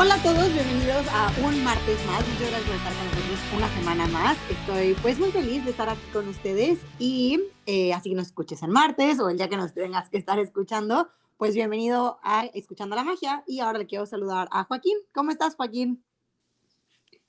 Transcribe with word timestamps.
Hola 0.00 0.14
a 0.14 0.22
todos, 0.22 0.52
bienvenidos 0.52 1.08
a 1.10 1.28
un 1.44 1.64
martes 1.64 1.98
más. 2.06 2.20
Muchas 2.28 2.50
gracias 2.50 2.66
por 2.66 2.76
estar 2.76 2.92
con 2.94 3.04
nosotros 3.04 3.38
una 3.56 3.68
semana 3.74 4.06
más. 4.06 4.38
Estoy 4.48 4.94
pues 5.02 5.18
muy 5.18 5.32
feliz 5.32 5.64
de 5.64 5.72
estar 5.72 5.88
aquí 5.88 6.06
con 6.12 6.28
ustedes 6.28 6.78
y 7.00 7.40
eh, 7.66 7.92
así 7.92 8.10
que 8.10 8.14
nos 8.14 8.28
escuches 8.28 8.62
el 8.62 8.70
martes 8.70 9.18
o 9.18 9.28
el 9.28 9.38
día 9.38 9.48
que 9.48 9.56
nos 9.56 9.74
tengas 9.74 10.08
que 10.08 10.16
estar 10.16 10.38
escuchando, 10.38 11.08
pues 11.36 11.56
bienvenido 11.56 12.20
a 12.22 12.44
Escuchando 12.54 12.94
la 12.94 13.02
Magia 13.02 13.42
y 13.44 13.58
ahora 13.58 13.80
le 13.80 13.86
quiero 13.86 14.06
saludar 14.06 14.46
a 14.52 14.62
Joaquín. 14.62 14.96
¿Cómo 15.12 15.32
estás, 15.32 15.56
Joaquín? 15.56 16.04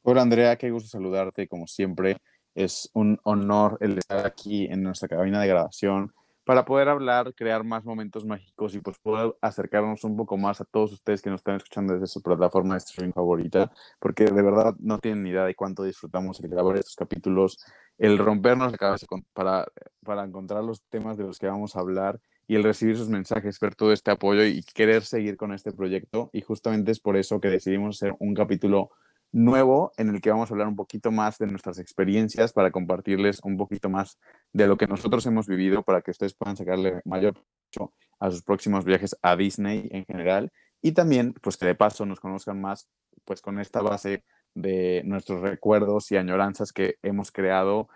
Hola, 0.03 0.21
Andrea, 0.21 0.55
qué 0.55 0.69
gusto 0.69 0.89
saludarte 0.89 1.47
como 1.47 1.65
siempre. 1.65 2.17
Es 2.53 2.91
un 2.93 3.19
honor 3.23 3.79
el 3.81 3.97
estar 3.97 4.27
aquí 4.27 4.65
en 4.65 4.83
nuestra 4.83 5.07
cabina 5.07 5.41
de 5.41 5.47
grabación 5.47 6.13
para 6.49 6.65
poder 6.65 6.89
hablar, 6.89 7.35
crear 7.35 7.63
más 7.63 7.85
momentos 7.85 8.25
mágicos 8.25 8.73
y 8.73 8.79
pues 8.79 8.97
poder 8.97 9.35
acercarnos 9.39 10.03
un 10.03 10.17
poco 10.17 10.35
más 10.35 10.59
a 10.59 10.65
todos 10.65 10.91
ustedes 10.93 11.21
que 11.21 11.29
nos 11.29 11.41
están 11.41 11.57
escuchando 11.57 11.93
desde 11.93 12.07
su 12.07 12.23
plataforma 12.23 12.73
de 12.73 12.79
streaming 12.79 13.13
favorita, 13.13 13.71
porque 13.99 14.25
de 14.25 14.41
verdad 14.41 14.73
no 14.79 14.97
tienen 14.97 15.21
ni 15.21 15.29
idea 15.29 15.45
de 15.45 15.53
cuánto 15.53 15.83
disfrutamos 15.83 16.39
el 16.39 16.49
grabar 16.49 16.77
estos 16.77 16.95
capítulos, 16.95 17.63
el 17.99 18.17
rompernos 18.17 18.71
la 18.71 18.79
cabeza 18.79 19.05
para, 19.31 19.67
para 20.03 20.23
encontrar 20.23 20.63
los 20.63 20.81
temas 20.89 21.17
de 21.17 21.25
los 21.25 21.37
que 21.37 21.45
vamos 21.45 21.75
a 21.75 21.81
hablar 21.81 22.19
y 22.47 22.55
el 22.55 22.63
recibir 22.63 22.97
sus 22.97 23.09
mensajes, 23.09 23.59
ver 23.59 23.75
todo 23.75 23.93
este 23.93 24.09
apoyo 24.09 24.43
y 24.43 24.63
querer 24.63 25.03
seguir 25.03 25.37
con 25.37 25.53
este 25.53 25.71
proyecto. 25.71 26.31
Y 26.33 26.41
justamente 26.41 26.91
es 26.91 26.99
por 26.99 27.15
eso 27.15 27.39
que 27.39 27.49
decidimos 27.49 27.97
hacer 27.97 28.15
un 28.17 28.33
capítulo 28.33 28.89
nuevo 29.31 29.91
en 29.97 30.09
el 30.09 30.21
que 30.21 30.31
vamos 30.31 30.49
a 30.49 30.53
hablar 30.53 30.67
un 30.67 30.75
poquito 30.75 31.11
más 31.11 31.37
de 31.37 31.47
nuestras 31.47 31.77
experiencias 31.79 32.51
para 32.51 32.71
compartirles 32.71 33.39
un 33.43 33.57
poquito 33.57 33.89
más 33.89 34.17
de 34.53 34.67
lo 34.67 34.77
que 34.77 34.87
nosotros 34.87 35.25
hemos 35.25 35.47
vivido 35.47 35.83
para 35.83 36.01
que 36.01 36.11
ustedes 36.11 36.33
puedan 36.33 36.57
sacarle 36.57 37.01
mayor 37.05 37.33
provecho 37.33 37.93
a 38.19 38.31
sus 38.31 38.41
próximos 38.43 38.85
viajes 38.85 39.15
a 39.21 39.35
Disney 39.35 39.87
en 39.91 40.05
general 40.05 40.51
y 40.81 40.93
también 40.93 41.33
pues 41.33 41.57
que 41.57 41.67
de 41.67 41.75
paso 41.75 42.05
nos 42.05 42.19
conozcan 42.19 42.59
más 42.59 42.89
pues 43.25 43.41
con 43.41 43.59
esta 43.59 43.81
base 43.81 44.23
de 44.55 45.03
nuestros 45.05 45.41
recuerdos 45.41 46.11
y 46.11 46.17
añoranzas 46.17 46.73
que 46.73 46.95
hemos 47.03 47.31
creado 47.31 47.87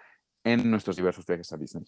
en 0.44 0.70
nuestros 0.70 0.96
diversos 0.96 1.26
viajes 1.26 1.52
a 1.52 1.58
Disney. 1.58 1.86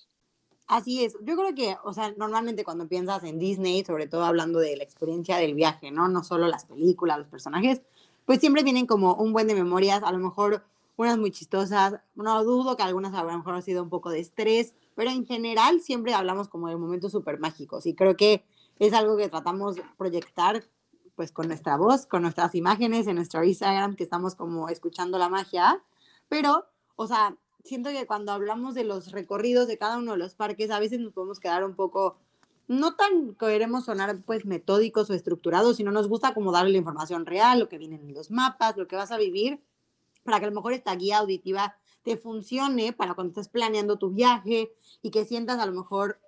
Así 0.68 1.04
es, 1.04 1.16
yo 1.22 1.36
creo 1.36 1.54
que, 1.54 1.78
o 1.84 1.94
sea, 1.94 2.12
normalmente 2.18 2.64
cuando 2.64 2.88
piensas 2.88 3.24
en 3.24 3.38
Disney, 3.38 3.86
sobre 3.86 4.08
todo 4.08 4.26
hablando 4.26 4.58
de 4.58 4.76
la 4.76 4.84
experiencia 4.84 5.38
del 5.38 5.54
viaje, 5.54 5.92
¿no? 5.92 6.08
No 6.08 6.24
solo 6.24 6.48
las 6.48 6.66
películas, 6.66 7.20
los 7.20 7.28
personajes, 7.28 7.84
pues 8.26 8.40
siempre 8.40 8.64
vienen 8.64 8.86
como 8.86 9.16
un 9.16 9.34
buen 9.34 9.48
de 9.48 9.56
memorias, 9.56 10.04
a 10.04 10.12
lo 10.12 10.20
mejor 10.20 10.64
unas 10.98 11.18
muy 11.18 11.32
chistosas, 11.32 12.00
no 12.16 12.44
dudo 12.44 12.76
que 12.76 12.84
algunas 12.84 13.14
a 13.14 13.24
lo 13.24 13.38
mejor 13.38 13.56
han 13.56 13.62
sido 13.62 13.84
un 13.84 13.90
poco 13.90 14.10
de 14.10 14.20
estrés, 14.20 14.74
pero 14.96 15.12
en 15.12 15.26
general 15.26 15.82
siempre 15.82 16.14
hablamos 16.14 16.48
como 16.48 16.70
de 16.70 16.78
momentos 16.78 17.12
súper 17.12 17.40
mágicos 17.40 17.86
y 17.86 17.94
creo 17.94 18.16
que 18.16 18.46
es 18.80 18.94
algo 18.94 19.18
que 19.18 19.30
tratamos 19.30 19.76
de 19.76 19.84
proyectar 19.98 20.64
pues 21.16 21.32
con 21.32 21.48
nuestra 21.48 21.78
voz, 21.78 22.06
con 22.06 22.24
nuestras 22.24 22.56
imágenes 22.56 23.08
en 23.08 23.16
nuestro 23.16 23.44
Instagram, 23.44 23.96
que 23.96 24.04
estamos 24.04 24.36
como 24.36 24.70
escuchando 24.70 25.18
la 25.18 25.30
magia, 25.30 25.82
pero, 26.28 26.66
o 26.96 27.08
sea, 27.08 27.38
siento 27.64 27.90
que 27.90 28.06
cuando 28.06 28.32
hablamos 28.32 28.76
de 28.76 28.84
los 28.84 29.12
recorridos 29.12 29.68
de 29.68 29.78
cada 29.78 29.98
uno 29.98 30.14
de 30.14 30.18
los 30.18 30.36
parques, 30.36 30.72
a 30.72 30.80
veces 30.80 31.00
nos 31.00 31.14
podemos 31.14 31.40
quedar 31.40 31.64
un 31.64 31.76
poco 31.76 32.18
no 32.68 32.96
tan 32.96 33.36
queremos 33.36 33.86
sonar 33.86 34.22
pues 34.26 34.46
metódicos 34.46 35.10
o 35.10 35.14
estructurados, 35.14 35.78
sino 35.78 35.92
nos 35.92 36.08
gusta 36.08 36.34
como 36.34 36.52
darle 36.52 36.72
la 36.72 36.78
información 36.78 37.26
real, 37.26 37.60
lo 37.60 37.70
que 37.70 37.78
viene 37.78 37.96
en 37.96 38.14
los 38.14 38.32
mapas, 38.32 38.78
lo 38.78 38.88
que 38.88 38.96
vas 38.96 39.12
a 39.12 39.18
vivir, 39.18 39.62
para 40.24 40.40
que 40.40 40.46
a 40.46 40.50
lo 40.50 40.56
mejor 40.56 40.74
esta 40.74 40.96
guía 40.96 41.20
auditiva 41.20 41.78
te 42.04 42.18
funcione 42.18 42.94
para 42.94 43.14
cuando 43.14 43.32
estés 43.32 43.50
planeando 43.50 43.98
tu 43.98 44.12
viaje 44.12 44.72
y 45.02 45.12
que 45.12 45.26
sientas 45.26 45.60
a 45.60 45.66
lo 45.66 45.74
mejor, 45.74 46.20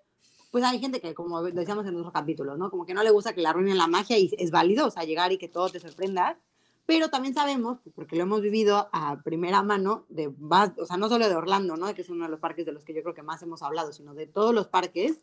pues 0.51 0.63
hay 0.63 0.79
gente 0.79 1.01
que, 1.01 1.13
como 1.13 1.43
decíamos 1.43 1.85
en 1.85 1.95
otros 1.95 2.13
capítulos, 2.13 2.57
¿no? 2.57 2.69
Como 2.71 2.85
que 2.85 2.93
no 2.93 3.03
le 3.03 3.11
gusta 3.11 3.33
que 3.33 3.41
la 3.41 3.51
arruinen 3.51 3.77
la 3.77 3.87
magia 3.87 4.17
y 4.17 4.31
es 4.37 4.51
válido, 4.51 4.87
o 4.87 4.91
sea, 4.91 5.03
llegar 5.03 5.31
y 5.31 5.37
que 5.37 5.47
todo 5.47 5.69
te 5.69 5.79
sorprenda, 5.79 6.39
pero 6.87 7.09
también 7.09 7.33
sabemos, 7.33 7.79
porque 7.93 8.15
lo 8.15 8.23
hemos 8.23 8.41
vivido 8.41 8.89
a 8.93 9.21
primera 9.21 9.61
mano, 9.61 10.05
de 10.09 10.27
o 10.27 10.85
sea, 10.85 10.97
no 10.97 11.09
solo 11.09 11.27
de 11.27 11.35
Orlando, 11.35 11.75
¿no? 11.75 11.93
Que 11.93 12.01
es 12.01 12.09
uno 12.09 12.25
de 12.25 12.31
los 12.31 12.39
parques 12.39 12.65
de 12.65 12.71
los 12.71 12.85
que 12.85 12.93
yo 12.93 13.01
creo 13.01 13.13
que 13.13 13.23
más 13.23 13.43
hemos 13.43 13.61
hablado, 13.61 13.91
sino 13.91 14.13
de 14.13 14.25
todos 14.25 14.55
los 14.55 14.67
parques, 14.67 15.19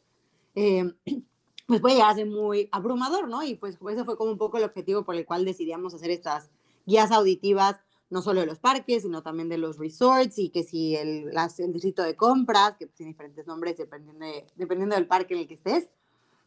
eh, 0.55 0.85
pues 1.67 1.81
puede 1.81 1.97
llegar 1.97 2.11
a 2.11 2.15
ser 2.15 2.27
muy 2.27 2.69
abrumador, 2.73 3.29
¿no? 3.29 3.43
Y 3.43 3.55
pues 3.55 3.79
ese 3.91 4.05
fue 4.05 4.17
como 4.17 4.33
un 4.33 4.39
poco 4.39 4.59
el 4.59 4.65
objetivo 4.65 5.05
por 5.05 5.15
el 5.15 5.25
cual 5.25 5.45
decidíamos 5.45 5.95
hacer 5.95 6.11
estas 6.11 6.51
guías 6.87 7.11
auditivas, 7.11 7.81
no 8.11 8.23
solo 8.23 8.41
de 8.41 8.47
los 8.47 8.59
parques, 8.59 9.03
sino 9.03 9.23
también 9.23 9.49
de 9.49 9.59
los 9.59 9.79
resorts 9.79 10.39
y 10.39 10.51
que 10.51 10.63
si 10.63 10.95
el, 10.95 11.31
el 11.59 11.73
distrito 11.73 12.03
de 12.03 12.17
compras, 12.17 12.77
que 12.77 12.87
tiene 12.87 13.13
diferentes 13.13 13.47
nombres 13.47 13.79
dependiendo, 13.79 14.27
dependiendo 14.57 14.95
del 14.95 15.07
parque 15.07 15.35
en 15.35 15.41
el 15.41 15.49
que 15.49 15.55
estés. 15.55 15.89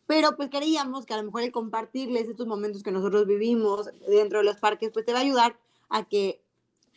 Pero 0.05 0.37
pues 0.37 0.49
creíamos 0.49 1.05
que 1.05 1.13
a 1.13 1.17
lo 1.17 1.23
mejor 1.23 1.41
el 1.41 1.51
compartirles 1.51 2.29
estos 2.29 2.47
momentos 2.47 2.83
que 2.83 2.91
nosotros 2.91 3.25
vivimos 3.25 3.89
dentro 4.07 4.39
de 4.39 4.45
los 4.45 4.57
parques, 4.57 4.91
pues 4.93 5.03
te 5.03 5.11
va 5.11 5.19
a 5.19 5.23
ayudar 5.23 5.57
a 5.89 6.07
que 6.07 6.41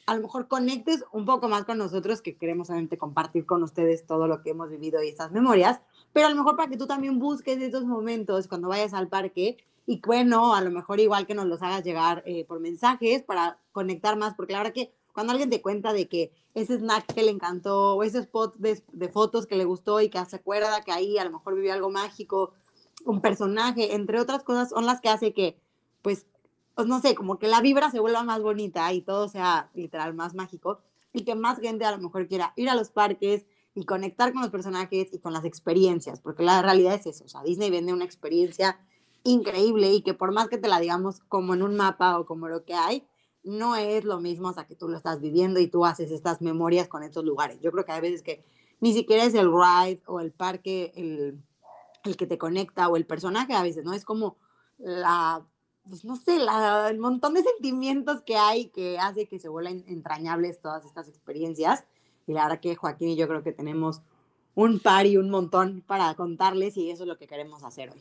a 0.07 0.15
lo 0.15 0.23
mejor 0.23 0.49
conectes 0.49 1.05
un 1.13 1.25
poco 1.25 1.49
más 1.49 1.65
con 1.65 1.79
nosotros, 1.79 2.23
que 2.23 2.37
queremos 2.37 2.71
obviamente 2.71 2.99
compartir 2.99 3.47
con 3.47 3.63
ustedes 3.63 4.07
todo 4.07 4.27
lo 4.27 4.43
que 4.43 4.51
hemos 4.51 4.69
vivido 4.69 5.03
y 5.03 5.09
estas 5.09 5.33
memorias, 5.33 5.81
pero 6.13 6.27
a 6.27 6.31
lo 6.31 6.37
mejor 6.37 6.57
para 6.57 6.71
que 6.71 6.77
tú 6.77 6.87
también 6.87 7.19
busques 7.19 7.61
estos 7.61 7.85
momentos 7.85 8.49
cuando 8.49 8.69
vayas 8.69 8.95
al 8.95 9.09
parque 9.09 9.57
y 9.87 10.01
bueno, 10.07 10.55
a 10.55 10.61
lo 10.61 10.71
mejor 10.71 11.01
igual 11.01 11.27
que 11.27 11.35
nos 11.35 11.47
los 11.47 11.63
hagas 11.63 11.85
llegar 11.85 12.23
eh, 12.27 12.45
por 12.45 12.61
mensajes 12.61 13.23
para 13.23 13.59
conectar 13.73 14.17
más, 14.17 14.35
porque 14.35 14.53
la 14.53 14.61
verdad 14.61 14.75
que 14.75 14.93
cuando 15.13 15.33
alguien 15.33 15.51
te 15.51 15.61
cuenta 15.61 15.93
de 15.93 16.09
que 16.09 16.33
ese 16.55 16.77
snack 16.77 17.13
que 17.13 17.23
le 17.23 17.31
encantó 17.31 17.97
o 17.97 18.03
ese 18.03 18.19
spot 18.19 18.57
de, 18.57 18.83
de 18.93 19.09
fotos 19.09 19.47
que 19.47 19.57
le 19.57 19.65
gustó 19.65 20.01
y 20.01 20.09
que 20.09 20.25
se 20.25 20.37
acuerda 20.37 20.83
que 20.83 20.93
ahí 20.93 21.19
a 21.19 21.25
lo 21.25 21.33
mejor 21.33 21.55
vivió 21.57 21.73
algo 21.73 21.91
mágico, 21.91 22.53
un 23.05 23.21
personaje, 23.21 23.95
entre 23.95 24.21
otras 24.21 24.45
cosas, 24.45 24.71
son 24.71 24.87
las 24.87 25.01
que 25.01 25.09
hace 25.09 25.33
que 25.33 25.59
pues 26.03 26.27
pues 26.75 26.89
no 26.89 27.01
sé, 27.01 27.15
como 27.15 27.39
que 27.39 27.47
la 27.47 27.61
vibra 27.61 27.91
se 27.91 28.01
vuelva 28.01 28.23
más 28.23 28.41
bonita 28.41 28.91
y 28.93 29.03
todo 29.03 29.29
sea 29.29 29.71
literal 29.75 30.15
más 30.15 30.35
mágico 30.35 30.81
y 31.13 31.25
que 31.25 31.35
más 31.35 31.59
gente 31.61 31.85
a 31.85 31.91
lo 31.91 31.99
mejor 31.99 32.27
quiera 32.27 32.53
ir 32.57 32.71
a 32.71 32.75
los 32.75 32.91
parques 32.91 33.45
y 33.81 33.87
conectar 33.87 34.33
con 34.33 34.43
los 34.43 34.51
personajes 34.51 35.09
y 35.13 35.19
con 35.19 35.33
las 35.33 35.45
experiencias, 35.45 36.21
porque 36.21 36.43
la 36.43 36.61
realidad 36.61 36.95
es 36.95 37.07
eso, 37.07 37.25
o 37.25 37.29
sea, 37.29 37.43
Disney 37.43 37.71
vende 37.71 37.95
una 37.95 38.05
experiencia 38.05 38.79
increíble 39.25 39.93
y 39.93 40.03
que 40.03 40.13
por 40.13 40.33
más 40.33 40.49
que 40.49 40.59
te 40.59 40.69
la 40.69 40.81
digamos 40.81 41.21
como 41.21 41.55
en 41.55 41.63
un 41.63 41.77
mapa 41.77 42.19
o 42.19 42.27
como 42.27 42.49
lo 42.49 42.65
que 42.65 42.75
hay, 42.75 43.07
no 43.43 43.77
es 43.77 44.05
lo 44.05 44.21
mismo 44.21 44.51
hasta 44.51 44.67
que 44.67 44.77
tú 44.77 44.89
lo 44.89 44.99
estás 44.99 45.21
viviendo 45.21 45.61
y 45.61 45.67
tú 45.67 45.87
haces 45.87 46.11
estas 46.11 46.43
memorias 46.43 46.89
con 46.89 47.03
estos 47.03 47.25
lugares. 47.25 47.59
Yo 47.61 47.73
creo 47.73 47.87
que 47.87 47.93
hay 47.93 48.03
veces 48.03 48.23
que 48.23 48.45
ni 48.81 48.93
siquiera 48.93 49.25
es 49.25 49.35
el 49.35 49.51
ride 49.51 50.03
o 50.07 50.21
el 50.21 50.31
parque 50.31 50.93
el, 50.95 51.43
el 52.05 52.17
que 52.19 52.27
te 52.27 52.37
conecta 52.37 52.89
o 52.89 52.97
el 52.97 53.07
personaje 53.07 53.55
a 53.55 53.63
veces, 53.63 53.85
¿no? 53.85 53.95
Es 53.95 54.05
como 54.05 54.37
la 54.77 55.47
pues 55.89 56.05
no 56.05 56.17
sé, 56.17 56.37
el 56.37 56.99
montón 56.99 57.35
de 57.35 57.43
sentimientos 57.43 58.23
que 58.23 58.37
hay 58.37 58.69
que 58.69 58.99
hace 58.99 59.27
que 59.27 59.39
se 59.39 59.49
vuelvan 59.49 59.85
entrañables 59.87 60.61
todas 60.61 60.85
estas 60.85 61.09
experiencias. 61.09 61.85
Y 62.31 62.33
la 62.33 62.45
verdad 62.45 62.61
que 62.61 62.77
Joaquín 62.77 63.09
y 63.09 63.17
yo 63.17 63.27
creo 63.27 63.43
que 63.43 63.53
tenemos 63.53 64.03
un 64.55 64.79
par 64.79 65.05
y 65.07 65.17
un 65.17 65.31
montón 65.31 65.83
para 65.85 66.15
contarles 66.15 66.77
y 66.77 66.89
eso 66.91 67.03
es 67.03 67.09
lo 67.09 67.19
que 67.19 67.27
queremos 67.27 67.65
hacer 67.65 67.91
hoy. 67.91 68.01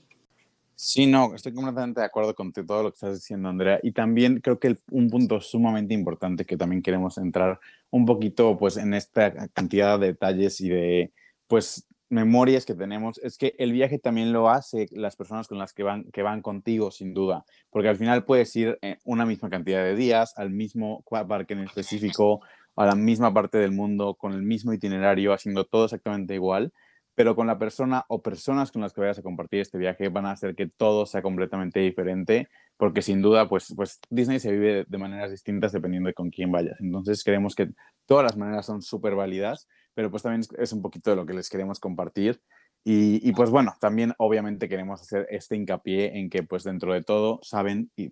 Sí, 0.76 1.08
no, 1.08 1.34
estoy 1.34 1.54
completamente 1.54 2.00
de 2.00 2.06
acuerdo 2.06 2.36
con 2.36 2.54
todo 2.54 2.84
lo 2.84 2.92
que 2.92 2.96
estás 2.96 3.16
diciendo, 3.16 3.50
Andrea. 3.50 3.80
Y 3.82 3.92
también 3.92 4.40
creo 4.40 4.60
que 4.60 4.78
un 4.92 5.10
punto 5.10 5.42
sumamente 5.42 5.96
importante 5.96 6.46
que 6.46 6.58
también 6.58 6.84
queremos 6.84 7.18
entrar 7.18 7.60
un 7.90 8.06
poquito 8.06 8.56
pues 8.56 8.78
en 8.78 8.94
esta 8.94 9.48
cantidad 9.50 10.00
de 10.00 10.08
detalles 10.08 10.62
y 10.62 10.70
de 10.70 11.12
pues 11.48 11.88
memorias 12.10 12.66
que 12.66 12.76
tenemos 12.76 13.20
es 13.20 13.38
que 13.38 13.56
el 13.58 13.72
viaje 13.72 14.00
también 14.00 14.34
lo 14.34 14.50
hace 14.50 14.88
las 14.92 15.16
personas 15.16 15.48
con 15.48 15.58
las 15.58 15.74
que 15.74 15.84
van, 15.84 16.06
que 16.12 16.22
van 16.24 16.42
contigo, 16.42 16.92
sin 16.92 17.14
duda, 17.14 17.46
porque 17.70 17.90
al 17.90 17.98
final 17.98 18.26
puedes 18.26 18.56
ir 18.56 18.80
una 19.04 19.26
misma 19.26 19.50
cantidad 19.50 19.84
de 19.84 19.96
días 19.96 20.34
al 20.38 20.50
mismo 20.50 21.04
parque 21.28 21.54
en 21.54 21.62
específico, 21.62 22.42
a 22.76 22.86
la 22.86 22.96
misma 22.96 23.34
parte 23.34 23.58
del 23.58 23.72
mundo, 23.72 24.16
con 24.16 24.34
el 24.34 24.42
mismo 24.42 24.74
itinerario, 24.74 25.34
haciendo 25.34 25.66
todo 25.66 25.86
exactamente 25.86 26.34
igual, 26.34 26.72
pero 27.16 27.36
con 27.36 27.48
la 27.48 27.60
persona 27.60 28.06
o 28.08 28.22
personas 28.22 28.72
con 28.72 28.82
las 28.82 28.94
que 28.94 29.02
vayas 29.02 29.20
a 29.20 29.24
compartir 29.24 29.60
este 29.60 29.78
viaje 29.78 30.10
van 30.10 30.26
a 30.26 30.32
hacer 30.32 30.56
que 30.56 30.68
todo 30.68 31.06
sea 31.06 31.22
completamente 31.22 31.82
diferente, 31.82 32.48
porque 32.78 33.02
sin 33.02 33.22
duda, 33.22 33.50
pues, 33.50 33.74
pues 33.76 34.00
Disney 34.10 34.40
se 34.40 34.52
vive 34.52 34.86
de 34.88 34.98
maneras 34.98 35.32
distintas 35.32 35.74
dependiendo 35.74 36.08
de 36.08 36.14
con 36.14 36.30
quién 36.30 36.52
vayas. 36.52 36.80
Entonces 36.80 37.24
creemos 37.24 37.56
que 37.56 37.70
todas 38.06 38.24
las 38.24 38.38
maneras 38.38 38.66
son 38.66 38.82
súper 38.82 39.16
válidas 39.16 39.68
pero 40.00 40.10
pues 40.10 40.24
también 40.24 40.44
es 40.58 40.72
un 40.72 40.82
poquito 40.82 41.10
de 41.10 41.18
lo 41.18 41.26
que 41.26 41.34
les 41.34 41.50
queremos 41.50 41.78
compartir. 41.78 42.40
Y, 42.86 43.34
pues 43.34 43.50
bueno, 43.50 43.76
también 43.82 44.14
obviamente 44.18 44.70
queremos 44.70 45.02
hacer 45.02 45.28
este 45.30 45.58
hincapié 45.58 46.18
en 46.18 46.30
que 46.30 46.42
pues 46.44 46.64
dentro 46.64 46.94
de 46.94 47.04
todo 47.04 47.42
saben, 47.44 47.92
y, 47.98 48.12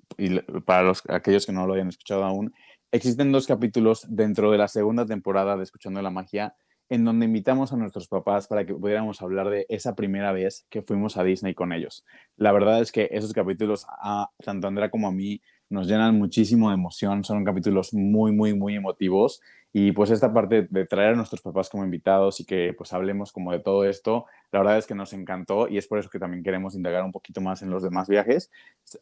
para 0.65 0.83
los, 0.83 1.01
aquellos 1.07 1.45
que 1.45 1.53
no 1.53 1.65
lo 1.65 1.75
hayan 1.75 1.87
escuchado 1.87 2.25
aún, 2.25 2.53
existen 2.91 3.31
dos 3.31 3.47
capítulos 3.47 4.05
dentro 4.09 4.51
de 4.51 4.57
la 4.57 4.67
segunda 4.67 5.05
temporada 5.05 5.57
de 5.57 5.63
Escuchando 5.63 6.01
la 6.01 6.09
Magia 6.09 6.55
en 6.89 7.03
donde 7.03 7.25
invitamos 7.25 7.73
a 7.73 7.77
nuestros 7.77 8.07
papás 8.07 8.47
para 8.47 8.65
que 8.65 8.73
pudiéramos 8.73 9.21
hablar 9.21 9.49
de 9.49 9.65
esa 9.69 9.95
primera 9.95 10.31
vez 10.31 10.65
que 10.69 10.81
fuimos 10.81 11.17
a 11.17 11.23
Disney 11.23 11.53
con 11.53 11.73
ellos. 11.73 12.05
La 12.37 12.51
verdad 12.51 12.81
es 12.81 12.91
que 12.91 13.09
esos 13.11 13.33
capítulos, 13.33 13.85
a 13.89 14.29
tanto 14.43 14.67
Andrea 14.67 14.89
como 14.89 15.07
a 15.07 15.11
mí, 15.11 15.41
nos 15.69 15.87
llenan 15.87 16.17
muchísimo 16.17 16.69
de 16.69 16.75
emoción, 16.75 17.25
son 17.25 17.43
capítulos 17.43 17.93
muy, 17.93 18.31
muy, 18.31 18.53
muy 18.53 18.75
emotivos 18.75 19.41
y 19.73 19.91
pues 19.91 20.11
esta 20.11 20.33
parte 20.33 20.65
de 20.69 20.85
traer 20.85 21.09
a 21.13 21.15
nuestros 21.15 21.41
papás 21.41 21.69
como 21.69 21.83
invitados 21.83 22.39
y 22.39 22.45
que 22.45 22.73
pues 22.77 22.93
hablemos 22.93 23.33
como 23.33 23.51
de 23.51 23.59
todo 23.59 23.83
esto, 23.83 24.25
la 24.53 24.59
verdad 24.59 24.77
es 24.77 24.87
que 24.87 24.95
nos 24.95 25.11
encantó 25.11 25.67
y 25.67 25.77
es 25.77 25.87
por 25.87 25.99
eso 25.99 26.09
que 26.09 26.19
también 26.19 26.41
queremos 26.41 26.73
indagar 26.73 27.03
un 27.03 27.11
poquito 27.11 27.41
más 27.41 27.61
en 27.63 27.69
los 27.69 27.83
demás 27.83 28.07
viajes, 28.07 28.49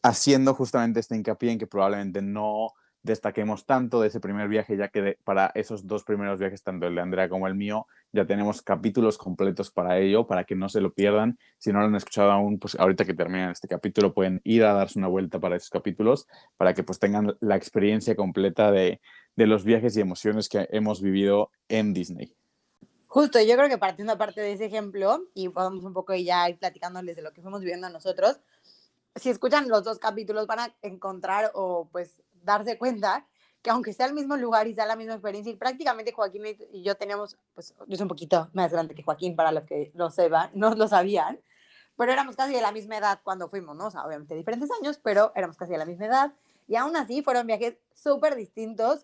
haciendo 0.01 0.55
justamente 0.55 0.99
este 0.99 1.15
hincapié 1.15 1.51
en 1.51 1.59
que 1.59 1.67
probablemente 1.67 2.23
no 2.23 2.73
destaquemos 3.05 3.65
tanto 3.65 4.01
de 4.01 4.07
ese 4.07 4.19
primer 4.19 4.47
viaje, 4.47 4.75
ya 4.75 4.89
que 4.89 5.17
para 5.23 5.51
esos 5.53 5.85
dos 5.85 6.03
primeros 6.03 6.39
viajes, 6.39 6.63
tanto 6.63 6.87
el 6.87 6.95
de 6.95 7.01
Andrea 7.01 7.29
como 7.29 7.47
el 7.47 7.55
mío, 7.55 7.85
ya 8.11 8.25
tenemos 8.25 8.61
capítulos 8.61 9.17
completos 9.17 9.69
para 9.69 9.99
ello, 9.99 10.25
para 10.25 10.43
que 10.43 10.55
no 10.55 10.69
se 10.69 10.81
lo 10.81 10.91
pierdan. 10.93 11.37
Si 11.59 11.71
no 11.71 11.79
lo 11.79 11.85
han 11.85 11.95
escuchado 11.95 12.31
aún, 12.31 12.57
pues 12.57 12.75
ahorita 12.75 13.05
que 13.05 13.13
terminan 13.13 13.51
este 13.51 13.67
capítulo 13.67 14.13
pueden 14.13 14.41
ir 14.43 14.63
a 14.63 14.73
darse 14.73 14.97
una 14.97 15.07
vuelta 15.07 15.39
para 15.39 15.55
esos 15.55 15.69
capítulos, 15.69 16.27
para 16.57 16.73
que 16.73 16.83
pues 16.83 16.97
tengan 16.97 17.37
la 17.39 17.55
experiencia 17.55 18.15
completa 18.15 18.71
de, 18.71 18.99
de 19.35 19.47
los 19.47 19.63
viajes 19.63 19.95
y 19.95 20.01
emociones 20.01 20.49
que 20.49 20.67
hemos 20.71 21.01
vivido 21.01 21.51
en 21.69 21.93
Disney. 21.93 22.33
Justo, 23.07 23.39
yo 23.39 23.55
creo 23.55 23.69
que 23.69 23.77
partiendo 23.77 24.13
aparte 24.13 24.41
de 24.41 24.53
ese 24.53 24.65
ejemplo, 24.65 25.21
y 25.33 25.47
podemos 25.49 25.83
un 25.83 25.93
poco 25.93 26.15
ya 26.15 26.49
ir 26.49 26.57
platicándoles 26.57 27.15
de 27.15 27.21
lo 27.21 27.31
que 27.31 27.41
fuimos 27.41 27.61
viviendo 27.61 27.87
nosotros, 27.89 28.39
si 29.15 29.29
escuchan 29.29 29.69
los 29.69 29.83
dos 29.83 29.99
capítulos 29.99 30.47
van 30.47 30.59
a 30.59 30.75
encontrar 30.81 31.51
o 31.53 31.87
pues 31.91 32.21
darse 32.45 32.77
cuenta 32.77 33.27
que 33.61 33.71
aunque 33.71 33.93
sea 33.93 34.05
el 34.05 34.13
mismo 34.13 34.37
lugar 34.37 34.67
y 34.67 34.75
sea 34.75 34.85
la 34.85 34.95
misma 34.95 35.13
experiencia, 35.15 35.51
y 35.51 35.55
prácticamente 35.55 36.11
Joaquín 36.11 36.43
y 36.71 36.83
yo 36.83 36.95
teníamos, 36.95 37.37
pues 37.55 37.73
yo 37.87 37.97
soy 37.97 38.03
un 38.03 38.09
poquito 38.09 38.49
más 38.53 38.71
grande 38.71 38.93
que 38.93 39.01
Joaquín 39.01 39.35
para 39.35 39.51
los 39.51 39.65
que 39.65 39.91
lo 39.95 40.11
sepan, 40.11 40.51
no 40.53 40.75
lo 40.75 40.87
sabían, 40.87 41.41
pero 41.97 42.11
éramos 42.11 42.35
casi 42.35 42.53
de 42.53 42.61
la 42.61 42.71
misma 42.71 42.97
edad 42.97 43.21
cuando 43.23 43.49
fuimos, 43.49 43.75
¿no? 43.75 43.87
O 43.87 43.91
sea, 43.91 44.05
obviamente 44.05 44.35
diferentes 44.35 44.69
años, 44.79 44.99
pero 45.01 45.31
éramos 45.35 45.57
casi 45.57 45.71
de 45.71 45.77
la 45.79 45.85
misma 45.85 46.05
edad. 46.05 46.33
Y 46.67 46.75
aún 46.75 46.95
así 46.95 47.23
fueron 47.23 47.47
viajes 47.47 47.77
súper 47.93 48.35
distintos, 48.35 49.03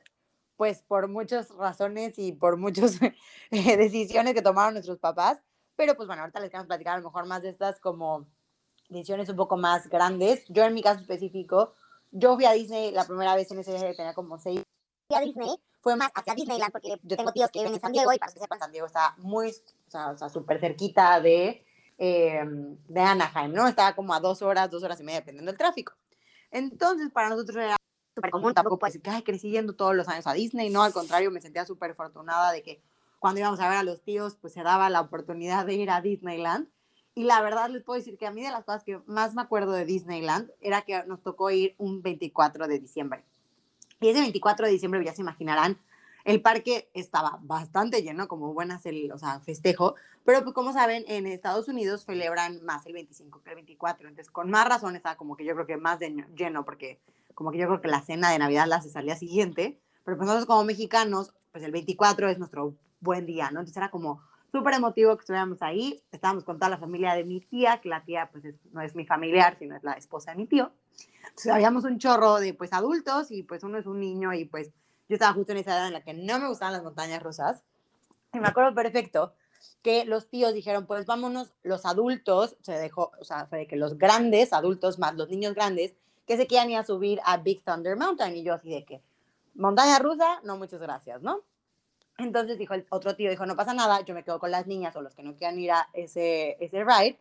pues 0.58 0.84
por 0.84 1.08
muchas 1.08 1.50
razones 1.50 2.20
y 2.20 2.32
por 2.32 2.58
muchas 2.58 3.00
decisiones 3.52 4.34
que 4.34 4.42
tomaron 4.42 4.74
nuestros 4.74 5.00
papás. 5.00 5.42
Pero 5.76 5.96
pues 5.96 6.06
bueno, 6.06 6.22
ahorita 6.22 6.40
les 6.40 6.50
queremos 6.50 6.68
platicar 6.68 6.96
a 6.96 6.98
lo 6.98 7.06
mejor 7.06 7.26
más 7.26 7.42
de 7.42 7.50
estas 7.50 7.80
como 7.80 8.28
decisiones 8.90 9.30
un 9.30 9.38
poco 9.38 9.58
más 9.58 9.88
grandes. 9.88 10.46
Yo 10.50 10.66
en 10.66 10.74
mi 10.74 10.84
caso 10.84 11.00
específico, 11.00 11.74
yo 12.12 12.36
fui 12.36 12.46
a 12.46 12.52
Disney 12.52 12.92
la 12.92 13.06
primera 13.06 13.36
vez 13.36 13.52
en 13.52 13.60
ese 13.60 13.72
viaje, 13.72 13.96
tenía 13.96 14.14
como 14.14 14.38
seis. 14.38 14.62
Fui 15.08 15.18
a 15.18 15.22
Disney, 15.22 15.50
fue 15.82 15.96
más 15.96 16.12
hacia 16.14 16.36
Disneyland, 16.36 16.72
porque 16.72 17.00
yo 17.02 17.18
tengo 17.18 17.32
tíos 17.32 17.50
que 17.52 17.60
viven 17.60 17.74
en 17.74 17.82
San 17.82 17.92
Diego 17.92 18.14
y 18.14 18.20
para 18.20 18.32
que 18.32 18.40
sepan, 18.40 18.60
San 18.60 18.72
Diego 18.72 18.88
está 18.88 19.16
muy, 19.18 19.50
o 19.50 20.18
sea, 20.18 20.30
súper 20.30 20.60
cerquita 20.60 21.20
de, 21.20 21.66
eh, 21.98 22.42
de 22.88 23.02
Anaheim, 23.02 23.52
¿no? 23.54 23.68
Estaba 23.68 23.96
como 23.96 24.14
a 24.14 24.20
dos 24.20 24.42
horas, 24.42 24.70
dos 24.70 24.84
horas 24.84 25.00
y 25.00 25.04
media, 25.04 25.20
dependiendo 25.20 25.52
del 25.52 25.58
tráfico. 25.58 25.94
Entonces, 26.52 27.10
para 27.12 27.30
nosotros 27.30 27.58
era 27.58 27.76
súper 28.16 28.32
común, 28.32 28.54
tampoco 28.54 28.78
puedo 28.78 28.90
decir 28.90 29.02
que 29.02 29.10
ay, 29.10 29.24
crecí 29.24 29.52
yendo 29.52 29.74
todos 29.74 29.96
los 29.96 30.08
años 30.08 30.28
a 30.28 30.34
Disney, 30.34 30.70
no, 30.70 30.84
al 30.84 30.94
contrario, 30.94 31.32
me 31.32 31.42
sentía 31.42 31.66
súper 31.66 31.92
afortunada 31.92 32.52
de 32.52 32.62
que 32.62 32.82
cuando 33.20 33.40
íbamos 33.40 33.60
a 33.60 33.70
ver 33.70 33.78
a 33.78 33.84
los 33.84 34.02
tíos, 34.02 34.36
pues 34.36 34.54
se 34.54 34.64
daba 34.64 34.90
la 34.90 35.02
oportunidad 35.02 35.66
de 35.66 35.76
ir 35.76 35.92
a 35.92 36.02
Disneyland. 36.02 36.68
Y 37.14 37.24
la 37.24 37.42
verdad 37.42 37.70
les 37.70 37.84
puedo 37.84 38.00
decir 38.00 38.18
que 38.18 38.26
a 38.26 38.32
mí 38.32 38.42
de 38.42 38.52
las 38.52 38.64
cosas 38.64 38.84
que 38.84 39.02
más 39.06 39.34
me 39.34 39.42
acuerdo 39.42 39.74
de 39.74 39.86
Disneyland 39.86 40.50
era 40.62 40.84
que 40.84 41.04
nos 41.06 41.22
tocó 41.22 41.52
ir 41.52 41.76
un 41.78 42.02
24 42.02 42.68
de 42.68 42.80
diciembre. 42.80 43.26
Y 44.00 44.10
ese 44.10 44.22
24 44.22 44.66
de 44.66 44.72
diciembre, 44.72 45.04
ya 45.04 45.14
se 45.14 45.22
imaginarán, 45.22 45.78
el 46.24 46.42
parque 46.42 46.90
estaba 46.94 47.40
bastante 47.42 48.02
lleno, 48.02 48.28
como 48.28 48.54
buenas 48.54 48.86
el 48.86 49.12
o 49.12 49.18
sea, 49.18 49.40
festejo, 49.42 49.96
pero 50.24 50.44
pues 50.44 50.54
como 50.54 50.72
saben, 50.72 51.04
en 51.08 51.26
Estados 51.28 51.68
Unidos 51.68 52.06
celebran 52.06 52.64
más 52.64 52.86
el 52.86 52.94
25 52.94 53.42
que 53.42 53.50
el 53.50 53.56
24, 53.56 54.08
entonces 54.08 54.32
con 54.32 54.50
más 54.50 54.68
razón 54.68 54.96
estaba 54.96 55.18
como 55.18 55.36
que 55.36 55.46
yo 55.46 55.54
creo 55.54 55.66
que 55.66 55.78
más 55.78 56.00
de 56.00 56.26
lleno, 56.36 56.64
porque 56.64 57.00
como 57.34 57.52
que 57.52 57.58
yo 57.58 57.68
creo 57.68 57.82
que 57.82 57.88
la 57.88 58.02
cena 58.02 58.32
de 58.32 58.40
Navidad 58.40 58.68
la 58.68 58.78
hace 58.78 58.98
al 58.98 59.06
día 59.06 59.16
siguiente, 59.16 59.80
pero 60.04 60.18
pues 60.18 60.28
nosotros 60.28 60.46
como 60.46 60.64
mexicanos, 60.64 61.34
pues 61.52 61.64
el 61.64 61.72
24 61.72 62.30
es 62.30 62.38
nuestro 62.38 62.76
buen 63.00 63.26
día, 63.26 63.46
¿no? 63.52 63.60
Entonces 63.60 63.78
era 63.78 63.90
como 63.90 64.22
súper 64.52 64.74
emotivo 64.74 65.16
que 65.16 65.22
estuviéramos 65.22 65.62
ahí. 65.62 66.04
Estábamos 66.12 66.44
con 66.44 66.58
toda 66.58 66.70
la 66.70 66.78
familia 66.78 67.14
de 67.14 67.24
mi 67.24 67.40
tía, 67.42 67.80
que 67.82 67.90
la 67.90 68.04
tía 68.04 68.30
pues 68.32 68.44
no 68.72 68.82
es 68.82 68.96
mi 68.96 69.06
familiar, 69.06 69.58
sino 69.58 69.76
es 69.76 69.84
la 69.84 69.94
esposa 69.94 70.32
de 70.32 70.38
mi 70.38 70.48
tío. 70.48 70.72
Entonces 71.24 71.52
habíamos 71.52 71.84
un 71.86 71.98
chorro 71.98 72.40
de 72.40 72.54
pues 72.54 72.74
adultos 72.74 73.32
y 73.32 73.44
pues 73.44 73.64
uno 73.64 73.78
es 73.78 73.86
un 73.86 74.00
niño 74.00 74.34
y 74.34 74.46
pues 74.46 74.72
yo 75.08 75.16
estaba 75.16 75.34
justo 75.34 75.52
en 75.52 75.60
esa 75.60 75.72
edad 75.72 75.88
en 75.88 75.94
la 75.94 76.04
que 76.04 76.14
no 76.14 76.40
me 76.40 76.48
gustaban 76.48 76.74
las 76.74 76.84
montañas 76.84 77.24
rusas. 77.24 77.64
Y 78.34 78.40
me 78.40 78.48
acuerdo 78.48 78.74
perfecto 78.74 79.34
que 79.82 80.06
los 80.06 80.30
tíos 80.30 80.54
dijeron, 80.54 80.86
pues 80.86 81.06
vámonos, 81.06 81.54
los 81.64 81.86
adultos, 81.86 82.56
se 82.62 82.74
dejó, 82.74 83.12
o 83.20 83.24
sea, 83.24 83.48
fue 83.48 83.68
que 83.68 83.76
los 83.76 83.98
grandes 83.98 84.54
adultos 84.54 85.00
más 85.00 85.16
los 85.16 85.30
niños 85.30 85.54
grandes, 85.54 85.96
que 86.28 86.38
se 86.38 86.48
querían 86.48 86.70
ir 86.70 86.78
a 86.78 86.84
subir 86.84 87.20
a 87.26 87.38
Big 87.38 87.64
Thunder 87.64 87.98
Mountain. 87.98 88.36
Y 88.36 88.44
yo 88.44 88.54
así 88.54 88.70
de 88.70 88.86
que, 88.86 89.02
montaña 89.56 90.00
rusa, 90.00 90.40
no, 90.44 90.58
muchas 90.58 90.82
gracias, 90.82 91.22
¿no? 91.22 91.42
Entonces 92.24 92.58
dijo 92.58 92.74
el 92.74 92.86
otro 92.90 93.16
tío, 93.16 93.30
dijo, 93.30 93.46
no 93.46 93.56
pasa 93.56 93.74
nada, 93.74 94.02
yo 94.02 94.14
me 94.14 94.24
quedo 94.24 94.40
con 94.40 94.52
las 94.52 94.68
niñas 94.68 94.96
o 94.96 95.02
los 95.02 95.16
que 95.16 95.24
no 95.24 95.36
quieran 95.36 95.60
ir 95.60 95.72
a 95.72 95.90
ese, 95.94 96.58
ese 96.60 96.84
ride 96.84 97.20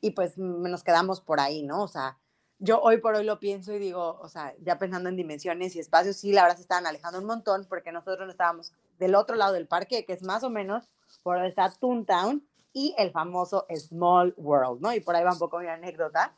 y 0.00 0.10
pues 0.10 0.38
nos 0.38 0.82
quedamos 0.82 1.20
por 1.20 1.40
ahí, 1.40 1.62
¿no? 1.62 1.82
O 1.82 1.88
sea, 1.88 2.16
yo 2.58 2.80
hoy 2.80 2.98
por 2.98 3.14
hoy 3.14 3.24
lo 3.24 3.40
pienso 3.40 3.72
y 3.72 3.78
digo, 3.78 4.18
o 4.20 4.28
sea, 4.28 4.54
ya 4.60 4.78
pensando 4.78 5.08
en 5.08 5.16
dimensiones 5.16 5.74
y 5.76 5.80
espacios, 5.80 6.16
sí, 6.16 6.32
la 6.32 6.42
verdad 6.42 6.56
se 6.56 6.62
estaban 6.62 6.86
alejando 6.86 7.18
un 7.18 7.24
montón 7.24 7.66
porque 7.68 7.92
nosotros 7.92 8.26
no 8.26 8.30
estábamos 8.30 8.72
del 8.98 9.14
otro 9.14 9.36
lado 9.36 9.54
del 9.54 9.66
parque, 9.66 10.04
que 10.04 10.12
es 10.12 10.22
más 10.22 10.42
o 10.44 10.50
menos 10.50 10.84
por 11.22 11.36
donde 11.36 11.48
está 11.48 11.70
Toontown 11.70 12.44
y 12.72 12.94
el 12.98 13.10
famoso 13.10 13.66
Small 13.74 14.34
World, 14.36 14.80
¿no? 14.80 14.92
Y 14.92 15.00
por 15.00 15.16
ahí 15.16 15.24
va 15.24 15.32
un 15.32 15.38
poco 15.38 15.58
mi 15.58 15.66
anécdota, 15.66 16.34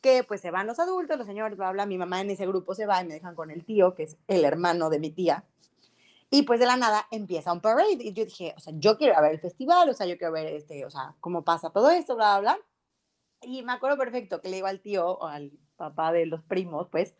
que 0.00 0.24
pues 0.24 0.40
se 0.40 0.50
van 0.50 0.66
los 0.66 0.78
adultos, 0.78 1.18
los 1.18 1.26
señores, 1.26 1.56
bla, 1.56 1.72
bla, 1.72 1.86
mi 1.86 1.98
mamá 1.98 2.20
en 2.20 2.30
ese 2.30 2.46
grupo 2.46 2.74
se 2.74 2.86
va 2.86 3.02
y 3.02 3.06
me 3.06 3.14
dejan 3.14 3.34
con 3.34 3.50
el 3.50 3.64
tío, 3.64 3.94
que 3.94 4.04
es 4.04 4.16
el 4.26 4.44
hermano 4.44 4.90
de 4.90 5.00
mi 5.00 5.10
tía, 5.10 5.44
y 6.30 6.42
pues 6.42 6.60
de 6.60 6.66
la 6.66 6.76
nada 6.76 7.06
empieza 7.10 7.52
un 7.52 7.60
parade. 7.60 7.96
Y 8.00 8.12
yo 8.12 8.24
dije, 8.24 8.54
o 8.56 8.60
sea, 8.60 8.72
yo 8.76 8.98
quiero 8.98 9.20
ver 9.20 9.32
el 9.32 9.40
festival, 9.40 9.88
o 9.88 9.94
sea, 9.94 10.06
yo 10.06 10.18
quiero 10.18 10.32
ver 10.32 10.46
este, 10.46 10.84
o 10.84 10.90
sea, 10.90 11.14
cómo 11.20 11.44
pasa 11.44 11.70
todo 11.70 11.90
esto, 11.90 12.16
bla, 12.16 12.38
bla, 12.40 12.54
bla. 12.54 12.64
Y 13.42 13.62
me 13.62 13.72
acuerdo 13.72 13.96
perfecto 13.96 14.40
que 14.40 14.48
le 14.48 14.56
digo 14.56 14.66
al 14.66 14.80
tío 14.80 15.06
o 15.06 15.26
al 15.26 15.52
papá 15.76 16.12
de 16.12 16.26
los 16.26 16.42
primos, 16.42 16.88
pues, 16.90 17.14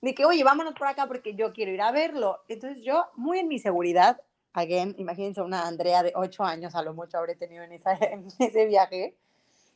de 0.00 0.14
que, 0.14 0.24
oye, 0.24 0.44
vámonos 0.44 0.74
por 0.74 0.86
acá 0.86 1.06
porque 1.06 1.34
yo 1.34 1.52
quiero 1.52 1.72
ir 1.72 1.82
a 1.82 1.92
verlo. 1.92 2.40
Entonces 2.48 2.82
yo, 2.84 3.06
muy 3.16 3.40
en 3.40 3.48
mi 3.48 3.58
seguridad, 3.58 4.22
again, 4.52 4.94
imagínense 4.98 5.42
una 5.42 5.66
Andrea 5.66 6.02
de 6.02 6.12
8 6.14 6.44
años, 6.44 6.74
a 6.74 6.82
lo 6.82 6.94
mucho 6.94 7.18
habré 7.18 7.34
tenido 7.34 7.64
en, 7.64 7.72
esa, 7.72 7.92
en 7.94 8.26
ese 8.38 8.66
viaje. 8.66 9.16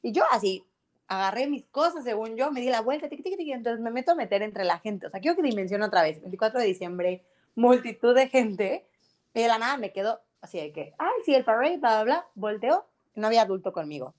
Y 0.03 0.13
yo 0.13 0.25
así, 0.31 0.65
agarré 1.09 1.49
mis 1.49 1.67
cosas, 1.67 2.05
según 2.05 2.37
yo, 2.37 2.51
me 2.53 2.61
di 2.61 2.71
la 2.71 2.81
vuelta, 2.81 3.09
tic, 3.09 3.23
tic, 3.23 3.37
tic, 3.37 3.49
entonces 3.53 3.81
me 3.81 3.91
meto 3.91 4.13
a 4.13 4.15
meter 4.15 4.43
entre 4.43 4.65
la 4.65 4.79
gente. 4.79 5.07
O 5.07 5.11
sea, 5.11 5.21
quiero 5.21 5.37
que 5.37 5.43
dimensione 5.43 5.85
otra 5.85 6.03
vez, 6.03 6.21
24 6.21 6.61
de 6.61 6.67
diciembre, 6.67 7.25
multitud 7.55 8.15
de 8.15 8.29
gente, 8.29 8.87
y 9.35 9.43
de 9.43 9.49
la 9.49 9.59
nada 9.59 9.77
me 9.77 9.93
quedo 9.93 10.21
así 10.41 10.59
de 10.59 10.73
que, 10.73 10.95
ay, 10.99 11.13
sí, 11.25 11.35
el 11.35 11.45
parade, 11.45 11.79
bla, 11.79 12.03
bla, 12.03 12.05
bla, 12.05 12.27
volteo, 12.35 12.87
no 13.15 13.27
había 13.27 13.43
adulto 13.43 13.73
conmigo. 13.73 14.15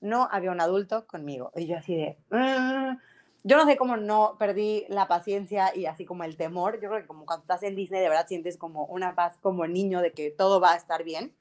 No 0.00 0.28
había 0.30 0.50
un 0.50 0.60
adulto 0.60 1.06
conmigo. 1.06 1.52
Y 1.56 1.66
yo 1.66 1.76
así 1.78 1.96
de, 1.96 2.18
mm". 2.30 2.98
yo 3.44 3.56
no 3.56 3.66
sé 3.66 3.76
cómo 3.76 3.96
no 3.96 4.36
perdí 4.38 4.84
la 4.88 5.08
paciencia 5.08 5.74
y 5.74 5.86
así 5.86 6.04
como 6.04 6.24
el 6.24 6.36
temor. 6.36 6.80
Yo 6.80 6.88
creo 6.88 7.00
que 7.00 7.06
como 7.06 7.26
cuando 7.26 7.42
estás 7.42 7.62
en 7.62 7.76
Disney, 7.76 8.00
de 8.00 8.08
verdad 8.08 8.26
sientes 8.28 8.56
como 8.56 8.84
una 8.86 9.14
paz 9.14 9.38
como 9.40 9.66
niño 9.66 10.00
de 10.00 10.12
que 10.12 10.30
todo 10.30 10.60
va 10.60 10.72
a 10.72 10.76
estar 10.76 11.02
bien. 11.04 11.34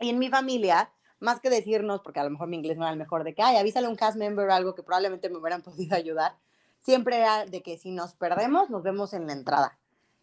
Y 0.00 0.10
en 0.10 0.18
mi 0.18 0.28
familia, 0.28 0.90
más 1.20 1.40
que 1.40 1.50
decirnos, 1.50 2.00
porque 2.02 2.20
a 2.20 2.24
lo 2.24 2.30
mejor 2.30 2.48
mi 2.48 2.56
inglés 2.56 2.76
no 2.76 2.84
era 2.84 2.92
el 2.92 2.98
mejor, 2.98 3.24
de 3.24 3.34
que, 3.34 3.42
ay, 3.42 3.56
avísale 3.56 3.86
a 3.86 3.90
un 3.90 3.96
cast 3.96 4.16
member 4.16 4.48
o 4.48 4.52
algo 4.52 4.74
que 4.74 4.82
probablemente 4.82 5.28
me 5.28 5.38
hubieran 5.38 5.62
podido 5.62 5.96
ayudar, 5.96 6.36
siempre 6.78 7.18
era 7.18 7.44
de 7.44 7.62
que 7.62 7.78
si 7.78 7.90
nos 7.90 8.14
perdemos, 8.14 8.70
nos 8.70 8.82
vemos 8.82 9.12
en 9.12 9.26
la 9.26 9.32
entrada. 9.32 9.77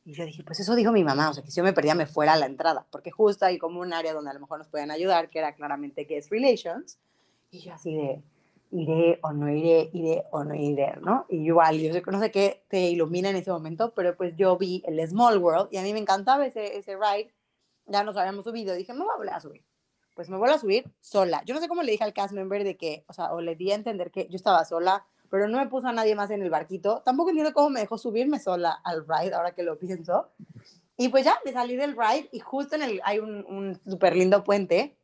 Y 0.06 0.14
yo 0.14 0.24
dije, 0.24 0.44
pues 0.44 0.60
eso 0.60 0.76
dijo 0.76 0.92
mi 0.92 1.04
mamá, 1.04 1.32
o 1.32 1.34
sea, 1.34 1.44
que 1.44 1.50
si 1.50 1.58
yo 1.58 1.64
me 1.64 1.74
perdía 1.74 1.96
me 1.96 2.06
fuera 2.06 2.34
a 2.34 2.38
la 2.38 2.46
entrada, 2.46 2.86
porque 2.92 3.10
justo 3.10 3.46
hay 3.46 3.58
como 3.58 3.82
un 3.82 3.92
área 3.92 4.14
donde 4.14 4.30
a 4.30 4.34
lo 4.36 4.40
mejor 4.40 4.60
nos 4.60 4.68
pueden 4.70 4.92
ayudar, 4.92 5.32
que 5.32 5.40
era 5.40 5.56
claramente 5.56 6.06
que 6.06 6.18
es 6.18 6.30
Relations. 6.30 7.00
Y 7.50 7.62
yo 7.62 7.74
así 7.74 7.96
de, 7.96 8.22
iré 8.72 9.20
o 9.24 9.34
no 9.34 9.50
iré, 9.50 9.90
iré 9.94 10.24
o 10.32 10.44
no 10.44 10.54
iré, 10.54 10.96
¿no? 11.02 11.26
Y 11.28 11.38
igual, 11.38 11.80
yo 11.80 11.92
sé, 11.92 12.04
no 12.06 12.20
sé 12.20 12.30
qué 12.30 12.64
te 12.68 12.90
ilumina 12.90 13.32
en 13.32 13.36
ese 13.38 13.52
momento, 13.52 13.94
pero 13.96 14.16
pues 14.16 14.36
yo 14.36 14.58
vi 14.58 14.84
el 14.86 15.06
Small 15.08 15.40
World 15.40 15.70
y 15.72 15.78
a 15.78 15.82
mí 15.82 15.92
me 15.92 16.00
encantaba 16.00 16.46
ese, 16.46 16.78
ese 16.78 16.96
ride, 16.96 17.34
ya 17.88 18.04
nos 18.04 18.16
habíamos 18.16 18.46
subido, 18.46 18.76
dije, 18.76 18.94
me 18.94 19.00
voy 19.00 19.10
a 19.14 19.18
volver 19.18 19.34
a 19.34 19.40
subir. 19.40 19.64
Pues 20.14 20.30
me 20.30 20.38
voy 20.38 20.50
a 20.50 20.58
subir 20.58 20.90
sola. 21.02 21.42
Yo 21.46 21.54
no 21.54 21.62
sé 21.62 21.68
cómo 21.68 21.84
le 21.84 21.92
dije 21.92 22.04
al 22.04 22.14
cast 22.14 22.34
member 22.34 22.64
de 22.64 22.78
que, 22.78 23.04
o 23.08 23.14
sea, 23.14 23.34
o 23.34 23.42
le 23.42 23.56
di 23.56 23.72
a 23.72 23.76
entender 23.76 24.12
que 24.12 24.28
yo 24.30 24.36
estaba 24.36 24.64
sola, 24.64 25.06
pero 25.30 25.48
no 25.48 25.58
me 25.58 25.68
puso 25.68 25.88
a 25.88 25.94
nadie 25.94 26.16
más 26.16 26.32
en 26.32 26.42
el 26.42 26.50
barquito. 26.50 27.02
Tampoco 27.04 27.30
entiendo 27.30 27.54
cómo 27.54 27.70
me 27.70 27.82
dejó 27.82 27.98
subirme 27.98 28.40
sola 28.40 28.72
al 28.84 29.06
ride, 29.08 29.34
ahora 29.34 29.54
que 29.54 29.64
lo 29.64 29.78
pienso. 29.78 30.30
Y 30.98 31.10
pues 31.10 31.26
ya, 31.26 31.38
me 31.44 31.52
salí 31.52 31.76
del 31.76 31.96
ride 31.98 32.30
y 32.32 32.40
justo 32.40 32.76
en 32.76 32.84
el, 32.84 33.02
hay 33.04 33.20
un, 33.20 33.46
un 33.46 33.80
súper 33.86 34.16
lindo 34.16 34.44
puente 34.44 34.98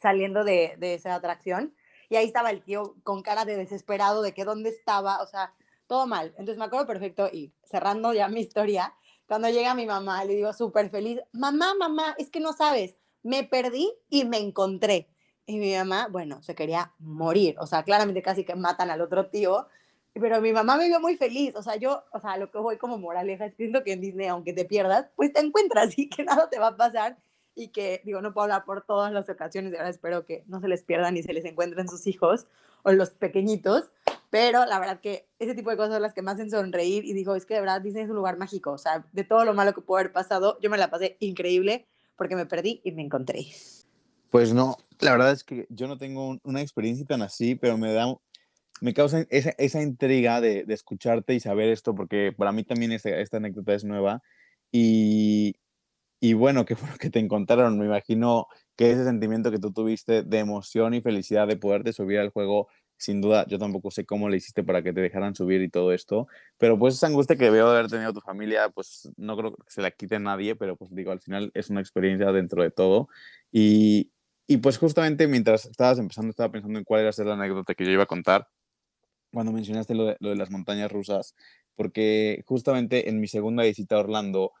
saliendo 0.00 0.44
de, 0.44 0.74
de 0.78 0.94
esa 0.94 1.14
atracción 1.14 1.74
y 2.08 2.16
ahí 2.16 2.26
estaba 2.26 2.50
el 2.50 2.62
tío 2.62 2.96
con 3.02 3.22
cara 3.22 3.44
de 3.44 3.56
desesperado 3.56 4.22
de 4.22 4.32
que 4.32 4.44
dónde 4.44 4.70
estaba, 4.70 5.22
o 5.22 5.26
sea, 5.26 5.52
todo 5.86 6.06
mal. 6.06 6.28
Entonces 6.30 6.58
me 6.58 6.64
acuerdo 6.64 6.86
perfecto 6.86 7.28
y 7.32 7.52
cerrando 7.64 8.12
ya 8.12 8.28
mi 8.28 8.40
historia, 8.40 8.94
cuando 9.26 9.50
llega 9.50 9.74
mi 9.74 9.86
mamá, 9.86 10.24
le 10.24 10.34
digo 10.34 10.52
súper 10.52 10.90
feliz, 10.90 11.20
mamá, 11.32 11.74
mamá, 11.78 12.14
es 12.18 12.30
que 12.30 12.40
no 12.40 12.52
sabes, 12.52 12.96
me 13.22 13.44
perdí 13.44 13.92
y 14.08 14.24
me 14.24 14.38
encontré. 14.38 15.08
Y 15.48 15.56
mi 15.56 15.74
mamá, 15.74 16.08
bueno, 16.10 16.42
se 16.42 16.54
quería 16.54 16.92
morir, 16.98 17.56
o 17.58 17.66
sea, 17.66 17.82
claramente 17.82 18.20
casi 18.20 18.44
que 18.44 18.54
matan 18.54 18.90
al 18.90 19.00
otro 19.00 19.30
tío, 19.30 19.66
pero 20.12 20.42
mi 20.42 20.52
mamá 20.52 20.76
me 20.76 20.88
vio 20.88 21.00
muy 21.00 21.16
feliz, 21.16 21.56
o 21.56 21.62
sea, 21.62 21.76
yo, 21.76 22.04
o 22.12 22.20
sea, 22.20 22.36
lo 22.36 22.50
que 22.50 22.58
voy 22.58 22.76
como 22.76 22.98
moraleja 22.98 23.46
es 23.46 23.54
que 23.54 23.72
en 23.86 24.00
Disney, 24.02 24.26
aunque 24.26 24.52
te 24.52 24.66
pierdas, 24.66 25.06
pues 25.16 25.32
te 25.32 25.40
encuentras 25.40 25.98
y 25.98 26.10
que 26.10 26.22
nada 26.24 26.50
te 26.50 26.58
va 26.58 26.66
a 26.66 26.76
pasar 26.76 27.16
y 27.54 27.68
que, 27.68 28.02
digo, 28.04 28.20
no 28.20 28.34
puedo 28.34 28.42
hablar 28.42 28.66
por 28.66 28.84
todas 28.84 29.10
las 29.10 29.26
ocasiones, 29.30 29.72
y 29.72 29.76
ahora 29.76 29.88
espero 29.88 30.26
que 30.26 30.44
no 30.48 30.60
se 30.60 30.68
les 30.68 30.82
pierdan 30.82 31.16
y 31.16 31.22
se 31.22 31.32
les 31.32 31.46
encuentren 31.46 31.88
sus 31.88 32.06
hijos 32.06 32.46
o 32.82 32.92
los 32.92 33.08
pequeñitos, 33.12 33.90
pero 34.28 34.66
la 34.66 34.78
verdad 34.78 35.00
que 35.00 35.30
ese 35.38 35.54
tipo 35.54 35.70
de 35.70 35.78
cosas 35.78 35.94
son 35.94 36.02
las 36.02 36.12
que 36.12 36.20
me 36.20 36.30
hacen 36.30 36.50
sonreír 36.50 37.06
y 37.06 37.14
digo, 37.14 37.34
es 37.36 37.46
que 37.46 37.54
de 37.54 37.60
verdad 37.60 37.80
Disney 37.80 38.04
es 38.04 38.10
un 38.10 38.16
lugar 38.16 38.36
mágico, 38.36 38.72
o 38.72 38.78
sea, 38.78 39.06
de 39.12 39.24
todo 39.24 39.46
lo 39.46 39.54
malo 39.54 39.72
que 39.72 39.80
pudo 39.80 39.96
haber 39.96 40.12
pasado, 40.12 40.58
yo 40.60 40.68
me 40.68 40.76
la 40.76 40.90
pasé 40.90 41.16
increíble 41.20 41.86
porque 42.16 42.36
me 42.36 42.44
perdí 42.44 42.82
y 42.84 42.92
me 42.92 43.00
encontré. 43.00 43.46
Pues 44.30 44.52
no, 44.52 44.76
la 45.00 45.12
verdad 45.12 45.32
es 45.32 45.44
que 45.44 45.66
yo 45.70 45.86
no 45.88 45.98
tengo 45.98 46.38
una 46.42 46.60
experiencia 46.62 47.06
tan 47.06 47.22
así, 47.22 47.54
pero 47.54 47.78
me 47.78 47.92
da, 47.92 48.14
me 48.80 48.94
causa 48.94 49.26
esa, 49.30 49.50
esa 49.58 49.82
intriga 49.82 50.40
de, 50.40 50.64
de, 50.64 50.74
escucharte 50.74 51.34
y 51.34 51.40
saber 51.40 51.68
esto, 51.70 51.94
porque 51.94 52.32
para 52.36 52.52
mí 52.52 52.64
también 52.64 52.92
esta, 52.92 53.10
esta 53.10 53.38
anécdota 53.38 53.74
es 53.74 53.84
nueva 53.84 54.22
y, 54.72 55.56
y 56.20 56.32
bueno, 56.34 56.64
que 56.64 56.76
fue 56.76 56.90
lo 56.90 56.96
que 56.96 57.10
te 57.10 57.18
encontraron. 57.20 57.78
Me 57.78 57.86
imagino 57.86 58.48
que 58.76 58.90
ese 58.90 59.04
sentimiento 59.04 59.50
que 59.50 59.58
tú 59.58 59.72
tuviste 59.72 60.22
de 60.22 60.38
emoción 60.38 60.94
y 60.94 61.00
felicidad 61.00 61.48
de 61.48 61.56
poderte 61.56 61.92
subir 61.92 62.18
al 62.18 62.30
juego, 62.30 62.68
sin 62.96 63.20
duda, 63.20 63.46
yo 63.46 63.58
tampoco 63.58 63.90
sé 63.90 64.04
cómo 64.04 64.28
le 64.28 64.38
hiciste 64.38 64.64
para 64.64 64.82
que 64.82 64.92
te 64.92 65.00
dejaran 65.00 65.34
subir 65.34 65.62
y 65.62 65.68
todo 65.68 65.92
esto, 65.92 66.26
pero 66.58 66.78
pues 66.78 66.94
esa 66.94 67.06
angustia 67.06 67.36
que 67.36 67.50
veo 67.50 67.70
de 67.70 67.78
haber 67.78 67.90
tenido 67.90 68.12
tu 68.12 68.20
familia, 68.20 68.68
pues 68.70 69.10
no 69.16 69.36
creo 69.36 69.54
que 69.54 69.62
se 69.68 69.82
la 69.82 69.92
quite 69.92 70.18
nadie, 70.18 70.56
pero 70.56 70.76
pues 70.76 70.92
digo, 70.94 71.12
al 71.12 71.20
final 71.20 71.52
es 71.54 71.70
una 71.70 71.80
experiencia 71.80 72.32
dentro 72.32 72.62
de 72.62 72.70
todo. 72.72 73.08
Y, 73.52 74.10
y 74.48 74.56
pues 74.56 74.78
justamente 74.78 75.28
mientras 75.28 75.66
estabas 75.66 75.98
empezando, 75.98 76.30
estaba 76.30 76.50
pensando 76.50 76.78
en 76.78 76.84
cuál 76.84 77.02
era 77.02 77.24
la 77.24 77.34
anécdota 77.34 77.74
que 77.74 77.84
yo 77.84 77.92
iba 77.92 78.02
a 78.02 78.06
contar 78.06 78.48
cuando 79.30 79.52
mencionaste 79.52 79.94
lo 79.94 80.06
de, 80.06 80.16
las 80.20 80.50
montañas 80.50 80.90
rusas, 80.90 81.36
porque 81.76 82.42
justamente 82.46 83.08
en 83.08 83.20
mi 83.20 83.28
segunda 83.28 83.62
visita 83.62 83.96
a 83.96 84.00
Orlando, 84.00 84.52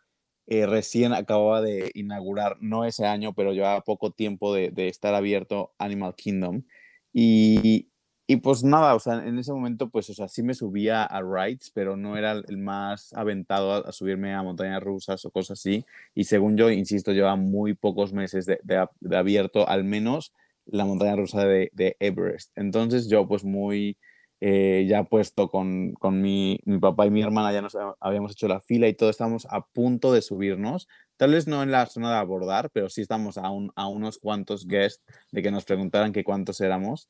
eh, 0.46 0.66
recién 0.66 1.12
acababa 1.14 1.62
de 1.62 1.90
inaugurar, 1.94 2.58
no 2.60 2.84
ese 2.84 3.06
año, 3.06 3.34
pero 3.34 3.52
llevaba 3.52 3.80
poco 3.80 4.12
tiempo 4.12 4.54
de 4.54 4.88
estar 4.88 5.14
abierto 5.14 5.72
Animal 5.78 6.14
Kingdom. 6.14 6.64
Y, 7.12 7.90
y, 8.30 8.36
pues 8.36 8.62
nada, 8.62 8.94
o 8.94 9.00
sea, 9.00 9.26
en 9.26 9.38
ese 9.38 9.52
momento, 9.52 9.88
pues, 9.88 10.10
o 10.10 10.14
sea, 10.14 10.28
sí 10.28 10.42
me 10.42 10.52
subía 10.52 11.02
a 11.02 11.22
rides, 11.22 11.70
pero 11.74 11.96
no 11.96 12.16
era 12.18 12.32
el 12.32 12.58
más 12.58 13.12
aventado 13.14 13.72
a, 13.72 13.78
a 13.78 13.92
subirme 13.92 14.34
a 14.34 14.42
montañas 14.42 14.82
rusas 14.82 15.24
o 15.24 15.30
cosas 15.30 15.58
así. 15.58 15.86
Y 16.14 16.24
según 16.24 16.58
yo, 16.58 16.70
insisto, 16.70 17.12
lleva 17.12 17.36
muy 17.36 17.72
pocos 17.72 18.12
meses 18.12 18.44
de, 18.44 18.60
de, 18.62 18.86
de 19.00 19.16
abierto, 19.16 19.66
al 19.66 19.84
menos 19.84 20.34
la 20.66 20.84
montaña 20.84 21.16
rusa 21.16 21.46
de, 21.46 21.70
de 21.72 21.96
Everest. 22.00 22.52
Entonces 22.54 23.08
yo, 23.08 23.26
pues, 23.26 23.44
muy 23.44 23.96
eh, 24.40 24.86
ya 24.88 25.04
puesto 25.04 25.48
con, 25.48 25.94
con 25.94 26.20
mi, 26.20 26.60
mi, 26.64 26.78
papá 26.78 27.06
y 27.06 27.10
mi 27.10 27.22
hermana, 27.22 27.52
ya 27.52 27.62
nos 27.62 27.76
habíamos 27.98 28.32
hecho 28.32 28.46
la 28.46 28.60
fila 28.60 28.86
y 28.88 28.94
todo, 28.94 29.10
estamos 29.10 29.46
a 29.50 29.66
punto 29.66 30.12
de 30.12 30.22
subirnos. 30.22 30.86
Tal 31.16 31.32
vez 31.32 31.48
no 31.48 31.62
en 31.62 31.72
la 31.72 31.86
zona 31.86 32.10
de 32.10 32.18
abordar, 32.18 32.70
pero 32.72 32.88
sí 32.88 33.00
estamos 33.00 33.38
a, 33.38 33.50
un, 33.50 33.72
a 33.74 33.88
unos 33.88 34.18
cuantos 34.18 34.66
guests 34.68 35.02
de 35.32 35.42
que 35.42 35.50
nos 35.50 35.64
preguntaran 35.64 36.12
que 36.12 36.24
cuántos 36.24 36.60
éramos. 36.60 37.08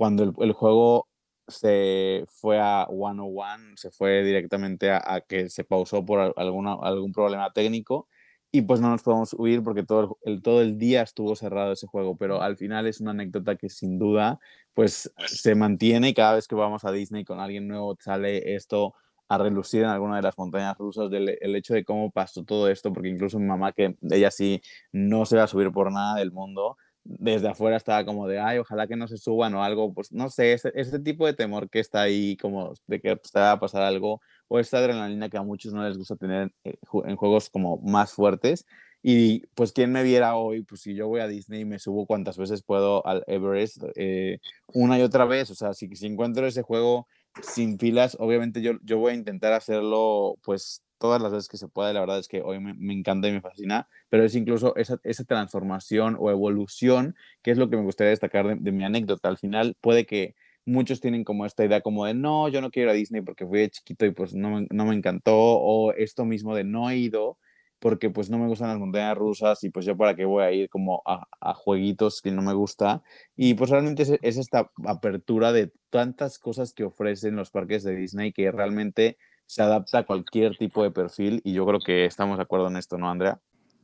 Cuando 0.00 0.22
el, 0.24 0.32
el 0.40 0.52
juego 0.54 1.08
se 1.46 2.24
fue 2.26 2.58
a 2.58 2.86
101, 2.88 3.76
se 3.76 3.90
fue 3.90 4.22
directamente 4.22 4.90
a, 4.90 5.02
a 5.04 5.20
que 5.20 5.50
se 5.50 5.62
pausó 5.62 6.02
por 6.06 6.32
alguna, 6.38 6.78
algún 6.80 7.12
problema 7.12 7.52
técnico 7.52 8.08
y 8.50 8.62
pues 8.62 8.80
no 8.80 8.88
nos 8.88 9.02
podemos 9.02 9.34
huir 9.34 9.62
porque 9.62 9.82
todo 9.84 10.18
el, 10.22 10.40
todo 10.40 10.62
el 10.62 10.78
día 10.78 11.02
estuvo 11.02 11.36
cerrado 11.36 11.72
ese 11.72 11.86
juego, 11.86 12.16
pero 12.16 12.40
al 12.40 12.56
final 12.56 12.86
es 12.86 13.02
una 13.02 13.10
anécdota 13.10 13.56
que 13.56 13.68
sin 13.68 13.98
duda 13.98 14.40
pues 14.72 15.12
se 15.26 15.54
mantiene 15.54 16.08
y 16.08 16.14
cada 16.14 16.36
vez 16.36 16.48
que 16.48 16.54
vamos 16.54 16.86
a 16.86 16.92
Disney 16.92 17.26
con 17.26 17.38
alguien 17.38 17.68
nuevo 17.68 17.94
sale 18.00 18.54
esto 18.54 18.94
a 19.28 19.36
relucir 19.36 19.82
en 19.82 19.90
alguna 19.90 20.16
de 20.16 20.22
las 20.22 20.38
montañas 20.38 20.78
rusas 20.78 21.10
del 21.10 21.36
el 21.42 21.56
hecho 21.56 21.74
de 21.74 21.84
cómo 21.84 22.10
pasó 22.10 22.42
todo 22.42 22.68
esto, 22.68 22.90
porque 22.90 23.10
incluso 23.10 23.38
mi 23.38 23.46
mamá, 23.46 23.72
que 23.72 23.96
ella 24.10 24.30
sí 24.30 24.62
no 24.92 25.26
se 25.26 25.36
va 25.36 25.44
a 25.44 25.46
subir 25.46 25.70
por 25.70 25.92
nada 25.92 26.16
del 26.16 26.32
mundo, 26.32 26.76
desde 27.04 27.48
afuera 27.48 27.76
estaba 27.76 28.04
como 28.04 28.28
de, 28.28 28.38
ay, 28.38 28.58
ojalá 28.58 28.86
que 28.86 28.96
no 28.96 29.08
se 29.08 29.16
suban 29.16 29.54
o 29.54 29.62
algo, 29.62 29.92
pues 29.94 30.12
no 30.12 30.28
sé, 30.28 30.52
ese, 30.52 30.98
tipo 31.00 31.26
de 31.26 31.34
temor 31.34 31.70
que 31.70 31.80
está 31.80 32.02
ahí, 32.02 32.36
como 32.36 32.74
de 32.86 33.00
que 33.00 33.16
te 33.16 33.38
va 33.40 33.52
a 33.52 33.60
pasar 33.60 33.82
algo, 33.82 34.20
o 34.48 34.58
esta 34.58 34.78
adrenalina 34.78 35.28
que 35.28 35.38
a 35.38 35.42
muchos 35.42 35.72
no 35.72 35.86
les 35.86 35.96
gusta 35.96 36.16
tener 36.16 36.52
eh, 36.64 36.76
en 37.04 37.16
juegos 37.16 37.50
como 37.50 37.78
más 37.78 38.12
fuertes. 38.12 38.66
Y 39.02 39.46
pues 39.54 39.72
quien 39.72 39.92
me 39.92 40.02
viera 40.02 40.36
hoy, 40.36 40.62
pues 40.62 40.82
si 40.82 40.94
yo 40.94 41.08
voy 41.08 41.20
a 41.20 41.26
Disney 41.26 41.62
y 41.62 41.64
me 41.64 41.78
subo 41.78 42.06
cuantas 42.06 42.36
veces 42.36 42.62
puedo 42.62 43.06
al 43.06 43.24
Everest, 43.26 43.82
eh, 43.96 44.38
una 44.66 44.98
y 44.98 45.02
otra 45.02 45.24
vez, 45.24 45.50
o 45.50 45.54
sea, 45.54 45.72
si, 45.72 45.88
si 45.96 46.06
encuentro 46.06 46.46
ese 46.46 46.62
juego 46.62 47.08
sin 47.42 47.78
filas, 47.78 48.16
obviamente 48.20 48.60
yo, 48.60 48.72
yo 48.82 48.98
voy 48.98 49.12
a 49.12 49.16
intentar 49.16 49.52
hacerlo 49.54 50.36
pues 50.42 50.82
todas 51.00 51.20
las 51.22 51.32
veces 51.32 51.48
que 51.48 51.56
se 51.56 51.68
pueda, 51.68 51.92
la 51.92 52.00
verdad 52.00 52.18
es 52.18 52.28
que 52.28 52.42
hoy 52.42 52.60
me, 52.60 52.74
me 52.74 52.92
encanta 52.92 53.28
y 53.28 53.32
me 53.32 53.40
fascina, 53.40 53.88
pero 54.10 54.24
es 54.24 54.34
incluso 54.34 54.76
esa, 54.76 55.00
esa, 55.02 55.24
transformación 55.24 56.16
o 56.20 56.30
evolución 56.30 57.16
que 57.42 57.50
es 57.50 57.58
lo 57.58 57.70
que 57.70 57.76
me 57.76 57.82
gustaría 57.82 58.10
destacar 58.10 58.46
de, 58.46 58.56
de 58.56 58.72
mi 58.72 58.84
anécdota. 58.84 59.28
Al 59.28 59.38
final 59.38 59.76
puede 59.80 60.06
que 60.06 60.34
muchos 60.66 61.00
tienen 61.00 61.24
como 61.24 61.46
esta 61.46 61.64
idea 61.64 61.80
como 61.80 62.04
de, 62.04 62.14
no, 62.14 62.48
yo 62.48 62.60
no 62.60 62.70
quiero 62.70 62.90
ir 62.90 62.96
a 62.96 62.98
Disney 62.98 63.22
porque 63.22 63.46
fui 63.46 63.60
de 63.60 63.70
chiquito 63.70 64.06
y 64.06 64.12
pues 64.12 64.34
no, 64.34 64.66
no 64.70 64.84
me 64.84 64.94
encantó, 64.94 65.34
o 65.36 65.92
esto 65.94 66.24
mismo 66.24 66.54
de 66.54 66.64
no 66.64 66.90
he 66.90 66.96
ido 66.98 67.38
porque 67.80 68.10
pues 68.10 68.30
no 68.30 68.38
me 68.38 68.46
gustan 68.46 68.68
las 68.68 68.78
montañas 68.78 69.16
rusas 69.16 69.64
y 69.64 69.70
pues 69.70 69.86
yo 69.86 69.96
para 69.96 70.14
qué 70.14 70.26
voy 70.26 70.44
a 70.44 70.52
ir 70.52 70.68
como 70.68 71.02
a, 71.06 71.26
a 71.40 71.54
jueguitos 71.54 72.20
que 72.20 72.30
no 72.30 72.42
me 72.42 72.52
gusta. 72.52 73.02
Y 73.36 73.54
pues 73.54 73.70
realmente 73.70 74.02
es, 74.02 74.12
es, 74.20 74.36
esta 74.36 74.70
apertura 74.86 75.50
de 75.52 75.72
tantas 75.88 76.38
cosas 76.38 76.74
que 76.74 76.84
ofrecen 76.84 77.36
los 77.36 77.50
parques 77.50 77.82
de 77.82 77.96
Disney 77.96 78.32
que 78.32 78.52
realmente 78.52 79.16
se 79.50 79.62
adapta 79.62 79.98
a 79.98 80.06
cualquier 80.06 80.56
tipo 80.56 80.84
de 80.84 80.92
perfil 80.92 81.40
y 81.42 81.52
yo 81.52 81.66
creo 81.66 81.80
que 81.80 82.04
estamos 82.04 82.36
de 82.36 82.44
acuerdo 82.44 82.68
en 82.68 82.76
esto, 82.76 82.98
¿no, 82.98 83.10
Andrea? 83.10 83.40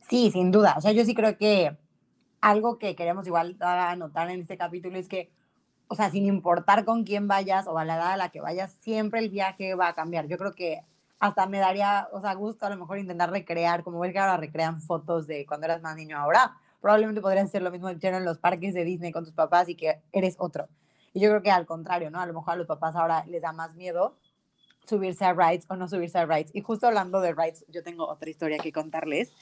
Sí, 0.09 0.31
sin 0.31 0.53
duda. 0.53 0.75
O 0.79 0.81
sea, 0.81 0.93
yo 0.93 1.05
sí 1.05 1.13
creo 1.13 1.37
que 1.37 1.77
algo 2.41 2.79
que 2.79 2.95
queremos 2.95 3.27
igual 3.27 3.59
dar 3.59 3.77
a 3.79 3.97
notar 3.97 4.31
en 4.31 4.43
este 4.43 4.57
capítulo 4.57 4.97
es 4.97 5.09
que 5.09 5.29
o 5.89 5.97
sea, 5.97 6.11
sin 6.11 6.27
importar 6.27 6.85
con 6.85 7.03
quién 7.03 7.27
vayas 7.27 7.67
o 7.67 7.79
a 7.79 7.85
la 7.85 7.97
edad 7.97 8.13
a 8.13 8.17
la 8.17 8.29
que 8.29 8.41
vayas, 8.41 8.77
siempre 8.81 9.19
el 9.19 9.29
viaje 9.29 9.75
va 9.75 9.89
a 9.89 9.95
cambiar. 9.95 10.29
Yo 10.29 10.39
creo 10.39 10.53
que 10.53 10.85
hasta 11.19 11.47
me 11.47 11.59
daría, 11.59 12.09
o 12.13 12.21
sea, 12.21 12.35
gusto 12.35 12.67
a 12.67 12.71
lo 12.71 12.77
mejor 12.77 12.99
intentar 12.99 13.31
recrear, 13.31 13.83
como 13.83 13.99
ves 13.99 14.13
que 14.13 14.19
ahora 14.21 14.37
recrean 14.37 14.81
fotos 14.81 15.27
de 15.27 15.47
cuando 15.47 15.67
eras 15.67 15.83
más 15.83 15.97
niño 15.97 16.17
ahora, 16.17 16.57
probablemente 16.81 17.21
podrían 17.21 17.49
ser 17.49 17.63
lo 17.63 17.73
mismo 17.73 17.89
que 17.99 18.09
en 18.09 18.25
los 18.25 18.39
parques 18.39 18.73
de 18.73 18.85
Disney 18.85 19.11
con 19.11 19.25
tus 19.25 19.35
papás 19.35 19.69
y 19.69 19.75
que 19.75 20.01
eres 20.13 20.37
otro. 20.39 20.69
Y 21.13 21.21
yo 21.21 21.29
creo 21.31 21.43
que 21.43 21.51
al 21.51 21.67
contrario, 21.67 22.11
¿no? 22.11 22.21
A 22.21 22.27
lo 22.27 22.35
mejor 22.35 22.55
a 22.55 22.57
los 22.57 22.67
papás 22.67 22.95
ahora 22.95 23.25
les 23.27 23.43
da 23.43 23.53
más 23.53 23.75
miedo 23.75 24.17
subirse 24.87 25.25
a 25.25 25.33
rides 25.33 25.67
o 25.69 25.77
no 25.77 25.89
subirse 25.89 26.19
a 26.19 26.27
rides. 26.27 26.51
Y 26.55 26.63
justo 26.63 26.87
hablando 26.87 27.21
de 27.21 27.35
rides, 27.35 27.65
yo 27.69 27.83
tengo 27.83 28.09
otra 28.09 28.31
historia 28.31 28.59
que 28.59 28.73
contarles. 28.73 29.33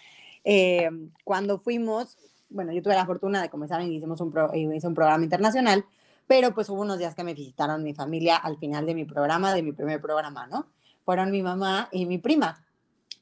Eh, 0.45 0.91
cuando 1.25 1.59
fuimos, 1.59 2.19
bueno, 2.49 2.73
yo 2.73 2.83
tuve 2.83 2.95
la 2.95 3.07
fortuna 3.07 3.43
de, 3.43 3.49
como 3.49 3.67
saben, 3.67 3.93
hicimos 3.93 4.21
un, 4.21 4.31
pro, 4.31 4.55
hice 4.55 4.87
un 4.87 4.95
programa 4.95 5.25
internacional, 5.25 5.85
pero 6.27 6.55
pues 6.55 6.69
hubo 6.69 6.83
unos 6.83 6.99
días 6.99 7.15
que 7.15 7.25
me 7.25 7.35
visitaron 7.35 7.83
mi 7.83 7.95
familia 7.95 8.37
al 8.37 8.59
final 8.59 8.87
de 8.87 8.95
mi 8.95 9.05
programa, 9.05 9.55
de 9.55 9.63
mi 9.63 9.73
primer 9.73 10.01
programa, 10.01 10.47
¿no? 10.47 10.67
Fueron 11.05 11.31
mi 11.31 11.43
mamá 11.43 11.89
y 11.93 12.07
mi 12.07 12.19
prima. 12.19 12.65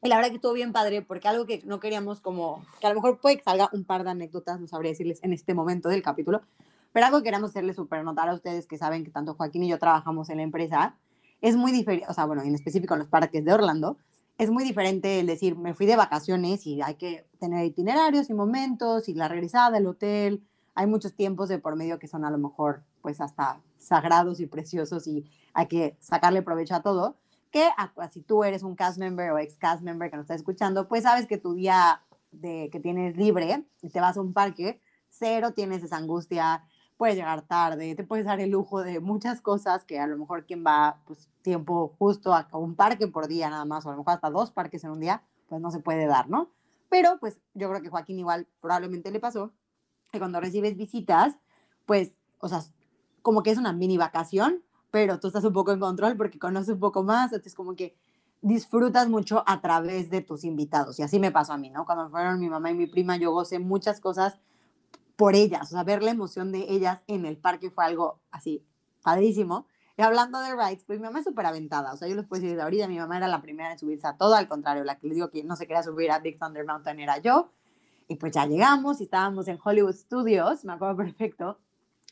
Y 0.03 0.09
la 0.09 0.17
verdad 0.17 0.31
que 0.31 0.37
estuvo 0.37 0.53
bien 0.53 0.73
padre 0.73 1.03
porque 1.03 1.29
algo 1.29 1.47
que 1.47 1.63
no 1.65 1.79
queríamos 1.79 2.21
como, 2.21 2.65
que 2.81 2.87
a 2.87 2.91
lo 2.91 2.97
mejor 2.97 3.21
puede 3.21 3.37
que 3.37 3.45
salga 3.45 3.71
un 3.73 3.85
par 3.85 4.03
de 4.05 4.11
anécdotas, 4.11 4.61
no 4.61 4.67
sabría 4.67 4.91
decirles 4.91 5.21
en 5.23 5.33
este 5.33 5.55
momento 5.55 5.89
del 5.89 6.03
capítulo, 6.03 6.43
pero 6.93 7.07
algo 7.07 7.19
que 7.19 7.25
queremos 7.25 7.51
hacerles 7.51 7.77
súper 7.77 8.05
notar 8.05 8.29
a 8.29 8.35
ustedes 8.35 8.67
que 8.67 8.77
saben 8.79 9.05
que 9.05 9.11
tanto 9.11 9.35
Joaquín 9.35 9.65
y 9.65 9.69
yo 9.69 9.79
trabajamos 9.79 10.29
en 10.29 10.39
la 10.39 10.43
empresa, 10.43 10.97
es 11.43 11.57
muy 11.57 11.73
diferente, 11.73 12.07
o 12.09 12.15
sea, 12.15 12.25
bueno, 12.25 12.43
en 12.43 12.55
específico 12.55 12.95
en 12.95 13.01
los 13.01 13.09
parques 13.09 13.45
de 13.45 13.53
Orlando, 13.53 13.99
es 14.39 14.51
muy 14.51 14.65
diferente 14.65 15.21
el 15.21 15.27
decir, 15.27 15.57
me 15.57 15.75
fui 15.75 15.87
de 15.87 15.97
vacaciones 15.97 16.67
y 16.67 16.81
hay 16.81 16.95
que 16.95 17.27
tener 17.39 17.67
itinerarios 17.67 18.31
y 18.31 18.35
momentos 18.35 19.09
y 19.09 19.15
la 19.15 19.29
regresada 19.29 19.73
del 19.73 19.87
hotel, 19.87 20.43
hay 20.75 20.87
muchos 20.87 21.15
tiempos 21.15 21.49
de 21.49 21.59
por 21.59 21.77
medio 21.77 21.99
que 21.99 22.09
son 22.09 22.25
a 22.25 22.31
lo 22.31 22.39
mejor 22.39 22.83
pues 23.03 23.21
hasta 23.21 23.61
sagrados 23.79 24.41
y 24.41 24.47
preciosos 24.47 25.07
y 25.07 25.25
hay 25.53 25.67
que 25.67 25.97
sacarle 26.01 26.43
provecho 26.43 26.75
a 26.77 26.83
todo, 26.83 27.17
que 27.51 27.69
si 28.11 28.23
tú 28.23 28.45
eres 28.45 28.63
un 28.63 28.75
cast 28.75 28.99
member 28.99 29.33
o 29.33 29.39
ex 29.39 29.59
cast 29.59 29.83
member 29.83 30.11
que 30.11 30.17
nos 30.17 30.25
está 30.25 30.35
escuchando, 30.35 30.89
pues 30.89 31.03
sabes 31.03 31.27
que 31.27 31.37
tu 31.37 31.55
día 31.55 32.03
de, 32.31 32.71
que 32.73 32.81
tienes 32.81 33.17
libre 33.17 33.65
y 33.83 33.91
te 33.91 34.01
vas 34.01 34.17
a 34.17 34.23
un 34.23 34.33
parque, 34.33 34.81
cero 35.11 35.53
tienes 35.53 35.83
esa 35.83 35.99
angustia, 35.99 36.65
puedes 36.97 37.17
llegar 37.17 37.43
tarde, 37.43 37.95
te 37.95 38.05
puedes 38.05 38.25
dar 38.25 38.41
el 38.41 38.51
lujo 38.51 38.83
de 38.83 39.01
muchas 39.01 39.41
cosas 39.41 39.85
que 39.85 39.99
a 39.99 40.07
lo 40.07 40.17
mejor 40.17 40.47
quien 40.47 40.65
va 40.65 41.01
pues 41.07 41.29
tiempo 41.43 41.95
justo 41.99 42.33
a 42.33 42.47
un 42.53 42.75
parque 42.75 43.09
por 43.09 43.27
día 43.27 43.51
nada 43.51 43.65
más, 43.65 43.85
o 43.85 43.89
a 43.89 43.93
lo 43.93 43.99
mejor 43.99 44.15
hasta 44.15 44.31
dos 44.31 44.53
parques 44.53 44.85
en 44.85 44.91
un 44.91 45.01
día, 45.01 45.23
pues 45.49 45.61
no 45.61 45.71
se 45.71 45.81
puede 45.81 46.07
dar, 46.07 46.29
¿no? 46.29 46.51
Pero 46.89 47.19
pues 47.19 47.39
yo 47.55 47.69
creo 47.69 47.83
que 47.83 47.89
Joaquín 47.89 48.19
igual 48.19 48.47
probablemente 48.61 49.11
le 49.11 49.19
pasó 49.19 49.53
que 50.11 50.19
cuando 50.19 50.41
recibes 50.41 50.77
visitas, 50.77 51.37
pues, 51.87 52.13
o 52.39 52.49
sea, 52.49 52.63
como 53.23 53.43
que 53.43 53.51
es 53.51 53.59
una 53.59 53.73
mini 53.73 53.97
vacación, 53.97 54.63
pero 54.91 55.19
tú 55.19 55.29
estás 55.29 55.45
un 55.45 55.55
poco 55.55 55.73
en 55.73 55.81
control 55.81 56.17
porque 56.17 56.39
conoces 56.39 56.75
un 56.75 56.81
poco 56.81 57.03
más, 57.03 57.33
entonces 57.33 57.55
como 57.55 57.75
que 57.75 57.97
disfrutas 58.43 59.09
mucho 59.09 59.43
a 59.47 59.61
través 59.61 60.11
de 60.11 60.21
tus 60.21 60.45
invitados. 60.45 60.99
Y 60.99 61.03
así 61.03 61.19
me 61.19 61.31
pasó 61.31 61.55
a 61.55 61.59
mí, 61.59 61.71
¿no? 61.71 61.87
Cuando 61.87 62.11
fueron 62.11 62.41
mi 62.41 62.51
mamá 62.51 62.71
y 62.71 62.75
mi 62.75 62.87
prima, 62.87 63.17
yo 63.17 63.33
gocé 63.33 63.59
muchas 63.59 64.01
cosas 64.01 64.39
por 65.17 65.35
ellas, 65.35 65.63
o 65.63 65.75
sea, 65.75 65.85
ver 65.85 66.03
la 66.03 66.11
emoción 66.11 66.53
de 66.53 66.67
ellas 66.69 67.03
en 67.07 67.25
el 67.27 67.37
parque 67.37 67.71
fue 67.71 67.85
algo 67.85 68.21
así 68.31 68.65
padrísimo. 69.03 69.67
Y 69.97 70.03
hablando 70.03 70.41
de 70.41 70.55
rides, 70.57 70.85
pues 70.85 70.99
mi 70.99 71.05
mamá 71.05 71.19
es 71.19 71.25
súper 71.27 71.47
aventada, 71.47 71.93
o 71.93 71.97
sea, 71.97 72.09
yo 72.09 72.17
les 72.17 72.27
puedo 72.27 72.41
decir 72.41 72.55
desde 72.57 72.63
ahorita, 72.63 72.89
mi 72.89 72.99
mamá 72.99 73.19
era 73.19 73.29
la 73.29 73.43
primera 73.43 73.73
en 73.73 73.79
subirse 73.79 74.07
a 74.07 74.17
todo, 74.17 74.35
al 74.35 74.49
contrario, 74.49 74.85
la 74.85 74.99
que 74.99 75.07
les 75.07 75.17
digo 75.17 75.31
que 75.31 75.45
no 75.45 75.55
se 75.57 75.67
quería 75.67 75.83
subir 75.83 76.11
a 76.11 76.19
Big 76.19 76.39
Thunder 76.39 76.65
Mountain 76.65 76.99
era 77.01 77.19
yo. 77.19 77.51
Y 78.09 78.17
pues 78.17 78.33
ya 78.33 78.47
llegamos 78.47 79.01
y 79.01 79.05
estábamos 79.05 79.49
en 79.49 79.59
Hollywood 79.63 79.95
Studios, 79.95 80.65
me 80.65 80.73
acuerdo 80.73 80.97
perfecto. 80.97 81.59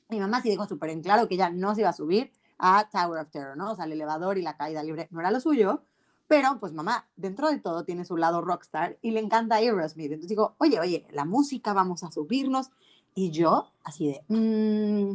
Mi 0.09 0.21
mamá 0.21 0.43
sí 0.43 0.51
dijo 0.51 0.67
súper 0.67 0.91
en 0.91 1.03
claro 1.03 1.29
que 1.29 1.35
ella 1.35 1.51
no 1.51 1.75
se 1.75 1.83
iba 1.83 1.91
a 1.91 1.95
subir 1.95 2.33
a 2.59 2.89
Tower 2.91 3.21
of 3.21 3.31
Terror, 3.31 3.57
¿no? 3.57 3.73
O 3.73 3.77
sea, 3.77 3.87
el 3.87 3.93
elevador 3.93 4.37
y 4.37 4.43
la 4.43 4.57
caída 4.57 4.83
libre 4.83 5.09
no 5.11 5.21
era 5.21 5.31
lo 5.31 5.41
suyo, 5.41 5.83
pero 6.31 6.61
pues 6.61 6.73
mamá, 6.73 7.09
dentro 7.17 7.51
de 7.51 7.59
todo 7.59 7.85
tiene 7.85 8.05
su 8.05 8.17
lado 8.17 8.41
rockstar 8.41 8.99
y 9.03 9.11
le 9.11 9.21
encanta 9.21 9.57
Aerosmith. 9.57 10.13
Entonces 10.13 10.29
digo, 10.29 10.55
oye, 10.59 10.79
oye, 10.79 11.07
la 11.11 11.25
música, 11.25 11.73
vamos 11.73 12.05
a 12.05 12.13
subirnos. 12.13 12.71
Y 13.21 13.31
yo, 13.31 13.71
así 13.85 14.09
de, 14.09 14.25
mmm, 14.29 15.13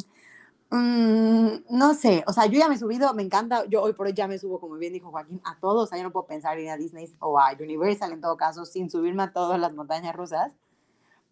no 1.71 1.93
sé, 1.95 2.23
o 2.27 2.33
sea, 2.33 2.45
yo 2.45 2.59
ya 2.59 2.69
me 2.69 2.75
he 2.75 2.77
subido, 2.77 3.11
me 3.15 3.23
encanta, 3.23 3.65
yo 3.65 3.81
hoy 3.81 3.93
por 3.93 4.05
hoy 4.05 4.13
ya 4.13 4.27
me 4.27 4.37
subo, 4.37 4.59
como 4.59 4.75
bien 4.75 4.93
dijo 4.93 5.09
Joaquín, 5.09 5.41
a 5.43 5.59
todos, 5.59 5.85
o 5.85 5.87
sea, 5.87 5.97
yo 5.97 6.03
no 6.03 6.11
puedo 6.11 6.27
pensar 6.27 6.55
en 6.59 6.65
ir 6.65 6.69
a 6.69 6.77
Disney 6.77 7.11
o 7.17 7.39
a 7.39 7.53
Universal 7.59 8.11
en 8.11 8.21
todo 8.21 8.37
caso 8.37 8.63
sin 8.65 8.91
subirme 8.91 9.23
a 9.23 9.33
todas 9.33 9.59
las 9.59 9.73
montañas 9.73 10.15
rusas, 10.15 10.53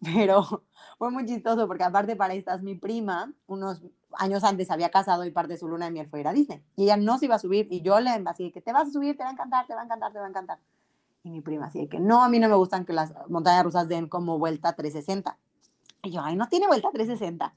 pero 0.02 0.64
fue 0.98 1.12
muy 1.12 1.24
chistoso 1.26 1.68
porque 1.68 1.84
aparte 1.84 2.16
para 2.16 2.34
estas 2.34 2.62
mi 2.62 2.74
prima, 2.74 3.32
unos 3.46 3.80
años 4.14 4.42
antes 4.42 4.68
había 4.72 4.90
casado 4.90 5.24
y 5.24 5.30
parte 5.30 5.52
de 5.52 5.58
su 5.60 5.68
luna 5.68 5.84
de 5.84 5.92
miel 5.92 6.08
fue 6.08 6.18
ir 6.18 6.26
a 6.26 6.32
Disney 6.32 6.60
y 6.74 6.84
ella 6.84 6.96
no 6.96 7.18
se 7.18 7.26
iba 7.26 7.36
a 7.36 7.38
subir 7.38 7.68
y 7.70 7.82
yo 7.82 8.00
le 8.00 8.10
así 8.10 8.50
que 8.50 8.60
te 8.60 8.72
vas 8.72 8.88
a 8.88 8.90
subir, 8.90 9.16
te 9.16 9.22
va 9.22 9.28
a 9.28 9.32
encantar, 9.32 9.64
te 9.68 9.76
va 9.76 9.82
a 9.82 9.84
encantar, 9.84 10.12
te 10.12 10.18
va 10.18 10.26
a 10.26 10.28
encantar. 10.28 10.58
Y 11.22 11.30
mi 11.30 11.40
prima 11.40 11.66
así 11.66 11.86
que 11.86 12.00
no, 12.00 12.24
a 12.24 12.28
mí 12.28 12.40
no 12.40 12.48
me 12.48 12.56
gustan 12.56 12.84
que 12.84 12.92
las 12.92 13.14
montañas 13.28 13.62
rusas 13.62 13.88
den 13.88 14.08
como 14.08 14.40
vuelta 14.40 14.72
360. 14.72 15.38
Y 16.04 16.10
yo, 16.10 16.20
ay, 16.22 16.36
no 16.36 16.48
tiene 16.48 16.66
vuelta 16.66 16.90
360. 16.92 17.54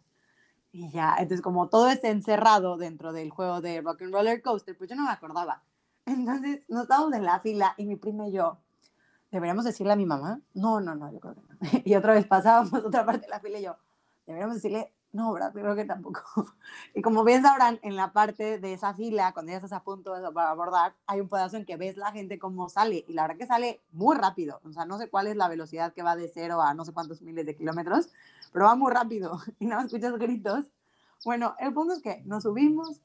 Y 0.71 0.89
ya, 0.89 1.15
entonces 1.17 1.41
como 1.41 1.69
todo 1.69 1.89
es 1.89 2.03
encerrado 2.03 2.77
dentro 2.77 3.13
del 3.13 3.29
juego 3.29 3.61
de 3.61 3.81
Rock 3.81 4.03
and 4.03 4.13
Roller 4.13 4.41
Coaster, 4.41 4.77
pues 4.77 4.89
yo 4.89 4.95
no 4.95 5.03
me 5.03 5.11
acordaba. 5.11 5.63
Entonces 6.05 6.63
nos 6.69 6.83
estábamos 6.83 7.13
en 7.13 7.25
la 7.25 7.39
fila 7.39 7.73
y 7.77 7.85
mi 7.85 7.95
prima 7.97 8.27
y 8.27 8.31
yo, 8.31 8.57
¿deberíamos 9.31 9.65
decirle 9.65 9.93
a 9.93 9.97
mi 9.97 10.05
mamá? 10.05 10.41
No, 10.53 10.79
no, 10.79 10.95
no, 10.95 11.11
yo 11.11 11.19
creo 11.19 11.35
que 11.35 11.41
no. 11.41 11.57
Y 11.85 11.95
otra 11.95 12.13
vez 12.13 12.25
pasábamos 12.25 12.73
otra 12.85 13.05
parte 13.05 13.21
de 13.21 13.29
la 13.29 13.39
fila 13.39 13.59
y 13.59 13.63
yo, 13.63 13.75
¿deberíamos 14.25 14.55
decirle? 14.55 14.93
No, 15.17 15.33
¿verdad? 15.33 15.51
Creo 15.51 15.75
que 15.75 15.83
tampoco. 15.83 16.21
Y 16.93 17.01
como 17.01 17.23
bien 17.23 17.41
sabrán, 17.41 17.79
en 17.81 17.95
la 17.95 18.13
parte 18.13 18.59
de 18.59 18.73
esa 18.73 18.93
fila, 18.93 19.33
cuando 19.33 19.51
ya 19.51 19.55
estás 19.55 19.73
a 19.73 19.83
punto 19.83 20.13
de 20.13 20.27
abordar, 20.27 20.93
hay 21.07 21.21
un 21.21 21.27
pedazo 21.27 21.57
en 21.57 21.65
que 21.65 21.75
ves 21.75 21.97
la 21.97 22.11
gente 22.11 22.37
cómo 22.37 22.69
sale. 22.69 23.03
Y 23.07 23.13
la 23.13 23.23
verdad 23.23 23.37
que 23.37 23.47
sale 23.47 23.81
muy 23.91 24.15
rápido. 24.15 24.61
O 24.63 24.71
sea, 24.71 24.85
no 24.85 24.99
sé 24.99 25.09
cuál 25.09 25.25
es 25.25 25.35
la 25.35 25.49
velocidad 25.49 25.91
que 25.93 26.03
va 26.03 26.15
de 26.15 26.29
cero 26.31 26.61
a 26.61 26.75
no 26.75 26.85
sé 26.85 26.93
cuántos 26.93 27.23
miles 27.23 27.47
de 27.47 27.55
kilómetros, 27.55 28.09
pero 28.53 28.65
va 28.65 28.75
muy 28.75 28.93
rápido 28.93 29.39
y 29.59 29.65
nada 29.65 29.81
más 29.81 29.91
escuchas 29.91 30.19
gritos. 30.19 30.65
Bueno, 31.25 31.55
el 31.57 31.73
punto 31.73 31.95
es 31.95 32.03
que 32.03 32.21
nos 32.25 32.43
subimos, 32.43 33.01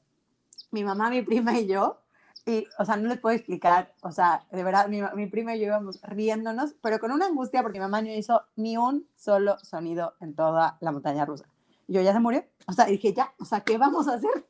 mi 0.69 0.83
mamá, 0.83 1.09
mi 1.09 1.23
prima 1.23 1.57
y 1.57 1.65
yo, 1.65 1.99
y, 2.45 2.67
o 2.77 2.85
sea, 2.85 2.95
no 2.95 3.09
les 3.09 3.17
puedo 3.19 3.35
explicar, 3.35 3.91
o 4.03 4.11
sea, 4.11 4.45
de 4.51 4.63
verdad, 4.63 4.87
mi, 4.87 5.01
mi, 5.15 5.25
prima 5.25 5.55
y 5.55 5.61
yo 5.61 5.65
íbamos 5.65 5.99
riéndonos, 6.03 6.75
pero 6.79 6.99
con 6.99 7.11
una 7.11 7.25
angustia 7.25 7.63
porque 7.63 7.79
mi 7.79 7.85
mamá 7.85 8.03
no 8.03 8.09
hizo 8.09 8.43
ni 8.55 8.77
un 8.77 9.07
solo 9.15 9.57
sonido 9.63 10.13
en 10.19 10.35
toda 10.35 10.77
la 10.79 10.91
montaña 10.91 11.25
rusa. 11.25 11.45
Yo 11.87 12.01
ya 12.01 12.13
se 12.13 12.19
murió, 12.19 12.45
o 12.67 12.73
sea, 12.73 12.85
dije, 12.85 13.13
ya, 13.13 13.33
o 13.39 13.45
sea, 13.45 13.61
¿qué 13.61 13.77
vamos 13.77 14.07
a 14.07 14.15
hacer? 14.15 14.47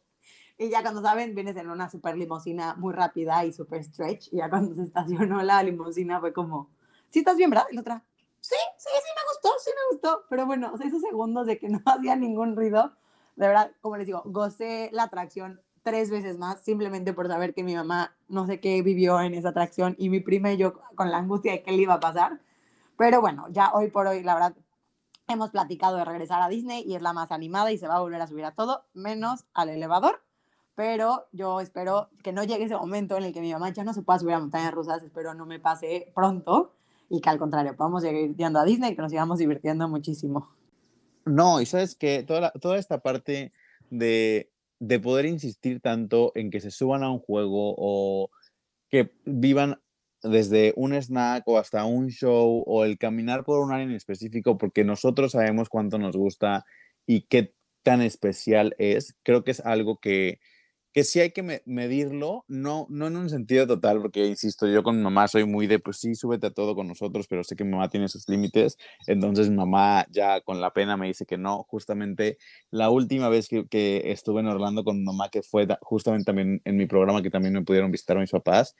Y 0.58 0.70
ya 0.70 0.82
cuando 0.82 1.02
saben, 1.02 1.34
vienes 1.34 1.56
en 1.58 1.70
una 1.70 1.90
super 1.90 2.16
limusina 2.16 2.76
muy 2.76 2.94
rápida 2.94 3.44
y 3.46 3.54
super 3.54 3.84
stretch, 3.84 4.32
y 4.32 4.38
ya 4.38 4.50
cuando 4.50 4.76
se 4.76 4.84
estacionó 4.84 5.42
la 5.42 5.64
limusina 5.64 6.20
fue 6.20 6.32
como, 6.32 6.70
sí, 7.10 7.20
estás 7.20 7.38
bien, 7.38 7.50
¿verdad? 7.50 7.66
Y 7.72 7.76
la 7.76 7.82
otra, 7.82 8.06
sí, 8.40 8.56
sí, 8.78 8.90
sí 8.94 9.10
me 9.16 9.34
gustó, 9.34 9.60
sí 9.64 9.72
me 9.72 9.96
gustó, 9.96 10.26
pero 10.30 10.46
bueno, 10.46 10.72
o 10.74 10.78
sea, 10.78 10.88
esos 10.88 11.02
segundos 11.02 11.48
de 11.48 11.58
que 11.58 11.70
no 11.70 11.82
hacía 11.86 12.16
ningún 12.16 12.56
ruido, 12.56 12.94
de 13.36 13.48
verdad, 13.48 13.72
como 13.82 13.98
les 13.98 14.06
digo, 14.06 14.22
gocé 14.26 14.90
la 14.94 15.04
atracción 15.04 15.62
tres 15.84 16.10
veces 16.10 16.38
más 16.38 16.62
simplemente 16.62 17.14
por 17.14 17.28
saber 17.28 17.54
que 17.54 17.64
mi 17.64 17.76
mamá 17.76 18.16
no 18.30 18.48
sé 18.48 18.60
qué 18.60 18.82
vivió 18.82 19.20
en 19.22 19.34
esa 19.34 19.50
atracción 19.50 19.96
y 20.00 20.10
mi 20.10 20.22
prima 20.22 20.52
y 20.52 20.58
yo 20.58 20.74
con 20.96 21.12
la 21.12 21.18
angustia 21.18 21.52
de 21.52 21.62
qué 21.62 21.72
le 21.72 21.84
iba 21.84 21.96
a 21.96 22.00
pasar. 22.00 22.40
Pero 22.98 23.22
bueno, 23.22 23.48
ya 23.50 23.72
hoy 23.74 23.90
por 23.90 24.08
hoy, 24.08 24.24
la 24.24 24.36
verdad, 24.36 24.56
hemos 25.28 25.52
platicado 25.52 25.98
de 25.98 26.06
regresar 26.06 26.42
a 26.42 26.50
Disney 26.50 26.84
y 26.86 26.96
es 26.96 27.02
la 27.02 27.14
más 27.14 27.32
animada 27.32 27.72
y 27.72 27.78
se 27.78 27.88
va 27.88 27.96
a 27.96 28.02
volver 28.02 28.22
a 28.22 28.28
subir 28.28 28.46
a 28.46 28.52
todo, 28.52 28.86
menos 28.94 29.46
al 29.54 29.70
elevador. 29.70 30.22
Pero 30.76 31.28
yo 31.32 31.60
espero 31.60 32.10
que 32.24 32.34
no 32.34 32.44
llegue 32.44 32.64
ese 32.64 32.76
momento 32.76 33.16
en 33.18 33.26
el 33.26 33.34
que 33.34 33.42
mi 33.42 33.54
mamá 33.54 33.70
ya 33.70 33.84
no 33.84 33.94
se 33.94 34.02
pueda 34.02 34.20
subir 34.20 34.34
a 34.34 34.40
montañas 34.40 34.74
rusas, 34.74 35.04
espero 35.04 35.34
no 35.34 35.46
me 35.46 35.60
pase 35.60 36.12
pronto 36.16 36.74
y 37.10 37.22
que 37.22 37.30
al 37.30 37.38
contrario 37.38 37.76
podamos 37.76 38.02
seguir 38.02 38.36
yendo 38.36 38.60
a 38.60 38.66
Disney 38.66 38.92
y 38.92 38.96
que 38.96 39.02
nos 39.02 39.12
sigamos 39.12 39.38
divirtiendo 39.38 39.88
muchísimo. 39.88 40.50
No, 41.26 41.62
y 41.62 41.66
sabes 41.66 41.96
que 41.96 42.24
toda, 42.24 42.52
toda 42.54 42.78
esta 42.78 43.02
parte 43.02 43.54
de, 43.92 44.52
de 44.80 45.00
poder 45.00 45.26
insistir 45.26 45.80
tanto 45.80 46.32
en 46.36 46.50
que 46.50 46.60
se 46.60 46.72
suban 46.72 47.04
a 47.04 47.12
un 47.12 47.20
juego 47.20 47.76
o 47.78 48.30
que 48.90 49.14
vivan 49.26 49.80
desde 50.24 50.74
un 50.76 50.94
snack 50.94 51.48
o 51.48 51.58
hasta 51.58 51.86
un 51.86 52.10
show 52.10 52.64
o 52.66 52.86
el 52.86 52.98
caminar 52.98 53.44
por 53.44 53.60
un 53.60 53.72
área 53.72 53.86
en 53.86 53.92
específico 53.92 54.58
porque 54.58 54.84
nosotros 54.84 55.34
sabemos 55.34 55.70
cuánto 55.70 55.98
nos 55.98 56.16
gusta 56.16 56.66
y 57.06 57.28
qué 57.28 57.54
tan 57.84 58.02
especial 58.02 58.76
es, 58.78 59.16
creo 59.24 59.44
que 59.44 59.52
es 59.52 59.60
algo 59.60 60.00
que, 60.00 60.40
que 60.94 61.04
sí 61.04 61.20
hay 61.20 61.32
que 61.32 61.62
medirlo, 61.66 62.46
no, 62.48 62.86
no 62.90 63.08
en 63.08 63.18
un 63.18 63.30
sentido 63.30 63.66
total, 63.66 64.00
porque 64.00 64.28
insisto, 64.28 64.68
yo 64.68 64.84
con 64.84 65.02
mamá 65.02 65.28
soy 65.28 65.44
muy 65.44 65.66
de, 65.66 65.80
pues 65.80 65.98
sí, 65.98 66.14
súbete 66.14 66.48
a 66.48 66.52
todo 66.52 66.76
con 66.76 66.88
nosotros, 66.88 67.26
pero 67.28 67.44
sé 67.44 67.56
que 67.56 67.64
mamá 67.64 67.90
tiene 67.90 68.08
sus 68.08 68.30
límites, 68.30 68.78
entonces 69.08 69.50
mamá 69.50 70.06
ya 70.12 70.42
con 70.42 70.62
la 70.62 70.72
pena 70.72 70.96
me 70.96 71.08
dice 71.08 71.26
que 71.26 71.38
no, 71.38 71.64
justamente 71.68 72.38
la 72.70 72.92
última 72.92 73.28
vez 73.30 73.50
que, 73.50 73.66
estuve 74.12 74.42
en 74.42 74.48
Orlando 74.48 74.84
con 74.84 75.04
mamá, 75.04 75.30
que 75.30 75.42
fue 75.42 75.68
justamente 75.82 76.26
también 76.26 76.62
en 76.64 76.78
mi 76.78 76.86
programa, 76.86 77.24
que 77.24 77.32
también 77.32 77.56
me 77.56 77.64
pudieron 77.64 77.92
visitar 77.92 78.18
mis 78.20 78.32
papás, 78.32 78.76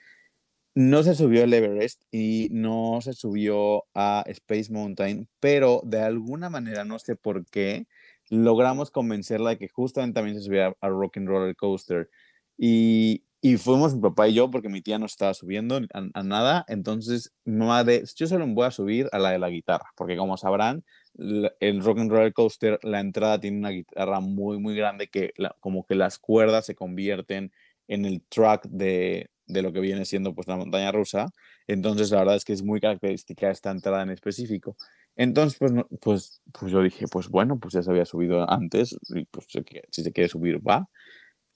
no 0.74 1.02
se 1.04 1.14
subió 1.14 1.44
el 1.44 1.54
Everest 1.54 2.02
y 2.10 2.48
no 2.50 2.98
se 3.00 3.12
subió 3.12 3.84
a 3.94 4.24
Space 4.26 4.72
Mountain, 4.72 5.28
pero 5.40 5.80
de 5.84 6.00
alguna 6.00 6.50
manera, 6.50 6.84
no 6.84 6.98
sé 6.98 7.14
por 7.16 7.46
qué, 7.46 7.86
logramos 8.28 8.90
convencerla 8.90 9.50
de 9.50 9.58
que 9.58 9.68
justamente 9.68 10.14
también 10.14 10.36
se 10.36 10.42
subiera 10.44 10.74
a 10.80 10.88
Rock 10.88 11.18
and 11.18 11.28
Roller 11.28 11.54
Coaster. 11.56 12.10
Y, 12.58 13.24
y, 13.40 13.56
fuimos 13.56 13.94
mi 13.94 14.00
papá 14.00 14.28
y 14.28 14.34
yo 14.34 14.50
porque 14.50 14.68
mi 14.68 14.80
tía 14.82 14.98
no 14.98 15.06
estaba 15.06 15.34
subiendo 15.34 15.80
a, 15.92 16.22
nada. 16.22 16.64
Entonces, 16.68 17.32
mamá 17.44 17.84
de, 17.84 18.04
yo 18.16 18.26
solo 18.26 18.46
me 18.46 18.54
voy 18.54 18.66
a 18.66 18.70
subir 18.70 19.08
a 19.12 19.18
la 19.18 19.30
de 19.30 19.38
la 19.38 19.50
guitarra, 19.50 19.86
porque 19.96 20.16
como 20.16 20.36
sabrán, 20.36 20.84
el 21.16 21.82
Rock 21.84 21.98
and 22.00 22.10
Roller 22.10 22.32
Coaster, 22.32 22.78
la 22.82 23.00
entrada 23.00 23.40
tiene 23.40 23.58
una 23.58 23.70
guitarra 23.70 24.20
muy, 24.20 24.58
muy 24.58 24.74
grande 24.74 25.08
que 25.08 25.32
como 25.60 25.84
que 25.86 25.94
las 25.94 26.18
cuerdas 26.18 26.66
se 26.66 26.74
convierten 26.74 27.52
en 27.86 28.04
el 28.04 28.22
track 28.22 28.66
de, 28.68 29.30
de 29.46 29.62
lo 29.62 29.72
que 29.72 29.80
viene 29.80 30.04
siendo 30.04 30.34
pues 30.34 30.48
la 30.48 30.56
montaña 30.56 30.92
rusa. 30.92 31.28
Entonces, 31.66 32.10
la 32.10 32.18
verdad 32.20 32.36
es 32.36 32.44
que 32.44 32.52
es 32.52 32.62
muy 32.62 32.80
característica 32.80 33.50
esta 33.50 33.70
entrada 33.70 34.02
en 34.02 34.10
específico. 34.10 34.76
Entonces, 35.16 35.58
pues, 35.58 35.72
pues, 36.00 36.42
pues 36.58 36.72
yo 36.72 36.82
dije, 36.82 37.06
pues 37.08 37.28
bueno, 37.28 37.58
pues 37.58 37.74
ya 37.74 37.82
se 37.82 37.90
había 37.90 38.04
subido 38.04 38.50
antes, 38.50 38.96
y 39.14 39.24
pues 39.26 39.46
si 39.90 40.02
se 40.02 40.12
quiere 40.12 40.28
subir, 40.28 40.66
va. 40.66 40.88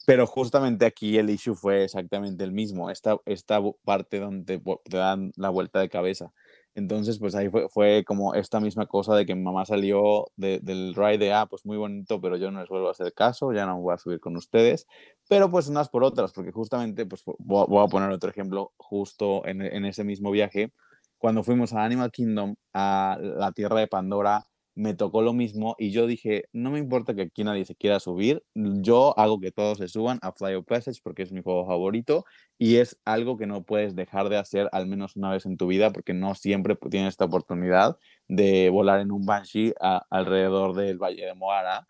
Pero 0.06 0.26
justamente 0.26 0.86
aquí 0.86 1.18
el 1.18 1.28
issue 1.30 1.54
fue 1.54 1.84
exactamente 1.84 2.44
el 2.44 2.52
mismo, 2.52 2.90
esta, 2.90 3.18
esta 3.26 3.60
parte 3.84 4.20
donde 4.20 4.60
te 4.84 4.96
dan 4.96 5.32
la 5.36 5.50
vuelta 5.50 5.80
de 5.80 5.90
cabeza. 5.90 6.32
Entonces, 6.78 7.18
pues 7.18 7.34
ahí 7.34 7.48
fue, 7.48 7.68
fue 7.68 8.04
como 8.06 8.34
esta 8.34 8.60
misma 8.60 8.86
cosa 8.86 9.16
de 9.16 9.26
que 9.26 9.34
mi 9.34 9.42
mamá 9.42 9.64
salió 9.64 10.26
del 10.36 10.94
ride 10.94 11.18
de, 11.18 11.32
ah, 11.32 11.46
pues 11.46 11.66
muy 11.66 11.76
bonito, 11.76 12.20
pero 12.20 12.36
yo 12.36 12.52
no 12.52 12.60
les 12.60 12.68
vuelvo 12.68 12.86
a 12.86 12.92
hacer 12.92 13.12
caso, 13.12 13.52
ya 13.52 13.66
no 13.66 13.80
voy 13.80 13.94
a 13.94 13.98
subir 13.98 14.20
con 14.20 14.36
ustedes. 14.36 14.86
Pero 15.28 15.50
pues 15.50 15.66
unas 15.66 15.88
por 15.88 16.04
otras, 16.04 16.32
porque 16.32 16.52
justamente, 16.52 17.04
pues 17.04 17.24
voy 17.38 17.84
a 17.84 17.88
poner 17.88 18.10
otro 18.10 18.30
ejemplo, 18.30 18.74
justo 18.76 19.44
en, 19.44 19.60
en 19.60 19.86
ese 19.86 20.04
mismo 20.04 20.30
viaje, 20.30 20.72
cuando 21.18 21.42
fuimos 21.42 21.72
a 21.72 21.82
Animal 21.82 22.12
Kingdom, 22.12 22.54
a 22.72 23.18
la 23.20 23.50
Tierra 23.50 23.80
de 23.80 23.88
Pandora, 23.88 24.46
me 24.78 24.94
tocó 24.94 25.22
lo 25.22 25.32
mismo 25.32 25.74
y 25.76 25.90
yo 25.90 26.06
dije, 26.06 26.44
no 26.52 26.70
me 26.70 26.78
importa 26.78 27.12
que 27.12 27.22
aquí 27.22 27.42
nadie 27.42 27.64
se 27.64 27.74
quiera 27.74 27.98
subir, 27.98 28.44
yo 28.54 29.18
hago 29.18 29.40
que 29.40 29.50
todos 29.50 29.78
se 29.78 29.88
suban 29.88 30.20
a 30.22 30.30
Fly 30.30 30.54
of 30.54 30.66
Passage 30.66 31.00
porque 31.02 31.24
es 31.24 31.32
mi 31.32 31.42
juego 31.42 31.66
favorito 31.66 32.24
y 32.58 32.76
es 32.76 32.96
algo 33.04 33.36
que 33.36 33.48
no 33.48 33.64
puedes 33.64 33.96
dejar 33.96 34.28
de 34.28 34.36
hacer 34.36 34.68
al 34.70 34.86
menos 34.86 35.16
una 35.16 35.32
vez 35.32 35.46
en 35.46 35.56
tu 35.56 35.66
vida 35.66 35.90
porque 35.90 36.14
no 36.14 36.36
siempre 36.36 36.78
tienes 36.90 37.08
esta 37.08 37.24
oportunidad 37.24 37.98
de 38.28 38.70
volar 38.70 39.00
en 39.00 39.10
un 39.10 39.26
Banshee 39.26 39.74
alrededor 40.10 40.76
del 40.76 40.98
Valle 40.98 41.26
de 41.26 41.34
Moara 41.34 41.84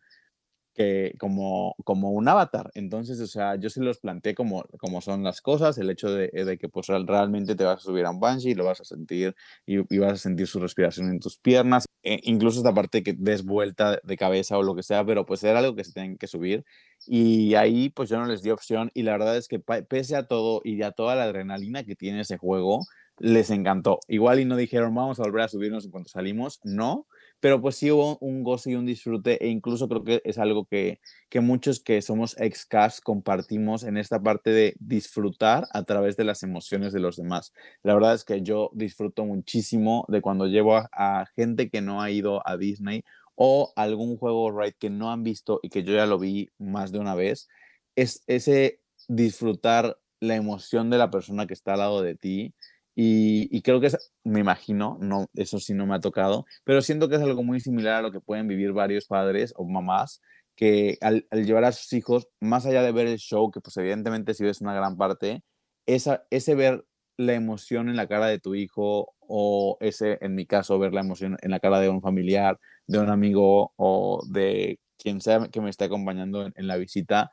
que 0.79 1.15
como, 1.19 1.75
como 1.85 2.13
un 2.13 2.29
avatar. 2.29 2.71
Entonces, 2.75 3.21
o 3.21 3.27
sea, 3.27 3.57
yo 3.57 3.69
se 3.69 3.81
los 3.83 3.99
planteé 3.99 4.35
como, 4.37 4.63
como 4.79 5.01
son 5.01 5.25
las 5.25 5.43
cosas, 5.43 5.77
el 5.79 5.91
hecho 5.91 6.09
de, 6.13 6.29
de 6.29 6.57
que 6.57 6.69
pues 6.69 6.87
realmente 6.87 7.57
te 7.57 7.65
vas 7.65 7.79
a 7.79 7.81
subir 7.81 8.07
a 8.07 8.11
un 8.11 8.21
Banshee, 8.21 8.55
lo 8.55 8.65
vas 8.65 8.81
a 8.81 8.85
sentir 8.85 9.35
y, 9.67 9.79
y 9.95 9.99
vas 9.99 10.13
a 10.13 10.17
sentir 10.17 10.47
su 10.47 10.61
respiración 10.61 11.11
en 11.11 11.19
tus 11.19 11.37
piernas, 11.37 11.87
e 12.05 12.21
incluso 12.23 12.59
esta 12.59 12.73
parte 12.73 13.03
que 13.03 13.13
des 13.13 13.45
vuelta 13.45 13.99
de 14.05 14.17
cabeza 14.17 14.57
o 14.57 14.63
lo 14.63 14.77
que 14.77 14.85
sea, 14.85 15.05
pero 15.05 15.27
pues 15.27 15.43
era 15.43 15.59
algo 15.59 15.75
que 15.75 15.83
se 15.83 15.93
tienen 15.93 16.17
que 16.17 16.29
subir. 16.29 16.65
Y 17.07 17.55
ahí 17.57 17.91
pues 17.91 18.09
yo 18.09 18.19
no 18.19 18.27
les 18.27 18.43
di 18.43 18.51
opción 18.51 18.91
y 18.95 19.03
la 19.03 19.13
verdad 19.13 19.37
es 19.37 19.49
que 19.49 19.59
pese 19.59 20.15
a 20.15 20.29
todo 20.29 20.61
y 20.63 20.81
a 20.83 20.93
toda 20.93 21.17
la 21.17 21.25
adrenalina 21.25 21.83
que 21.83 21.97
tiene 21.97 22.21
ese 22.21 22.39
juego, 22.39 22.83
les 23.19 23.51
encantó. 23.51 23.99
Igual 24.07 24.39
y 24.41 24.45
no 24.45 24.57
dijeron 24.57 24.95
vamos 24.95 25.19
a 25.19 25.25
volver 25.25 25.43
a 25.43 25.49
subirnos 25.49 25.85
en 25.85 25.91
cuanto 25.91 26.09
salimos, 26.11 26.61
no, 26.63 27.07
pero 27.41 27.61
pues 27.61 27.77
sí 27.77 27.91
hubo 27.91 28.19
un 28.19 28.43
gozo 28.43 28.71
y 28.71 28.75
un 28.75 28.87
disfrute 28.87 29.45
e 29.45 29.49
incluso 29.49 29.89
creo 29.89 30.05
que 30.05 30.21
es 30.25 30.39
algo 30.39 30.65
que, 30.65 31.01
que 31.29 31.41
muchos 31.41 31.81
que 31.81 32.03
somos 32.03 32.37
ex-cast 32.39 33.03
compartimos 33.03 33.85
en 33.85 33.97
esta 33.97 34.21
parte 34.21 34.51
de 34.51 34.75
disfrutar 34.81 35.69
a 35.73 35.85
través 35.85 36.17
de 36.17 36.25
las 36.25 36.43
emociones 36.43 36.93
de 36.93 37.01
los 37.01 37.17
demás. 37.17 37.53
La 37.83 37.95
verdad 37.95 38.15
es 38.15 38.25
que 38.25 38.43
yo 38.43 38.71
disfruto 38.75 39.25
muchísimo 39.25 40.05
de 40.09 40.21
cuando 40.21 40.47
llevo 40.47 40.77
a, 40.77 41.27
gente 41.37 41.71
que 41.71 41.81
no 41.81 42.03
ha 42.03 42.11
ido 42.11 42.47
a 42.47 42.57
Disney 42.57 43.05
o 43.35 43.73
algún 43.77 44.17
juego 44.17 44.51
ride 44.51 44.75
que 44.79 44.91
no 44.91 45.13
han 45.13 45.23
visto 45.23 45.61
y 45.63 45.69
que 45.69 45.85
yo 45.85 45.95
ya 45.95 46.07
lo 46.07 46.19
vi 46.19 46.51
más 46.59 46.91
de 46.91 46.99
una 46.99 47.15
vez, 47.15 47.49
es 47.95 48.25
ese 48.27 48.81
disfrutar 49.07 49.99
la 50.21 50.35
emoción 50.35 50.91
de 50.91 50.99
la 50.99 51.11
persona 51.11 51.47
que 51.47 51.55
está 51.55 51.75
al 51.75 51.79
lado 51.79 52.03
de 52.03 52.17
ti, 52.17 52.55
y, 53.01 53.63
creo 53.63 53.81
que 53.81 53.87
es, 53.87 54.13
me 54.25 54.41
imagino, 54.41 54.99
no, 55.01 55.27
eso 55.35 55.61
sí 55.61 55.73
no 55.73 55.87
me 55.87 55.95
ha 55.95 56.01
tocado, 56.01 56.47
pero 56.65 56.83
siento 56.83 57.09
que 57.09 57.15
es 57.15 57.23
algo 57.23 57.45
muy 57.45 57.61
similar 57.61 57.95
a 57.95 58.03
lo 58.03 58.11
que 58.11 58.21
pueden 58.21 58.49
vivir 58.49 58.73
varios 58.73 59.07
padres 59.07 59.55
o 59.57 59.65
mamás 59.65 60.21
que 60.57 60.99
al, 61.01 61.25
llevar 61.31 61.63
a 61.63 61.71
sus 61.71 61.93
hijos, 61.93 62.27
más 62.41 62.67
allá 62.67 62.83
de 62.83 62.91
ver 62.91 63.07
el 63.07 63.19
show, 63.19 63.53
que 63.53 63.61
pues 63.61 63.77
evidentemente 63.77 64.35
sí 64.35 64.45
es 64.49 64.61
una 64.61 64.75
gran 64.75 64.97
parte, 64.97 65.45
esa, 65.87 66.25
ese 66.31 66.57
ver 66.57 66.85
la 67.17 67.35
emoción 67.35 67.89
en 67.89 67.95
la 67.95 68.09
cara 68.09 68.27
de 68.27 68.41
tu 68.41 68.57
hijo 68.57 69.15
o 69.21 69.79
ese, 69.81 70.19
en 70.21 70.35
mi 70.35 70.45
caso, 70.47 70.77
ver 70.81 70.93
la 70.93 71.03
emoción 71.03 71.37
en 71.41 71.53
la 71.53 71.61
cara 71.61 71.79
de 71.79 71.91
un 71.91 72.03
familiar, 72.03 72.59
de 72.89 72.99
un 72.99 73.11
amigo 73.11 73.75
o 73.77 74.25
de 74.29 74.81
quien 74.99 75.21
sea 75.21 75.47
que 75.53 75.61
me 75.61 75.71
esté 75.71 75.85
acompañando 75.85 76.47
en, 76.47 76.53
en 76.57 76.67
la 76.67 76.77
visita, 76.77 77.31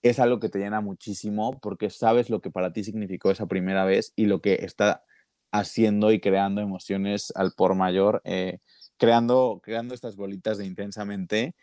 es 0.00 0.20
algo 0.20 0.38
que 0.38 0.48
te 0.48 0.60
llena 0.60 0.80
muchísimo 0.80 1.58
porque 1.60 1.90
sabes 1.90 2.30
lo 2.30 2.40
que 2.40 2.52
para 2.52 2.72
ti 2.72 2.84
significó 2.84 3.32
esa 3.32 3.46
primera 3.46 3.84
vez 3.84 4.12
y 4.14 4.26
lo 4.26 4.40
que 4.40 4.60
está 4.62 5.02
haciendo 5.50 6.12
y 6.12 6.20
creando 6.20 6.60
emociones 6.60 7.32
al 7.34 7.52
por 7.52 7.74
mayor, 7.74 8.20
eh, 8.24 8.58
creando, 8.96 9.60
creando 9.62 9.94
estas 9.94 10.16
bolitas 10.16 10.58
de 10.58 10.66
intensamente, 10.66 11.54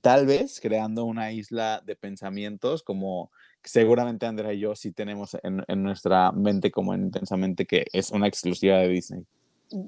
tal 0.00 0.26
vez 0.26 0.60
creando 0.60 1.04
una 1.04 1.32
isla 1.32 1.82
de 1.84 1.96
pensamientos 1.96 2.82
como 2.82 3.30
seguramente 3.62 4.26
Andrea 4.26 4.52
y 4.52 4.60
yo 4.60 4.74
sí 4.74 4.92
tenemos 4.92 5.36
en, 5.42 5.62
en 5.66 5.82
nuestra 5.82 6.32
mente 6.32 6.70
como 6.70 6.94
en 6.94 7.02
intensamente 7.02 7.66
que 7.66 7.86
es 7.92 8.10
una 8.10 8.28
exclusiva 8.28 8.78
de 8.78 8.88
Disney. 8.88 9.26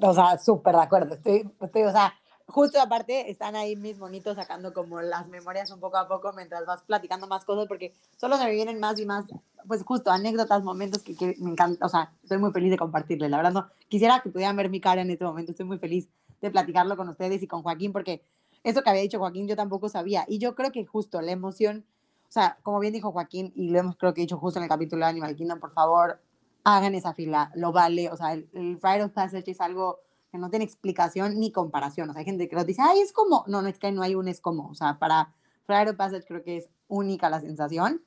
O 0.01 0.13
sea, 0.13 0.37
súper 0.39 0.75
de 0.75 0.83
acuerdo. 0.83 1.15
Estoy, 1.15 1.49
estoy, 1.61 1.83
o 1.83 1.93
sea, 1.93 2.13
justo 2.49 2.81
aparte 2.81 3.31
están 3.31 3.57
ahí 3.57 3.77
mis 3.77 3.99
bonitos 3.99 4.37
sacando 4.37 4.73
como 4.73 5.03
las 5.03 5.29
memorias 5.29 5.71
un 5.71 5.81
poco 5.81 5.99
a 5.99 6.09
poco 6.09 6.33
mientras 6.33 6.65
vas 6.65 6.83
platicando 6.83 7.27
más 7.27 7.45
cosas 7.45 7.67
porque 7.69 7.95
solo 8.17 8.39
se 8.39 8.45
me 8.45 8.53
vienen 8.53 8.81
más 8.81 8.99
y 8.99 9.05
más, 9.05 9.27
pues 9.67 9.85
justo 9.85 10.11
anécdotas, 10.11 10.65
momentos 10.65 11.03
que, 11.03 11.37
me 11.39 11.51
encanta, 11.51 11.85
o 11.85 11.89
sea, 11.91 12.13
estoy 12.23 12.39
muy 12.39 12.51
feliz 12.51 12.71
de 12.71 12.79
compartirles, 12.79 13.31
la 13.31 13.37
verdad 13.37 13.53
no, 13.53 13.69
quisiera 13.89 14.21
que 14.21 14.31
pudieran 14.31 14.57
ver 14.57 14.71
mi 14.71 14.81
cara 14.81 15.03
en 15.03 15.11
este 15.11 15.25
momento, 15.25 15.53
estoy 15.53 15.67
muy 15.67 15.79
feliz 15.79 16.09
de 16.41 16.51
platicarlo 16.51 16.97
con 16.97 17.09
ustedes 17.11 17.43
y 17.43 17.47
con 17.47 17.63
Joaquín 17.63 17.93
porque 17.93 18.25
eso 18.65 18.83
que 18.83 18.91
había 18.91 19.03
dicho 19.03 19.19
Joaquín 19.19 19.47
yo 19.47 19.55
tampoco 19.55 19.91
sabía 19.91 20.25
y 20.27 20.39
yo 20.39 20.55
creo 20.55 20.73
que 20.73 20.87
justo 20.87 21.21
la 21.21 21.33
emoción, 21.33 21.85
o 22.29 22.33
sea, 22.33 22.59
como 22.63 22.81
bien 22.81 22.95
dijo 22.95 23.13
Joaquín 23.13 23.53
y 23.57 23.69
lo 23.69 23.79
hemos 23.79 23.97
creo 23.97 24.15
que 24.15 24.23
dicho 24.23 24.39
justo 24.39 24.59
en 24.59 24.65
el 24.65 24.71
capítulo 24.71 25.05
de 25.05 25.11
Animal 25.11 25.37
Kingdom, 25.37 25.61
por 25.61 25.73
favor, 25.73 26.19
hagan 26.65 26.95
esa 26.95 27.13
fila, 27.13 27.53
lo 27.55 27.73
vale, 27.73 28.11
o 28.11 28.17
sea, 28.17 28.33
el, 28.33 28.49
el 28.55 29.03
of 29.03 29.13
Passage 29.13 29.51
es 29.51 29.61
algo 29.61 30.01
que 30.31 30.39
no 30.39 30.51
tiene 30.51 30.65
explicación 30.65 31.39
ni 31.39 31.53
comparación. 31.53 32.11
O 32.11 32.13
sea, 32.13 32.21
hay 32.21 32.27
gente 32.27 32.49
que 32.49 32.57
lo 32.57 32.65
dice, 32.65 32.83
ay, 32.83 33.01
es 33.01 33.13
como, 33.13 33.45
no, 33.47 33.63
no 33.63 33.69
es 33.69 33.79
que 33.79 33.93
no 33.93 34.03
hay 34.03 34.15
un 34.15 34.29
es 34.29 34.41
como. 34.41 34.69
O 34.69 34.75
sea, 34.75 34.99
para 34.99 35.35
of 35.69 35.97
Passage 35.97 36.27
creo 36.27 36.43
que 36.43 36.59
es 36.59 36.71
única 36.87 37.31
la 37.31 37.41
sensación. 37.41 38.03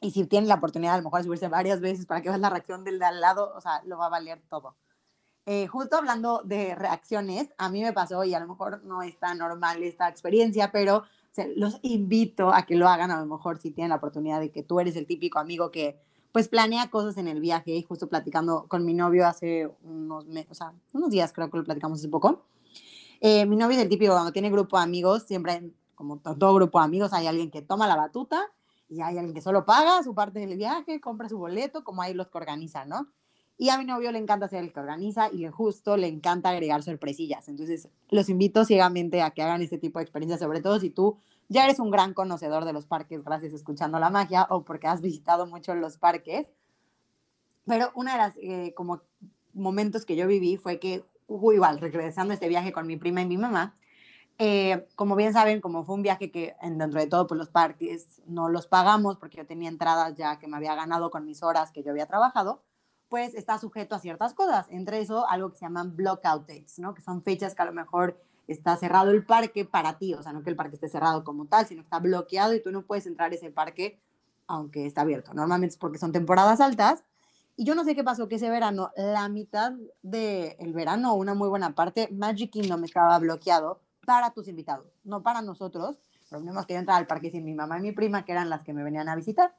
Y 0.00 0.12
si 0.12 0.24
tienen 0.24 0.48
la 0.48 0.54
oportunidad 0.56 0.94
a 0.94 0.98
lo 0.98 1.04
mejor 1.04 1.20
de 1.20 1.24
subirse 1.24 1.48
varias 1.48 1.80
veces 1.80 2.06
para 2.06 2.22
que 2.22 2.28
veas 2.28 2.40
la 2.40 2.50
reacción 2.50 2.84
del 2.84 2.98
de 2.98 3.04
al 3.04 3.20
lado, 3.20 3.52
o 3.54 3.60
sea, 3.60 3.82
lo 3.84 3.98
va 3.98 4.06
a 4.06 4.10
valer 4.10 4.40
todo. 4.48 4.76
Eh, 5.46 5.66
justo 5.66 5.96
hablando 5.96 6.42
de 6.44 6.74
reacciones, 6.74 7.52
a 7.58 7.68
mí 7.68 7.82
me 7.82 7.92
pasó 7.92 8.24
y 8.24 8.34
a 8.34 8.40
lo 8.40 8.46
mejor 8.46 8.84
no 8.84 9.02
es 9.02 9.18
tan 9.18 9.38
normal 9.38 9.82
esta 9.82 10.08
experiencia, 10.08 10.70
pero 10.70 11.04
los 11.56 11.78
invito 11.82 12.52
a 12.52 12.66
que 12.66 12.76
lo 12.76 12.88
hagan 12.88 13.10
a 13.10 13.20
lo 13.20 13.26
mejor 13.26 13.58
si 13.58 13.70
tienen 13.70 13.90
la 13.90 13.96
oportunidad 13.96 14.40
de 14.40 14.50
que 14.50 14.62
tú 14.62 14.80
eres 14.80 14.96
el 14.96 15.06
típico 15.06 15.38
amigo 15.38 15.70
que 15.70 16.00
pues 16.32 16.48
planea 16.48 16.90
cosas 16.90 17.16
en 17.16 17.28
el 17.28 17.40
viaje 17.40 17.72
y 17.72 17.82
justo 17.82 18.08
platicando 18.08 18.66
con 18.68 18.84
mi 18.84 18.94
novio 18.94 19.26
hace 19.26 19.68
unos, 19.82 20.24
o 20.48 20.54
sea, 20.54 20.72
unos 20.92 21.10
días, 21.10 21.32
creo 21.32 21.50
que 21.50 21.58
lo 21.58 21.64
platicamos 21.64 21.98
hace 21.98 22.08
poco. 22.08 22.42
Eh, 23.20 23.46
mi 23.46 23.56
novio 23.56 23.76
es 23.76 23.82
el 23.82 23.88
típico, 23.88 24.12
cuando 24.12 24.32
tiene 24.32 24.50
grupo 24.50 24.78
de 24.78 24.84
amigos, 24.84 25.24
siempre, 25.24 25.72
como 25.94 26.18
todo 26.18 26.54
grupo 26.54 26.78
de 26.78 26.84
amigos, 26.84 27.12
hay 27.12 27.26
alguien 27.26 27.50
que 27.50 27.62
toma 27.62 27.86
la 27.86 27.96
batuta 27.96 28.46
y 28.88 29.02
hay 29.02 29.18
alguien 29.18 29.34
que 29.34 29.42
solo 29.42 29.64
paga 29.64 30.02
su 30.02 30.14
parte 30.14 30.38
del 30.40 30.56
viaje, 30.56 31.00
compra 31.00 31.28
su 31.28 31.38
boleto, 31.38 31.84
como 31.84 32.02
hay 32.02 32.14
los 32.14 32.28
que 32.28 32.38
organizan, 32.38 32.88
¿no? 32.88 33.08
Y 33.58 33.68
a 33.68 33.76
mi 33.76 33.84
novio 33.84 34.10
le 34.10 34.18
encanta 34.18 34.48
ser 34.48 34.64
el 34.64 34.72
que 34.72 34.80
organiza 34.80 35.30
y 35.30 35.46
justo 35.48 35.98
le 35.98 36.06
encanta 36.06 36.48
agregar 36.48 36.82
sorpresillas. 36.82 37.46
Entonces, 37.46 37.90
los 38.08 38.30
invito 38.30 38.64
ciegamente 38.64 39.20
a 39.20 39.32
que 39.32 39.42
hagan 39.42 39.60
este 39.60 39.76
tipo 39.76 39.98
de 39.98 40.04
experiencias, 40.04 40.40
sobre 40.40 40.62
todo 40.62 40.80
si 40.80 40.88
tú 40.88 41.18
ya 41.50 41.64
eres 41.64 41.80
un 41.80 41.90
gran 41.90 42.14
conocedor 42.14 42.64
de 42.64 42.72
los 42.72 42.86
parques 42.86 43.24
gracias 43.24 43.52
a 43.52 43.56
escuchando 43.56 43.98
la 43.98 44.08
magia 44.08 44.46
o 44.50 44.64
porque 44.64 44.86
has 44.86 45.00
visitado 45.00 45.46
mucho 45.46 45.74
los 45.74 45.98
parques. 45.98 46.48
Pero 47.66 47.90
una 47.96 48.12
de 48.12 48.18
las 48.18 48.36
eh, 48.40 48.72
como 48.74 49.02
momentos 49.52 50.06
que 50.06 50.14
yo 50.14 50.28
viví 50.28 50.56
fue 50.56 50.78
que 50.78 51.04
hubo 51.26 51.52
igual, 51.52 51.80
regresando 51.80 52.32
este 52.32 52.48
viaje 52.48 52.72
con 52.72 52.86
mi 52.86 52.96
prima 52.96 53.22
y 53.22 53.26
mi 53.26 53.36
mamá, 53.36 53.76
eh, 54.38 54.86
como 54.94 55.16
bien 55.16 55.32
saben, 55.32 55.60
como 55.60 55.82
fue 55.82 55.96
un 55.96 56.02
viaje 56.02 56.30
que 56.30 56.54
dentro 56.62 57.00
de 57.00 57.08
todo, 57.08 57.26
pues 57.26 57.36
los 57.36 57.50
parques 57.50 58.22
no 58.26 58.48
los 58.48 58.68
pagamos 58.68 59.16
porque 59.16 59.38
yo 59.38 59.46
tenía 59.46 59.68
entradas 59.68 60.14
ya 60.14 60.38
que 60.38 60.46
me 60.46 60.56
había 60.56 60.76
ganado 60.76 61.10
con 61.10 61.24
mis 61.26 61.42
horas 61.42 61.72
que 61.72 61.82
yo 61.82 61.90
había 61.90 62.06
trabajado, 62.06 62.62
pues 63.08 63.34
está 63.34 63.58
sujeto 63.58 63.96
a 63.96 63.98
ciertas 63.98 64.34
cosas, 64.34 64.66
entre 64.70 65.00
eso 65.00 65.28
algo 65.28 65.50
que 65.50 65.58
se 65.58 65.64
llaman 65.64 65.96
blockout 65.96 66.46
dates, 66.46 66.78
¿no? 66.78 66.94
Que 66.94 67.02
son 67.02 67.24
fechas 67.24 67.56
que 67.56 67.62
a 67.62 67.64
lo 67.64 67.72
mejor 67.72 68.22
está 68.52 68.76
cerrado 68.76 69.10
el 69.10 69.24
parque 69.24 69.64
para 69.64 69.98
ti, 69.98 70.14
o 70.14 70.22
sea, 70.22 70.32
no 70.32 70.42
que 70.42 70.50
el 70.50 70.56
parque 70.56 70.74
esté 70.74 70.88
cerrado 70.88 71.24
como 71.24 71.46
tal, 71.46 71.66
sino 71.66 71.82
que 71.82 71.86
está 71.86 71.98
bloqueado 71.98 72.54
y 72.54 72.62
tú 72.62 72.72
no 72.72 72.82
puedes 72.82 73.06
entrar 73.06 73.32
a 73.32 73.34
ese 73.34 73.50
parque 73.50 74.00
aunque 74.50 74.84
está 74.84 75.02
abierto. 75.02 75.32
Normalmente 75.32 75.74
es 75.74 75.78
porque 75.78 75.98
son 75.98 76.10
temporadas 76.10 76.60
altas. 76.60 77.04
Y 77.56 77.64
yo 77.64 77.74
no 77.74 77.84
sé 77.84 77.94
qué 77.94 78.02
pasó 78.02 78.26
que 78.26 78.34
ese 78.34 78.50
verano, 78.50 78.90
la 78.96 79.28
mitad 79.28 79.72
del 80.02 80.56
el 80.58 80.72
verano, 80.72 81.14
una 81.14 81.34
muy 81.34 81.48
buena 81.48 81.74
parte, 81.74 82.08
Magic 82.10 82.50
Kingdom 82.50 82.82
estaba 82.84 83.18
bloqueado 83.18 83.80
para 84.04 84.30
tus 84.30 84.48
invitados, 84.48 84.86
no 85.04 85.22
para 85.22 85.40
nosotros. 85.40 86.00
Pero 86.28 86.42
tenemos 86.42 86.66
que 86.66 86.74
entrar 86.74 86.98
al 86.98 87.06
parque 87.06 87.30
sin 87.30 87.44
mi 87.44 87.54
mamá 87.54 87.78
y 87.78 87.82
mi 87.82 87.92
prima, 87.92 88.24
que 88.24 88.32
eran 88.32 88.50
las 88.50 88.64
que 88.64 88.72
me 88.72 88.82
venían 88.82 89.08
a 89.08 89.14
visitar. 89.14 89.54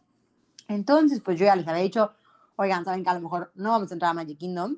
Entonces, 0.68 1.22
pues 1.22 1.40
yo 1.40 1.46
ya 1.46 1.56
les 1.56 1.68
había 1.68 1.84
dicho, 1.84 2.12
oigan, 2.56 2.84
saben 2.84 3.04
que 3.04 3.10
a 3.10 3.14
lo 3.14 3.22
mejor 3.22 3.52
no 3.56 3.70
vamos 3.70 3.92
a 3.92 3.94
entrar 3.94 4.12
a 4.12 4.14
Magic 4.14 4.38
Kingdom, 4.38 4.78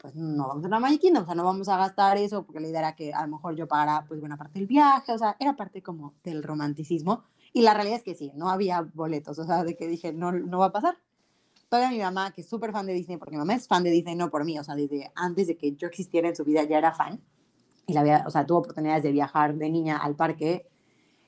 pues 0.00 0.16
no 0.16 0.48
vamos 0.48 0.64
a 0.64 0.66
entrar 0.66 0.78
a 0.78 0.80
Magic 0.80 1.00
Kingdom, 1.02 1.24
o 1.24 1.26
sea, 1.26 1.34
no 1.34 1.44
vamos 1.44 1.68
a 1.68 1.76
gastar 1.76 2.16
eso, 2.16 2.44
porque 2.44 2.60
la 2.60 2.68
idea 2.68 2.80
era 2.80 2.96
que 2.96 3.12
a 3.12 3.22
lo 3.22 3.28
mejor 3.28 3.54
yo 3.54 3.68
pagara 3.68 4.06
pues 4.08 4.18
buena 4.18 4.38
parte 4.38 4.58
del 4.58 4.66
viaje, 4.66 5.12
o 5.12 5.18
sea, 5.18 5.36
era 5.38 5.56
parte 5.56 5.82
como 5.82 6.14
del 6.24 6.42
romanticismo, 6.42 7.24
y 7.52 7.62
la 7.62 7.74
realidad 7.74 7.98
es 7.98 8.04
que 8.04 8.14
sí, 8.14 8.32
no 8.34 8.48
había 8.48 8.80
boletos, 8.94 9.38
o 9.38 9.44
sea, 9.44 9.62
de 9.62 9.76
que 9.76 9.86
dije, 9.86 10.12
no, 10.12 10.32
no 10.32 10.58
va 10.58 10.66
a 10.66 10.72
pasar. 10.72 10.96
Todavía 11.68 11.90
mi 11.90 12.02
mamá, 12.02 12.32
que 12.32 12.40
es 12.40 12.48
súper 12.48 12.72
fan 12.72 12.86
de 12.86 12.94
Disney, 12.94 13.18
porque 13.18 13.36
mi 13.36 13.38
mamá 13.38 13.54
es 13.54 13.68
fan 13.68 13.84
de 13.84 13.90
Disney, 13.90 14.16
no 14.16 14.30
por 14.30 14.44
mí, 14.44 14.58
o 14.58 14.64
sea, 14.64 14.74
desde 14.74 15.12
antes 15.14 15.46
de 15.48 15.56
que 15.56 15.76
yo 15.76 15.86
existiera 15.86 16.28
en 16.28 16.36
su 16.36 16.44
vida 16.44 16.62
ya 16.64 16.78
era 16.78 16.92
fan, 16.92 17.20
y 17.86 17.92
la 17.92 18.00
había, 18.00 18.24
o 18.26 18.30
sea, 18.30 18.46
tuvo 18.46 18.58
oportunidades 18.58 19.02
de 19.02 19.12
viajar 19.12 19.54
de 19.54 19.68
niña 19.68 19.98
al 19.98 20.16
parque, 20.16 20.66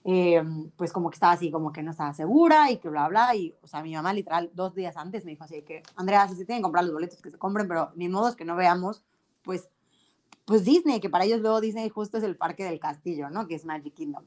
eh, 0.04 0.42
pues 0.76 0.92
como 0.92 1.10
que 1.10 1.14
estaba 1.14 1.32
así, 1.32 1.50
como 1.50 1.72
que 1.72 1.82
no 1.82 1.92
estaba 1.92 2.12
segura 2.12 2.70
y 2.70 2.78
que 2.78 2.88
bla, 2.88 3.08
bla, 3.08 3.34
y, 3.36 3.54
o 3.62 3.68
sea, 3.68 3.82
mi 3.82 3.94
mamá 3.94 4.12
literal 4.12 4.50
dos 4.52 4.74
días 4.74 4.96
antes 4.96 5.24
me 5.24 5.30
dijo 5.30 5.44
así 5.44 5.62
que, 5.62 5.82
Andrea, 5.94 6.26
si 6.28 6.34
se 6.34 6.44
tienen 6.44 6.60
que 6.60 6.64
comprar 6.64 6.84
los 6.84 6.92
boletos, 6.92 7.22
que 7.22 7.30
se 7.30 7.38
compren, 7.38 7.68
pero 7.68 7.92
ni 7.94 8.08
modo 8.08 8.28
es 8.28 8.36
que 8.36 8.44
no 8.44 8.56
veamos, 8.56 9.04
pues, 9.42 9.68
pues 10.44 10.64
Disney, 10.64 10.98
que 10.98 11.08
para 11.08 11.24
ellos 11.24 11.40
luego 11.40 11.60
Disney 11.60 11.88
justo 11.88 12.18
es 12.18 12.24
el 12.24 12.36
parque 12.36 12.64
del 12.64 12.80
castillo, 12.80 13.30
¿no? 13.30 13.46
Que 13.46 13.54
es 13.54 13.64
Magic 13.64 13.94
Kingdom. 13.94 14.24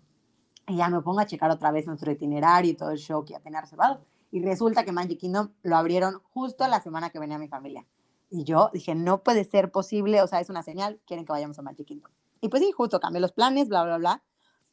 Y 0.68 0.78
ya 0.78 0.90
me 0.90 1.02
pongo 1.02 1.20
a 1.20 1.26
checar 1.26 1.52
otra 1.52 1.72
vez 1.72 1.86
nuestro 1.88 2.10
itinerario 2.12 2.72
y 2.72 2.76
todo 2.76 2.92
el 2.92 2.98
show 2.98 3.26
que 3.26 3.34
ya 3.34 3.40
tenía 3.40 3.60
reservado. 3.60 4.00
Y 4.32 4.42
resulta 4.42 4.86
que 4.86 4.94
Magic 4.94 5.20
Kingdom 5.20 5.50
lo 5.62 5.76
abrieron 5.76 6.22
justo 6.32 6.68
la 6.68 6.82
semana 6.82 7.10
que 7.10 7.20
venía 7.20 7.38
mi 7.38 7.50
familia. 7.50 7.86
Y 8.30 8.46
yo 8.46 8.70
dije, 8.74 8.96
no 8.96 9.24
puede 9.24 9.44
ser 9.44 9.72
posible, 9.72 10.22
o 10.22 10.28
sea, 10.28 10.40
es 10.40 10.50
una 10.50 10.64
señal, 10.64 11.00
quieren 11.06 11.26
que 11.26 11.34
vayamos 11.34 11.60
a 11.60 11.62
Magic 11.62 11.86
Kingdom. 11.86 12.12
Y 12.40 12.48
pues 12.48 12.64
sí, 12.64 12.72
justo 12.72 13.00
cambié 13.00 13.20
los 13.20 13.34
planes, 13.34 13.68
bla, 13.68 13.84
bla, 13.84 13.98
bla 13.98 14.24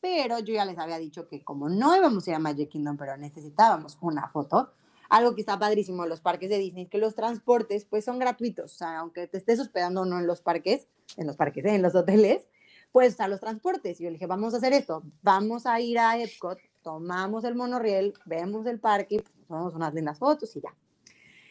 pero 0.03 0.41
yo 0.41 0.53
ya 0.53 0.65
les 0.65 0.77
había 0.79 0.99
dicho 0.99 1.29
que 1.29 1.43
como 1.43 1.69
no 1.69 1.97
íbamos 1.97 2.27
a 2.27 2.31
ir 2.31 2.37
a 2.37 2.41
Magic 2.41 2.71
Kingdom, 2.71 2.97
pero 2.97 3.17
necesitábamos 3.17 3.97
una 4.01 4.29
foto, 4.29 4.73
algo 5.09 5.37
que 5.37 5.43
está 5.43 5.59
padrísimo 5.59 6.03
en 6.03 6.11
los 6.11 6.21
parques 6.21 6.51
de 6.51 6.59
Disney, 6.59 6.87
que 6.87 6.99
los 6.99 7.15
transportes 7.15 7.85
pues 7.85 8.05
son 8.05 8.19
gratuitos, 8.19 8.73
o 8.73 8.77
sea, 8.77 8.99
aunque 8.99 9.29
te 9.29 9.38
estés 9.38 9.61
hospedando 9.61 10.01
o 10.01 10.05
no 10.05 10.19
en 10.19 10.27
los 10.27 10.43
parques, 10.43 10.88
en 11.17 11.29
los 11.29 11.37
parques, 11.37 11.65
¿eh? 11.67 11.77
en 11.77 11.83
los 11.83 11.95
hoteles, 11.95 12.49
puedes 12.91 13.15
usar 13.15 13.31
los 13.31 13.38
transportes. 13.38 14.01
Y 14.01 14.05
yo 14.05 14.11
le 14.11 14.15
dije, 14.15 14.27
vamos 14.27 14.55
a 14.55 14.57
hacer 14.57 14.73
esto, 14.73 15.05
vamos 15.23 15.67
a 15.67 15.81
ir 15.81 16.01
a 16.01 16.19
Epcot, 16.19 16.59
tomamos 16.83 17.45
el 17.45 17.55
monorriel, 17.55 18.12
vemos 18.27 18.67
el 18.67 18.81
parque, 18.81 19.23
tomamos 19.47 19.75
unas 19.75 19.95
lindas 19.95 20.19
fotos 20.19 20.57
y 20.57 20.62
ya. 20.62 20.75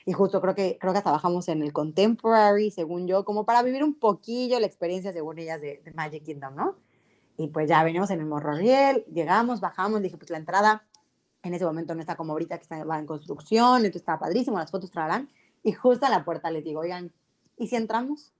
Y 0.05 0.11
justo 0.11 0.41
creo 0.41 0.55
que, 0.55 0.77
creo 0.77 0.91
que 0.91 0.97
hasta 0.97 1.11
bajamos 1.11 1.47
en 1.47 1.61
el 1.61 1.71
Contemporary, 1.71 2.69
según 2.71 3.07
yo, 3.07 3.23
como 3.23 3.45
para 3.45 3.63
vivir 3.63 3.81
un 3.81 3.93
poquillo 3.93 4.59
la 4.59 4.65
experiencia, 4.65 5.13
según 5.13 5.39
ellas, 5.39 5.61
de, 5.61 5.81
de 5.85 5.91
Magic 5.91 6.25
Kingdom, 6.25 6.55
¿no? 6.55 6.75
Y 7.41 7.47
pues 7.47 7.67
ya 7.67 7.83
venimos 7.83 8.11
en 8.11 8.19
el 8.19 8.27
monorriel, 8.27 9.03
llegamos, 9.11 9.59
bajamos, 9.61 9.99
dije, 10.03 10.15
pues 10.15 10.29
la 10.29 10.37
entrada 10.37 10.85
en 11.41 11.55
ese 11.55 11.65
momento 11.65 11.95
no 11.95 12.01
está 12.01 12.15
como 12.15 12.33
ahorita 12.33 12.57
que 12.57 12.61
está, 12.61 12.83
va 12.83 12.99
en 12.99 13.07
construcción, 13.07 13.77
entonces 13.77 14.01
estaba 14.03 14.19
padrísimo, 14.19 14.59
las 14.59 14.69
fotos 14.69 14.91
traerán. 14.91 15.27
Y 15.63 15.71
justo 15.71 16.05
a 16.05 16.09
la 16.09 16.23
puerta 16.23 16.51
les 16.51 16.63
digo, 16.63 16.81
oigan, 16.81 17.11
¿y 17.57 17.65
si 17.65 17.75
entramos? 17.75 18.31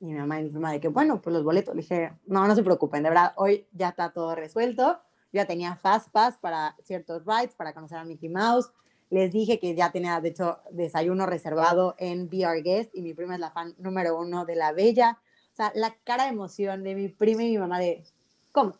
Y 0.00 0.06
mi 0.06 0.14
mamá 0.14 0.40
y 0.40 0.44
mi 0.44 0.50
prima 0.50 0.72
de 0.72 0.80
que, 0.80 0.88
bueno, 0.88 1.22
pues 1.22 1.32
los 1.32 1.44
boletos. 1.44 1.76
Le 1.76 1.82
dije, 1.82 2.12
no, 2.26 2.44
no 2.48 2.56
se 2.56 2.64
preocupen, 2.64 3.04
de 3.04 3.10
verdad, 3.10 3.34
hoy 3.36 3.68
ya 3.70 3.90
está 3.90 4.10
todo 4.10 4.34
resuelto. 4.34 4.98
Yo 5.32 5.42
ya 5.42 5.46
tenía 5.46 5.76
Fast 5.76 6.10
Pass 6.10 6.36
para 6.38 6.74
ciertos 6.82 7.24
rides, 7.24 7.54
para 7.54 7.72
conocer 7.72 7.98
a 7.98 8.04
Mickey 8.04 8.28
Mouse. 8.28 8.72
Les 9.10 9.30
dije 9.30 9.60
que 9.60 9.76
ya 9.76 9.92
tenía, 9.92 10.20
de 10.20 10.30
hecho, 10.30 10.58
desayuno 10.72 11.26
reservado 11.26 11.94
en 11.98 12.26
VR 12.26 12.62
Guest 12.62 12.96
y 12.96 13.02
mi 13.02 13.14
prima 13.14 13.34
es 13.34 13.40
la 13.40 13.52
fan 13.52 13.76
número 13.78 14.18
uno 14.18 14.44
de 14.44 14.56
La 14.56 14.72
Bella. 14.72 15.20
O 15.52 15.54
sea, 15.54 15.70
la 15.76 15.94
cara 16.02 16.24
de 16.24 16.30
emoción 16.30 16.82
de 16.82 16.96
mi 16.96 17.08
prima 17.08 17.44
y 17.44 17.50
mi 17.50 17.58
mamá 17.58 17.78
de, 17.78 18.04
¿cómo? 18.52 18.76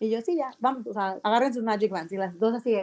Y 0.00 0.10
yo, 0.10 0.20
sí, 0.20 0.36
ya, 0.36 0.54
vamos, 0.58 0.86
o 0.86 0.92
sea, 0.92 1.20
agarren 1.22 1.54
sus 1.54 1.62
Magic 1.62 1.90
Bands. 1.90 2.12
Y 2.12 2.16
las 2.16 2.38
dos 2.38 2.54
así 2.54 2.76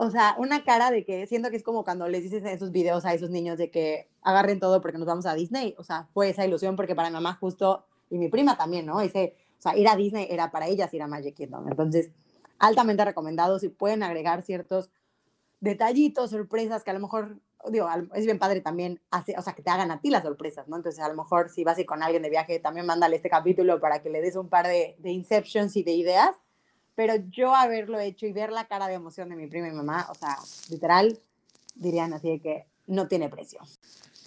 o 0.00 0.10
sea, 0.10 0.36
una 0.38 0.62
cara 0.62 0.92
de 0.92 1.04
que 1.04 1.26
siento 1.26 1.50
que 1.50 1.56
es 1.56 1.64
como 1.64 1.82
cuando 1.82 2.06
les 2.06 2.22
dices 2.22 2.42
en 2.42 2.50
esos 2.50 2.70
videos 2.70 3.04
a 3.04 3.14
esos 3.14 3.30
niños 3.30 3.58
de 3.58 3.68
que 3.68 4.08
agarren 4.22 4.60
todo 4.60 4.80
porque 4.80 4.96
nos 4.96 5.08
vamos 5.08 5.26
a 5.26 5.34
Disney. 5.34 5.74
O 5.76 5.82
sea, 5.82 6.06
fue 6.14 6.28
esa 6.28 6.46
ilusión 6.46 6.76
porque 6.76 6.94
para 6.94 7.08
mi 7.08 7.14
mamá 7.14 7.36
justo, 7.40 7.84
y 8.08 8.16
mi 8.16 8.28
prima 8.28 8.56
también, 8.56 8.86
¿no? 8.86 9.00
Ese, 9.00 9.34
o 9.58 9.60
sea, 9.60 9.76
ir 9.76 9.88
a 9.88 9.96
Disney 9.96 10.28
era 10.30 10.52
para 10.52 10.68
ellas 10.68 10.94
ir 10.94 11.02
a 11.02 11.08
Magic 11.08 11.34
Kingdom. 11.34 11.66
Entonces, 11.68 12.12
altamente 12.60 13.04
recomendado 13.04 13.58
si 13.58 13.70
pueden 13.70 14.04
agregar 14.04 14.42
ciertos 14.42 14.88
detallitos, 15.58 16.30
sorpresas 16.30 16.84
que 16.84 16.92
a 16.92 16.94
lo 16.94 17.00
mejor, 17.00 17.40
digo, 17.70 17.88
es 18.14 18.24
bien 18.24 18.38
padre 18.38 18.60
también, 18.60 19.00
hace, 19.10 19.34
o 19.36 19.42
sea, 19.42 19.54
que 19.54 19.62
te 19.62 19.70
hagan 19.70 19.90
a 19.90 20.00
ti 20.00 20.10
las 20.10 20.22
sorpresas, 20.22 20.68
¿no? 20.68 20.76
Entonces, 20.76 21.02
a 21.02 21.08
lo 21.08 21.14
mejor 21.14 21.50
si 21.50 21.64
vas 21.64 21.78
ir 21.78 21.86
con 21.86 22.02
alguien 22.02 22.22
de 22.22 22.30
viaje, 22.30 22.60
también 22.60 22.86
mándale 22.86 23.16
este 23.16 23.30
capítulo 23.30 23.80
para 23.80 24.00
que 24.00 24.10
le 24.10 24.20
des 24.20 24.36
un 24.36 24.48
par 24.48 24.66
de, 24.66 24.96
de 24.98 25.10
inceptions 25.10 25.76
y 25.76 25.82
de 25.82 25.92
ideas 25.92 26.34
pero 26.98 27.14
yo 27.30 27.54
haberlo 27.54 28.00
hecho 28.00 28.26
y 28.26 28.32
ver 28.32 28.50
la 28.50 28.66
cara 28.66 28.88
de 28.88 28.94
emoción 28.94 29.28
de 29.28 29.36
mi 29.36 29.46
prima 29.46 29.68
y 29.68 29.70
mamá, 29.70 30.08
o 30.10 30.16
sea, 30.16 30.36
literal, 30.68 31.16
dirían 31.76 32.12
así 32.12 32.28
de 32.28 32.40
que 32.40 32.66
no 32.88 33.06
tiene 33.06 33.28
precio. 33.28 33.60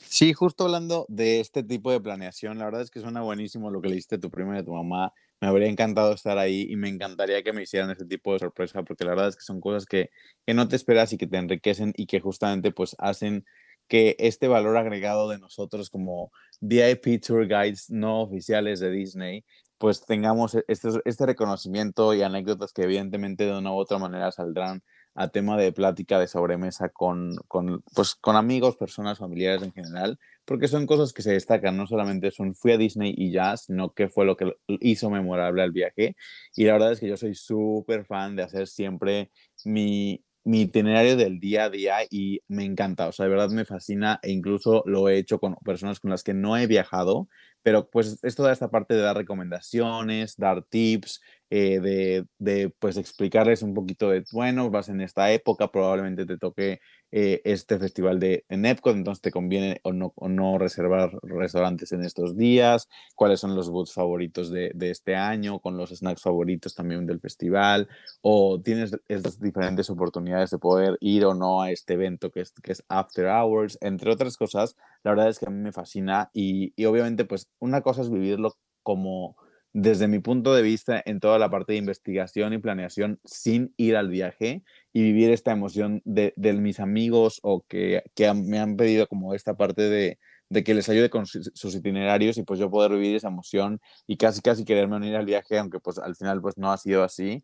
Sí, 0.07 0.31
justo 0.31 0.63
hablando 0.63 1.05
de 1.09 1.41
este 1.41 1.63
tipo 1.63 1.91
de 1.91 1.99
planeación, 1.99 2.57
la 2.57 2.63
verdad 2.63 2.81
es 2.81 2.89
que 2.89 3.01
suena 3.01 3.23
buenísimo 3.23 3.69
lo 3.69 3.81
que 3.81 3.89
le 3.89 3.95
diste 3.95 4.15
a 4.15 4.19
tu 4.21 4.31
prima 4.31 4.55
y 4.55 4.59
a 4.59 4.63
tu 4.63 4.71
mamá. 4.71 5.11
Me 5.41 5.47
habría 5.47 5.67
encantado 5.67 6.13
estar 6.13 6.37
ahí 6.37 6.67
y 6.69 6.75
me 6.75 6.87
encantaría 6.89 7.43
que 7.43 7.51
me 7.53 7.63
hicieran 7.63 7.89
ese 7.91 8.05
tipo 8.05 8.33
de 8.33 8.39
sorpresa, 8.39 8.83
porque 8.83 9.03
la 9.03 9.11
verdad 9.11 9.29
es 9.29 9.35
que 9.35 9.43
son 9.43 9.59
cosas 9.59 9.85
que, 9.85 10.11
que 10.45 10.53
no 10.53 10.67
te 10.67 10.75
esperas 10.75 11.11
y 11.13 11.17
que 11.17 11.27
te 11.27 11.37
enriquecen 11.37 11.93
y 11.97 12.05
que 12.05 12.19
justamente 12.19 12.71
pues 12.71 12.95
hacen 12.99 13.45
que 13.87 14.15
este 14.19 14.47
valor 14.47 14.77
agregado 14.77 15.29
de 15.29 15.39
nosotros 15.39 15.89
como 15.89 16.31
VIP 16.61 17.19
Tour 17.25 17.47
Guides 17.47 17.89
no 17.89 18.21
oficiales 18.21 18.79
de 18.79 18.91
Disney 18.91 19.43
pues 19.81 20.05
tengamos 20.05 20.55
e-, 20.55 20.63
este, 20.67 20.89
este 21.05 21.25
reconocimiento 21.25 22.13
y 22.13 22.21
anécdotas 22.21 22.71
que 22.71 22.83
evidentemente 22.83 23.45
de 23.45 23.57
una 23.57 23.73
u 23.73 23.77
otra 23.77 23.97
manera 23.97 24.31
saldrán 24.31 24.83
a 25.13 25.29
tema 25.29 25.57
de 25.57 25.71
plática 25.71 26.19
de 26.19 26.27
sobremesa 26.27 26.89
con, 26.89 27.35
con, 27.47 27.83
pues, 27.93 28.15
con 28.15 28.35
amigos, 28.35 28.77
personas, 28.77 29.19
familiares 29.19 29.61
en 29.63 29.73
general, 29.73 30.19
porque 30.45 30.67
son 30.67 30.85
cosas 30.85 31.13
que 31.13 31.21
se 31.21 31.33
destacan, 31.33 31.77
no 31.77 31.87
solamente 31.87 32.31
son 32.31 32.55
fui 32.55 32.71
a 32.71 32.77
Disney 32.77 33.13
y 33.17 33.31
ya, 33.31 33.57
sino 33.57 33.93
que 33.93 34.09
fue 34.09 34.25
lo 34.25 34.37
que 34.37 34.53
hizo 34.79 35.09
memorable 35.09 35.63
el 35.63 35.71
viaje. 35.71 36.15
Y 36.55 36.65
la 36.65 36.73
verdad 36.73 36.93
es 36.93 36.99
que 36.99 37.07
yo 37.07 37.17
soy 37.17 37.35
súper 37.35 38.05
fan 38.05 38.35
de 38.35 38.43
hacer 38.43 38.67
siempre 38.67 39.31
mi, 39.65 40.23
mi 40.43 40.61
itinerario 40.61 41.15
del 41.17 41.39
día 41.39 41.65
a 41.65 41.69
día 41.69 41.97
y 42.09 42.41
me 42.47 42.63
encanta, 42.65 43.07
o 43.07 43.11
sea, 43.11 43.25
de 43.25 43.31
verdad 43.31 43.49
me 43.49 43.65
fascina 43.65 44.19
e 44.23 44.31
incluso 44.31 44.83
lo 44.85 45.07
he 45.09 45.17
hecho 45.17 45.39
con 45.39 45.55
personas 45.63 45.99
con 45.99 46.09
las 46.09 46.23
que 46.23 46.33
no 46.33 46.57
he 46.57 46.67
viajado, 46.67 47.27
pero 47.63 47.89
pues 47.89 48.19
es 48.23 48.35
toda 48.35 48.51
esta 48.51 48.69
parte 48.69 48.95
de 48.95 49.01
dar 49.01 49.17
recomendaciones, 49.17 50.37
dar 50.37 50.63
tips, 50.63 51.21
eh, 51.49 51.79
de, 51.81 52.25
de, 52.39 52.69
pues 52.79 52.95
explicarles 52.97 53.61
un 53.61 53.73
poquito 53.73 54.09
de, 54.09 54.23
bueno, 54.31 54.69
vas 54.69 54.87
en 54.87 55.01
esta 55.01 55.31
época, 55.31 55.69
probablemente 55.69 56.25
te 56.25 56.37
toque 56.37 56.79
eh, 57.11 57.41
este 57.43 57.77
festival 57.77 58.21
de 58.21 58.45
en 58.47 58.65
Epcot, 58.65 58.95
entonces 58.95 59.21
te 59.21 59.31
conviene 59.31 59.81
o 59.83 59.91
no, 59.91 60.13
o 60.15 60.29
no 60.29 60.57
reservar 60.57 61.11
restaurantes 61.23 61.91
en 61.91 62.05
estos 62.05 62.37
días, 62.37 62.87
cuáles 63.15 63.41
son 63.41 63.53
los 63.53 63.69
booths 63.69 63.91
favoritos 63.93 64.49
de, 64.49 64.71
de, 64.73 64.91
este 64.91 65.17
año, 65.17 65.59
con 65.59 65.75
los 65.75 65.89
snacks 65.89 66.21
favoritos 66.21 66.73
también 66.73 67.05
del 67.05 67.19
festival, 67.19 67.89
o 68.21 68.61
tienes 68.61 68.97
estas 69.09 69.37
diferentes 69.41 69.89
oportunidades 69.89 70.51
de 70.51 70.57
poder 70.57 70.97
ir 71.01 71.25
o 71.25 71.33
no 71.33 71.61
a 71.61 71.71
este 71.71 71.95
evento 71.95 72.31
que 72.31 72.39
es, 72.41 72.53
que 72.63 72.71
es 72.71 72.83
After 72.87 73.25
Hours, 73.25 73.77
entre 73.81 74.09
otras 74.09 74.37
cosas, 74.37 74.77
la 75.03 75.11
verdad 75.11 75.29
es 75.29 75.39
que 75.39 75.45
a 75.47 75.49
mí 75.49 75.61
me 75.61 75.71
fascina 75.71 76.29
y, 76.33 76.73
y 76.75 76.85
obviamente 76.85 77.25
pues 77.25 77.49
una 77.59 77.81
cosa 77.81 78.01
es 78.01 78.09
vivirlo 78.09 78.55
como 78.83 79.35
desde 79.73 80.07
mi 80.07 80.19
punto 80.19 80.53
de 80.53 80.61
vista 80.61 81.01
en 81.05 81.19
toda 81.19 81.39
la 81.39 81.49
parte 81.49 81.73
de 81.73 81.79
investigación 81.79 82.53
y 82.53 82.57
planeación 82.57 83.19
sin 83.23 83.73
ir 83.77 83.95
al 83.95 84.09
viaje 84.09 84.63
y 84.91 85.03
vivir 85.03 85.31
esta 85.31 85.51
emoción 85.51 86.01
de, 86.03 86.33
de 86.35 86.53
mis 86.53 86.79
amigos 86.79 87.39
o 87.43 87.63
que, 87.67 88.03
que, 88.15 88.33
me 88.33 88.59
han 88.59 88.75
pedido 88.75 89.07
como 89.07 89.33
esta 89.33 89.55
parte 89.55 89.83
de, 89.83 90.19
de 90.51 90.65
que 90.65 90.73
les 90.73 90.89
ayude 90.89 91.09
con 91.09 91.25
sus, 91.25 91.75
itinerarios 91.75 92.37
y 92.37 92.43
pues 92.43 92.59
yo 92.59 92.69
poder 92.69 92.91
vivir 92.91 93.15
esa 93.15 93.29
emoción 93.29 93.79
y 94.05 94.17
casi 94.17 94.41
casi 94.41 94.65
quererme 94.65 94.97
unir 94.97 95.15
al 95.15 95.25
viaje, 95.25 95.57
aunque 95.57 95.79
pues 95.79 95.97
al 95.97 96.15
final 96.15 96.41
pues 96.41 96.57
no 96.57 96.73
ha 96.73 96.77
sido 96.77 97.03
así, 97.03 97.41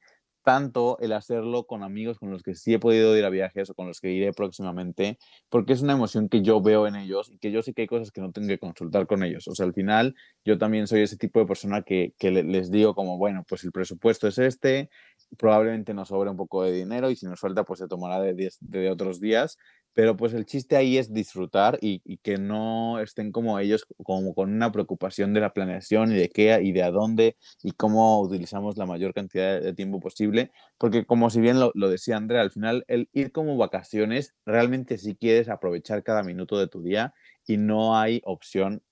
tanto 0.47 0.97
el 1.01 1.11
hacerlo 1.11 1.65
con 1.65 1.83
amigos 1.83 2.19
con 2.19 2.31
los 2.31 2.41
que 2.41 2.55
sí 2.55 2.73
he 2.73 2.79
podido 2.79 3.17
ir 3.17 3.25
a 3.25 3.29
viajes 3.29 3.69
o 3.69 3.73
con 3.73 3.85
los 3.85 3.99
que 3.99 4.13
iré 4.13 4.31
próximamente, 4.31 5.17
porque 5.49 5.73
es 5.73 5.81
una 5.81 5.91
emoción 5.91 6.29
que 6.29 6.41
yo 6.41 6.61
veo 6.61 6.87
en 6.87 6.95
ellos 6.95 7.29
y 7.29 7.37
que 7.37 7.51
yo 7.51 7.61
sé 7.61 7.73
que 7.73 7.81
hay 7.81 7.87
cosas 7.89 8.11
que 8.11 8.21
no 8.21 8.31
tengo 8.31 8.47
que 8.47 8.57
consultar 8.57 9.07
con 9.07 9.23
ellos. 9.23 9.45
O 9.49 9.55
sea, 9.55 9.65
al 9.65 9.73
final 9.73 10.15
yo 10.45 10.57
también 10.57 10.87
soy 10.87 11.01
ese 11.01 11.17
tipo 11.17 11.41
de 11.41 11.47
persona 11.47 11.81
que, 11.81 12.13
que 12.17 12.31
les 12.31 12.71
digo 12.71 12.95
como, 12.95 13.17
bueno, 13.17 13.43
pues 13.45 13.65
el 13.65 13.73
presupuesto 13.73 14.25
es 14.25 14.37
este, 14.37 14.89
probablemente 15.37 15.93
nos 15.93 16.07
sobre 16.07 16.29
un 16.29 16.37
poco 16.37 16.63
de 16.63 16.71
dinero 16.71 17.09
y 17.09 17.17
si 17.17 17.25
nos 17.25 17.41
falta 17.41 17.65
pues 17.65 17.79
se 17.79 17.89
tomará 17.89 18.21
de, 18.21 18.33
de, 18.33 18.49
de 18.61 18.89
otros 18.89 19.19
días, 19.19 19.57
pero 19.97 20.15
pues 20.15 20.31
el 20.35 20.45
chiste 20.45 20.77
ahí 20.77 20.99
es 20.99 21.11
disfrutar 21.11 21.79
y, 21.81 22.03
y, 22.05 22.17
que 22.17 22.37
no 22.37 22.99
estén 22.99 23.31
como 23.31 23.57
ellos 23.57 23.87
como 24.03 24.35
con 24.35 24.53
una 24.53 24.71
preocupación 24.71 25.33
de 25.33 25.39
la 25.39 25.53
planeación 25.53 26.11
y 26.11 26.15
de 26.15 26.29
qué 26.29 26.59
y 26.61 26.71
de 26.71 26.83
a 26.83 26.91
dónde 26.91 27.35
y 27.63 27.71
cómo 27.71 28.21
utilizamos 28.21 28.77
la 28.77 28.85
mayor 28.85 29.15
cantidad 29.15 29.59
de 29.59 29.73
tiempo 29.73 29.99
posible, 29.99 30.51
porque 30.77 31.07
como 31.07 31.31
si 31.31 31.41
bien 31.41 31.59
lo, 31.59 31.71
lo 31.73 31.89
decía 31.89 32.15
Andrea, 32.15 32.41
al 32.41 32.51
final 32.51 32.85
el 32.87 33.09
ir 33.11 33.31
como 33.31 33.57
vacaciones, 33.57 34.35
realmente 34.45 34.99
si 34.99 35.15
quieres 35.15 35.49
aprovechar 35.49 36.03
cada 36.03 36.21
minuto 36.21 36.59
de 36.59 36.67
tu 36.67 36.83
día 36.83 37.15
y 37.47 37.57
no 37.57 37.97
hay 37.97 38.21
opción 38.23 38.83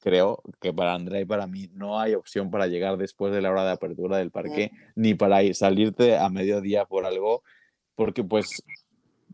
creo 0.00 0.42
que 0.62 0.72
para 0.72 0.94
Andrea 0.94 1.20
y 1.20 1.26
para 1.26 1.46
mí 1.46 1.68
no 1.74 2.00
hay 2.00 2.14
opción 2.14 2.50
para 2.50 2.68
llegar 2.68 2.96
después 2.96 3.34
de 3.34 3.42
la 3.42 3.50
hora 3.50 3.66
de 3.66 3.72
apertura 3.72 4.16
del 4.16 4.30
parque, 4.30 4.70
ni 4.94 5.12
para 5.12 5.42
ir, 5.42 5.54
salirte 5.54 6.16
a 6.16 6.30
mediodía 6.30 6.86
por 6.86 7.04
algo, 7.04 7.42
porque 7.94 8.24
pues 8.24 8.62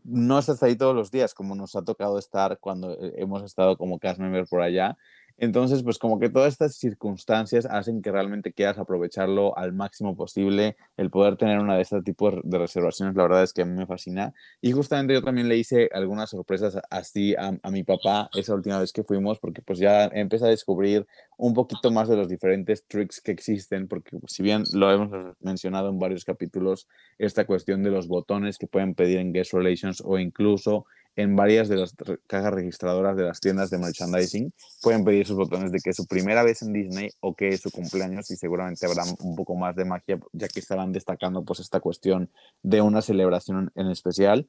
no 0.05 0.37
estás 0.37 0.61
ahí 0.63 0.75
todos 0.75 0.95
los 0.95 1.11
días, 1.11 1.33
como 1.33 1.55
nos 1.55 1.75
ha 1.75 1.83
tocado 1.83 2.19
estar 2.19 2.59
cuando 2.59 2.93
eh, 2.93 3.13
hemos 3.17 3.43
estado 3.43 3.77
como 3.77 3.99
cast 3.99 4.19
member 4.19 4.45
por 4.47 4.61
allá. 4.61 4.97
Entonces, 5.37 5.83
pues 5.83 5.99
como 5.99 6.19
que 6.19 6.29
todas 6.29 6.53
estas 6.53 6.75
circunstancias 6.75 7.65
hacen 7.65 8.01
que 8.01 8.11
realmente 8.11 8.53
quieras 8.53 8.77
aprovecharlo 8.77 9.57
al 9.57 9.73
máximo 9.73 10.15
posible, 10.15 10.77
el 10.97 11.09
poder 11.09 11.35
tener 11.35 11.59
una 11.59 11.75
de 11.75 11.81
este 11.81 12.01
tipo 12.01 12.31
de 12.31 12.57
reservaciones, 12.57 13.15
la 13.15 13.23
verdad 13.23 13.43
es 13.43 13.53
que 13.53 13.63
a 13.63 13.65
mí 13.65 13.73
me 13.73 13.85
fascina. 13.85 14.33
Y 14.61 14.71
justamente 14.71 15.13
yo 15.13 15.21
también 15.21 15.49
le 15.49 15.57
hice 15.57 15.89
algunas 15.93 16.29
sorpresas 16.29 16.77
así 16.89 17.35
a, 17.35 17.57
a 17.61 17.71
mi 17.71 17.83
papá 17.83 18.29
esa 18.33 18.55
última 18.55 18.79
vez 18.79 18.93
que 18.93 19.03
fuimos, 19.03 19.39
porque 19.39 19.61
pues 19.61 19.79
ya 19.79 20.05
empecé 20.05 20.45
a 20.45 20.49
descubrir 20.49 21.05
un 21.37 21.53
poquito 21.53 21.91
más 21.91 22.07
de 22.07 22.15
los 22.15 22.29
diferentes 22.29 22.85
tricks 22.87 23.21
que 23.21 23.31
existen, 23.31 23.87
porque 23.87 24.17
pues, 24.17 24.33
si 24.33 24.43
bien 24.43 24.63
lo 24.73 24.91
hemos 24.91 25.35
mencionado 25.41 25.89
en 25.89 25.99
varios 25.99 26.23
capítulos, 26.23 26.87
esta 27.17 27.45
cuestión 27.45 27.83
de 27.83 27.91
los 27.91 28.07
botones 28.07 28.57
que 28.57 28.67
pueden 28.67 28.95
pedir 28.95 29.17
en 29.17 29.33
Guest 29.33 29.53
Relations 29.53 30.01
o 30.05 30.17
incluso 30.17 30.85
en 31.15 31.35
varias 31.35 31.69
de 31.69 31.77
las 31.77 31.95
cajas 32.27 32.53
registradoras 32.53 33.15
de 33.15 33.23
las 33.23 33.39
tiendas 33.39 33.69
de 33.69 33.77
merchandising 33.77 34.53
pueden 34.81 35.03
pedir 35.03 35.25
sus 35.25 35.37
botones 35.37 35.71
de 35.71 35.79
que 35.79 35.91
es 35.91 35.95
su 35.95 36.05
primera 36.07 36.43
vez 36.43 36.61
en 36.61 36.73
Disney 36.73 37.09
o 37.21 37.35
que 37.35 37.49
es 37.49 37.61
su 37.61 37.71
cumpleaños 37.71 38.29
y 38.31 38.35
seguramente 38.35 38.85
habrá 38.85 39.03
un 39.19 39.35
poco 39.35 39.55
más 39.55 39.75
de 39.75 39.85
magia 39.85 40.19
ya 40.33 40.47
que 40.47 40.59
estarán 40.59 40.91
destacando 40.91 41.43
pues 41.43 41.59
esta 41.59 41.79
cuestión 41.79 42.29
de 42.63 42.81
una 42.81 43.01
celebración 43.01 43.71
en 43.75 43.87
especial. 43.87 44.47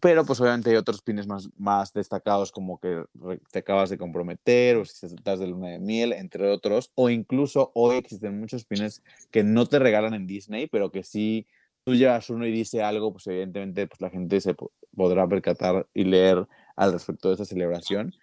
Pero 0.00 0.24
pues 0.24 0.40
obviamente 0.40 0.70
hay 0.70 0.76
otros 0.76 1.02
pines 1.02 1.26
más, 1.26 1.50
más 1.56 1.92
destacados 1.92 2.50
como 2.50 2.80
que 2.80 3.04
te 3.52 3.58
acabas 3.60 3.90
de 3.90 3.98
comprometer 3.98 4.78
o 4.78 4.84
si 4.84 5.06
estás 5.06 5.38
de 5.38 5.46
luna 5.46 5.68
de 5.68 5.78
miel, 5.78 6.12
entre 6.12 6.48
otros, 6.50 6.90
o 6.94 7.10
incluso 7.10 7.70
hoy 7.74 7.98
existen 7.98 8.40
muchos 8.40 8.64
pines 8.64 9.02
que 9.30 9.44
no 9.44 9.66
te 9.66 9.78
regalan 9.78 10.14
en 10.14 10.26
Disney, 10.26 10.66
pero 10.66 10.90
que 10.90 11.04
sí 11.04 11.46
tú 11.84 11.94
llevas 11.94 12.30
uno 12.30 12.46
y 12.46 12.52
dice 12.52 12.82
algo, 12.82 13.12
pues 13.12 13.26
evidentemente 13.26 13.86
pues 13.86 14.00
la 14.00 14.10
gente 14.10 14.40
se 14.40 14.54
podrá 14.96 15.26
percatar 15.26 15.86
y 15.94 16.04
leer 16.04 16.46
al 16.76 16.92
respecto 16.92 17.28
de 17.28 17.34
esta 17.34 17.44
celebración. 17.44 18.14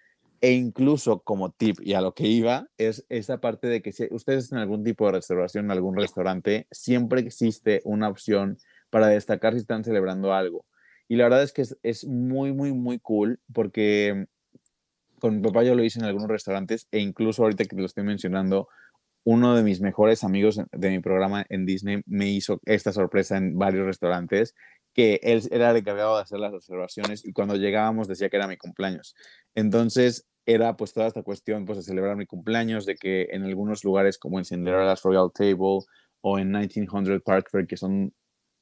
E 0.42 0.52
incluso 0.52 1.20
como 1.20 1.50
tip 1.50 1.76
y 1.82 1.92
a 1.92 2.00
lo 2.00 2.14
que 2.14 2.26
iba 2.26 2.68
es 2.78 3.04
esa 3.10 3.40
parte 3.40 3.66
de 3.66 3.82
que 3.82 3.92
si 3.92 4.08
ustedes 4.10 4.50
en 4.52 4.58
algún 4.58 4.82
tipo 4.82 5.04
de 5.06 5.12
restauración, 5.12 5.66
en 5.66 5.72
algún 5.72 5.96
restaurante, 5.96 6.66
siempre 6.70 7.20
existe 7.20 7.82
una 7.84 8.08
opción 8.08 8.56
para 8.88 9.08
destacar 9.08 9.52
si 9.52 9.60
están 9.60 9.84
celebrando 9.84 10.32
algo. 10.32 10.64
Y 11.08 11.16
la 11.16 11.24
verdad 11.24 11.42
es 11.42 11.52
que 11.52 11.62
es, 11.62 11.76
es 11.82 12.06
muy, 12.06 12.52
muy, 12.52 12.72
muy 12.72 12.98
cool 13.00 13.38
porque 13.52 14.26
con 15.20 15.36
mi 15.36 15.42
papá 15.42 15.62
yo 15.62 15.74
lo 15.74 15.84
hice 15.84 15.98
en 15.98 16.06
algunos 16.06 16.28
restaurantes 16.28 16.88
e 16.90 17.00
incluso 17.00 17.42
ahorita 17.42 17.64
que 17.64 17.76
te 17.76 17.80
lo 17.80 17.86
estoy 17.86 18.04
mencionando, 18.04 18.68
uno 19.24 19.54
de 19.54 19.62
mis 19.62 19.80
mejores 19.80 20.24
amigos 20.24 20.60
de 20.72 20.90
mi 20.90 21.00
programa 21.00 21.44
en 21.50 21.66
Disney 21.66 22.02
me 22.06 22.28
hizo 22.28 22.60
esta 22.64 22.92
sorpresa 22.92 23.36
en 23.36 23.58
varios 23.58 23.86
restaurantes 23.86 24.54
que 24.94 25.20
él 25.22 25.42
era 25.50 25.70
el 25.70 25.78
encargado 25.78 26.16
de 26.16 26.22
hacer 26.22 26.38
las 26.38 26.52
observaciones 26.52 27.24
y 27.24 27.32
cuando 27.32 27.56
llegábamos 27.56 28.08
decía 28.08 28.28
que 28.28 28.36
era 28.36 28.48
mi 28.48 28.56
cumpleaños. 28.56 29.14
Entonces 29.54 30.26
era 30.46 30.76
pues 30.76 30.92
toda 30.92 31.06
esta 31.06 31.22
cuestión 31.22 31.64
pues 31.64 31.78
de 31.78 31.84
celebrar 31.84 32.16
mi 32.16 32.26
cumpleaños, 32.26 32.86
de 32.86 32.96
que 32.96 33.28
en 33.30 33.44
algunos 33.44 33.84
lugares 33.84 34.18
como 34.18 34.38
en 34.38 34.44
Cinderella's 34.44 35.02
Royal 35.02 35.30
Table 35.32 35.80
o 36.22 36.38
en 36.38 36.50
1900 36.50 37.22
Park 37.22 37.48
Fair, 37.50 37.66
que 37.66 37.76
son 37.76 38.12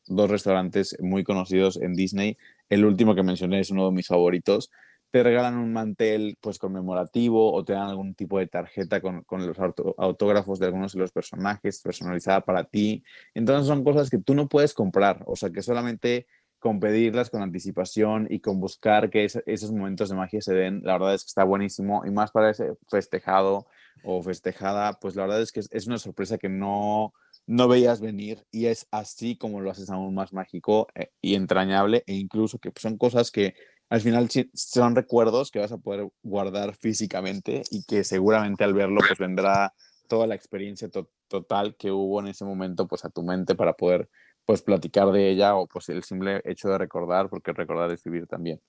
dos 0.07 0.31
restaurantes 0.31 0.97
muy 1.01 1.25
conocidos 1.25 1.81
en 1.81 1.95
Disney, 1.95 2.37
el 2.69 2.85
último 2.85 3.14
que 3.14 3.23
mencioné 3.23 3.61
es 3.61 3.71
uno 3.71 3.87
de 3.87 3.93
mis 3.93 4.07
favoritos, 4.07 4.71
te 5.11 5.23
regalan 5.23 5.57
un 5.57 5.73
mantel 5.73 6.37
pues 6.40 6.59
conmemorativo 6.59 7.53
o 7.53 7.64
te 7.64 7.73
dan 7.73 7.88
algún 7.88 8.14
tipo 8.14 8.38
de 8.38 8.47
tarjeta 8.47 9.01
con, 9.01 9.23
con 9.25 9.47
los 9.47 9.57
autógrafos 9.97 10.59
de 10.59 10.66
algunos 10.66 10.92
de 10.92 11.01
los 11.01 11.12
personajes 11.12 11.81
personalizada 11.81 12.42
para 12.42 12.64
ti. 12.64 13.03
Entonces 13.35 13.66
son 13.66 13.85
cosas 13.85 14.11
que 14.11 14.18
tú 14.18 14.35
no 14.35 14.49
puedes 14.49 14.75
comprar, 14.75 15.23
o 15.27 15.37
sea 15.37 15.51
que 15.51 15.62
solamente 15.62 16.27
con 16.59 16.81
pedirlas 16.81 17.31
con 17.31 17.42
anticipación 17.42 18.27
y 18.31 18.40
con 18.40 18.61
buscar 18.61 19.11
que 19.11 19.25
esos 19.25 19.73
momentos 19.73 20.09
de 20.09 20.16
magia 20.16 20.40
se 20.40 20.55
den, 20.55 20.81
la 20.83 20.94
verdad 20.94 21.14
es 21.14 21.23
que 21.23 21.29
está 21.29 21.44
buenísimo 21.44 22.03
y 22.05 22.11
más 22.11 22.33
para 22.33 22.51
ese 22.51 22.73
festejado 22.88 23.66
o 24.05 24.23
festejada, 24.23 24.99
pues 25.01 25.14
la 25.16 25.23
verdad 25.23 25.42
es 25.42 25.53
que 25.53 25.61
es, 25.61 25.87
una 25.87 25.99
sorpresa 25.99 26.38
que 26.38 26.49
no, 26.49 27.12
no 27.47 27.68
veías 27.68 28.01
venir 28.01 28.44
y 28.51 28.66
es 28.66 28.87
así 28.90 29.37
como 29.37 29.61
lo 29.61 29.71
haces 29.71 29.90
aún 29.90 30.14
más 30.14 30.33
mágico 30.33 30.88
eh, 30.94 31.11
y 31.21 31.35
entrañable 31.35 32.03
e 32.07 32.14
incluso 32.14 32.59
que 32.59 32.73
son 32.77 32.97
cosas 32.97 33.31
que 33.31 33.55
al 33.88 34.01
final 34.01 34.29
son 34.55 34.94
recuerdos 34.94 35.51
que 35.51 35.59
vas 35.59 35.72
a 35.72 35.79
poder 35.79 36.09
guardar 36.22 36.74
físicamente 36.74 37.62
y 37.70 37.85
que 37.85 38.05
seguramente 38.05 38.64
al 38.64 38.74
verlo 38.74 39.01
pues 39.07 39.18
vendrá 39.18 39.74
toda 40.09 40.27
la 40.27 40.35
experiencia 40.35 40.88
total 41.29 41.77
que 41.77 41.90
hubo 41.90 42.20
en 42.20 42.29
ese 42.29 42.44
momento 42.44 42.87
pues 42.87 43.05
a 43.05 43.11
tu 43.11 43.22
mente 43.22 43.55
para 43.55 43.72
poder 43.72 44.09
pues 44.44 44.62
platicar 44.62 45.11
de 45.11 45.31
ella 45.31 45.57
o 45.57 45.66
pues 45.66 45.88
el 45.90 46.03
simple 46.03 46.42
hecho 46.44 46.68
de 46.68 46.79
recordar 46.79 47.29
porque 47.29 47.53
recordar 47.53 47.90
es 47.90 48.03
vivir 48.05 48.27
también. 48.27 48.61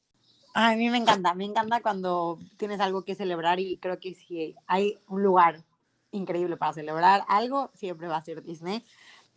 A 0.54 0.76
mí 0.76 0.90
me 0.90 0.98
encanta, 0.98 1.34
me 1.34 1.46
encanta 1.46 1.82
cuando 1.82 2.40
tienes 2.58 2.80
algo 2.80 3.04
que 3.04 3.16
celebrar 3.16 3.60
y 3.60 3.78
creo 3.78 4.00
que 4.00 4.14
si 4.14 4.56
hay 4.68 4.98
un 5.08 5.22
lugar 5.22 5.64
increíble 6.12 6.58
para 6.58 6.74
celebrar 6.74 7.24
algo, 7.28 7.72
siempre 7.76 8.08
va 8.08 8.18
a 8.18 8.22
ser 8.22 8.44
Disney. 8.44 8.84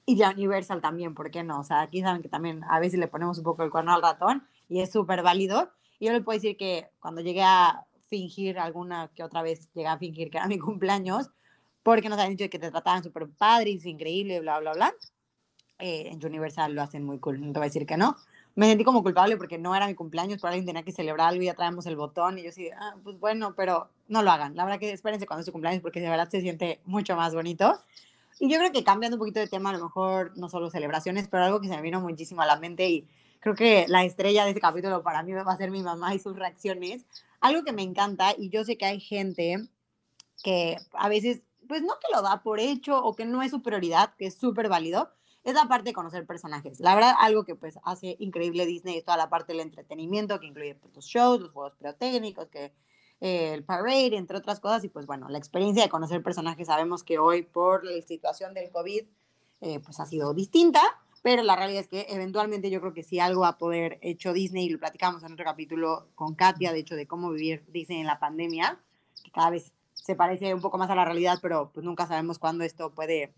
Y 0.04 0.16
ya 0.16 0.30
Universal 0.30 0.80
también, 0.80 1.14
¿por 1.14 1.30
qué 1.30 1.44
no? 1.44 1.60
O 1.60 1.64
sea, 1.64 1.82
aquí 1.82 2.00
saben 2.00 2.22
que 2.22 2.28
también 2.28 2.64
a 2.68 2.80
veces 2.80 2.98
le 2.98 3.06
ponemos 3.06 3.38
un 3.38 3.44
poco 3.44 3.62
el 3.62 3.70
cuerno 3.70 3.92
al 3.92 4.02
ratón 4.02 4.42
y 4.68 4.80
es 4.80 4.90
súper 4.90 5.22
válido. 5.22 5.70
Y 5.98 6.06
yo 6.06 6.12
le 6.12 6.20
puedo 6.20 6.36
decir 6.36 6.56
que 6.56 6.88
cuando 7.00 7.20
llegué 7.20 7.42
a 7.42 7.86
fingir 8.08 8.58
alguna 8.58 9.10
que 9.14 9.24
otra 9.24 9.42
vez 9.42 9.70
llegué 9.72 9.88
a 9.88 9.98
fingir 9.98 10.30
que 10.30 10.38
era 10.38 10.46
mi 10.46 10.58
cumpleaños, 10.58 11.30
porque 11.82 12.08
nos 12.08 12.18
habían 12.18 12.36
dicho 12.36 12.50
que 12.50 12.58
te 12.58 12.70
trataban 12.70 13.02
súper 13.02 13.28
padre 13.28 13.70
y 13.70 13.88
increíble, 13.88 14.40
bla, 14.40 14.60
bla, 14.60 14.72
bla. 14.72 14.94
Eh, 15.78 16.10
en 16.12 16.24
Universal 16.24 16.74
lo 16.74 16.82
hacen 16.82 17.04
muy 17.04 17.18
cool, 17.18 17.40
no 17.40 17.52
te 17.52 17.58
voy 17.58 17.66
a 17.66 17.68
decir 17.68 17.86
que 17.86 17.96
no. 17.96 18.16
Me 18.54 18.66
sentí 18.66 18.84
como 18.84 19.02
culpable 19.02 19.36
porque 19.36 19.58
no 19.58 19.74
era 19.74 19.86
mi 19.86 19.94
cumpleaños, 19.94 20.38
pero 20.40 20.48
alguien 20.48 20.66
tenía 20.66 20.82
que 20.82 20.92
celebrar 20.92 21.28
algo 21.28 21.42
y 21.42 21.46
ya 21.46 21.54
traemos 21.54 21.86
el 21.86 21.96
botón. 21.96 22.38
Y 22.38 22.44
yo 22.44 22.52
sí, 22.52 22.68
ah, 22.78 22.96
pues 23.02 23.18
bueno, 23.18 23.54
pero 23.56 23.88
no 24.08 24.22
lo 24.22 24.30
hagan. 24.30 24.54
La 24.54 24.64
verdad 24.64 24.78
que 24.78 24.92
espérense 24.92 25.26
cuando 25.26 25.40
es 25.40 25.46
su 25.46 25.52
cumpleaños 25.52 25.82
porque 25.82 26.00
de 26.00 26.10
verdad 26.10 26.28
se 26.28 26.42
siente 26.42 26.80
mucho 26.84 27.16
más 27.16 27.34
bonito. 27.34 27.80
Y 28.38 28.50
yo 28.50 28.58
creo 28.58 28.70
que 28.70 28.84
cambiando 28.84 29.16
un 29.16 29.20
poquito 29.20 29.40
de 29.40 29.48
tema, 29.48 29.70
a 29.70 29.72
lo 29.72 29.84
mejor 29.84 30.36
no 30.36 30.48
solo 30.48 30.68
celebraciones, 30.70 31.28
pero 31.28 31.44
algo 31.44 31.60
que 31.60 31.68
se 31.68 31.76
me 31.76 31.82
vino 31.82 32.00
muchísimo 32.00 32.42
a 32.42 32.46
la 32.46 32.56
mente 32.56 32.88
y 32.88 33.08
creo 33.42 33.56
que 33.56 33.86
la 33.88 34.04
estrella 34.04 34.44
de 34.44 34.50
este 34.50 34.60
capítulo 34.60 35.02
para 35.02 35.24
mí 35.24 35.32
va 35.32 35.42
a 35.42 35.56
ser 35.56 35.72
mi 35.72 35.82
mamá 35.82 36.14
y 36.14 36.20
sus 36.20 36.36
reacciones. 36.36 37.04
Algo 37.40 37.64
que 37.64 37.72
me 37.72 37.82
encanta 37.82 38.34
y 38.38 38.50
yo 38.50 38.64
sé 38.64 38.78
que 38.78 38.86
hay 38.86 39.00
gente 39.00 39.68
que 40.44 40.76
a 40.92 41.08
veces, 41.08 41.42
pues 41.68 41.82
no 41.82 41.94
que 41.94 42.14
lo 42.14 42.22
da 42.22 42.42
por 42.44 42.60
hecho 42.60 43.02
o 43.02 43.16
que 43.16 43.24
no 43.24 43.42
es 43.42 43.50
su 43.50 43.60
prioridad, 43.60 44.14
que 44.16 44.26
es 44.26 44.36
súper 44.36 44.68
válido, 44.68 45.10
es 45.42 45.54
la 45.54 45.66
parte 45.66 45.90
de 45.90 45.92
conocer 45.92 46.24
personajes. 46.24 46.78
La 46.78 46.94
verdad, 46.94 47.14
algo 47.18 47.44
que 47.44 47.56
pues 47.56 47.80
hace 47.82 48.16
increíble 48.20 48.64
Disney 48.64 48.98
es 48.98 49.04
toda 49.04 49.16
la 49.16 49.28
parte 49.28 49.52
del 49.52 49.60
entretenimiento, 49.60 50.38
que 50.38 50.46
incluye 50.46 50.76
pues, 50.76 50.94
los 50.94 51.04
shows, 51.04 51.40
los 51.40 51.50
juegos 51.50 51.74
pirotécnicos, 51.74 52.48
que 52.48 52.72
eh, 53.20 53.54
el 53.54 53.64
parade, 53.64 54.16
entre 54.16 54.36
otras 54.36 54.60
cosas, 54.60 54.84
y 54.84 54.88
pues 54.88 55.06
bueno, 55.06 55.28
la 55.28 55.38
experiencia 55.38 55.82
de 55.82 55.88
conocer 55.88 56.22
personajes, 56.22 56.68
sabemos 56.68 57.02
que 57.02 57.18
hoy 57.18 57.42
por 57.42 57.84
la 57.84 58.00
situación 58.02 58.54
del 58.54 58.70
COVID, 58.70 59.02
eh, 59.62 59.80
pues 59.80 59.98
ha 59.98 60.06
sido 60.06 60.32
distinta, 60.32 60.80
pero 61.22 61.42
la 61.44 61.54
realidad 61.56 61.82
es 61.82 61.88
que 61.88 62.06
eventualmente 62.10 62.68
yo 62.70 62.80
creo 62.80 62.92
que 62.92 63.04
si 63.04 63.20
algo 63.20 63.44
a 63.44 63.56
poder 63.56 63.98
hecho 64.02 64.32
Disney, 64.32 64.66
y 64.66 64.70
lo 64.70 64.78
platicamos 64.78 65.22
en 65.22 65.32
otro 65.32 65.44
capítulo 65.44 66.08
con 66.16 66.34
Katia, 66.34 66.72
de 66.72 66.80
hecho, 66.80 66.96
de 66.96 67.06
cómo 67.06 67.30
vivir 67.30 67.64
Disney 67.68 68.00
en 68.00 68.06
la 68.06 68.18
pandemia, 68.18 68.78
que 69.22 69.30
cada 69.30 69.50
vez 69.50 69.72
se 69.94 70.16
parece 70.16 70.52
un 70.52 70.60
poco 70.60 70.78
más 70.78 70.90
a 70.90 70.96
la 70.96 71.04
realidad, 71.04 71.38
pero 71.40 71.70
pues 71.72 71.84
nunca 71.84 72.06
sabemos 72.08 72.40
cuándo 72.40 72.64
esto 72.64 72.90
puede 72.90 73.32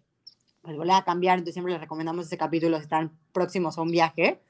pues, 0.62 0.76
volver 0.76 0.94
a 0.94 1.04
cambiar, 1.04 1.38
entonces 1.38 1.54
siempre 1.54 1.74
les 1.74 1.80
recomendamos 1.80 2.26
ese 2.26 2.38
capítulo 2.38 2.78
si 2.78 2.84
están 2.84 3.12
próximos 3.32 3.76
a 3.76 3.82
un 3.82 3.90
viaje, 3.90 4.40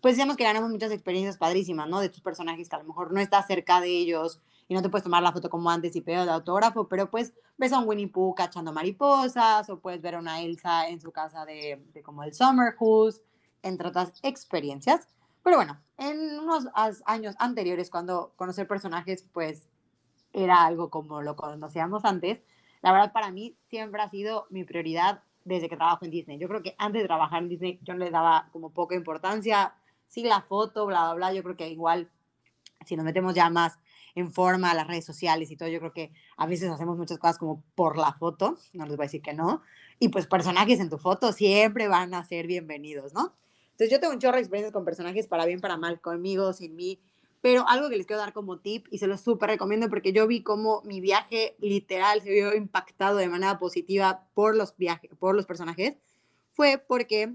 pues 0.00 0.14
decíamos 0.14 0.36
que 0.36 0.44
ganamos 0.44 0.70
muchas 0.70 0.90
experiencias 0.90 1.36
padrísimas, 1.36 1.88
¿no? 1.88 2.00
De 2.00 2.08
tus 2.08 2.22
personajes 2.22 2.68
que 2.68 2.74
a 2.74 2.80
lo 2.80 2.86
mejor 2.86 3.12
no 3.12 3.20
estás 3.20 3.46
cerca 3.46 3.80
de 3.80 3.88
ellos, 3.88 4.40
y 4.70 4.74
no 4.74 4.82
te 4.82 4.88
puedes 4.88 5.02
tomar 5.02 5.20
la 5.20 5.32
foto 5.32 5.50
como 5.50 5.68
antes 5.68 5.96
y 5.96 6.00
pedo 6.00 6.24
de 6.24 6.30
autógrafo, 6.30 6.86
pero 6.86 7.10
pues 7.10 7.34
ves 7.58 7.72
a 7.72 7.80
un 7.80 7.88
Winnie 7.88 8.06
Pooh 8.06 8.36
cachando 8.36 8.72
mariposas 8.72 9.68
o 9.68 9.80
puedes 9.80 10.00
ver 10.00 10.14
a 10.14 10.20
una 10.20 10.42
Elsa 10.42 10.86
en 10.88 11.00
su 11.00 11.10
casa 11.10 11.44
de, 11.44 11.84
de 11.92 12.02
como 12.04 12.22
el 12.22 12.32
Summer 12.32 12.76
House, 12.78 13.20
entre 13.64 13.88
otras 13.88 14.12
experiencias. 14.22 15.08
Pero 15.42 15.56
bueno, 15.56 15.80
en 15.98 16.38
unos 16.38 16.68
años 17.04 17.34
anteriores, 17.40 17.90
cuando 17.90 18.32
conocer 18.36 18.68
personajes 18.68 19.24
pues 19.32 19.66
era 20.32 20.64
algo 20.64 20.88
como 20.88 21.20
lo 21.20 21.34
conocíamos 21.34 22.04
antes, 22.04 22.40
la 22.80 22.92
verdad 22.92 23.12
para 23.12 23.32
mí 23.32 23.56
siempre 23.66 24.00
ha 24.00 24.08
sido 24.08 24.46
mi 24.50 24.62
prioridad 24.62 25.24
desde 25.44 25.68
que 25.68 25.76
trabajo 25.76 26.04
en 26.04 26.12
Disney. 26.12 26.38
Yo 26.38 26.46
creo 26.46 26.62
que 26.62 26.76
antes 26.78 27.02
de 27.02 27.08
trabajar 27.08 27.42
en 27.42 27.48
Disney 27.48 27.80
yo 27.82 27.94
le 27.94 28.08
daba 28.12 28.48
como 28.52 28.70
poca 28.70 28.94
importancia, 28.94 29.74
sí 30.06 30.22
la 30.22 30.42
foto, 30.42 30.86
bla, 30.86 31.06
bla, 31.06 31.14
bla, 31.14 31.32
yo 31.32 31.42
creo 31.42 31.56
que 31.56 31.68
igual 31.68 32.08
si 32.86 32.94
nos 32.94 33.04
metemos 33.04 33.34
ya 33.34 33.50
más 33.50 33.80
en 34.20 34.32
forma 34.32 34.70
a 34.70 34.74
las 34.74 34.86
redes 34.86 35.04
sociales 35.04 35.50
y 35.50 35.56
todo. 35.56 35.68
Yo 35.68 35.78
creo 35.80 35.92
que 35.92 36.12
a 36.36 36.46
veces 36.46 36.70
hacemos 36.70 36.96
muchas 36.96 37.18
cosas 37.18 37.38
como 37.38 37.64
por 37.74 37.98
la 37.98 38.12
foto, 38.12 38.56
no 38.72 38.86
les 38.86 38.96
voy 38.96 39.04
a 39.04 39.06
decir 39.06 39.22
que 39.22 39.34
no. 39.34 39.62
Y 39.98 40.08
pues 40.08 40.26
personajes 40.26 40.80
en 40.80 40.88
tu 40.88 40.98
foto 40.98 41.32
siempre 41.32 41.88
van 41.88 42.14
a 42.14 42.24
ser 42.24 42.46
bienvenidos, 42.46 43.12
¿no? 43.12 43.34
Entonces 43.72 43.90
yo 43.90 44.00
tengo 44.00 44.12
un 44.12 44.20
chorro 44.20 44.36
de 44.36 44.42
experiencias 44.42 44.72
con 44.72 44.84
personajes 44.84 45.26
para 45.26 45.46
bien, 45.46 45.60
para 45.60 45.76
mal, 45.76 46.00
conmigo, 46.00 46.52
sin 46.52 46.76
mí. 46.76 47.00
Pero 47.40 47.66
algo 47.66 47.88
que 47.88 47.96
les 47.96 48.06
quiero 48.06 48.20
dar 48.20 48.34
como 48.34 48.58
tip 48.58 48.86
y 48.90 48.98
se 48.98 49.06
lo 49.06 49.16
súper 49.16 49.48
recomiendo 49.48 49.88
porque 49.88 50.12
yo 50.12 50.26
vi 50.26 50.42
cómo 50.42 50.82
mi 50.84 51.00
viaje 51.00 51.56
literal 51.60 52.20
se 52.20 52.30
vio 52.30 52.54
impactado 52.54 53.16
de 53.16 53.28
manera 53.28 53.58
positiva 53.58 54.26
por 54.34 54.54
los 54.54 54.76
viajes, 54.76 55.10
por 55.18 55.34
los 55.34 55.46
personajes, 55.46 55.96
fue 56.52 56.76
porque 56.76 57.34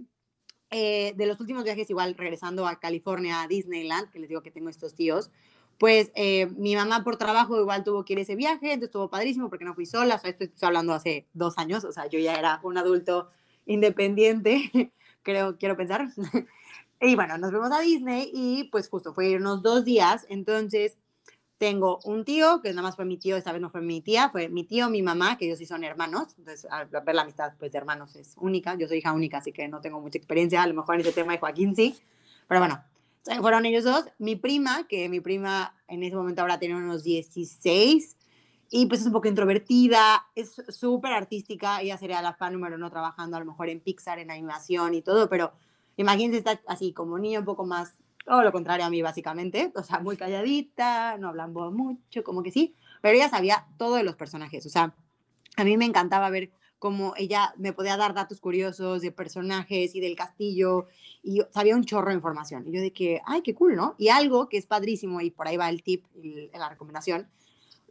eh, 0.70 1.14
de 1.16 1.26
los 1.26 1.40
últimos 1.40 1.64
viajes, 1.64 1.90
igual 1.90 2.16
regresando 2.16 2.68
a 2.68 2.80
California, 2.80 3.42
a 3.42 3.48
Disneyland, 3.48 4.12
que 4.12 4.20
les 4.20 4.30
digo 4.30 4.44
que 4.44 4.52
tengo 4.52 4.70
estos 4.70 4.94
tíos, 4.94 5.32
pues 5.78 6.12
eh, 6.16 6.48
mi 6.58 6.76
mamá 6.76 7.04
por 7.04 7.18
trabajo 7.18 7.60
igual 7.60 7.84
tuvo 7.84 8.06
que 8.06 8.14
ir 8.14 8.20
ese 8.20 8.36
viaje, 8.36 8.68
entonces 8.68 8.90
estuvo 8.90 9.10
padrísimo 9.10 9.50
porque 9.50 9.66
no 9.66 9.74
fui 9.74 9.86
sola, 9.86 10.16
o 10.16 10.20
sea, 10.20 10.30
estoy, 10.30 10.52
hablando 10.62 10.94
hace 10.94 11.28
dos 11.34 11.58
años, 11.58 11.84
o 11.84 11.92
sea, 11.92 12.08
yo 12.08 12.20
ya 12.20 12.36
era 12.36 12.60
un 12.64 12.78
adulto 12.78 13.30
independiente, 13.66 14.92
creo, 15.24 15.58
quiero 15.58 15.76
pensar. 15.76 16.08
y 17.02 17.16
bueno, 17.16 17.38
nos 17.38 17.52
fuimos 17.52 17.72
a 17.72 17.82
Disney 17.82 18.32
y 18.34 18.66
pues 18.66 18.90
justo 18.90 19.14
fue 19.14 19.36
unos 19.36 19.62
dos 19.62 19.84
días, 19.84 20.26
entonces 20.30 20.98
tengo 21.58 22.00
un 22.04 22.26
tío, 22.26 22.62
que 22.62 22.70
nada 22.70 22.82
más 22.82 22.96
fue 22.96 23.06
mi 23.06 23.18
tío, 23.18 23.38
esta 23.38 23.52
vez 23.52 23.62
no 23.62 23.70
fue 23.70 23.82
mi 23.82 24.02
tía, 24.02 24.30
fue 24.30 24.50
mi 24.50 24.66
tío, 24.66 24.90
mi 24.90 25.02
mamá, 25.02 25.38
que 25.38 25.46
ellos 25.46 25.60
sí 25.60 25.66
son 25.66 25.84
hermanos, 25.84 26.36
entonces 26.38 26.68
a 26.70 26.84
ver 26.86 27.16
la 27.16 27.22
amistad 27.22 27.54
pues 27.58 27.72
de 27.72 27.78
hermanos 27.78 28.16
es 28.16 28.36
única, 28.38 28.76
yo 28.76 28.88
soy 28.88 28.98
hija 28.98 29.14
única, 29.14 29.38
así 29.38 29.52
que 29.52 29.68
no 29.68 29.82
tengo 29.82 30.00
mucha 30.00 30.18
experiencia, 30.18 30.64
a 30.64 30.68
lo 30.68 30.74
mejor 30.74 30.96
en 30.96 31.02
ese 31.02 31.14
tema 31.14 31.34
de 31.34 31.40
Joaquín 31.40 31.76
sí, 31.76 31.98
pero 32.48 32.60
bueno, 32.60 32.84
fueron 33.42 33.66
ellos 33.66 33.84
dos. 33.84 34.06
Mi 34.20 34.36
prima, 34.36 34.88
que 34.88 35.10
mi 35.10 35.20
prima 35.20 35.76
en 35.88 36.04
ese 36.04 36.16
momento 36.16 36.42
ahora 36.42 36.60
tiene 36.60 36.76
unos 36.76 37.04
16 37.04 38.18
y 38.70 38.88
pues 38.88 39.02
es 39.02 39.08
un 39.08 39.14
poco 39.14 39.28
introvertida, 39.28 40.26
es 40.36 40.56
súper 40.70 41.14
artística, 41.14 41.82
ella 41.82 41.98
sería 41.98 42.22
la 42.22 42.34
fan 42.34 42.54
número 42.54 42.76
uno 42.76 42.90
trabajando 42.90 43.38
a 43.38 43.40
lo 43.40 43.46
mejor 43.46 43.70
en 43.70 43.80
Pixar, 43.80 44.20
en 44.20 44.32
animación 44.32 44.94
y 44.94 45.02
todo, 45.02 45.30
pero 45.30 45.54
imagínense 45.98 46.40
está 46.40 46.60
así 46.68 46.92
como 46.92 47.20
niña 47.20 47.40
un 47.40 47.46
poco 47.46 47.66
más, 47.66 47.98
todo 48.26 48.42
lo 48.42 48.52
contrario 48.52 48.86
a 48.86 48.90
mí 48.90 49.02
básicamente, 49.02 49.72
o 49.76 49.84
sea, 49.84 50.00
muy 50.00 50.18
calladita, 50.18 51.18
no 51.18 51.30
hablando 51.30 51.72
mucho, 51.72 52.24
como 52.24 52.42
que 52.42 52.52
sí, 52.52 52.76
pero 53.02 53.16
ella 53.16 53.30
sabía 53.30 53.68
todo 53.78 53.96
de 53.96 54.04
los 54.04 54.16
personajes, 54.16 54.66
o 54.66 54.70
sea, 54.70 54.96
a 55.58 55.64
mí 55.64 55.78
me 55.78 55.86
encantaba 55.86 56.30
ver 56.30 56.52
como 56.86 57.16
ella 57.18 57.52
me 57.58 57.74
podía 57.74 57.98
dar 57.98 58.14
datos 58.14 58.40
curiosos 58.40 59.02
de 59.02 59.12
personajes 59.12 59.96
y 59.96 60.00
del 60.02 60.16
castillo, 60.16 60.86
y 61.24 61.42
sabía 61.50 61.76
un 61.76 61.84
chorro 61.84 62.10
de 62.10 62.14
información. 62.14 62.64
Y 62.68 62.74
yo 62.74 62.80
de 62.80 62.94
que, 62.94 63.24
ay, 63.26 63.42
qué 63.42 63.56
cool, 63.56 63.76
¿no? 63.76 63.96
Y 63.98 64.10
algo 64.10 64.50
que 64.50 64.58
es 64.58 64.68
padrísimo, 64.68 65.20
y 65.20 65.32
por 65.32 65.48
ahí 65.48 65.58
va 65.58 65.68
el 65.68 65.82
tip 65.82 66.06
y 66.22 66.48
la 66.56 66.70
recomendación, 66.70 67.28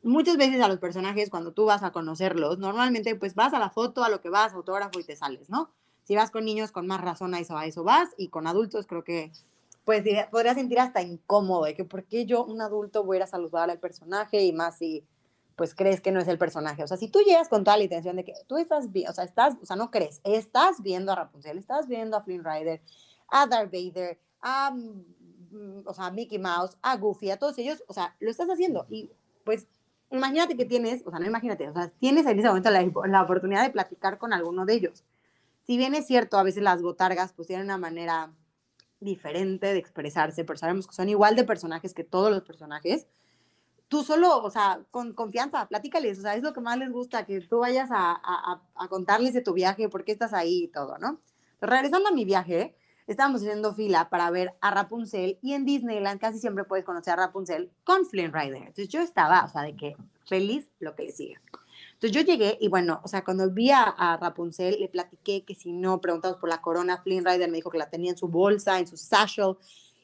muchas 0.05 0.37
veces 0.37 0.63
a 0.63 0.69
los 0.69 0.79
personajes, 0.79 1.29
cuando 1.29 1.53
tú 1.53 1.65
vas 1.65 1.83
a 1.83 1.91
conocerlos, 1.91 2.61
normalmente 2.61 3.17
pues 3.17 3.35
vas 3.35 3.53
a 3.53 3.59
la 3.59 3.69
foto, 3.69 4.05
a 4.05 4.09
lo 4.09 4.21
que 4.21 4.29
vas, 4.29 4.53
autógrafo 4.53 5.01
y 5.01 5.03
te 5.03 5.17
sales, 5.17 5.51
¿no? 5.51 5.73
Si 6.05 6.15
vas 6.15 6.31
con 6.31 6.45
niños, 6.45 6.71
con 6.71 6.87
más 6.87 7.01
razón 7.01 7.35
a 7.35 7.41
eso, 7.41 7.59
a 7.59 7.67
eso 7.67 7.83
vas, 7.83 8.11
y 8.17 8.29
con 8.29 8.47
adultos 8.47 8.87
creo 8.87 9.03
que 9.03 9.33
pues 9.85 10.05
podría 10.31 10.55
sentir 10.55 10.79
hasta 10.79 11.03
incómodo, 11.03 11.65
de 11.65 11.75
que 11.75 11.85
por 11.85 12.05
qué 12.05 12.27
yo, 12.27 12.45
un 12.45 12.61
adulto, 12.61 13.03
voy 13.03 13.17
a 13.17 13.19
ir 13.19 13.23
a 13.25 13.27
saludar 13.27 13.71
al 13.71 13.81
personaje 13.81 14.45
y 14.45 14.53
más 14.53 14.79
si 14.79 15.05
pues 15.57 15.75
crees 15.75 16.01
que 16.01 16.13
no 16.13 16.21
es 16.21 16.29
el 16.29 16.39
personaje. 16.39 16.83
O 16.83 16.87
sea, 16.87 16.97
si 16.97 17.09
tú 17.09 17.21
llegas 17.21 17.49
con 17.49 17.65
toda 17.65 17.77
la 17.77 17.85
intención 17.85 18.17
de 18.17 18.25
que 18.25 18.35
tú 18.47 18.57
estás 18.57 18.93
bien, 18.93 19.09
o 19.09 19.13
sea, 19.13 19.25
estás, 19.25 19.57
o 19.63 19.67
sea, 19.67 19.77
no 19.77 19.91
crees, 19.91 20.21
estás 20.25 20.83
viendo 20.83 21.13
a 21.13 21.17
Rapunzel, 21.17 21.59
estás 21.59 21.87
viendo 21.87 22.17
a 22.17 22.23
Flynn 22.23 22.45
Rider, 22.45 22.81
a 23.29 23.47
Darth 23.47 23.73
Vader, 23.73 24.19
a, 24.41 24.71
mm, 24.71 25.83
o 25.85 25.95
sea, 25.95 26.07
a 26.07 26.11
Mickey 26.11 26.39
Mouse, 26.39 26.77
a 26.83 26.97
Goofy, 26.97 27.31
a 27.31 27.39
todos 27.39 27.57
ellos, 27.59 27.83
o 27.87 27.93
sea, 27.93 28.17
lo 28.21 28.31
estás 28.31 28.49
haciendo 28.49 28.87
y 28.89 29.11
pues 29.45 29.67
imagínate 30.11 30.57
que 30.57 30.65
tienes, 30.65 31.03
o 31.07 31.11
sea, 31.11 31.19
no 31.19 31.27
imagínate, 31.27 31.69
o 31.69 31.73
sea, 31.73 31.89
tienes 31.89 32.27
en 32.27 32.39
ese 32.39 32.49
momento 32.49 32.71
la, 32.71 32.85
la 33.07 33.23
oportunidad 33.23 33.63
de 33.63 33.71
platicar 33.71 34.19
con 34.19 34.33
alguno 34.33 34.65
de 34.65 34.75
ellos. 34.75 35.05
Si 35.67 35.77
bien 35.77 35.95
es 35.95 36.07
cierto, 36.07 36.39
a 36.39 36.43
veces 36.43 36.63
las 36.63 36.83
botargas 36.83 37.33
pues 37.33 37.49
tienen 37.49 37.67
una 37.67 37.79
manera 37.79 38.33
diferente 39.01 39.73
de 39.73 39.79
expresarse, 39.79 40.45
pero 40.45 40.59
sabemos 40.59 40.87
que 40.87 40.95
son 40.95 41.09
igual 41.09 41.37
de 41.37 41.45
personajes 41.45 41.95
que 41.95 42.05
todos 42.05 42.31
los 42.31 42.43
personajes, 42.43 43.07
tú 43.95 44.03
solo, 44.03 44.43
o 44.43 44.51
sea, 44.51 44.81
con 44.91 45.13
confianza, 45.13 45.69
platícales, 45.69 46.19
o 46.19 46.23
sea, 46.23 46.35
es 46.35 46.43
lo 46.43 46.53
que 46.53 46.61
más 46.61 46.77
les 46.79 46.91
gusta, 46.91 47.25
que 47.25 47.41
tú 47.43 47.61
vayas 47.61 47.93
a, 47.93 48.11
a, 48.11 48.61
a 48.75 48.89
contarles 48.89 49.35
de 49.35 49.41
tu 49.41 49.53
viaje, 49.53 49.89
por 49.89 50.03
qué 50.05 50.11
estás 50.11 50.33
ahí 50.33 50.65
y 50.65 50.69
todo, 50.69 50.99
¿no? 50.99 51.21
regresando 51.61 52.09
a 52.09 52.13
mi 52.13 52.25
viaje, 52.25 52.75
estábamos 53.07 53.43
haciendo 53.43 53.73
fila 53.73 54.09
para 54.11 54.31
ver 54.33 54.53
a 54.61 54.73
Rapunzel 54.73 55.39
y 55.43 55.55
en 55.55 55.65
Disneyland 55.65 56.21
casi 56.21 56.41
siempre 56.41 56.65
puedes 56.65 56.85
conocer 56.85 57.13
a 57.15 57.27
Rapunzel 57.27 57.71
con 57.85 58.05
Flynn 58.07 58.33
Rider. 58.33 58.57
Entonces 58.57 58.89
yo 58.89 59.01
estaba, 59.01 59.45
o 59.45 59.49
sea, 59.49 59.63
de 59.63 59.77
que 59.77 59.97
feliz 60.27 60.69
lo 60.81 60.97
que 60.97 61.05
le 61.05 61.13
sigue. 61.13 61.37
Entonces 61.95 62.13
yo 62.13 62.23
llegué 62.23 62.59
y 62.61 62.69
bueno, 62.69 63.01
o 63.05 63.09
sea, 63.09 63.25
cuando 63.25 63.49
vi 63.51 63.71
a, 63.71 64.19
Rapunzel 64.21 64.81
le 64.81 64.89
platiqué 64.89 65.45
que 65.45 65.55
si 65.55 65.73
no 65.73 66.01
preguntamos 66.01 66.39
por 66.39 66.49
la 66.49 66.61
corona, 66.61 67.01
Flynn 67.03 67.25
Rider 67.25 67.49
me 67.49 67.57
dijo 67.57 67.71
que 67.71 67.79
la 67.79 67.89
tenía 67.89 68.11
en 68.11 68.19
su 68.19 68.29
bolsa, 68.29 68.79
en 68.79 68.87
su 68.87 68.97
satchel 68.97 69.57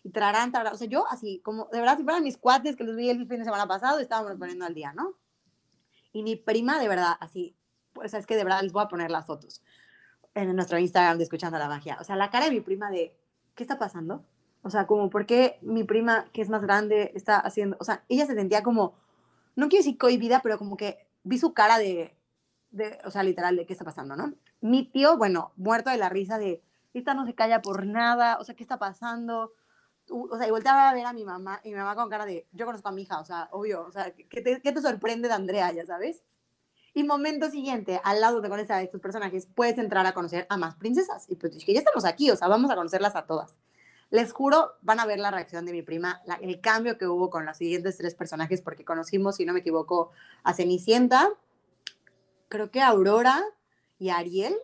y 0.03 0.11
trarán, 0.11 0.53
trarán. 0.53 0.75
O 0.75 0.77
sea, 0.77 0.89
yo 0.89 1.07
así, 1.09 1.41
como 1.45 1.67
de 1.67 1.81
verdad, 1.81 1.97
si 1.97 2.05
fueran 2.05 2.23
mis 2.23 2.39
cuates 2.39 2.77
que 2.77 2.85
los 2.85 2.97
vi 2.97 3.11
el 3.11 3.27
fin 3.27 3.39
de 3.39 3.45
semana 3.45 3.67
pasado, 3.67 3.99
estábamos 3.99 4.37
poniendo 4.39 4.65
al 4.65 4.75
día, 4.75 4.93
¿no? 4.93 5.15
Y 6.13 6.23
mi 6.23 6.37
prima, 6.37 6.79
de 6.79 6.89
verdad, 6.89 7.15
así, 7.21 7.57
pues 7.93 8.15
es 8.15 8.27
que 8.27 8.37
de 8.37 8.45
verdad 8.45 8.63
les 8.63 8.73
voy 8.73 8.83
a 8.83 8.89
poner 8.89 9.11
las 9.11 9.27
fotos 9.27 9.63
en 10.35 10.55
nuestro 10.55 10.79
Instagram 10.79 11.19
de 11.19 11.25
Escuchando 11.25 11.59
la 11.59 11.69
Magia. 11.69 11.99
O 12.01 12.05
sea, 12.05 12.17
la 12.17 12.31
cara 12.31 12.47
de 12.47 12.53
mi 12.53 12.61
prima 12.61 12.91
de, 12.91 13.17
¿qué 13.55 13.63
está 13.63 13.79
pasando? 13.79 14.25
O 14.63 14.71
sea, 14.71 14.87
como, 14.87 15.11
¿por 15.11 15.27
qué 15.27 15.59
mi 15.63 15.85
prima, 15.85 16.27
que 16.33 16.43
es 16.43 16.49
más 16.49 16.63
grande, 16.63 17.13
está 17.15 17.39
haciendo? 17.39 17.77
O 17.81 17.85
sea, 17.85 18.05
ella 18.09 18.27
se 18.27 18.35
sentía 18.35 18.63
como, 18.63 18.95
no 19.57 19.69
quiero 19.69 19.85
decir 19.85 19.99
cohibida, 19.99 20.41
pero 20.43 20.59
como 20.59 20.77
que 20.77 21.07
vi 21.23 21.39
su 21.39 21.55
cara 21.55 21.79
de, 21.79 22.17
de, 22.71 22.99
o 23.05 23.11
sea, 23.11 23.23
literal, 23.23 23.57
de 23.57 23.67
qué 23.67 23.73
está 23.73 23.85
pasando, 23.85 24.17
¿no? 24.17 24.35
Mi 24.61 24.85
tío, 24.85 25.17
bueno, 25.17 25.53
muerto 25.57 25.91
de 25.91 25.97
la 25.97 26.09
risa 26.09 26.39
de, 26.39 26.63
esta 26.93 27.15
no 27.15 27.25
se 27.25 27.35
calla 27.35 27.63
por 27.63 27.87
nada, 27.87 28.39
o 28.39 28.45
sea, 28.45 28.55
¿qué 28.55 28.63
está 28.63 28.79
pasando? 28.79 29.53
O 30.11 30.37
sea, 30.37 30.47
y 30.47 30.51
volteaba 30.51 30.91
a 30.91 30.95
ver 30.95 31.07
a 31.07 31.13
mi 31.13 31.25
mamá, 31.25 31.61
y 31.65 31.71
mi 31.71 31.77
mamá 31.77 31.95
con 31.95 32.11
cara 32.11 32.27
de, 32.27 32.47
yo 32.53 32.67
conozco 32.67 32.89
a 32.89 32.93
mi 32.93 33.03
hija, 33.03 33.21
o 33.21 33.25
sea, 33.25 33.49
obvio, 33.53 33.87
o 33.87 33.93
sea, 33.93 34.13
¿qué 34.13 34.41
te, 34.41 34.61
qué 34.61 34.73
te 34.73 34.83
sorprende 34.83 35.29
de 35.29 35.35
Andrea, 35.35 35.73
ya 35.73 35.87
sabes? 35.87 36.23
Y 36.93 37.05
momento 37.05 37.51
siguiente, 37.51 38.01
al 38.03 38.21
lado 38.21 38.41
de 38.41 38.49
conocer 38.49 38.73
a 38.73 38.83
estos 38.83 39.01
personajes, 39.01 39.47
puedes 39.47 39.79
entrar 39.79 40.07
a 40.07 40.13
conocer 40.13 40.47
a 40.49 40.57
más 40.57 40.75
princesas. 40.75 41.27
Y 41.29 41.37
pues 41.37 41.55
dije, 41.55 41.73
ya 41.73 41.79
estamos 41.79 42.05
aquí, 42.05 42.31
o 42.31 42.37
sea, 42.37 42.49
vamos 42.49 42.71
a 42.71 42.75
conocerlas 42.75 43.15
a 43.15 43.27
todas. 43.27 43.61
Les 44.11 44.33
juro, 44.33 44.73
van 44.83 44.99
a 44.99 45.07
ver 45.07 45.21
la 45.21 45.31
reacción 45.31 45.65
de 45.65 45.73
mi 45.73 45.83
prima, 45.83 46.21
el 46.41 46.61
cambio 46.61 46.99
que 46.99 47.07
hubo 47.07 47.31
con 47.31 47.47
los 47.47 47.57
siguientes 47.57 47.97
tres 47.97 48.17
personajes, 48.17 48.61
porque 48.61 48.85
conocimos, 48.85 49.37
si 49.37 49.45
no 49.45 49.53
me 49.53 49.61
equivoco, 49.61 50.11
a 50.43 50.53
Cenicienta, 50.53 51.29
creo 52.49 52.73
que 52.73 52.81
a 52.81 52.89
Aurora 52.89 53.41
y 54.01 54.09
a 54.09 54.17
Ariel. 54.17 54.57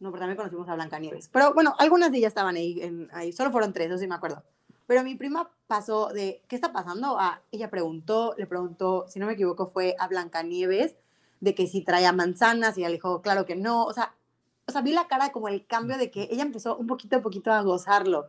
No, 0.00 0.10
pero 0.10 0.20
también 0.20 0.36
conocimos 0.36 0.68
a 0.68 0.74
Blancanieves. 0.74 1.28
Pero 1.28 1.54
bueno, 1.54 1.74
algunas 1.78 2.12
de 2.12 2.18
ellas 2.18 2.28
estaban 2.28 2.56
ahí, 2.56 3.08
ahí. 3.12 3.32
solo 3.32 3.50
fueron 3.50 3.72
tres, 3.72 3.88
eso 3.88 3.96
sí 3.96 4.06
me 4.06 4.16
acuerdo. 4.16 4.44
Pero 4.86 5.02
mi 5.02 5.14
prima 5.14 5.50
pasó 5.66 6.08
de, 6.08 6.42
¿qué 6.48 6.56
está 6.56 6.72
pasando? 6.72 7.18
A, 7.18 7.42
ella 7.50 7.70
preguntó, 7.70 8.34
le 8.36 8.46
preguntó, 8.46 9.06
si 9.08 9.18
no 9.18 9.26
me 9.26 9.32
equivoco, 9.32 9.66
fue 9.66 9.96
a 9.98 10.08
Blancanieves, 10.08 10.96
de 11.40 11.54
que 11.54 11.66
si 11.66 11.82
traía 11.82 12.12
manzanas, 12.12 12.76
y 12.76 12.80
ella 12.80 12.88
le 12.88 12.96
dijo, 12.96 13.22
claro 13.22 13.46
que 13.46 13.56
no. 13.56 13.84
O 13.84 13.92
sea, 13.92 14.14
o 14.66 14.72
sea, 14.72 14.80
vi 14.82 14.92
la 14.92 15.08
cara 15.08 15.32
como 15.32 15.48
el 15.48 15.66
cambio 15.66 15.98
de 15.98 16.10
que 16.10 16.28
ella 16.30 16.42
empezó 16.42 16.76
un 16.76 16.86
poquito 16.86 17.16
a 17.16 17.22
poquito 17.22 17.52
a 17.52 17.62
gozarlo. 17.62 18.28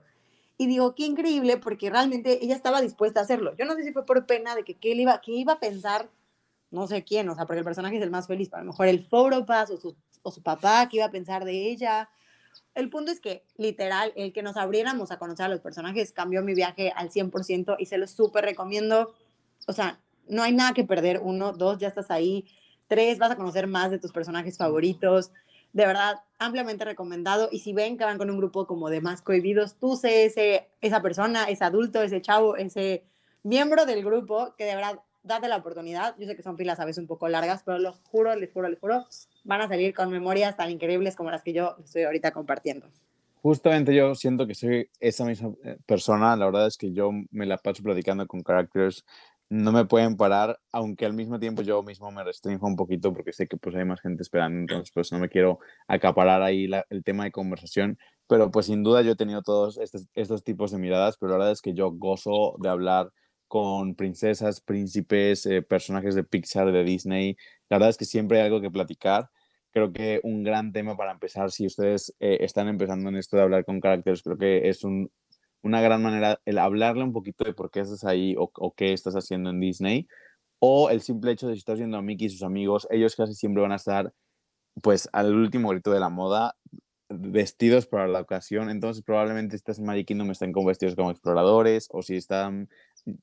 Y 0.57 0.67
digo, 0.67 0.95
qué 0.95 1.05
increíble, 1.05 1.57
porque 1.57 1.89
realmente 1.89 2.43
ella 2.43 2.55
estaba 2.55 2.81
dispuesta 2.81 3.19
a 3.19 3.23
hacerlo. 3.23 3.55
Yo 3.57 3.65
no 3.65 3.75
sé 3.75 3.83
si 3.83 3.91
fue 3.91 4.05
por 4.05 4.25
pena 4.25 4.55
de 4.55 4.63
que 4.63 4.75
qué 4.75 4.89
iba, 4.89 5.19
qué 5.21 5.33
iba 5.33 5.53
a 5.53 5.59
pensar, 5.59 6.09
no 6.71 6.87
sé 6.87 7.03
quién, 7.03 7.27
o 7.29 7.35
sea, 7.35 7.45
porque 7.45 7.59
el 7.59 7.65
personaje 7.65 7.97
es 7.97 8.03
el 8.03 8.11
más 8.11 8.27
feliz, 8.27 8.53
a 8.53 8.59
lo 8.59 8.65
mejor 8.65 8.87
el 8.87 9.03
Foropas 9.03 9.69
o 9.71 9.77
su, 9.77 9.95
o 10.23 10.31
su 10.31 10.41
papá, 10.41 10.87
qué 10.89 10.97
iba 10.97 11.05
a 11.05 11.11
pensar 11.11 11.45
de 11.45 11.69
ella, 11.69 12.09
el 12.73 12.89
punto 12.89 13.11
es 13.11 13.19
que, 13.19 13.45
literal, 13.57 14.11
el 14.15 14.33
que 14.33 14.43
nos 14.43 14.57
abriéramos 14.57 15.11
a 15.11 15.17
conocer 15.17 15.45
a 15.45 15.49
los 15.49 15.61
personajes 15.61 16.11
cambió 16.11 16.41
mi 16.43 16.53
viaje 16.53 16.91
al 16.95 17.09
100% 17.09 17.77
y 17.79 17.85
se 17.85 17.97
los 17.97 18.11
súper 18.11 18.45
recomiendo. 18.45 19.13
O 19.67 19.73
sea, 19.73 19.99
no 20.27 20.43
hay 20.43 20.53
nada 20.53 20.73
que 20.73 20.83
perder. 20.83 21.21
Uno, 21.23 21.53
dos, 21.53 21.77
ya 21.77 21.87
estás 21.87 22.11
ahí. 22.11 22.45
Tres, 22.87 23.17
vas 23.17 23.31
a 23.31 23.35
conocer 23.37 23.67
más 23.67 23.91
de 23.91 23.99
tus 23.99 24.11
personajes 24.11 24.57
favoritos. 24.57 25.31
De 25.73 25.85
verdad, 25.85 26.21
ampliamente 26.37 26.85
recomendado. 26.85 27.49
Y 27.51 27.59
si 27.59 27.73
ven 27.73 27.97
que 27.97 28.03
van 28.03 28.17
con 28.17 28.29
un 28.29 28.37
grupo 28.37 28.67
como 28.67 28.89
de 28.89 29.01
más 29.01 29.21
cohibidos, 29.21 29.75
tú 29.75 29.95
sé 29.95 30.25
ese, 30.25 30.69
esa 30.81 31.01
persona, 31.01 31.45
ese 31.45 31.63
adulto, 31.63 32.01
ese 32.01 32.21
chavo, 32.21 32.55
ese 32.55 33.05
miembro 33.43 33.85
del 33.85 34.03
grupo 34.03 34.55
que 34.57 34.65
de 34.65 34.75
verdad 34.75 34.99
date 35.25 35.47
la 35.47 35.57
oportunidad. 35.57 36.15
Yo 36.17 36.27
sé 36.27 36.35
que 36.35 36.41
son 36.41 36.57
filas 36.57 36.79
a 36.79 36.85
veces 36.85 37.01
un 37.01 37.07
poco 37.07 37.27
largas, 37.27 37.63
pero 37.63 37.79
lo 37.79 37.93
juro, 37.93 38.35
les 38.35 38.51
juro, 38.51 38.69
les 38.69 38.79
juro, 38.79 39.05
van 39.43 39.61
a 39.61 39.67
salir 39.67 39.93
con 39.93 40.09
memorias 40.09 40.55
tan 40.55 40.69
increíbles 40.69 41.15
como 41.15 41.31
las 41.31 41.43
que 41.43 41.53
yo 41.53 41.75
estoy 41.83 42.03
ahorita 42.03 42.31
compartiendo. 42.31 42.87
Justamente 43.41 43.93
yo 43.93 44.15
siento 44.15 44.47
que 44.47 44.55
soy 44.55 44.89
esa 44.99 45.25
misma 45.25 45.53
eh, 45.63 45.77
persona. 45.85 46.35
La 46.35 46.45
verdad 46.45 46.67
es 46.67 46.77
que 46.77 46.91
yo 46.91 47.11
me 47.31 47.45
la 47.45 47.57
paso 47.57 47.83
platicando 47.83 48.25
con 48.27 48.41
characters. 48.41 49.05
No 49.49 49.71
me 49.71 49.85
pueden 49.85 50.17
parar, 50.17 50.59
aunque 50.71 51.05
al 51.05 51.13
mismo 51.13 51.39
tiempo 51.39 51.61
yo 51.61 51.83
mismo 51.83 52.09
me 52.09 52.23
restringo 52.23 52.65
un 52.65 52.75
poquito 52.75 53.13
porque 53.13 53.31
sé 53.31 53.47
que 53.47 53.57
pues 53.57 53.75
hay 53.75 53.85
más 53.85 54.01
gente 54.01 54.23
esperando, 54.23 54.59
entonces 54.61 54.91
pues 54.91 55.11
no 55.11 55.19
me 55.19 55.29
quiero 55.29 55.59
acaparar 55.87 56.41
ahí 56.41 56.67
el 56.89 57.03
tema 57.03 57.25
de 57.25 57.31
conversación, 57.31 57.99
pero 58.27 58.49
pues 58.49 58.65
sin 58.65 58.81
duda 58.81 59.03
yo 59.03 59.11
he 59.11 59.15
tenido 59.15 59.43
todos 59.43 59.77
estos, 59.77 60.07
estos 60.15 60.43
tipos 60.43 60.71
de 60.71 60.79
miradas, 60.79 61.17
pero 61.19 61.33
la 61.33 61.37
verdad 61.37 61.51
es 61.51 61.61
que 61.61 61.75
yo 61.75 61.91
gozo 61.91 62.55
de 62.57 62.69
hablar 62.69 63.11
con 63.47 63.95
princesas, 63.95 64.61
príncipes, 64.61 65.45
eh, 65.45 65.61
personajes 65.61 66.15
de 66.15 66.23
Pixar, 66.23 66.71
de 66.71 66.83
Disney. 66.83 67.37
La 67.69 67.77
verdad 67.77 67.89
es 67.89 67.97
que 67.97 68.05
siempre 68.05 68.39
hay 68.39 68.45
algo 68.45 68.61
que 68.61 68.71
platicar. 68.71 69.29
Creo 69.71 69.91
que 69.91 70.21
un 70.23 70.43
gran 70.43 70.71
tema 70.71 70.95
para 70.97 71.11
empezar, 71.11 71.51
si 71.51 71.65
ustedes 71.65 72.15
eh, 72.19 72.37
están 72.41 72.67
empezando 72.67 73.09
en 73.09 73.17
esto 73.17 73.37
de 73.37 73.43
hablar 73.43 73.65
con 73.65 73.81
caracteres, 73.81 74.23
creo 74.23 74.37
que 74.37 74.69
es 74.69 74.83
un, 74.83 75.11
una 75.61 75.81
gran 75.81 76.01
manera 76.01 76.39
el 76.45 76.57
hablarle 76.59 77.03
un 77.03 77.13
poquito 77.13 77.43
de 77.43 77.53
por 77.53 77.71
qué 77.71 77.81
estás 77.81 78.05
ahí 78.05 78.35
o, 78.37 78.51
o, 78.55 78.73
qué 78.73 78.93
estás 78.93 79.15
haciendo 79.15 79.49
en 79.49 79.59
Disney. 79.59 80.07
O 80.59 80.89
el 80.89 81.01
simple 81.01 81.31
hecho 81.31 81.47
de 81.47 81.53
si 81.53 81.59
estás 81.59 81.79
viendo 81.79 81.97
a 81.97 82.01
Mickey 82.01 82.27
y 82.27 82.29
sus 82.29 82.43
amigos, 82.43 82.87
ellos 82.89 83.15
casi 83.15 83.33
siempre 83.35 83.61
van 83.61 83.71
a 83.73 83.75
estar 83.75 84.13
pues 84.81 85.09
al 85.13 85.33
último 85.33 85.69
grito 85.69 85.91
de 85.91 85.99
la 85.99 86.09
moda, 86.09 86.55
vestidos 87.09 87.85
para 87.87 88.07
la 88.07 88.21
ocasión. 88.21 88.69
Entonces 88.69 89.03
probablemente 89.03 89.55
estas 89.55 89.79
en 89.79 89.85
Magic 89.85 90.07
Kingdom 90.07 90.31
estén 90.31 90.51
con 90.51 90.65
vestidos 90.65 90.95
como 90.95 91.11
exploradores 91.11 91.87
o 91.91 92.01
si 92.01 92.15
están 92.15 92.69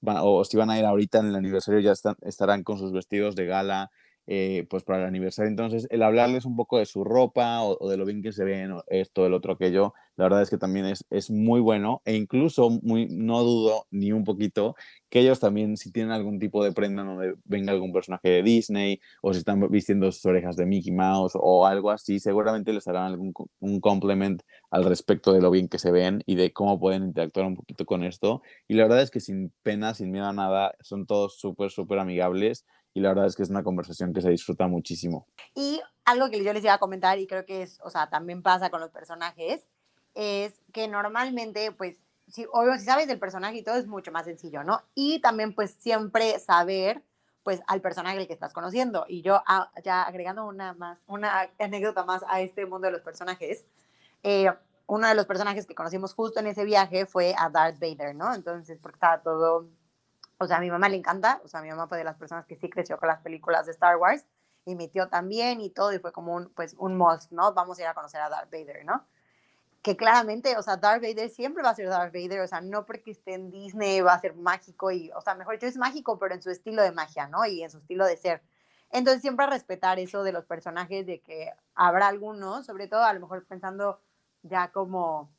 o 0.04 0.44
si 0.44 0.56
van 0.56 0.70
a 0.70 0.78
ir 0.78 0.84
ahorita 0.84 1.18
en 1.18 1.26
el 1.26 1.36
aniversario 1.36 1.80
ya 1.80 1.92
están, 1.92 2.16
estarán 2.22 2.62
con 2.62 2.78
sus 2.78 2.92
vestidos 2.92 3.34
de 3.36 3.46
gala, 3.46 3.90
eh, 4.26 4.66
pues 4.70 4.84
para 4.84 5.00
el 5.00 5.06
aniversario. 5.06 5.50
Entonces, 5.50 5.86
el 5.90 6.02
hablarles 6.02 6.44
un 6.44 6.56
poco 6.56 6.78
de 6.78 6.86
su 6.86 7.04
ropa 7.04 7.62
o, 7.62 7.88
de 7.88 7.96
lo 7.96 8.04
bien 8.04 8.22
que 8.22 8.32
se 8.32 8.44
ven, 8.44 8.72
o 8.72 8.84
esto, 8.88 9.26
el 9.26 9.34
otro, 9.34 9.54
aquello, 9.54 9.94
la 10.16 10.24
verdad 10.24 10.42
es 10.42 10.50
que 10.50 10.58
también 10.58 10.86
es, 10.86 11.04
es 11.10 11.30
muy 11.30 11.60
bueno 11.60 12.02
e 12.04 12.14
incluso 12.14 12.70
muy, 12.82 13.08
no 13.08 13.42
dudo 13.42 13.86
ni 13.90 14.12
un 14.12 14.24
poquito 14.24 14.76
que 15.08 15.20
ellos 15.20 15.40
también, 15.40 15.76
si 15.76 15.90
tienen 15.90 16.12
algún 16.12 16.38
tipo 16.38 16.62
de 16.64 16.72
prenda 16.72 17.02
donde 17.02 17.34
venga 17.44 17.72
algún 17.72 17.92
personaje 17.92 18.28
de 18.28 18.42
Disney 18.42 19.00
o 19.22 19.32
si 19.32 19.40
están 19.40 19.60
vistiendo 19.70 20.10
sus 20.12 20.24
orejas 20.26 20.56
de 20.56 20.66
Mickey 20.66 20.92
Mouse 20.92 21.32
o 21.34 21.66
algo 21.66 21.90
así, 21.90 22.18
seguramente 22.18 22.72
les 22.72 22.86
harán 22.88 23.04
algún 23.06 23.32
un 23.60 23.80
compliment 23.80 24.42
al 24.70 24.84
respecto 24.84 25.32
de 25.32 25.40
lo 25.40 25.50
bien 25.50 25.68
que 25.68 25.78
se 25.78 25.90
ven 25.90 26.22
y 26.26 26.36
de 26.36 26.52
cómo 26.52 26.78
pueden 26.78 27.04
interactuar 27.04 27.46
un 27.46 27.56
poquito 27.56 27.84
con 27.84 28.04
esto. 28.04 28.42
Y 28.68 28.74
la 28.74 28.84
verdad 28.84 29.02
es 29.02 29.10
que 29.10 29.20
sin 29.20 29.52
pena, 29.62 29.94
sin 29.94 30.10
miedo 30.10 30.26
a 30.26 30.32
nada, 30.32 30.74
son 30.80 31.06
todos 31.06 31.38
súper, 31.38 31.70
súper 31.70 31.98
amigables 31.98 32.64
y 32.94 33.00
la 33.00 33.10
verdad 33.10 33.26
es 33.26 33.36
que 33.36 33.42
es 33.42 33.50
una 33.50 33.62
conversación 33.62 34.12
que 34.12 34.20
se 34.20 34.30
disfruta 34.30 34.66
muchísimo. 34.66 35.26
Y 35.54 35.80
algo 36.04 36.30
que 36.30 36.42
yo 36.44 36.52
les 36.52 36.62
iba 36.64 36.74
a 36.74 36.78
comentar 36.78 37.18
y 37.18 37.26
creo 37.26 37.44
que 37.44 37.62
es, 37.62 37.80
o 37.82 37.90
sea, 37.90 38.10
también 38.10 38.42
pasa 38.42 38.70
con 38.70 38.80
los 38.80 38.90
personajes, 38.90 39.66
es 40.14 40.60
que 40.72 40.88
normalmente, 40.88 41.72
pues, 41.72 41.98
si, 42.28 42.46
obvio, 42.52 42.74
si 42.78 42.84
sabes 42.84 43.08
del 43.08 43.18
personaje 43.18 43.58
y 43.58 43.62
todo 43.62 43.76
es 43.76 43.86
mucho 43.86 44.12
más 44.12 44.26
sencillo, 44.26 44.62
¿no? 44.62 44.82
Y 44.94 45.20
también, 45.20 45.54
pues, 45.54 45.72
siempre 45.78 46.38
saber, 46.38 47.02
pues, 47.42 47.62
al 47.66 47.80
personaje 47.80 48.18
el 48.18 48.26
que 48.26 48.32
estás 48.32 48.52
conociendo. 48.52 49.06
Y 49.08 49.22
yo, 49.22 49.42
ah, 49.46 49.70
ya 49.82 50.02
agregando 50.02 50.46
una 50.46 50.74
más, 50.74 51.02
una 51.06 51.50
anécdota 51.58 52.04
más 52.04 52.22
a 52.28 52.40
este 52.40 52.66
mundo 52.66 52.86
de 52.86 52.92
los 52.92 53.02
personajes, 53.02 53.64
eh, 54.22 54.50
uno 54.86 55.08
de 55.08 55.14
los 55.14 55.26
personajes 55.26 55.66
que 55.66 55.74
conocimos 55.74 56.14
justo 56.14 56.40
en 56.40 56.46
ese 56.46 56.64
viaje 56.64 57.06
fue 57.06 57.34
a 57.38 57.48
Darth 57.48 57.80
Vader, 57.80 58.14
¿no? 58.14 58.34
Entonces, 58.34 58.78
porque 58.80 58.96
estaba 58.96 59.22
todo 59.22 59.68
O 60.42 60.46
sea, 60.46 60.58
a 60.58 60.60
mi 60.60 60.70
mamá 60.70 60.88
le 60.88 60.96
encanta, 60.96 61.40
o 61.44 61.48
sea, 61.48 61.62
mi 61.62 61.68
mamá 61.68 61.86
fue 61.88 61.98
de 61.98 62.04
las 62.04 62.16
personas 62.16 62.46
que 62.46 62.56
sí 62.56 62.68
creció 62.68 62.98
con 62.98 63.08
las 63.08 63.20
películas 63.20 63.66
de 63.66 63.72
Star 63.72 63.96
Wars 63.96 64.26
y 64.64 64.74
mi 64.74 64.88
tío 64.88 65.08
también 65.08 65.60
y 65.60 65.70
todo, 65.70 65.92
y 65.92 65.98
fue 65.98 66.12
como 66.12 66.34
un, 66.34 66.52
pues, 66.54 66.74
un 66.78 66.96
must, 66.96 67.32
¿no? 67.32 67.52
Vamos 67.52 67.78
a 67.78 67.82
ir 67.82 67.88
a 67.88 67.94
conocer 67.94 68.20
a 68.20 68.28
Darth 68.28 68.50
Vader, 68.50 68.84
¿no? 68.84 69.06
Que 69.82 69.96
claramente, 69.96 70.56
o 70.56 70.62
sea, 70.62 70.76
Darth 70.76 71.02
Vader 71.02 71.28
siempre 71.30 71.62
va 71.62 71.70
a 71.70 71.74
ser 71.74 71.88
Darth 71.88 72.14
Vader, 72.14 72.40
o 72.40 72.46
sea, 72.46 72.60
no 72.60 72.86
porque 72.86 73.10
esté 73.12 73.34
en 73.34 73.50
Disney 73.50 74.00
va 74.00 74.14
a 74.14 74.20
ser 74.20 74.34
mágico 74.34 74.90
y, 74.92 75.10
o 75.12 75.20
sea, 75.20 75.34
mejor 75.34 75.54
dicho, 75.54 75.66
es 75.66 75.76
mágico, 75.76 76.18
pero 76.18 76.34
en 76.34 76.42
su 76.42 76.50
estilo 76.50 76.82
de 76.82 76.92
magia, 76.92 77.26
¿no? 77.28 77.44
Y 77.46 77.62
en 77.62 77.70
su 77.70 77.78
estilo 77.78 78.06
de 78.06 78.16
ser. 78.16 78.42
Entonces, 78.90 79.22
siempre 79.22 79.46
respetar 79.46 79.98
eso 79.98 80.22
de 80.22 80.32
los 80.32 80.44
personajes, 80.44 81.06
de 81.06 81.20
que 81.20 81.52
habrá 81.74 82.08
algunos, 82.08 82.66
sobre 82.66 82.88
todo 82.88 83.02
a 83.02 83.12
lo 83.12 83.20
mejor 83.20 83.44
pensando 83.46 84.00
ya 84.42 84.70
como 84.70 85.30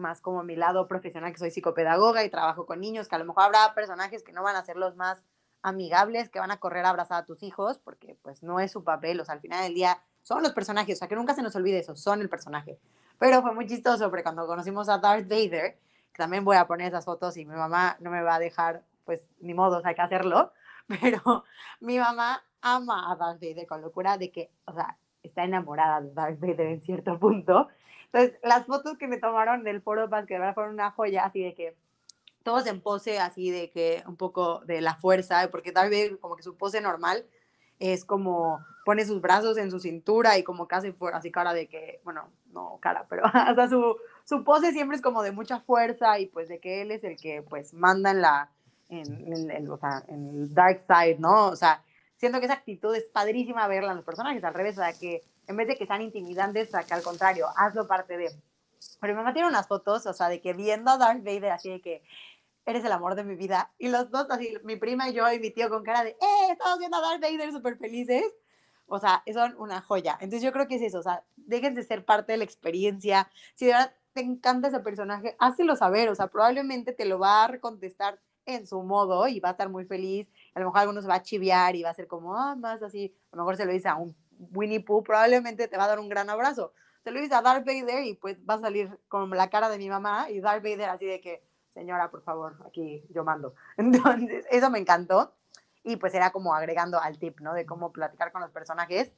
más 0.00 0.20
como 0.20 0.42
mi 0.42 0.56
lado 0.56 0.88
profesional, 0.88 1.32
que 1.32 1.38
soy 1.38 1.50
psicopedagoga 1.50 2.24
y 2.24 2.30
trabajo 2.30 2.66
con 2.66 2.80
niños, 2.80 3.06
que 3.06 3.14
a 3.14 3.18
lo 3.18 3.24
mejor 3.24 3.44
habrá 3.44 3.74
personajes 3.74 4.24
que 4.24 4.32
no 4.32 4.42
van 4.42 4.56
a 4.56 4.64
ser 4.64 4.76
los 4.76 4.96
más 4.96 5.22
amigables, 5.62 6.30
que 6.30 6.40
van 6.40 6.50
a 6.50 6.58
correr 6.58 6.84
a 6.84 6.90
abrazar 6.90 7.22
a 7.22 7.26
tus 7.26 7.42
hijos, 7.42 7.78
porque 7.78 8.16
pues 8.22 8.42
no 8.42 8.60
es 8.60 8.72
su 8.72 8.82
papel, 8.82 9.20
o 9.20 9.24
sea, 9.24 9.34
al 9.34 9.40
final 9.40 9.62
del 9.62 9.74
día 9.74 10.02
son 10.22 10.42
los 10.42 10.52
personajes, 10.52 10.96
o 10.96 10.98
sea, 10.98 11.08
que 11.08 11.16
nunca 11.16 11.34
se 11.34 11.42
nos 11.42 11.54
olvide 11.54 11.78
eso, 11.78 11.96
son 11.96 12.20
el 12.20 12.28
personaje. 12.28 12.78
Pero 13.18 13.42
fue 13.42 13.54
muy 13.54 13.66
chistoso, 13.66 14.08
porque 14.08 14.22
cuando 14.22 14.46
conocimos 14.46 14.88
a 14.88 14.98
Darth 14.98 15.28
Vader, 15.28 15.78
que 16.12 16.16
también 16.16 16.44
voy 16.44 16.56
a 16.56 16.66
poner 16.66 16.88
esas 16.88 17.04
fotos 17.04 17.36
y 17.36 17.44
mi 17.44 17.54
mamá 17.54 17.96
no 18.00 18.10
me 18.10 18.22
va 18.22 18.36
a 18.36 18.38
dejar, 18.38 18.82
pues 19.04 19.22
ni 19.40 19.54
modo, 19.54 19.82
hay 19.84 19.94
que 19.94 20.02
hacerlo, 20.02 20.52
pero 21.00 21.44
mi 21.80 21.98
mamá 21.98 22.42
ama 22.62 23.10
a 23.12 23.16
Darth 23.16 23.40
Vader 23.40 23.66
con 23.66 23.82
locura 23.82 24.18
de 24.18 24.30
que, 24.30 24.50
o 24.64 24.72
sea, 24.72 24.96
está 25.22 25.44
enamorada 25.44 26.00
de 26.00 26.12
Darth 26.12 26.40
Vader 26.40 26.66
en 26.66 26.80
cierto 26.80 27.18
punto. 27.18 27.68
Entonces, 28.12 28.38
las 28.42 28.66
fotos 28.66 28.98
que 28.98 29.06
me 29.06 29.18
tomaron 29.18 29.62
del 29.62 29.82
foro 29.82 30.08
que 30.26 30.38
verdad 30.38 30.54
fueron 30.54 30.74
una 30.74 30.90
joya, 30.90 31.24
así 31.24 31.42
de 31.42 31.54
que 31.54 31.76
todos 32.42 32.66
en 32.66 32.80
pose 32.80 33.18
así 33.18 33.50
de 33.50 33.70
que 33.70 34.02
un 34.06 34.16
poco 34.16 34.60
de 34.64 34.80
la 34.80 34.94
fuerza, 34.96 35.48
porque 35.50 35.72
tal 35.72 35.90
vez 35.90 36.16
como 36.20 36.36
que 36.36 36.42
su 36.42 36.56
pose 36.56 36.80
normal 36.80 37.26
es 37.78 38.04
como 38.04 38.64
pone 38.84 39.04
sus 39.04 39.20
brazos 39.20 39.56
en 39.58 39.70
su 39.70 39.78
cintura 39.78 40.38
y 40.38 40.42
como 40.42 40.66
casi 40.66 40.92
fuera 40.92 41.18
así 41.18 41.30
cara 41.30 41.52
de 41.52 41.68
que, 41.68 42.00
bueno, 42.04 42.30
no 42.52 42.78
cara, 42.80 43.06
pero 43.08 43.22
hasta 43.32 43.68
su, 43.68 43.96
su 44.24 44.42
pose 44.42 44.72
siempre 44.72 44.96
es 44.96 45.02
como 45.02 45.22
de 45.22 45.32
mucha 45.32 45.60
fuerza 45.60 46.18
y 46.18 46.26
pues 46.26 46.48
de 46.48 46.60
que 46.60 46.82
él 46.82 46.90
es 46.90 47.04
el 47.04 47.16
que 47.16 47.42
pues 47.42 47.74
manda 47.74 48.10
en 48.10 48.22
la, 48.22 48.50
en, 48.88 49.50
en, 49.50 49.70
o 49.70 49.76
sea, 49.76 50.02
en 50.08 50.28
el 50.28 50.54
dark 50.54 50.82
side, 50.86 51.18
¿no? 51.18 51.48
O 51.48 51.56
sea, 51.56 51.84
siento 52.16 52.38
que 52.38 52.46
esa 52.46 52.54
actitud 52.54 52.94
es 52.94 53.04
padrísima 53.04 53.68
verla 53.68 53.90
en 53.90 53.96
los 53.96 54.04
personajes, 54.04 54.42
al 54.44 54.54
revés, 54.54 54.76
o 54.78 54.82
sea, 54.82 54.92
que 54.92 55.22
en 55.50 55.56
vez 55.56 55.66
de 55.66 55.76
que 55.76 55.84
sean 55.84 56.00
intimidantes, 56.00 56.70
sea, 56.70 56.84
que 56.84 56.94
al 56.94 57.02
contrario, 57.02 57.48
hazlo 57.56 57.88
parte 57.88 58.16
de... 58.16 58.30
Pero 59.00 59.16
me 59.16 59.24
metieron 59.24 59.50
unas 59.50 59.66
fotos, 59.66 60.06
o 60.06 60.12
sea, 60.12 60.28
de 60.28 60.40
que 60.40 60.52
viendo 60.52 60.92
a 60.92 60.96
Darth 60.96 61.24
Vader 61.24 61.50
así 61.50 61.68
de 61.68 61.80
que 61.80 62.02
eres 62.64 62.84
el 62.84 62.92
amor 62.92 63.16
de 63.16 63.24
mi 63.24 63.34
vida. 63.34 63.72
Y 63.76 63.88
los 63.88 64.12
dos, 64.12 64.26
así, 64.30 64.54
mi 64.62 64.76
prima 64.76 65.08
y 65.08 65.12
yo 65.12 65.30
y 65.32 65.40
mi 65.40 65.50
tío 65.50 65.68
con 65.68 65.82
cara 65.82 66.04
de, 66.04 66.10
¡eh! 66.10 66.52
Estamos 66.52 66.78
viendo 66.78 66.98
a 66.98 67.00
Darth 67.00 67.20
Vader 67.20 67.50
súper 67.50 67.76
felices. 67.78 68.24
O 68.86 69.00
sea, 69.00 69.24
son 69.32 69.56
una 69.58 69.80
joya. 69.82 70.16
Entonces 70.20 70.42
yo 70.42 70.52
creo 70.52 70.68
que 70.68 70.76
es 70.76 70.82
eso, 70.82 71.00
o 71.00 71.02
sea, 71.02 71.24
déjense 71.36 71.82
ser 71.82 72.04
parte 72.04 72.32
de 72.32 72.38
la 72.38 72.44
experiencia. 72.44 73.28
Si 73.56 73.66
de 73.66 73.72
verdad 73.72 73.92
te 74.12 74.20
encanta 74.20 74.68
ese 74.68 74.80
personaje, 74.80 75.34
hácelo 75.40 75.74
saber, 75.74 76.08
o 76.10 76.14
sea, 76.14 76.28
probablemente 76.28 76.92
te 76.92 77.06
lo 77.06 77.18
va 77.18 77.44
a 77.44 77.48
recontestar 77.48 78.20
en 78.46 78.68
su 78.68 78.82
modo 78.82 79.26
y 79.26 79.40
va 79.40 79.48
a 79.50 79.52
estar 79.52 79.68
muy 79.68 79.84
feliz. 79.84 80.28
A 80.54 80.60
lo 80.60 80.66
mejor 80.66 80.80
algunos 80.80 81.08
va 81.08 81.16
a 81.16 81.22
chiviar 81.22 81.74
y 81.74 81.82
va 81.82 81.90
a 81.90 81.94
ser 81.94 82.06
como, 82.06 82.36
ah, 82.36 82.54
más 82.54 82.82
así. 82.84 83.12
A 83.32 83.36
lo 83.36 83.42
mejor 83.42 83.56
se 83.56 83.64
lo 83.64 83.72
dice 83.72 83.88
a 83.88 83.96
un 83.96 84.14
Winnie 84.52 84.80
Pooh, 84.80 85.02
probablemente 85.02 85.68
te 85.68 85.76
va 85.76 85.84
a 85.84 85.88
dar 85.88 86.00
un 86.00 86.08
gran 86.08 86.30
abrazo. 86.30 86.72
Se 87.04 87.10
lo 87.10 87.20
dice 87.20 87.34
a 87.34 87.42
Darth 87.42 87.64
Vader 87.64 88.04
y 88.04 88.14
pues 88.14 88.38
va 88.48 88.54
a 88.54 88.60
salir 88.60 88.98
con 89.08 89.30
la 89.30 89.48
cara 89.48 89.68
de 89.68 89.78
mi 89.78 89.88
mamá 89.88 90.30
y 90.30 90.40
Darth 90.40 90.62
Vader 90.62 90.90
así 90.90 91.06
de 91.06 91.20
que, 91.20 91.42
señora, 91.70 92.10
por 92.10 92.22
favor, 92.22 92.56
aquí 92.66 93.04
yo 93.10 93.24
mando. 93.24 93.54
Entonces, 93.76 94.46
eso 94.50 94.70
me 94.70 94.78
encantó. 94.78 95.32
Y 95.82 95.96
pues 95.96 96.12
era 96.12 96.30
como 96.30 96.54
agregando 96.54 97.00
al 97.00 97.18
tip, 97.18 97.40
¿no? 97.40 97.54
De 97.54 97.64
cómo 97.64 97.90
platicar 97.90 98.32
con 98.32 98.42
los 98.42 98.50
personajes. 98.50 99.12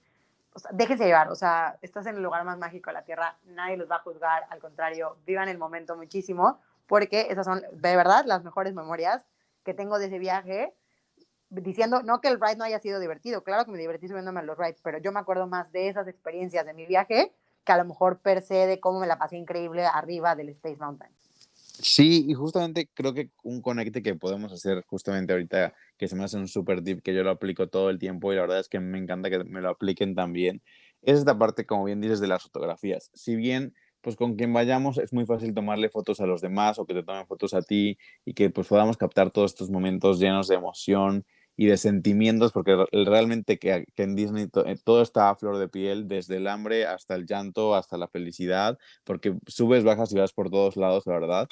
O 0.55 0.61
sea, 0.61 0.71
déjese 0.73 1.07
llevar, 1.07 1.29
o 1.29 1.35
sea, 1.35 1.79
estás 1.83 2.07
en 2.07 2.17
el 2.17 2.23
lugar 2.23 2.45
más 2.45 2.59
mágico 2.59 2.91
de 2.91 2.95
la 2.95 3.05
Tierra, 3.05 3.39
nadie 3.47 3.79
los 3.79 3.91
va 3.91 3.97
a 3.97 4.01
juzgar, 4.01 4.45
al 4.51 4.61
contrario, 4.61 5.17
vivan 5.25 5.49
el 5.49 5.57
momento 5.57 5.97
muchísimo, 5.97 6.61
porque 6.87 7.29
esas 7.31 7.47
son, 7.47 7.63
de 7.73 7.97
verdad, 7.97 8.27
las 8.27 8.45
mejores 8.45 8.75
memorias 8.75 9.25
que 9.65 9.73
tengo 9.73 9.99
de 9.99 10.07
ese 10.07 10.19
viaje, 10.19 10.75
diciendo, 11.61 12.03
no 12.03 12.21
que 12.21 12.29
el 12.29 12.41
ride 12.41 12.57
no 12.57 12.65
haya 12.65 12.79
sido 12.81 12.99
divertido, 12.99 13.45
claro 13.45 13.65
que 13.65 13.73
me 13.73 13.79
divertí 13.79 14.09
subiéndome 14.09 14.41
a 14.41 14.43
los 14.43 14.57
rides, 14.57 14.81
pero 14.83 14.99
yo 14.99 15.13
me 15.13 15.21
acuerdo 15.21 15.47
más 15.47 15.71
de 15.73 15.89
esas 15.89 16.09
experiencias 16.09 16.67
de 16.67 16.75
mi 16.75 16.87
viaje 16.87 17.33
que 17.65 17.73
a 17.73 17.77
lo 17.77 17.85
mejor 17.85 18.19
per 18.21 18.43
se 18.43 18.67
de 18.67 18.81
cómo 18.81 19.01
me 19.01 19.07
la 19.07 19.19
pasé 19.19 19.37
increíble 19.37 19.85
arriba 19.85 20.35
del 20.35 20.49
Space 20.49 20.79
Mountain. 20.79 21.13
Sí, 21.55 22.27
y 22.29 22.35
justamente 22.35 22.89
creo 22.95 23.15
que 23.15 23.31
un 23.43 23.63
conecte 23.63 24.03
que 24.03 24.15
podemos 24.15 24.53
hacer 24.53 24.85
justamente 24.87 25.33
ahorita, 25.33 25.75
que 25.97 26.09
se 26.09 26.17
me 26.17 26.25
hace 26.25 26.37
un 26.37 26.49
super 26.49 26.83
tip, 26.83 27.03
que 27.03 27.15
yo 27.15 27.23
lo 27.23 27.31
aplico 27.31 27.69
todo 27.69 27.91
el 27.91 27.99
tiempo 27.99 28.33
y 28.33 28.37
la 28.37 28.43
verdad 28.43 28.61
es 28.61 28.69
que 28.69 28.81
me 28.81 28.99
encanta 28.99 29.31
que 29.31 29.43
me 29.45 29.61
lo 29.61 29.71
apliquen 29.71 30.15
también, 30.15 30.63
es 31.03 31.19
esta 31.19 31.39
parte, 31.39 31.67
como 31.67 31.85
bien 31.85 32.01
dices, 32.01 32.21
de 32.21 32.29
las 32.29 32.43
fotografías. 32.43 33.11
Si 33.15 33.37
bien, 33.37 33.75
pues 34.01 34.17
con 34.17 34.37
quien 34.37 34.53
vayamos 34.53 34.99
es 34.99 35.13
muy 35.13 35.27
fácil 35.27 35.55
tomarle 35.55 35.89
fotos 35.89 36.21
a 36.21 36.27
los 36.27 36.41
demás 36.41 36.79
o 36.79 36.87
que 36.87 36.95
te 36.95 37.03
tomen 37.03 37.27
fotos 37.27 37.55
a 37.55 37.63
ti 37.63 37.99
y 38.25 38.35
que 38.35 38.51
pues 38.51 38.67
podamos 38.69 38.97
captar 38.97 39.31
todos 39.31 39.53
estos 39.53 39.71
momentos 39.71 40.19
llenos 40.19 40.49
de 40.49 40.57
emoción 40.57 41.25
y 41.57 41.67
de 41.67 41.77
sentimientos, 41.77 42.53
porque 42.53 42.85
realmente 42.93 43.59
que, 43.59 43.85
en 43.97 44.17
Disney 44.17 44.49
eh, 44.67 44.77
todo 44.83 45.03
está 45.03 45.31
a 45.31 45.37
flor 45.37 45.59
de 45.59 45.69
piel, 45.69 46.09
desde 46.09 46.37
el 46.37 46.47
hambre 46.47 46.87
hasta 46.87 47.15
el 47.15 47.27
llanto, 47.27 47.75
hasta 47.75 47.97
la 47.99 48.09
felicidad, 48.09 48.79
porque 49.05 49.37
subes, 49.47 49.85
bajas 49.85 50.13
y 50.13 50.19
vas 50.19 50.33
por 50.33 50.51
todos 50.51 50.77
lados, 50.77 51.07
la 51.07 51.15
verdad. 51.15 51.49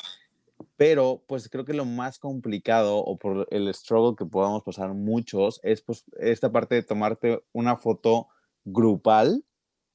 Pero 0.77 1.23
pues 1.27 1.49
creo 1.49 1.65
que 1.65 1.75
lo 1.75 1.85
más 1.85 2.19
complicado 2.19 2.99
o 2.99 3.17
por 3.17 3.47
el 3.51 3.73
struggle 3.75 4.17
que 4.17 4.27
podamos 4.27 4.63
pasar 4.63 4.95
muchos 4.95 5.61
es 5.63 5.81
pues 5.83 6.05
esta 6.19 6.53
parte 6.53 6.75
de 6.75 6.83
tomarte 6.83 7.43
una 7.53 7.77
foto 7.77 8.29
grupal 8.65 9.45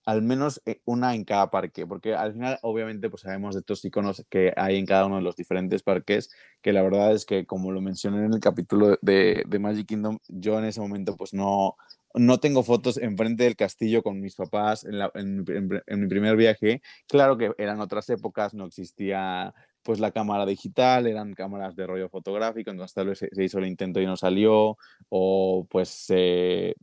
al 0.06 0.22
menos 0.22 0.62
eh, 0.66 0.82
una 0.86 1.16
en 1.16 1.26
cada 1.26 1.50
parque, 1.50 1.88
porque 1.88 2.14
al 2.14 2.34
final 2.34 2.60
obviamente 2.62 3.10
pues 3.10 3.24
sabemos 3.24 3.56
de 3.56 3.60
estos 3.60 3.84
iconos 3.84 4.24
que 4.30 4.54
hay 4.56 4.78
en 4.78 4.86
cada 4.86 5.08
uno 5.08 5.18
de 5.18 5.24
los 5.24 5.36
diferentes 5.36 5.84
parques, 5.84 6.30
que 6.62 6.74
la 6.74 6.84
verdad 6.84 7.14
es 7.14 7.26
que 7.26 7.46
como 7.46 7.72
lo 7.72 7.82
mencioné 7.82 8.26
en 8.26 8.34
el 8.34 8.40
capítulo 8.40 8.98
de, 9.02 9.44
de 9.48 9.60
Magic 9.60 9.88
Kingdom, 9.88 10.20
yo 10.28 10.60
en 10.60 10.66
ese 10.66 10.80
momento 10.80 11.18
pues 11.18 11.34
no, 11.34 11.76
no 12.14 12.40
tengo 12.40 12.64
fotos 12.64 12.98
enfrente 12.98 13.44
del 13.44 13.56
castillo 13.56 14.04
con 14.04 14.20
mis 14.20 14.36
papás 14.36 14.86
en, 14.86 15.44
en, 15.88 16.00
mi 16.00 16.08
primer 16.08 16.36
viaje. 16.38 16.82
Claro 17.08 17.38
que 17.38 17.52
eran 17.58 17.82
otras 17.82 18.10
épocas, 18.10 18.54
no 18.54 18.66
existía 18.66 19.54
pues 19.86 20.00
la 20.00 20.12
cámara 20.12 20.48
digital, 20.48 21.06
eran 21.06 21.34
cámaras 21.36 21.76
de 21.76 21.86
rollo 21.86 22.10
fotográfico, 22.10 22.72
entonces 22.72 22.96
tal 22.96 23.08
vez 23.10 23.20
se, 23.20 23.44
hizo 23.44 23.60
el 23.60 23.68
intento 23.68 24.02
y 24.02 24.08
no 24.08 24.18
salió, 24.18 24.78
o 25.10 25.68
pues 25.70 25.90
se, 25.90 26.76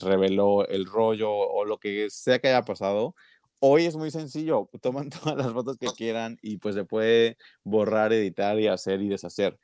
reveló 0.00 0.66
el 0.68 0.86
rollo, 0.86 1.32
o 1.32 1.64
lo 1.64 1.78
que 1.78 2.08
sea 2.08 2.38
que 2.38 2.48
haya 2.48 2.62
pasado. 2.62 3.16
Hoy 3.58 3.86
es 3.86 3.96
muy 3.96 4.12
sencillo, 4.12 4.70
toman 4.80 5.10
todas 5.10 5.36
las 5.36 5.52
fotos 5.52 5.76
que 5.76 5.88
quieran 5.88 6.38
y 6.40 6.58
pues 6.58 6.76
se 6.76 6.84
puede 6.84 7.36
borrar, 7.64 8.12
editar 8.12 8.60
y 8.60 8.68
hacer 8.68 9.02
y 9.02 9.08
deshacer. 9.08 9.58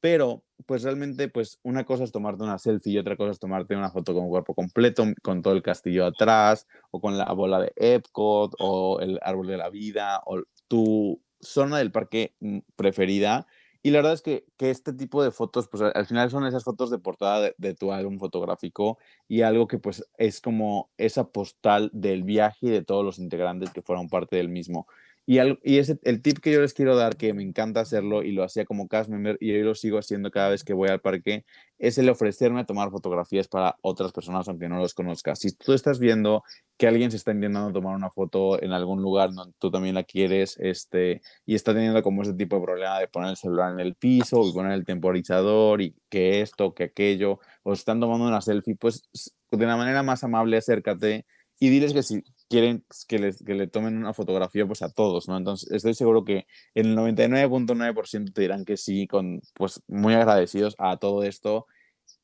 Pero 0.00 0.44
pues 0.66 0.82
realmente 0.82 1.28
pues 1.28 1.58
una 1.62 1.84
cosa 1.84 2.04
es 2.04 2.12
tomarte 2.12 2.44
una 2.44 2.58
selfie 2.58 2.92
y 2.92 2.98
otra 2.98 3.16
cosa 3.16 3.32
es 3.32 3.38
tomarte 3.38 3.74
una 3.76 3.90
foto 3.90 4.12
con 4.14 4.28
cuerpo 4.28 4.54
completo, 4.54 5.04
con 5.22 5.40
todo 5.40 5.54
el 5.54 5.62
castillo 5.62 6.04
atrás, 6.04 6.66
o 6.90 7.00
con 7.00 7.16
la 7.16 7.32
bola 7.32 7.60
de 7.60 7.72
Epcot, 7.76 8.54
o 8.58 9.00
el 9.00 9.18
árbol 9.22 9.46
de 9.46 9.56
la 9.56 9.70
vida, 9.70 10.20
o 10.26 10.42
tu 10.68 11.20
zona 11.40 11.78
del 11.78 11.92
parque 11.92 12.34
mm, 12.40 12.58
preferida. 12.76 13.46
Y 13.82 13.90
la 13.90 13.98
verdad 13.98 14.14
es 14.14 14.22
que, 14.22 14.44
que 14.56 14.70
este 14.70 14.92
tipo 14.92 15.22
de 15.22 15.30
fotos, 15.30 15.68
pues 15.68 15.80
al 15.82 16.06
final 16.06 16.28
son 16.28 16.44
esas 16.44 16.64
fotos 16.64 16.90
de 16.90 16.98
portada 16.98 17.52
de, 17.56 17.74
tu 17.74 17.92
álbum 17.92 18.18
fotográfico 18.18 18.98
y 19.28 19.42
algo 19.42 19.68
que 19.68 19.78
pues 19.78 20.04
es 20.18 20.40
como 20.40 20.90
esa 20.96 21.28
postal 21.28 21.90
del 21.92 22.24
viaje 22.24 22.66
y 22.66 22.70
de 22.70 22.82
todos 22.82 23.04
los 23.04 23.20
integrantes 23.20 23.70
que 23.72 23.82
fueron 23.82 24.08
parte 24.08 24.36
del 24.36 24.48
mismo. 24.48 24.88
Y, 25.28 25.38
al, 25.38 25.58
el 25.64 26.22
tip 26.22 26.38
que 26.38 26.52
yo 26.52 26.60
les 26.60 26.72
quiero 26.72 26.94
dar, 26.94 27.16
que 27.16 27.34
me 27.34 27.42
encanta 27.42 27.80
hacerlo 27.80 28.22
y 28.22 28.30
lo 28.30 28.44
hacía 28.44 28.64
como 28.64 28.86
cast 28.86 29.10
member 29.10 29.36
y 29.40 29.50
hoy 29.50 29.62
lo 29.62 29.74
sigo 29.74 29.98
haciendo 29.98 30.30
cada 30.30 30.50
vez 30.50 30.62
que 30.62 30.72
voy 30.72 30.88
al 30.88 31.00
parque, 31.00 31.44
es 31.78 31.98
el 31.98 32.08
ofrecerme 32.08 32.60
a 32.60 32.64
tomar 32.64 32.92
fotografías 32.92 33.48
para 33.48 33.76
otras 33.82 34.12
personas 34.12 34.46
aunque 34.46 34.68
no 34.68 34.78
los 34.78 34.94
conozcas. 34.94 35.40
Si 35.40 35.50
tú 35.52 35.72
estás 35.72 35.98
viendo 35.98 36.44
que 36.76 36.86
alguien 36.86 37.10
se 37.10 37.16
está 37.16 37.32
intentando 37.32 37.72
tomar 37.72 37.96
una 37.96 38.10
foto 38.10 38.62
en 38.62 38.72
algún 38.72 39.02
lugar 39.02 39.32
donde 39.32 39.52
tú 39.58 39.68
también 39.70 39.96
la 39.96 40.04
quieres 40.04 40.56
este, 40.60 41.22
y 41.44 41.56
está 41.56 41.74
teniendo 41.74 42.04
como 42.04 42.22
ese 42.22 42.34
tipo 42.34 42.56
de 42.56 42.62
problema 42.62 43.00
de 43.00 43.08
poner 43.08 43.30
el 43.30 43.36
celular 43.36 43.72
en 43.72 43.80
el 43.80 43.96
piso 43.96 44.48
y 44.48 44.52
poner 44.52 44.72
el 44.72 44.84
temporizador 44.84 45.82
y 45.82 45.96
que 46.08 46.40
esto, 46.40 46.72
que 46.72 46.84
aquello, 46.84 47.40
o 47.64 47.72
están 47.72 47.98
tomando 47.98 48.28
una 48.28 48.40
selfie, 48.40 48.76
pues 48.76 49.08
de 49.50 49.64
una 49.64 49.76
manera 49.76 50.04
más 50.04 50.22
amable 50.22 50.56
acércate 50.56 51.26
y 51.58 51.68
diles 51.70 51.92
que 51.92 52.02
si 52.02 52.22
quieren 52.48 52.84
que, 53.08 53.18
les, 53.18 53.42
que 53.42 53.54
le 53.54 53.66
tomen 53.66 53.96
una 53.96 54.12
fotografía 54.14 54.66
pues 54.66 54.82
a 54.82 54.90
todos, 54.90 55.28
¿no? 55.28 55.36
Entonces 55.36 55.70
estoy 55.72 55.94
seguro 55.94 56.24
que 56.24 56.46
el 56.74 56.96
99.9% 56.96 58.32
te 58.32 58.42
dirán 58.42 58.64
que 58.64 58.76
sí, 58.76 59.06
con, 59.06 59.40
pues 59.54 59.82
muy 59.88 60.14
agradecidos 60.14 60.74
a 60.78 60.96
todo 60.96 61.22
esto. 61.24 61.66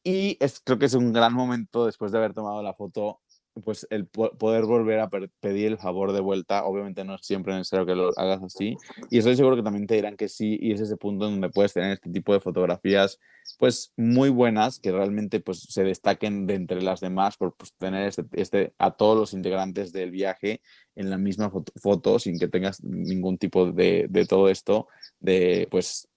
Y 0.04 0.36
es, 0.40 0.60
creo 0.60 0.78
que 0.78 0.86
es 0.86 0.94
un 0.94 1.12
gran 1.12 1.34
momento 1.34 1.86
después 1.86 2.12
de 2.12 2.18
haber 2.18 2.34
tomado 2.34 2.62
la 2.62 2.74
foto 2.74 3.20
pues 3.64 3.86
el 3.90 4.06
poder 4.06 4.64
volver 4.64 5.00
a 5.00 5.10
pedir 5.10 5.66
el 5.66 5.78
favor 5.78 6.12
de 6.12 6.20
vuelta, 6.20 6.64
obviamente 6.64 7.04
no 7.04 7.16
es 7.16 7.26
siempre 7.26 7.54
necesario 7.54 7.86
que 7.86 7.94
lo 7.94 8.10
hagas 8.16 8.42
así, 8.42 8.76
y 9.10 9.18
estoy 9.18 9.36
seguro 9.36 9.56
que 9.56 9.62
también 9.62 9.86
te 9.86 9.94
dirán 9.94 10.16
que 10.16 10.28
sí, 10.28 10.58
y 10.60 10.72
es 10.72 10.80
ese 10.80 10.96
punto 10.96 11.26
donde 11.26 11.50
puedes 11.50 11.72
tener 11.72 11.92
este 11.92 12.10
tipo 12.10 12.32
de 12.32 12.40
fotografías, 12.40 13.18
pues 13.58 13.92
muy 13.96 14.30
buenas, 14.30 14.80
que 14.80 14.92
realmente 14.92 15.40
pues 15.40 15.60
se 15.68 15.84
destaquen 15.84 16.46
de 16.46 16.54
entre 16.54 16.82
las 16.82 17.00
demás 17.00 17.36
por 17.36 17.54
pues, 17.54 17.74
tener 17.74 18.08
este, 18.08 18.24
este, 18.32 18.72
a 18.78 18.92
todos 18.92 19.18
los 19.18 19.32
integrantes 19.34 19.92
del 19.92 20.10
viaje 20.10 20.62
en 20.94 21.10
la 21.10 21.18
misma 21.18 21.52
foto, 21.76 22.18
sin 22.18 22.38
que 22.38 22.48
tengas 22.48 22.82
ningún 22.82 23.38
tipo 23.38 23.70
de, 23.70 24.06
de 24.08 24.26
todo 24.26 24.48
esto, 24.48 24.88
de 25.20 25.68
pues 25.70 26.08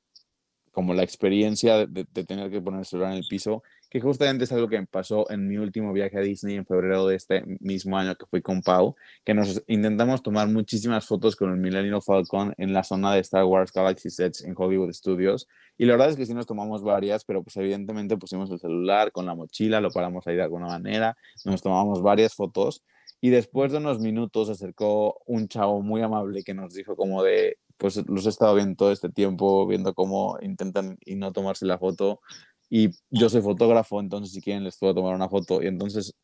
como 0.76 0.94
la 0.94 1.04
experiencia 1.04 1.88
de, 1.88 2.04
tener 2.04 2.52
que 2.52 2.62
poner 2.62 2.82
el 2.82 2.86
celular 2.86 3.14
en 3.14 3.20
el 3.20 3.28
piso 3.30 3.64
que 3.90 4.02
justamente 4.02 4.44
es 4.44 4.52
algo 4.52 4.68
que 4.68 4.80
me 4.80 4.88
pasó 4.88 5.30
en 5.30 5.48
mi 5.48 5.58
último 5.58 5.94
viaje 5.94 6.18
a 6.18 6.22
Disney 6.22 6.56
en 6.56 6.66
febrero 6.66 7.08
de 7.08 7.16
este 7.16 7.44
mismo 7.60 7.98
año 7.98 8.16
que 8.16 8.26
fui 8.26 8.42
con 8.42 8.62
Pau, 8.62 8.96
que 9.24 9.34
nos 9.34 9.64
intentamos 9.68 10.22
tomar 10.24 10.48
muchísimas 10.48 11.06
fotos 11.06 11.36
con 11.36 11.52
el 11.52 11.58
Millennium 11.58 12.02
Falcon 12.02 12.54
en 12.58 12.74
la 12.74 12.84
zona 12.84 13.14
de 13.14 13.20
Star 13.20 13.46
Wars 13.46 13.72
Galaxy 13.72 14.10
Sets 14.10 14.44
en 14.44 14.54
Hollywood 14.58 14.92
Studios. 14.92 15.48
Y 15.78 15.86
la 15.86 15.94
verdad 15.94 16.10
es 16.10 16.16
que 16.16 16.26
sí 16.26 16.34
nos 16.34 16.46
tomamos 16.46 16.84
varias, 16.84 17.26
pero 17.26 17.44
pues 17.44 17.56
evidentemente 17.58 18.18
pusimos 18.18 18.50
el 18.52 18.60
celular 18.60 19.12
con 19.12 19.26
la 19.26 19.36
mochila, 19.36 19.82
lo 19.82 19.92
paramos 19.92 20.26
ahí 20.28 20.36
de 20.36 20.44
alguna 20.44 20.68
manera, 20.68 21.18
nos 21.44 21.62
tomamos 21.62 22.02
varias 22.02 22.34
fotos. 22.34 22.84
Y 23.22 23.30
después 23.30 23.72
de 23.72 23.80
unos 23.80 24.00
minutos 24.00 24.48
se 24.48 24.54
acercó 24.54 25.22
un 25.26 25.48
chavo 25.48 25.82
muy 25.82 26.02
amable 26.02 26.44
que 26.44 26.54
nos 26.54 26.74
dijo 26.74 26.96
como 26.96 27.24
de, 27.24 27.58
pues 27.78 28.02
los 28.08 28.26
he 28.26 28.30
estado 28.30 28.56
viendo 28.56 28.76
todo 28.76 28.92
este 28.92 29.10
tiempo, 29.10 29.66
viendo 29.68 29.94
cómo 29.94 30.38
intentan 30.42 30.98
y 31.06 31.16
no 31.16 31.32
tomarse 31.32 31.66
la 31.66 31.78
foto 31.78 32.22
y 32.70 32.90
yo 33.10 33.30
soy 33.30 33.42
fotógrafo, 33.42 34.00
entonces 34.00 34.34
si 34.34 34.42
quieren 34.42 34.64
les 34.64 34.78
puedo 34.78 34.96
tomar 34.96 35.16
una 35.16 35.30
foto. 35.30 35.62
Y 35.62 35.68
entonces 35.68 36.16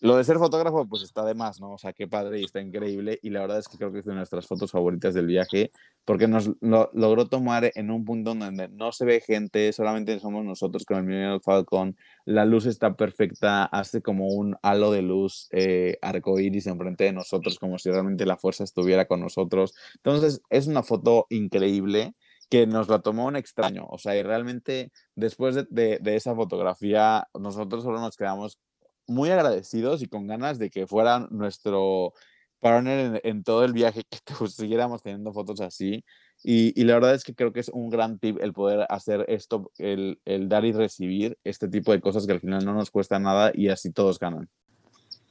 lo 0.00 0.16
de 0.16 0.24
ser 0.24 0.38
fotógrafo 0.38 0.88
pues 0.88 1.02
está 1.02 1.24
de 1.24 1.34
más, 1.34 1.60
¿no? 1.60 1.74
O 1.74 1.78
sea, 1.78 1.92
qué 1.92 2.08
padre 2.08 2.40
y 2.40 2.44
está 2.44 2.60
increíble. 2.60 3.18
Y 3.22 3.30
la 3.30 3.40
verdad 3.40 3.58
es 3.58 3.68
que 3.68 3.76
creo 3.76 3.92
que 3.92 3.98
es 3.98 4.04
de 4.04 4.14
nuestras 4.14 4.46
fotos 4.46 4.70
favoritas 4.70 5.14
del 5.14 5.26
viaje 5.26 5.70
porque 6.04 6.26
nos 6.26 6.50
lo, 6.60 6.90
logró 6.94 7.26
tomar 7.26 7.70
en 7.74 7.90
un 7.90 8.04
punto 8.04 8.34
donde 8.34 8.68
no 8.68 8.90
se 8.92 9.04
ve 9.04 9.20
gente, 9.20 9.72
solamente 9.72 10.18
somos 10.18 10.44
nosotros 10.44 10.84
con 10.84 10.98
el 10.98 11.04
Millennium 11.04 11.40
Falcon. 11.40 11.96
La 12.24 12.44
luz 12.44 12.66
está 12.66 12.96
perfecta, 12.96 13.64
hace 13.64 14.02
como 14.02 14.28
un 14.28 14.56
halo 14.62 14.90
de 14.90 15.02
luz 15.02 15.48
eh, 15.52 15.98
arcoíris 16.02 16.66
enfrente 16.66 17.04
de 17.04 17.12
nosotros, 17.12 17.58
como 17.58 17.78
si 17.78 17.90
realmente 17.90 18.26
la 18.26 18.36
fuerza 18.38 18.64
estuviera 18.64 19.06
con 19.06 19.20
nosotros. 19.20 19.74
Entonces 19.96 20.40
es 20.50 20.66
una 20.66 20.82
foto 20.82 21.26
increíble 21.30 22.14
que 22.52 22.66
nos 22.66 22.86
la 22.88 22.98
tomó 22.98 23.24
un 23.24 23.36
extraño. 23.36 23.86
O 23.88 23.96
sea, 23.96 24.14
y 24.14 24.22
realmente 24.22 24.92
después 25.14 25.54
de, 25.70 26.00
esa 26.04 26.34
fotografía, 26.34 27.26
nosotros 27.32 27.82
solo 27.82 27.98
nos 27.98 28.14
quedamos 28.14 28.58
muy 29.06 29.30
agradecidos 29.30 30.02
y 30.02 30.06
con 30.06 30.26
ganas 30.26 30.58
de 30.58 30.68
que 30.68 30.86
fuera 30.86 31.20
nuestro 31.30 32.12
partner 32.60 33.22
en, 33.24 33.42
todo 33.42 33.64
el 33.64 33.72
viaje, 33.72 34.02
que 34.04 34.18
siguiéramos 34.48 35.02
teniendo 35.02 35.32
fotos 35.32 35.62
así. 35.62 36.04
Y, 36.44 36.84
la 36.84 36.94
verdad 36.94 37.14
es 37.14 37.24
que 37.24 37.34
creo 37.34 37.54
que 37.54 37.60
es 37.60 37.70
un 37.70 37.88
gran 37.88 38.18
tip 38.18 38.36
el 38.42 38.52
poder 38.52 38.86
hacer 38.90 39.24
esto, 39.28 39.72
el 39.78 40.18
dar 40.50 40.66
y 40.66 40.72
recibir 40.72 41.38
este 41.44 41.68
tipo 41.68 41.92
de 41.92 42.02
cosas 42.02 42.26
que 42.26 42.32
al 42.34 42.40
final 42.40 42.66
no 42.66 42.74
nos 42.74 42.90
cuesta 42.90 43.18
nada 43.18 43.52
y 43.54 43.68
así 43.70 43.92
todos 43.92 44.18
ganan. 44.18 44.50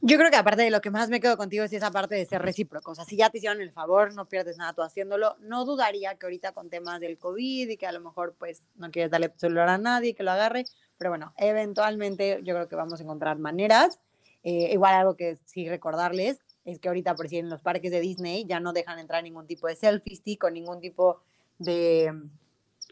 Yo 0.04 0.18
creo 0.18 0.32
que 0.32 0.36
aparte 0.36 0.64
de 0.64 0.72
lo 0.72 0.82
que 0.82 0.90
más 0.90 1.10
me 1.10 1.20
quedo 1.20 1.38
contigo 1.38 1.64
es 1.64 1.72
esa 1.74 1.92
parte 1.92 2.16
de 2.16 2.26
ser 2.26 2.42
recíproco. 2.42 2.92
O 2.92 2.96
sea, 2.96 3.06
si 3.06 3.18
ya 3.18 3.30
te 3.30 3.38
hicieron 3.38 3.62
el 3.62 3.72
favor, 3.72 4.16
no 4.16 4.28
pierdes 4.28 4.58
nada 4.58 4.74
tú 4.74 4.82
haciéndolo. 4.82 5.36
No 5.42 5.64
dudaría 5.64 6.16
que 6.16 6.26
ahorita 6.26 6.54
con 6.54 6.72
temas 6.72 7.00
del 7.00 7.20
COVID 7.20 7.70
y 7.70 7.78
que 7.78 7.86
a 7.86 7.92
lo 7.92 8.00
mejor 8.00 8.34
pues 8.40 8.64
no 8.78 8.90
quieres 8.90 9.12
darle 9.12 9.32
celular 9.38 9.70
a 9.70 9.78
nadie 9.78 10.16
que 10.16 10.24
lo 10.24 10.32
agarre, 10.32 10.66
pero 10.98 11.12
bueno, 11.12 11.34
eventualmente 11.38 12.40
yo 12.44 12.56
creo 12.56 12.68
que 12.68 12.76
vamos 12.76 13.00
a 13.00 13.04
encontrar 13.04 13.38
maneras. 13.38 14.00
Eh, 14.44 14.72
igual 14.74 14.96
algo 14.96 15.16
que 15.16 15.38
sí 15.46 15.70
recordarles 15.70 16.40
es 16.66 16.80
que 16.80 16.88
ahorita 16.88 17.14
por 17.14 17.30
si 17.30 17.38
en 17.38 17.50
los 17.52 17.62
parques 17.62 17.92
de 17.92 18.00
Disney 18.00 18.46
ya 18.46 18.60
no 18.60 18.74
dejan 18.74 18.98
entrar 18.98 19.24
ningún 19.24 19.46
tipo 19.46 19.68
de 19.68 19.76
selfie 19.76 20.16
stick 20.16 20.44
o 20.44 20.50
ningún 20.50 20.80
tipo 20.80 21.22
de 21.60 22.12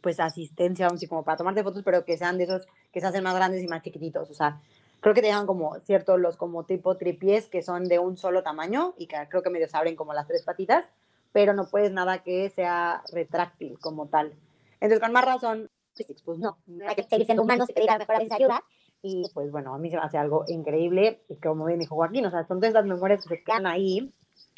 pues 0.03 0.19
asistencia, 0.19 0.85
vamos 0.85 0.97
a 0.97 0.97
decir, 0.97 1.09
como 1.09 1.23
para 1.23 1.37
tomarte 1.37 1.63
fotos, 1.63 1.81
pero 1.83 2.05
que 2.05 2.17
sean 2.17 2.37
de 2.37 2.45
esos 2.45 2.67
que 2.93 3.01
se 3.01 3.07
hacen 3.07 3.23
más 3.23 3.35
grandes 3.35 3.63
y 3.63 3.67
más 3.67 3.81
chiquititos. 3.81 4.29
O 4.29 4.33
sea, 4.33 4.61
creo 4.99 5.13
que 5.13 5.21
te 5.21 5.27
dejan 5.27 5.47
como 5.47 5.79
cierto 5.79 6.17
los 6.17 6.37
como 6.37 6.65
tipo 6.65 6.97
tripies 6.97 7.47
que 7.47 7.61
son 7.61 7.85
de 7.85 7.99
un 7.99 8.17
solo 8.17 8.43
tamaño 8.43 8.93
y 8.97 9.07
que 9.07 9.17
creo 9.29 9.43
que 9.43 9.49
medio 9.49 9.67
se 9.67 9.77
abren 9.77 9.95
como 9.95 10.13
las 10.13 10.27
tres 10.27 10.43
patitas, 10.43 10.85
pero 11.31 11.53
no 11.53 11.67
puedes 11.67 11.91
nada 11.91 12.23
que 12.23 12.49
sea 12.49 13.03
retráctil 13.11 13.77
como 13.79 14.07
tal. 14.07 14.33
Entonces, 14.73 14.99
con 14.99 15.11
más 15.11 15.25
razón, 15.25 15.69
pues, 15.95 16.21
pues 16.23 16.39
no, 16.39 16.57
hay 16.87 16.95
que 16.95 17.03
seguir 17.03 17.25
siendo 17.25 17.43
humanos 17.43 17.69
y 17.69 17.73
pedir 17.73 17.89
a 17.91 17.97
mejor 17.97 18.15
a 18.15 18.35
ayuda. 18.35 18.63
Y 19.01 19.29
pues 19.33 19.49
bueno, 19.49 19.73
a 19.73 19.77
mí 19.77 19.89
se 19.89 19.95
me 19.95 20.01
hace 20.01 20.17
algo 20.17 20.43
increíble 20.47 21.23
y 21.29 21.37
como 21.37 21.65
bien 21.65 21.79
dijo 21.79 21.95
Joaquín, 21.95 22.25
o 22.25 22.31
sea, 22.31 22.45
son 22.45 22.59
todas 22.59 22.73
las 22.73 22.85
memorias 22.85 23.21
que 23.21 23.29
se 23.29 23.43
quedan 23.43 23.65
ahí 23.65 24.13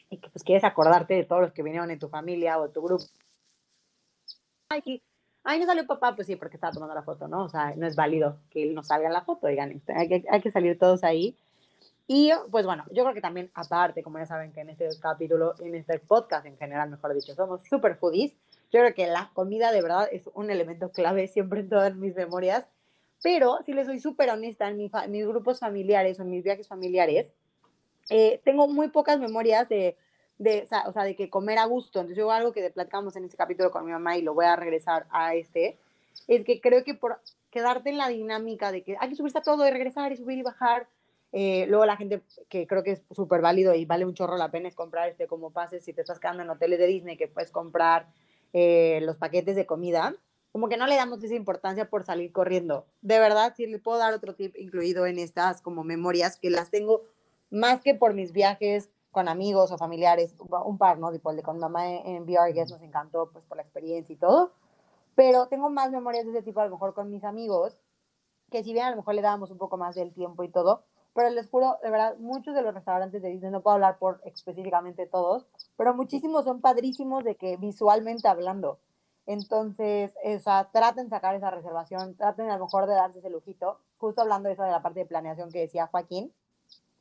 y 0.09 0.17
que 0.17 0.29
pues 0.29 0.43
quieres 0.43 0.63
acordarte 0.63 1.13
de 1.13 1.25
todos 1.25 1.43
los 1.43 1.51
que 1.51 1.61
vinieron 1.61 1.91
en 1.91 1.99
tu 1.99 2.09
familia 2.09 2.59
o 2.59 2.69
tu 2.69 2.81
grupo. 2.81 3.03
Ay, 4.69 5.03
ay, 5.43 5.59
no 5.59 5.65
salió 5.65 5.85
papá, 5.87 6.15
pues 6.15 6.27
sí, 6.27 6.35
porque 6.35 6.57
estaba 6.57 6.73
tomando 6.73 6.95
la 6.95 7.03
foto, 7.03 7.27
¿no? 7.27 7.45
O 7.45 7.49
sea, 7.49 7.73
no 7.75 7.87
es 7.87 7.95
válido 7.95 8.37
que 8.49 8.63
él 8.63 8.75
no 8.75 8.83
salga 8.83 9.07
en 9.07 9.13
la 9.13 9.23
foto, 9.23 9.47
digan, 9.47 9.71
este, 9.71 9.93
hay 9.93 10.07
que, 10.07 10.23
hay 10.29 10.41
que 10.41 10.51
salir 10.51 10.77
todos 10.77 11.03
ahí. 11.03 11.37
Y 12.07 12.31
pues 12.49 12.65
bueno, 12.65 12.83
yo 12.91 13.03
creo 13.03 13.13
que 13.13 13.21
también 13.21 13.49
aparte, 13.53 14.03
como 14.03 14.19
ya 14.19 14.25
saben 14.25 14.51
que 14.51 14.61
en 14.61 14.69
este 14.69 14.89
capítulo, 14.99 15.53
en 15.59 15.75
este 15.75 15.99
podcast 15.99 16.45
en 16.45 16.57
general, 16.57 16.89
mejor 16.89 17.13
dicho, 17.13 17.33
somos 17.35 17.63
super 17.63 17.95
foodies, 17.95 18.33
yo 18.71 18.79
creo 18.79 18.93
que 18.93 19.07
la 19.07 19.31
comida 19.33 19.71
de 19.71 19.81
verdad 19.81 20.09
es 20.11 20.29
un 20.33 20.49
elemento 20.49 20.91
clave 20.91 21.27
siempre 21.27 21.61
en 21.61 21.69
todas 21.69 21.95
mis 21.95 22.15
memorias, 22.15 22.65
pero 23.23 23.59
si 23.65 23.73
les 23.73 23.87
soy 23.87 23.99
súper 23.99 24.29
honesta, 24.29 24.67
en, 24.67 24.77
mis 24.77 25.27
grupos 25.27 25.59
familiares 25.59 26.19
o 26.19 26.23
en 26.23 26.31
mis 26.31 26.43
viajes 26.43 26.67
familiares, 26.67 27.31
eh, 28.09 28.41
tengo 28.43 28.67
muy 28.67 28.89
pocas 28.89 29.19
memorias 29.19 29.69
de 29.69 29.95
de, 30.41 30.67
o 30.87 30.91
sea, 30.91 31.03
de 31.03 31.15
que 31.15 31.29
comer 31.29 31.59
a 31.59 31.65
gusto. 31.65 31.99
Entonces, 31.99 32.17
yo 32.17 32.31
algo 32.31 32.51
que 32.51 32.67
platicamos 32.71 33.15
en 33.15 33.25
este 33.25 33.37
capítulo 33.37 33.69
con 33.69 33.85
mi 33.85 33.91
mamá 33.91 34.17
y 34.17 34.23
lo 34.23 34.33
voy 34.33 34.45
a 34.45 34.55
regresar 34.55 35.05
a 35.11 35.35
este, 35.35 35.77
es 36.27 36.43
que 36.43 36.59
creo 36.59 36.83
que 36.83 36.95
por 36.95 37.21
quedarte 37.51 37.91
en 37.91 37.97
la 37.97 38.07
dinámica 38.07 38.71
de 38.71 38.81
que 38.81 38.97
hay 38.99 39.09
que 39.09 39.15
subirse 39.15 39.37
a 39.37 39.43
todo 39.43 39.67
y 39.67 39.69
regresar 39.69 40.11
y 40.11 40.17
subir 40.17 40.39
y 40.39 40.41
bajar, 40.41 40.87
eh, 41.31 41.65
luego 41.67 41.85
la 41.85 41.95
gente 41.95 42.21
que 42.49 42.65
creo 42.65 42.81
que 42.81 42.93
es 42.93 43.03
súper 43.11 43.41
válido 43.41 43.75
y 43.75 43.85
vale 43.85 44.03
un 44.03 44.15
chorro 44.15 44.35
la 44.35 44.49
pena 44.49 44.67
es 44.67 44.75
comprar 44.75 45.07
este 45.09 45.27
como 45.27 45.51
pases 45.51 45.85
si 45.85 45.93
te 45.93 46.01
estás 46.01 46.19
quedando 46.19 46.41
en 46.41 46.49
hoteles 46.49 46.79
de 46.79 46.87
Disney 46.87 47.17
que 47.17 47.27
puedes 47.27 47.51
comprar 47.51 48.07
eh, 48.51 48.99
los 49.03 49.17
paquetes 49.17 49.55
de 49.55 49.67
comida, 49.67 50.15
como 50.51 50.69
que 50.69 50.75
no 50.75 50.87
le 50.87 50.95
damos 50.95 51.23
esa 51.23 51.35
importancia 51.35 51.87
por 51.87 52.03
salir 52.03 52.31
corriendo. 52.31 52.87
De 53.01 53.19
verdad, 53.19 53.53
sí 53.55 53.67
le 53.67 53.77
puedo 53.77 53.99
dar 53.99 54.15
otro 54.15 54.33
tip 54.33 54.55
incluido 54.57 55.05
en 55.05 55.19
estas 55.19 55.61
como 55.61 55.83
memorias 55.83 56.35
que 56.35 56.49
las 56.49 56.71
tengo 56.71 57.03
más 57.51 57.81
que 57.81 57.93
por 57.93 58.15
mis 58.15 58.31
viajes 58.31 58.89
con 59.11 59.27
amigos 59.27 59.71
o 59.71 59.77
familiares, 59.77 60.35
un 60.39 60.77
par, 60.77 60.97
¿no? 60.97 61.11
Tipo 61.11 61.31
el 61.31 61.37
de 61.37 61.43
con 61.43 61.59
mamá 61.59 61.87
en, 61.87 62.23
VR 62.23 62.53
Guest 62.53 62.71
nos 62.71 62.81
encantó, 62.81 63.29
pues, 63.31 63.45
por 63.45 63.57
la 63.57 63.63
experiencia 63.63 64.13
y 64.13 64.17
todo. 64.17 64.53
Pero 65.15 65.47
tengo 65.47 65.69
más 65.69 65.91
memorias 65.91 66.25
de 66.25 66.31
ese 66.31 66.41
tipo, 66.41 66.61
a 66.61 66.65
lo 66.65 66.71
mejor 66.71 66.93
con 66.93 67.09
mis 67.09 67.23
amigos, 67.23 67.77
que 68.49 68.63
si 68.63 68.73
bien 68.73 68.85
a 68.85 68.91
lo 68.91 68.97
mejor 68.97 69.15
le 69.15 69.21
dábamos 69.21 69.51
un 69.51 69.57
poco 69.57 69.77
más 69.77 69.95
del 69.95 70.13
tiempo 70.13 70.43
y 70.43 70.49
todo, 70.49 70.83
pero 71.13 71.29
les 71.29 71.49
juro, 71.49 71.77
de 71.83 71.89
verdad, 71.89 72.17
muchos 72.17 72.55
de 72.55 72.61
los 72.61 72.73
restaurantes 72.73 73.21
de 73.21 73.29
Disney, 73.29 73.51
no 73.51 73.61
puedo 73.61 73.75
hablar 73.75 73.97
por 73.99 74.21
específicamente 74.23 75.07
todos, 75.07 75.45
pero 75.75 75.93
muchísimos 75.93 76.45
son 76.45 76.61
padrísimos 76.61 77.23
de 77.25 77.35
que 77.35 77.57
visualmente 77.57 78.29
hablando. 78.29 78.79
Entonces, 79.25 80.13
o 80.23 80.39
sea, 80.39 80.69
traten 80.71 81.05
de 81.05 81.09
sacar 81.09 81.35
esa 81.35 81.51
reservación, 81.51 82.15
traten 82.15 82.49
a 82.49 82.57
lo 82.57 82.65
mejor 82.65 82.87
de 82.87 82.95
darse 82.95 83.19
ese 83.19 83.29
lujito. 83.29 83.79
Justo 83.97 84.21
hablando 84.21 84.47
de 84.47 84.53
eso 84.53 84.63
de 84.63 84.71
la 84.71 84.81
parte 84.81 85.01
de 85.01 85.05
planeación 85.05 85.51
que 85.51 85.59
decía 85.59 85.87
Joaquín, 85.87 86.33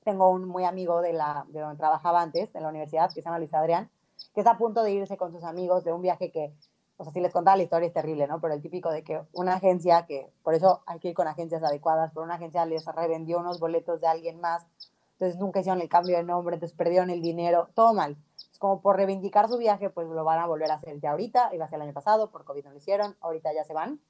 tengo 0.04 0.30
un 0.30 0.46
muy 0.46 0.64
amigo 0.64 1.00
de, 1.00 1.12
la, 1.12 1.44
de 1.48 1.60
donde 1.60 1.76
trabajaba 1.76 2.22
antes, 2.22 2.54
en 2.54 2.62
la 2.62 2.68
universidad, 2.68 3.08
que 3.08 3.20
se 3.20 3.22
llama 3.22 3.38
Luis 3.38 3.54
Adrián, 3.54 3.90
que 4.34 4.40
está 4.40 4.52
a 4.52 4.58
punto 4.58 4.82
de 4.82 4.92
irse 4.92 5.16
con 5.16 5.32
sus 5.32 5.44
amigos 5.44 5.84
de 5.84 5.92
un 5.92 6.02
viaje 6.02 6.30
que, 6.30 6.54
o 6.96 7.04
sea, 7.04 7.12
si 7.12 7.20
les 7.20 7.32
contaba 7.32 7.56
la 7.56 7.62
historia 7.62 7.86
es 7.86 7.92
terrible, 7.92 8.26
¿no? 8.26 8.40
Pero 8.40 8.54
el 8.54 8.62
típico 8.62 8.90
de 8.90 9.02
que 9.02 9.22
una 9.32 9.54
agencia, 9.54 10.06
que 10.06 10.32
por 10.42 10.54
eso 10.54 10.82
hay 10.86 10.98
que 11.00 11.08
ir 11.08 11.14
con 11.14 11.28
agencias 11.28 11.62
adecuadas, 11.62 12.10
pero 12.12 12.24
una 12.24 12.34
agencia 12.34 12.64
les 12.66 12.84
revendió 12.86 13.38
unos 13.38 13.60
boletos 13.60 14.00
de 14.00 14.06
alguien 14.06 14.40
más, 14.40 14.66
entonces 15.12 15.38
nunca 15.38 15.60
hicieron 15.60 15.82
el 15.82 15.88
cambio 15.88 16.16
de 16.16 16.22
nombre, 16.22 16.54
entonces 16.54 16.76
perdieron 16.76 17.10
el 17.10 17.20
dinero, 17.20 17.68
todo 17.74 17.92
mal. 17.92 18.16
Es 18.50 18.58
como 18.58 18.80
por 18.80 18.96
reivindicar 18.96 19.48
su 19.48 19.58
viaje, 19.58 19.90
pues 19.90 20.08
lo 20.08 20.24
van 20.24 20.38
a 20.38 20.46
volver 20.46 20.70
a 20.70 20.74
hacer 20.74 20.98
ya 20.98 21.10
ahorita, 21.10 21.50
iba 21.52 21.66
a 21.66 21.68
ser 21.68 21.76
el 21.76 21.82
año 21.82 21.92
pasado, 21.92 22.30
por 22.30 22.44
COVID 22.44 22.64
no 22.64 22.70
lo 22.70 22.78
hicieron, 22.78 23.16
ahorita 23.20 23.52
ya 23.52 23.64
se 23.64 23.74
van. 23.74 24.00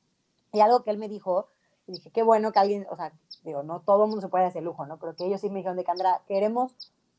Y 0.53 0.61
algo 0.61 0.84
que 0.84 0.91
él 0.91 0.99
me 0.99 1.09
dijo 1.09 1.49
y 1.88 1.93
dije, 1.93 2.11
qué 2.11 2.22
bueno 2.22 2.53
que 2.53 2.61
alguien, 2.61 2.86
o 2.91 2.97
sea, 2.97 3.12
digo, 3.43 3.62
no 3.62 3.80
todo 3.80 4.05
el 4.05 4.11
mundo 4.11 4.20
se 4.20 4.28
puede 4.28 4.45
hacer 4.45 4.62
lujo, 4.62 4.86
¿no? 4.86 4.99
Pero 4.99 5.14
que 5.14 5.26
ellos 5.26 5.41
sí 5.41 5.49
me 5.49 5.59
dijeron 5.59 5.76
de 5.76 5.84
Candra, 5.84 6.22
queremos 6.26 6.74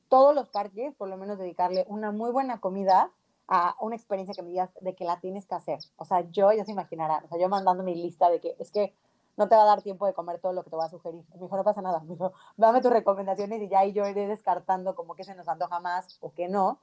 todos 0.10 0.36
los 0.36 0.48
parques, 0.48 0.94
por 0.96 1.08
lo 1.08 1.18
menos 1.18 1.38
dedicarle 1.38 1.86
una 1.88 2.12
muy 2.12 2.32
buena 2.32 2.60
comida 2.60 3.12
a 3.48 3.76
una 3.80 3.96
experiencia 3.96 4.34
que 4.34 4.42
me 4.42 4.50
digas 4.50 4.72
de 4.82 4.96
que 4.96 5.06
la 5.06 5.20
tienes 5.20 5.46
que 5.46 5.56
hacer. 5.56 5.80
O 5.98 6.06
sea, 6.06 6.22
yo 6.32 6.52
ya 6.52 6.66
se 6.66 6.72
imaginarán, 6.72 7.26
o 7.26 7.28
sea, 7.28 7.38
yo 7.38 7.50
mandando 7.50 7.84
mi 7.84 7.96
lista 7.96 8.30
de 8.30 8.40
que 8.40 8.56
es 8.60 8.72
que 8.72 8.94
no 9.38 9.48
te 9.48 9.56
va 9.56 9.64
a 9.64 9.66
dar 9.66 9.82
tiempo 9.82 10.06
de 10.06 10.14
comer 10.14 10.40
todo 10.40 10.54
lo 10.54 10.64
que 10.64 10.70
te 10.70 10.76
voy 10.76 10.86
a 10.86 10.90
sugerir. 10.90 11.24
Me 11.34 11.42
dijo, 11.42 11.56
no 11.56 11.64
pasa 11.64 11.82
nada, 11.82 12.00
me 12.08 12.16
dame 12.58 12.82
tus 12.82 12.92
recomendaciones 12.92 13.62
y 13.62 13.70
ya 13.70 13.86
y 13.86 13.94
yo 13.94 14.08
iré 14.08 14.28
descartando 14.28 14.96
como 14.96 15.16
que 15.16 15.24
se 15.24 15.36
nos 15.36 15.48
antoja 15.48 15.80
más 15.80 16.18
o 16.22 16.32
que 16.34 16.48
no. 16.48 16.80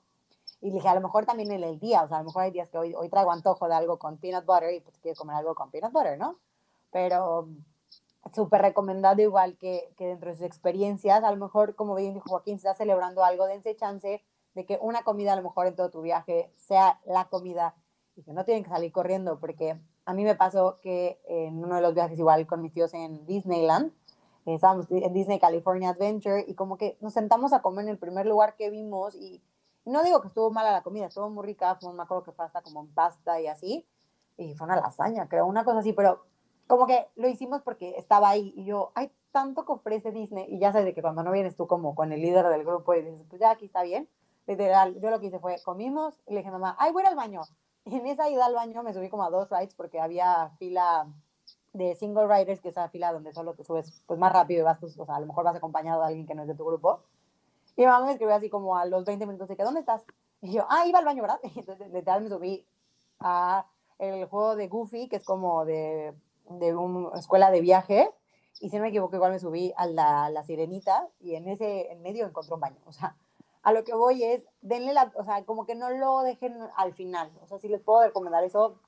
Y 0.61 0.71
dije, 0.71 0.89
a 0.89 0.95
lo 0.95 1.01
mejor 1.01 1.25
también 1.25 1.53
en 1.53 1.63
el 1.63 1.79
día, 1.79 2.03
o 2.03 2.09
sea, 2.09 2.17
a 2.17 2.21
lo 2.21 2.27
mejor 2.27 2.43
hay 2.43 2.51
días 2.51 2.69
que 2.69 2.79
hoy, 2.79 2.95
hoy 2.95 3.09
traigo 3.09 3.31
antojo 3.31 3.69
de 3.69 3.75
algo 3.75 3.99
con 3.99 4.17
peanut 4.17 4.45
butter 4.45 4.75
y 4.75 4.81
pues 4.81 4.99
quiero 4.99 5.17
comer 5.17 5.37
algo 5.37 5.55
con 5.55 5.71
peanut 5.71 5.93
butter, 5.93 6.19
¿no? 6.19 6.39
Pero 6.91 7.49
súper 8.35 8.63
recomendado 8.63 9.23
igual 9.23 9.57
que, 9.57 9.93
que 9.97 10.07
dentro 10.07 10.31
de 10.31 10.37
sus 10.37 10.47
experiencias, 10.47 11.23
a 11.25 11.31
lo 11.31 11.37
mejor, 11.37 11.75
como 11.75 11.95
bien 11.95 12.15
dijo 12.15 12.29
Joaquín, 12.29 12.59
se 12.59 12.69
está 12.69 12.75
celebrando 12.75 13.25
algo, 13.25 13.47
dense 13.47 13.77
chance 13.77 14.23
de 14.55 14.67
que 14.67 14.79
una 14.83 15.03
comida 15.03 15.33
a 15.33 15.37
lo 15.37 15.43
mejor 15.43 15.67
en 15.67 15.77
todo 15.77 15.91
tu 15.91 16.03
viaje 16.03 16.53
sea 16.57 17.01
la 17.07 17.29
comida 17.29 17.75
y 18.17 18.23
que 18.23 18.33
no 18.33 18.45
tienen 18.45 18.65
que 18.65 18.71
salir 18.71 18.91
corriendo, 18.93 19.39
porque 19.39 19.81
a 20.05 20.13
mí 20.13 20.25
me 20.25 20.35
pasó 20.35 20.79
que 20.83 21.21
en 21.29 21.63
uno 21.63 21.77
de 21.77 21.83
los 21.83 21.95
viajes 21.95 22.19
igual 22.19 22.47
con 22.47 22.63
mis 22.63 22.73
tíos 22.73 22.93
en 22.95 23.25
Disneyland, 23.27 23.93
eh, 24.47 24.55
estábamos 24.55 24.87
en 24.91 25.13
Disney 25.13 25.39
California 25.39 25.91
Adventure 25.91 26.45
y 26.49 26.55
como 26.55 26.77
que 26.77 26.97
nos 27.01 27.13
sentamos 27.13 27.53
a 27.53 27.63
comer 27.63 27.85
en 27.85 27.91
el 27.91 27.99
primer 27.99 28.27
lugar 28.27 28.57
que 28.57 28.71
vimos 28.71 29.15
y 29.15 29.43
no 29.85 30.03
digo 30.03 30.21
que 30.21 30.29
estuvo 30.29 30.51
mala 30.51 30.73
la 30.73 30.83
comida, 30.83 31.07
estuvo 31.07 31.31
muy 31.31 31.47
rica, 31.47 31.77
fue, 31.81 31.93
me 31.93 32.03
acuerdo 32.03 32.25
que 32.25 32.33
fue 32.33 32.45
hasta 32.45 32.63
como 32.63 32.81
en 32.81 32.93
pasta 32.93 33.41
y 33.41 33.47
así, 33.47 33.87
y 34.37 34.55
fue 34.55 34.67
una 34.67 34.77
lasaña, 34.77 35.29
creo, 35.29 35.47
una 35.47 35.65
cosa 35.65 35.79
así, 35.79 35.93
pero 35.93 36.25
como 36.69 36.87
que 36.87 37.09
lo 37.17 37.29
hicimos 37.29 37.63
porque 37.63 37.95
estaba 37.97 38.29
ahí 38.29 38.53
y 38.55 38.65
yo, 38.65 38.93
hay 38.95 39.11
tanto 39.33 39.65
que 39.65 39.73
ofrece 39.73 40.13
Disney 40.13 40.47
y 40.49 40.59
ya 40.59 40.71
sabes 40.71 40.87
de 40.87 40.95
que 40.95 41.03
cuando 41.03 41.23
no 41.23 41.33
vienes 41.33 41.57
tú 41.57 41.67
como 41.67 41.95
con 41.95 42.13
el 42.13 42.21
líder 42.21 42.47
del 42.49 42.65
grupo 42.65 42.95
y 42.95 43.03
dices, 43.03 43.25
pues 43.29 43.41
ya 43.41 43.51
aquí 43.51 43.65
está 43.65 43.83
bien, 43.83 44.09
literal, 44.47 45.01
yo 45.01 45.11
lo 45.11 45.19
que 45.19 45.27
hice 45.27 45.41
fue, 45.41 45.57
comimos 45.65 46.15
y 46.27 46.33
le 46.35 46.39
dije 46.39 46.51
a 46.51 46.53
mamá, 46.53 46.77
ay, 46.79 46.93
voy 46.93 47.05
al 47.05 47.17
baño. 47.17 47.43
Y 47.85 47.97
en 47.97 48.07
esa 48.07 48.29
ida 48.29 48.47
al 48.47 48.55
baño 48.55 48.83
me 48.83 48.93
subí 48.93 49.09
como 49.09 49.25
a 49.25 49.31
dos 49.31 49.49
rides 49.51 49.75
porque 49.75 49.99
había 49.99 50.51
fila 50.59 51.07
de 51.73 51.95
single 51.95 52.27
riders, 52.27 52.61
que 52.61 52.69
es 52.69 52.77
esa 52.77 52.89
fila 52.91 53.13
donde 53.13 53.33
solo 53.33 53.55
te 53.55 53.65
subes 53.65 54.03
pues 54.07 54.19
más 54.19 54.33
rápido 54.33 54.61
y 54.61 54.65
vas, 54.65 54.79
pues, 54.79 54.99
o 54.99 55.07
sea, 55.07 55.17
a 55.17 55.21
lo 55.21 55.27
mejor 55.27 55.45
vas 55.45 55.57
acompañado 55.57 56.01
de 56.01 56.09
alguien 56.09 56.27
que 56.27 56.35
no 56.35 56.43
es 56.43 56.49
de 56.49 56.55
tu 56.55 56.67
grupo. 56.67 57.01
Y 57.77 57.87
mamá 57.87 58.05
me 58.05 58.13
escribió 58.13 58.35
así 58.35 58.51
como 58.51 58.77
a 58.77 58.85
los 58.85 59.05
20 59.05 59.25
minutos 59.25 59.49
de 59.49 59.57
que, 59.57 59.63
¿dónde 59.63 59.81
estás? 59.81 60.05
Y 60.43 60.53
yo, 60.53 60.67
ah, 60.69 60.87
iba 60.87 60.99
al 60.99 61.05
baño, 61.05 61.23
¿verdad? 61.23 61.41
Y 61.55 61.61
entonces 61.61 61.91
literal 61.91 62.23
me 62.23 62.29
subí 62.29 62.67
a 63.21 63.67
el 63.99 64.27
juego 64.27 64.57
de 64.57 64.69
Goofy, 64.69 65.09
que 65.09 65.17
es 65.17 65.25
como 65.25 65.65
de, 65.65 66.15
de 66.51 66.75
una 66.75 67.19
escuela 67.19 67.51
de 67.51 67.61
viaje, 67.61 68.11
y 68.61 68.71
si 68.71 68.77
no 68.77 68.83
me 68.83 68.89
equivoco, 68.89 69.15
igual 69.17 69.33
me 69.33 69.39
subí 69.39 69.73
a 69.77 69.87
la, 69.87 70.31
la 70.31 70.43
sirenita 70.43 71.09
y 71.21 71.35
en 71.35 71.49
ese, 71.49 71.93
en 71.93 72.03
medio 72.03 72.27
encontré 72.27 72.55
un 72.55 72.61
baño. 72.61 72.81
O 72.87 72.93
sea, 72.93 73.17
a 73.63 73.73
lo 73.73 73.85
que 73.85 73.95
voy 73.95 74.25
es, 74.25 74.45
denle 74.63 74.93
la, 74.93 75.13
o 75.15 75.25
sea, 75.25 75.45
como 75.45 75.67
que 75.67 75.75
no 75.75 75.91
lo 75.91 76.23
dejen 76.23 76.57
al 76.77 76.95
final. 76.95 77.31
O 77.43 77.47
sea, 77.47 77.59
si 77.59 77.69
les 77.69 77.81
puedo 77.81 78.03
recomendar 78.03 78.43
eso, 78.45 78.81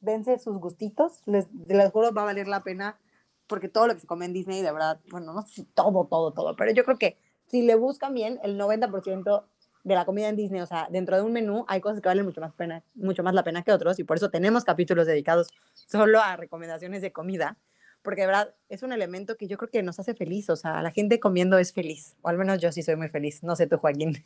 dense 0.00 0.38
sus 0.38 0.58
gustitos, 0.58 1.20
les, 1.26 1.48
les 1.66 1.90
juro 1.90 2.12
va 2.14 2.22
a 2.22 2.26
valer 2.26 2.48
la 2.48 2.62
pena, 2.62 2.98
porque 3.46 3.68
todo 3.68 3.88
lo 3.88 3.94
que 3.94 4.00
se 4.00 4.06
come 4.06 4.24
en 4.24 4.32
Disney, 4.32 4.62
de 4.62 4.72
verdad, 4.72 5.00
bueno, 5.10 5.32
no 5.32 5.42
sé 5.42 5.66
todo, 5.74 6.06
todo, 6.06 6.32
todo, 6.32 6.56
pero 6.56 6.72
yo 6.72 6.84
creo 6.84 6.96
que 6.96 7.18
si 7.46 7.62
le 7.62 7.74
buscan 7.74 8.14
bien, 8.14 8.38
el 8.42 8.58
90% 8.58 9.44
de 9.84 9.94
la 9.94 10.04
comida 10.04 10.28
en 10.28 10.36
Disney, 10.36 10.60
o 10.60 10.66
sea, 10.66 10.88
dentro 10.90 11.16
de 11.16 11.22
un 11.22 11.32
menú 11.32 11.64
hay 11.68 11.80
cosas 11.80 12.00
que 12.00 12.08
valen 12.08 12.24
mucho 12.24 12.40
más, 12.40 12.52
pena, 12.54 12.82
mucho 12.94 13.22
más 13.22 13.34
la 13.34 13.44
pena 13.44 13.62
que 13.62 13.72
otros 13.72 13.98
y 13.98 14.04
por 14.04 14.16
eso 14.16 14.30
tenemos 14.30 14.64
capítulos 14.64 15.06
dedicados 15.06 15.48
solo 15.74 16.20
a 16.20 16.36
recomendaciones 16.36 17.02
de 17.02 17.12
comida, 17.12 17.58
porque 18.02 18.22
de 18.22 18.26
verdad 18.26 18.54
es 18.68 18.82
un 18.82 18.92
elemento 18.92 19.36
que 19.36 19.46
yo 19.46 19.56
creo 19.56 19.70
que 19.70 19.82
nos 19.82 19.98
hace 19.98 20.14
feliz, 20.14 20.50
o 20.50 20.56
sea, 20.56 20.82
la 20.82 20.90
gente 20.90 21.20
comiendo 21.20 21.58
es 21.58 21.72
feliz, 21.72 22.16
o 22.22 22.28
al 22.28 22.38
menos 22.38 22.60
yo 22.60 22.72
sí 22.72 22.82
soy 22.82 22.96
muy 22.96 23.08
feliz, 23.08 23.42
no 23.42 23.56
sé 23.56 23.66
tú, 23.66 23.78
Joaquín. 23.78 24.24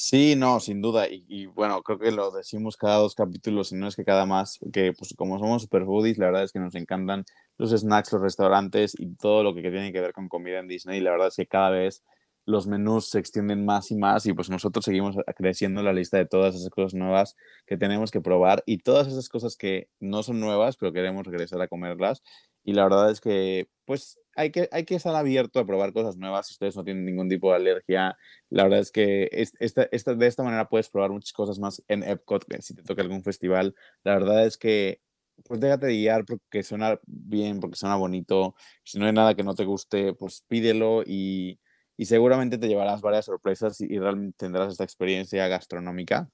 Sí, 0.00 0.36
no, 0.36 0.60
sin 0.60 0.80
duda. 0.80 1.08
Y, 1.08 1.24
y, 1.26 1.46
bueno, 1.46 1.82
creo 1.82 1.98
que 1.98 2.12
lo 2.12 2.30
decimos 2.30 2.76
cada 2.76 2.98
dos 2.98 3.16
capítulos, 3.16 3.72
y 3.72 3.74
no 3.74 3.88
es 3.88 3.96
que 3.96 4.04
cada 4.04 4.26
más, 4.26 4.60
que 4.72 4.92
pues 4.96 5.12
como 5.16 5.40
somos 5.40 5.62
super 5.62 5.84
foodies, 5.84 6.18
la 6.18 6.26
verdad 6.26 6.44
es 6.44 6.52
que 6.52 6.60
nos 6.60 6.76
encantan 6.76 7.24
los 7.56 7.70
snacks, 7.70 8.12
los 8.12 8.22
restaurantes 8.22 8.94
y 8.96 9.16
todo 9.16 9.42
lo 9.42 9.56
que 9.56 9.62
tiene 9.62 9.92
que 9.92 10.00
ver 10.00 10.12
con 10.12 10.28
comida 10.28 10.60
en 10.60 10.68
Disney. 10.68 11.00
La 11.00 11.10
verdad 11.10 11.26
es 11.26 11.34
que 11.34 11.48
cada 11.48 11.70
vez 11.70 12.04
los 12.48 12.66
menús 12.66 13.10
se 13.10 13.18
extienden 13.18 13.66
más 13.66 13.90
y 13.90 13.96
más 13.96 14.24
y 14.24 14.32
pues 14.32 14.48
nosotros 14.48 14.82
seguimos 14.82 15.16
creciendo 15.36 15.82
la 15.82 15.92
lista 15.92 16.16
de 16.16 16.24
todas 16.24 16.54
esas 16.54 16.70
cosas 16.70 16.94
nuevas 16.94 17.36
que 17.66 17.76
tenemos 17.76 18.10
que 18.10 18.22
probar 18.22 18.62
y 18.64 18.78
todas 18.78 19.06
esas 19.06 19.28
cosas 19.28 19.54
que 19.54 19.90
no 20.00 20.22
son 20.22 20.40
nuevas 20.40 20.78
pero 20.78 20.94
queremos 20.94 21.26
regresar 21.26 21.60
a 21.60 21.68
comerlas. 21.68 22.22
Y 22.64 22.72
la 22.72 22.84
verdad 22.84 23.10
es 23.10 23.20
que 23.20 23.68
pues 23.84 24.18
hay 24.34 24.50
que, 24.50 24.66
hay 24.72 24.86
que 24.86 24.94
estar 24.94 25.14
abierto 25.14 25.60
a 25.60 25.66
probar 25.66 25.92
cosas 25.92 26.16
nuevas 26.16 26.46
si 26.46 26.54
ustedes 26.54 26.74
no 26.74 26.84
tienen 26.84 27.04
ningún 27.04 27.28
tipo 27.28 27.50
de 27.50 27.56
alergia. 27.56 28.16
La 28.48 28.62
verdad 28.62 28.78
es 28.78 28.92
que 28.92 29.28
esta, 29.30 29.86
esta, 29.90 30.14
de 30.14 30.26
esta 30.26 30.42
manera 30.42 30.70
puedes 30.70 30.88
probar 30.88 31.10
muchas 31.10 31.34
cosas 31.34 31.58
más 31.58 31.82
en 31.86 32.02
Epcot 32.02 32.46
si 32.60 32.74
te 32.74 32.82
toca 32.82 33.02
algún 33.02 33.22
festival. 33.22 33.74
La 34.04 34.14
verdad 34.14 34.46
es 34.46 34.56
que 34.56 35.02
pues 35.44 35.60
déjate 35.60 35.88
guiar 35.88 36.24
porque 36.24 36.62
suena 36.62 36.98
bien, 37.06 37.60
porque 37.60 37.76
suena 37.76 37.96
bonito. 37.96 38.54
Si 38.84 38.98
no 38.98 39.04
hay 39.04 39.12
nada 39.12 39.34
que 39.34 39.44
no 39.44 39.54
te 39.54 39.66
guste, 39.66 40.14
pues 40.14 40.44
pídelo 40.48 41.02
y, 41.06 41.60
y 41.98 42.06
seguramente 42.06 42.58
te 42.58 42.68
llevarás 42.68 43.02
varias 43.02 43.24
sorpresas 43.24 43.80
y, 43.80 43.98
realmente 43.98 44.36
tendrás 44.38 44.72
esta 44.72 44.84
experiencia 44.84 45.48
gastronómica. 45.48 46.30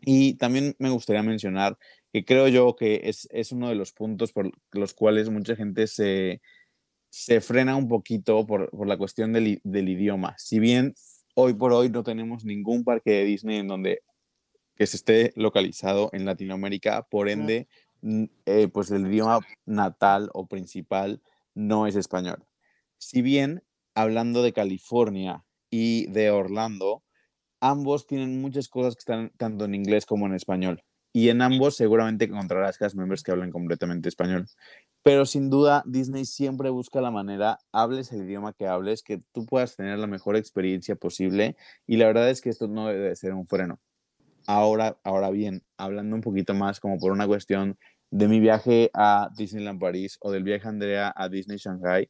Y 0.00 0.34
también 0.34 0.74
me 0.78 0.88
gustaría 0.88 1.22
mencionar 1.22 1.76
que 2.10 2.24
creo 2.24 2.48
yo 2.48 2.74
que 2.74 3.02
es, 3.04 3.28
es 3.30 3.52
uno 3.52 3.68
de 3.68 3.74
los 3.74 3.92
puntos 3.92 4.32
por 4.32 4.50
los 4.72 4.94
cuales 4.94 5.28
mucha 5.28 5.56
gente 5.56 5.86
se, 5.88 6.40
se 7.10 7.42
frena 7.42 7.76
un 7.76 7.86
poquito 7.86 8.46
por, 8.46 8.70
por 8.70 8.88
la 8.88 8.96
cuestión 8.96 9.34
del, 9.34 9.60
del, 9.62 9.88
idioma. 9.90 10.34
Si 10.38 10.58
bien 10.58 10.94
hoy 11.34 11.52
por 11.52 11.74
hoy 11.74 11.90
no 11.90 12.02
tenemos 12.02 12.46
ningún 12.46 12.82
parque 12.82 13.10
de 13.10 13.24
Disney 13.24 13.58
en 13.58 13.68
donde 13.68 14.00
que 14.74 14.86
se 14.86 14.96
esté 14.96 15.32
localizado 15.36 16.08
en 16.14 16.24
Latinoamérica, 16.24 17.02
por 17.02 17.28
ende, 17.28 17.68
eh, 18.46 18.68
pues 18.68 18.90
el 18.90 19.06
idioma 19.08 19.40
natal 19.66 20.30
o 20.32 20.46
principal 20.46 21.20
no 21.54 21.86
es 21.86 21.94
español. 21.94 22.46
Si 22.96 23.20
bien 23.20 23.62
hablando 23.98 24.44
de 24.44 24.52
California 24.52 25.44
y 25.70 26.06
de 26.12 26.30
Orlando, 26.30 27.02
ambos 27.60 28.06
tienen 28.06 28.40
muchas 28.40 28.68
cosas 28.68 28.94
que 28.94 29.00
están 29.00 29.32
tanto 29.36 29.64
en 29.64 29.74
inglés 29.74 30.06
como 30.06 30.26
en 30.26 30.34
español. 30.34 30.84
Y 31.12 31.30
en 31.30 31.42
ambos 31.42 31.74
seguramente 31.74 32.26
encontrarás 32.26 32.78
cast 32.78 32.94
members 32.94 33.24
que 33.24 33.32
hablan 33.32 33.50
completamente 33.50 34.08
español. 34.08 34.46
Pero 35.02 35.26
sin 35.26 35.50
duda, 35.50 35.82
Disney 35.84 36.26
siempre 36.26 36.70
busca 36.70 37.00
la 37.00 37.10
manera, 37.10 37.58
hables 37.72 38.12
el 38.12 38.22
idioma 38.22 38.52
que 38.52 38.68
hables, 38.68 39.02
que 39.02 39.18
tú 39.32 39.46
puedas 39.46 39.74
tener 39.74 39.98
la 39.98 40.06
mejor 40.06 40.36
experiencia 40.36 40.94
posible. 40.94 41.56
Y 41.84 41.96
la 41.96 42.06
verdad 42.06 42.30
es 42.30 42.40
que 42.40 42.50
esto 42.50 42.68
no 42.68 42.86
debe 42.86 43.16
ser 43.16 43.34
un 43.34 43.48
freno. 43.48 43.80
Ahora, 44.46 44.96
ahora 45.02 45.30
bien, 45.30 45.64
hablando 45.76 46.14
un 46.14 46.22
poquito 46.22 46.54
más 46.54 46.78
como 46.78 46.98
por 46.98 47.10
una 47.10 47.26
cuestión 47.26 47.76
de 48.12 48.28
mi 48.28 48.38
viaje 48.38 48.92
a 48.94 49.28
Disneyland 49.36 49.80
París 49.80 50.18
o 50.20 50.30
del 50.30 50.44
viaje 50.44 50.68
Andrea 50.68 51.12
a 51.16 51.28
Disney 51.28 51.58
Shanghai, 51.58 52.08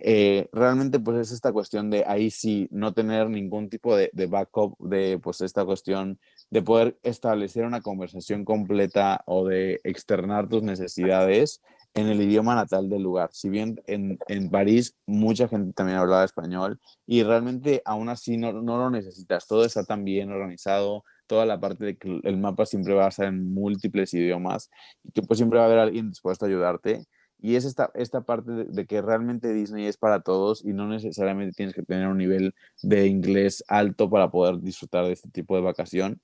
eh, 0.00 0.48
realmente 0.52 1.00
pues 1.00 1.18
es 1.18 1.32
esta 1.32 1.52
cuestión 1.52 1.90
de 1.90 2.04
ahí 2.06 2.30
sí 2.30 2.68
no 2.70 2.92
tener 2.92 3.28
ningún 3.28 3.68
tipo 3.68 3.96
de, 3.96 4.10
de, 4.12 4.26
backup 4.26 4.76
de 4.78 5.18
pues 5.18 5.40
esta 5.40 5.64
cuestión 5.64 6.18
de 6.50 6.62
poder 6.62 6.98
establecer 7.02 7.64
una 7.64 7.80
conversación 7.80 8.44
completa 8.44 9.22
o 9.26 9.46
de 9.46 9.80
externar 9.84 10.48
tus 10.48 10.62
necesidades 10.62 11.60
en 11.94 12.06
el 12.08 12.20
idioma 12.20 12.54
natal 12.54 12.88
del 12.88 13.02
lugar. 13.02 13.30
Si 13.32 13.48
bien 13.48 13.80
en, 13.86 14.18
en 14.28 14.50
París 14.50 14.94
mucha 15.06 15.48
gente 15.48 15.72
también 15.72 15.98
hablaba 15.98 16.24
español 16.24 16.80
y 17.06 17.22
realmente 17.22 17.82
aún 17.84 18.08
así 18.08 18.36
no, 18.36 18.52
no 18.52 18.78
lo 18.78 18.90
necesitas, 18.90 19.46
todo 19.46 19.64
está 19.64 19.84
tan 19.84 20.04
bien 20.04 20.30
organizado, 20.30 21.04
toda 21.26 21.44
la 21.46 21.60
parte 21.60 21.84
de 21.84 21.96
que 21.96 22.20
el 22.22 22.38
mapa 22.38 22.66
siempre 22.66 22.94
va 22.94 23.06
a 23.06 23.10
ser 23.10 23.26
en 23.26 23.52
múltiples 23.52 24.14
idiomas 24.14 24.70
y 25.02 25.12
que 25.12 25.22
pues 25.22 25.38
siempre 25.38 25.58
va 25.58 25.64
a 25.64 25.68
haber 25.68 25.78
alguien 25.78 26.10
dispuesto 26.10 26.44
a 26.44 26.48
ayudarte 26.48 27.04
y 27.40 27.56
es 27.56 27.64
esta, 27.64 27.90
esta 27.94 28.22
parte 28.22 28.50
de, 28.50 28.86
que 28.86 29.00
realmente 29.00 29.52
Disney 29.52 29.86
es 29.86 29.96
para 29.96 30.20
todos 30.20 30.64
y 30.64 30.72
no 30.72 30.88
necesariamente 30.88 31.54
tienes 31.54 31.74
que 31.74 31.82
tener 31.82 32.08
un 32.08 32.18
nivel 32.18 32.54
de 32.82 33.06
inglés 33.06 33.62
alto 33.68 34.10
para 34.10 34.30
poder 34.30 34.60
disfrutar 34.60 35.06
de 35.06 35.12
este 35.12 35.30
tipo 35.30 35.54
de 35.54 35.62
vacación. 35.62 36.20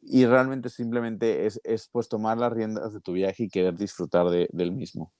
Y 0.00 0.24
realmente 0.26 0.70
simplemente 0.70 1.46
es, 1.46 1.60
es 1.64 1.88
pues 1.88 2.08
tomar 2.08 2.38
las 2.38 2.52
riendas 2.52 2.92
de 2.92 3.00
tu 3.00 3.12
viaje 3.12 3.44
y 3.44 3.48
querer 3.48 3.74
disfrutar 3.74 4.28
de, 4.30 4.48
del 4.52 4.72
mismo. 4.72 5.12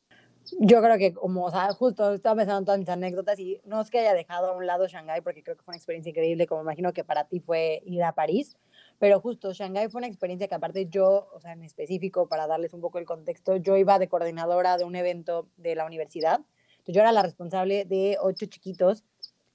Yo 0.60 0.82
creo 0.82 0.98
que 0.98 1.14
como, 1.14 1.46
o 1.46 1.74
justo 1.74 2.12
estaba 2.12 2.36
pensando 2.36 2.58
en 2.58 2.64
todas 2.64 2.78
mis 2.78 2.88
anécdotas 2.88 3.38
y 3.38 3.60
no 3.64 3.80
es 3.80 3.90
que 3.90 4.00
haya 4.00 4.12
dejado 4.14 4.50
a 4.50 4.56
un 4.56 4.66
lado 4.66 4.86
Shanghái 4.86 5.22
porque 5.22 5.42
creo 5.42 5.56
que 5.56 5.62
fue 5.62 5.72
una 5.72 5.78
experiencia 5.78 6.10
increíble, 6.10 6.46
como 6.46 6.62
imagino 6.62 6.92
que 6.92 7.04
para 7.04 7.24
ti 7.24 7.40
fue 7.40 7.82
ir 7.86 8.02
a 8.02 8.12
París, 8.12 8.56
pero 8.98 9.20
justo, 9.20 9.52
Shanghái 9.52 9.88
fue 9.88 9.98
una 9.98 10.06
experiencia 10.06 10.48
que 10.48 10.54
aparte 10.54 10.86
yo, 10.86 11.28
o 11.34 11.40
sea, 11.40 11.52
en 11.52 11.62
específico, 11.62 12.28
para 12.28 12.46
darles 12.46 12.72
un 12.72 12.80
poco 12.80 12.98
el 12.98 13.04
contexto, 13.04 13.56
yo 13.56 13.76
iba 13.76 13.98
de 13.98 14.08
coordinadora 14.08 14.76
de 14.76 14.84
un 14.84 14.96
evento 14.96 15.48
de 15.56 15.74
la 15.74 15.84
universidad. 15.84 16.40
Yo 16.86 17.00
era 17.00 17.12
la 17.12 17.22
responsable 17.22 17.84
de 17.84 18.18
ocho 18.20 18.46
chiquitos, 18.46 19.04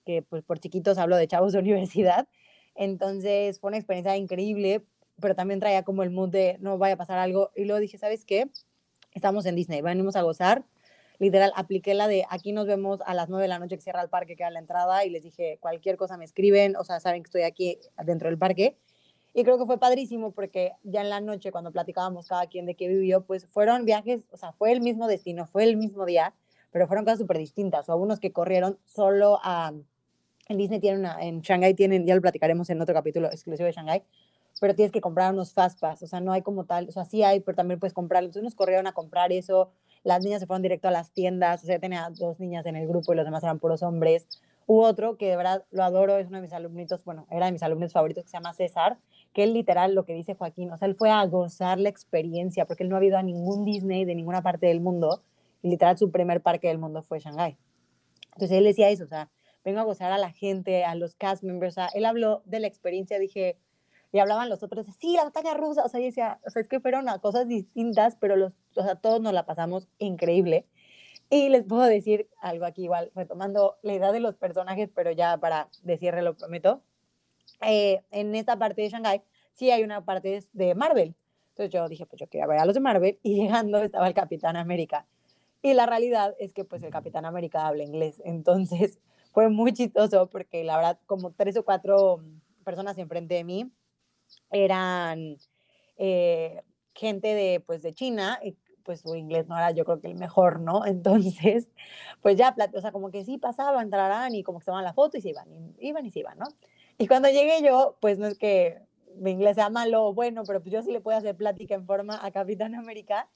que 0.05 0.21
pues 0.21 0.43
por 0.43 0.59
chiquitos 0.59 0.97
hablo 0.97 1.15
de 1.15 1.27
chavos 1.27 1.53
de 1.53 1.59
universidad. 1.65 2.27
Entonces, 2.75 3.59
fue 3.59 3.69
una 3.69 3.77
experiencia 3.77 4.15
increíble, 4.17 4.83
pero 5.19 5.35
también 5.35 5.59
traía 5.59 5.83
como 5.83 6.03
el 6.03 6.11
mood 6.11 6.29
de 6.29 6.57
no 6.59 6.77
vaya 6.77 6.95
a 6.95 6.97
pasar 6.97 7.19
algo. 7.19 7.51
Y 7.55 7.65
luego 7.65 7.79
dije, 7.79 7.97
¿sabes 7.97 8.25
qué? 8.25 8.49
Estamos 9.13 9.45
en 9.45 9.55
Disney, 9.55 9.81
venimos 9.81 10.15
a 10.15 10.21
gozar. 10.21 10.65
Literal, 11.17 11.51
apliqué 11.55 11.93
la 11.93 12.07
de 12.07 12.25
aquí 12.29 12.53
nos 12.53 12.65
vemos 12.65 13.01
a 13.05 13.13
las 13.13 13.27
nueve 13.27 13.43
de 13.43 13.49
la 13.49 13.59
noche 13.59 13.75
que 13.75 13.81
cierra 13.81 14.01
el 14.01 14.09
parque, 14.09 14.37
que 14.37 14.43
era 14.43 14.51
la 14.51 14.59
entrada, 14.59 15.03
y 15.03 15.09
les 15.09 15.23
dije, 15.23 15.57
cualquier 15.59 15.97
cosa 15.97 16.15
me 16.17 16.23
escriben, 16.23 16.77
o 16.77 16.85
sea, 16.85 17.01
saben 17.01 17.23
que 17.23 17.27
estoy 17.27 17.41
aquí 17.41 17.77
dentro 18.05 18.29
del 18.29 18.37
parque. 18.37 18.77
Y 19.39 19.43
creo 19.45 19.57
que 19.57 19.65
fue 19.65 19.77
padrísimo 19.77 20.31
porque 20.31 20.73
ya 20.83 20.99
en 20.99 21.09
la 21.09 21.21
noche, 21.21 21.53
cuando 21.53 21.71
platicábamos 21.71 22.27
cada 22.27 22.47
quien 22.47 22.65
de 22.65 22.75
qué 22.75 22.89
vivió, 22.89 23.21
pues 23.21 23.47
fueron 23.47 23.85
viajes, 23.85 24.27
o 24.33 24.35
sea, 24.35 24.51
fue 24.51 24.73
el 24.73 24.81
mismo 24.81 25.07
destino, 25.07 25.45
fue 25.47 25.63
el 25.63 25.77
mismo 25.77 26.05
día, 26.05 26.33
pero 26.73 26.87
fueron 26.87 27.05
cosas 27.05 27.19
súper 27.19 27.37
distintas. 27.37 27.87
O 27.87 27.93
algunos 27.93 28.19
que 28.19 28.33
corrieron 28.33 28.77
solo 28.83 29.39
a. 29.41 29.71
En 30.49 30.57
Disney 30.57 30.81
tienen 30.81 30.99
una. 30.99 31.21
En 31.21 31.39
Shanghai 31.39 31.73
tienen, 31.73 32.05
ya 32.05 32.15
lo 32.15 32.21
platicaremos 32.21 32.69
en 32.69 32.81
otro 32.81 32.93
capítulo 32.93 33.27
exclusivo 33.27 33.65
de 33.65 33.71
Shanghai, 33.71 34.03
pero 34.59 34.75
tienes 34.75 34.91
que 34.91 34.99
comprar 34.99 35.31
unos 35.33 35.53
fastpass, 35.53 36.03
o 36.03 36.07
sea, 36.07 36.19
no 36.19 36.33
hay 36.33 36.41
como 36.41 36.65
tal, 36.65 36.89
o 36.89 36.91
sea, 36.91 37.05
sí 37.05 37.23
hay, 37.23 37.39
pero 37.39 37.55
también 37.55 37.79
puedes 37.79 37.93
comprarlo. 37.93 38.27
Entonces 38.27 38.55
corrieron 38.55 38.87
a 38.87 38.91
comprar 38.91 39.31
eso, 39.31 39.71
las 40.03 40.21
niñas 40.21 40.41
se 40.41 40.47
fueron 40.47 40.63
directo 40.63 40.89
a 40.89 40.91
las 40.91 41.13
tiendas, 41.13 41.63
o 41.63 41.65
sea, 41.65 41.79
tenía 41.79 42.09
dos 42.13 42.41
niñas 42.41 42.65
en 42.65 42.75
el 42.75 42.89
grupo 42.89 43.13
y 43.13 43.15
los 43.15 43.23
demás 43.23 43.41
eran 43.43 43.57
puros 43.59 43.83
hombres. 43.83 44.27
Hubo 44.71 44.83
otro 44.83 45.17
que 45.17 45.29
de 45.29 45.35
verdad 45.35 45.65
lo 45.71 45.83
adoro, 45.83 46.17
es 46.17 46.27
uno 46.27 46.35
de 46.35 46.41
mis 46.43 46.53
alumnitos, 46.53 47.03
bueno, 47.03 47.25
era 47.31 47.47
de 47.47 47.53
mis 47.53 47.63
alumnos 47.63 47.91
favoritos 47.91 48.23
que 48.23 48.29
se 48.29 48.37
llama 48.37 48.53
César, 48.53 48.99
que 49.33 49.43
él 49.43 49.53
literal 49.53 49.95
lo 49.95 50.05
que 50.05 50.13
dice 50.13 50.35
Joaquín, 50.35 50.71
o 50.71 50.77
sea, 50.77 50.87
él 50.87 50.95
fue 50.95 51.11
a 51.11 51.25
gozar 51.25 51.79
la 51.79 51.89
experiencia, 51.89 52.65
porque 52.65 52.83
él 52.83 52.89
no 52.89 52.97
ha 52.97 53.03
ido 53.03 53.17
a 53.17 53.23
ningún 53.23 53.65
Disney 53.65 54.05
de 54.05 54.15
ninguna 54.15 54.41
parte 54.41 54.67
del 54.67 54.81
mundo, 54.81 55.23
y 55.61 55.69
literal 55.69 55.97
su 55.97 56.11
primer 56.11 56.41
parque 56.41 56.67
del 56.67 56.77
mundo 56.77 57.01
fue 57.03 57.19
Shanghai. 57.19 57.57
Entonces 58.33 58.57
él 58.57 58.63
decía 58.63 58.89
eso, 58.89 59.03
o 59.03 59.07
sea, 59.07 59.29
vengo 59.63 59.79
a 59.79 59.83
gozar 59.83 60.11
a 60.11 60.17
la 60.17 60.31
gente, 60.31 60.83
a 60.85 60.95
los 60.95 61.15
cast 61.15 61.43
members, 61.43 61.73
o 61.73 61.75
sea, 61.75 61.89
él 61.93 62.05
habló 62.05 62.41
de 62.45 62.59
la 62.59 62.67
experiencia, 62.67 63.19
dije, 63.19 63.57
y 64.11 64.19
hablaban 64.19 64.49
los 64.49 64.63
otros, 64.63 64.87
sí, 64.97 65.13
la 65.15 65.23
montaña 65.23 65.53
rusa, 65.53 65.83
o 65.85 65.89
sea, 65.89 65.99
y 65.99 66.05
decía, 66.05 66.39
o 66.45 66.49
sea, 66.49 66.61
es 66.61 66.67
que 66.67 66.79
fueron 66.79 67.05
cosas 67.21 67.47
distintas, 67.47 68.15
pero 68.15 68.35
los, 68.35 68.53
o 68.75 68.83
sea, 68.83 68.95
todos 68.95 69.21
nos 69.21 69.33
la 69.33 69.45
pasamos 69.45 69.87
increíble. 69.99 70.65
Y 71.29 71.49
les 71.49 71.63
puedo 71.63 71.83
decir 71.83 72.27
algo 72.41 72.65
aquí 72.65 72.85
igual, 72.85 73.11
retomando 73.13 73.77
la 73.83 73.93
edad 73.93 74.11
de 74.11 74.19
los 74.19 74.35
personajes, 74.35 74.89
pero 74.95 75.11
ya 75.11 75.37
para 75.37 75.69
decirle 75.83 76.23
lo 76.23 76.35
prometo. 76.35 76.81
Eh, 77.61 78.01
en 78.11 78.35
esta 78.35 78.57
parte 78.57 78.81
de 78.81 78.89
Shanghai 78.89 79.21
sí 79.53 79.71
hay 79.71 79.83
una 79.83 80.03
parte 80.05 80.43
de 80.53 80.75
Marvel. 80.75 81.15
Entonces 81.49 81.73
yo 81.73 81.87
dije, 81.89 82.05
pues 82.05 82.19
yo 82.19 82.27
quería 82.27 82.47
ver 82.47 82.59
a 82.59 82.65
los 82.65 82.73
de 82.73 82.79
Marvel 82.79 83.19
y 83.23 83.35
llegando 83.41 83.79
estaba 83.83 84.07
el 84.07 84.13
Capitán 84.13 84.55
América. 84.55 85.05
Y 85.61 85.73
la 85.73 85.85
realidad 85.85 86.35
es 86.39 86.53
que 86.53 86.63
pues 86.63 86.83
el 86.83 86.91
Capitán 86.91 87.25
América 87.25 87.67
habla 87.67 87.83
inglés. 87.83 88.21
Entonces 88.25 88.99
fue 89.33 89.49
muy 89.49 89.73
chistoso 89.73 90.29
porque 90.29 90.63
la 90.63 90.77
verdad 90.77 90.99
como 91.05 91.31
tres 91.31 91.57
o 91.57 91.65
cuatro 91.65 92.23
personas 92.63 92.97
enfrente 92.97 93.35
de 93.35 93.43
mí 93.43 93.71
eran 94.51 95.37
eh, 95.97 96.61
gente 96.93 97.33
de, 97.33 97.59
pues, 97.59 97.81
de 97.81 97.93
China, 97.93 98.39
y 98.43 98.55
pues 98.83 99.01
su 99.01 99.15
inglés 99.15 99.47
no 99.47 99.55
era 99.57 99.71
yo 99.71 99.85
creo 99.85 99.99
que 99.99 100.07
el 100.07 100.15
mejor, 100.15 100.59
¿no? 100.59 100.85
Entonces, 100.85 101.69
pues 102.21 102.37
ya, 102.37 102.55
o 102.73 102.81
sea, 102.81 102.91
como 102.91 103.11
que 103.11 103.23
sí 103.23 103.37
pasaban, 103.37 103.83
entrarán 103.83 104.35
y 104.35 104.43
como 104.43 104.59
que 104.59 104.65
se 104.65 104.71
van 104.71 104.83
la 104.83 104.93
foto 104.93 105.17
y 105.17 105.21
se 105.21 105.29
iban, 105.29 105.47
y, 105.51 105.87
iban 105.87 106.05
y 106.05 106.11
se 106.11 106.19
iban, 106.19 106.37
¿no? 106.37 106.45
Y 107.01 107.07
cuando 107.07 107.29
llegué 107.29 107.63
yo, 107.63 107.95
pues 108.01 108.19
no 108.19 108.27
es 108.27 108.37
que 108.37 108.77
mi 109.15 109.31
inglés 109.31 109.55
sea 109.55 109.69
malo 109.69 110.07
o 110.07 110.13
bueno, 110.13 110.43
pero 110.45 110.59
pues 110.61 110.73
yo 110.73 110.83
sí 110.83 110.91
le 110.91 110.99
puedo 110.99 111.17
hacer 111.17 111.33
plática 111.33 111.73
en 111.73 111.85
forma 111.85 112.19
a 112.21 112.29
Capitán 112.31 112.75
América. 112.75 113.29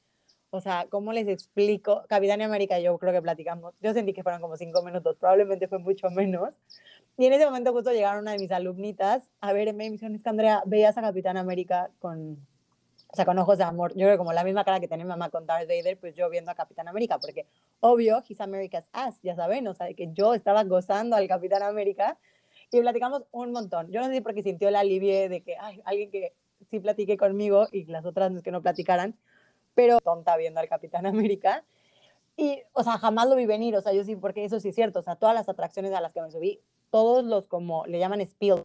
O 0.50 0.60
sea, 0.60 0.88
¿cómo 0.90 1.14
les 1.14 1.30
explico? 1.30 2.04
Capitán 2.10 2.42
América, 2.42 2.78
yo 2.80 2.98
creo 2.98 3.14
que 3.14 3.22
platicamos. 3.22 3.74
Yo 3.82 3.94
sentí 3.94 4.12
que 4.12 4.22
fueron 4.22 4.42
como 4.42 4.58
cinco 4.58 4.84
minutos, 4.84 5.16
probablemente 5.16 5.70
fue 5.70 5.80
mucho 5.80 6.10
menos. 6.10 6.56
Y 7.18 7.26
en 7.26 7.32
ese 7.32 7.46
momento 7.46 7.72
justo 7.72 7.94
llegaron 7.94 8.24
una 8.24 8.34
de 8.34 8.40
mis 8.40 8.52
alumnitas 8.52 9.32
a 9.40 9.54
verme 9.54 9.86
y 9.86 9.90
me 9.92 9.94
dijeron, 9.94 10.16
es 10.16 10.24
que 10.24 10.30
Andrea, 10.30 10.62
veías 10.66 10.98
a 10.98 11.02
Capitán 11.02 11.38
América 11.38 11.90
con, 12.00 12.46
o 13.14 13.16
sea, 13.16 13.24
con 13.24 13.40
ojos 13.40 13.58
de 13.58 13.64
amor. 13.64 13.94
Yo 13.96 14.08
creo 14.08 14.18
como 14.18 14.34
la 14.34 14.44
misma 14.44 14.66
cara 14.66 14.82
que 14.82 14.90
tiene 14.90 15.06
mamá 15.06 15.30
con 15.30 15.46
Darth 15.46 15.70
Vader, 15.70 15.98
pues 15.98 16.16
yo 16.16 16.30
viendo 16.30 16.52
a 16.52 16.56
Capitán 16.56 16.90
América, 16.90 17.18
porque 17.18 17.48
obvio, 17.80 18.22
he's 18.28 18.42
America's 18.42 18.90
ass, 18.92 19.22
ya 19.24 19.38
saben, 19.38 19.66
o 19.70 19.74
sea, 19.74 19.94
que 19.94 20.10
yo 20.12 20.34
estaba 20.34 20.66
gozando 20.66 21.16
al 21.16 21.30
Capitán 21.30 21.64
América 21.64 22.18
y 22.78 22.82
platicamos 22.82 23.24
un 23.32 23.52
montón. 23.52 23.92
Yo 23.92 24.02
no 24.02 24.08
sé 24.08 24.16
si 24.16 24.22
porque 24.22 24.44
sintió 24.44 24.68
el 24.68 24.76
alivio 24.76 25.30
de 25.30 25.42
que 25.44 25.56
alguien 25.86 26.12
que 26.12 26.34
sí 26.70 26.80
platique 26.80 27.18
conmigo 27.18 27.68
y 27.72 27.86
las 27.86 28.06
otras 28.06 28.42
que 28.42 28.52
no 28.52 28.62
platicaran, 28.62 29.18
pero 29.76 30.00
tonta 30.00 30.38
viendo 30.38 30.60
al 30.60 30.68
Capitán 30.68 31.06
América. 31.06 31.64
Y, 32.36 32.62
o 32.74 32.84
sea, 32.84 32.98
jamás 32.98 33.30
lo 33.30 33.36
vi 33.36 33.46
venir, 33.46 33.76
o 33.76 33.82
sea, 33.82 33.94
yo 33.94 34.04
sí, 34.04 34.16
porque 34.16 34.44
eso 34.44 34.60
sí 34.60 34.70
es 34.70 34.76
cierto, 34.76 35.00
o 35.00 35.02
sea, 35.04 35.18
todas 35.18 35.36
las 35.36 35.48
atracciones 35.50 35.94
a 35.94 36.02
las 36.02 36.14
que 36.14 36.22
me 36.22 36.32
subí, 36.32 36.62
todos 36.90 37.24
los, 37.24 37.48
como 37.48 37.86
le 37.86 38.00
llaman 38.00 38.22
spiel, 38.26 38.64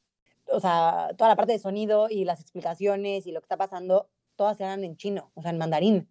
o 0.51 0.61
sea, 0.61 1.11
toda 1.19 1.29
la 1.29 1.37
parte 1.37 1.53
de 1.53 1.59
sonido 1.59 2.09
y 2.09 2.25
las 2.25 2.41
explicaciones 2.41 3.27
y 3.27 3.33
lo 3.33 3.41
que 3.41 3.45
está 3.45 3.59
pasando, 3.59 4.09
todas 4.37 4.59
eran 4.61 4.85
en 4.85 4.97
chino, 4.97 5.31
o 5.35 5.43
sea, 5.43 5.51
en 5.51 5.59
mandarín. 5.59 6.09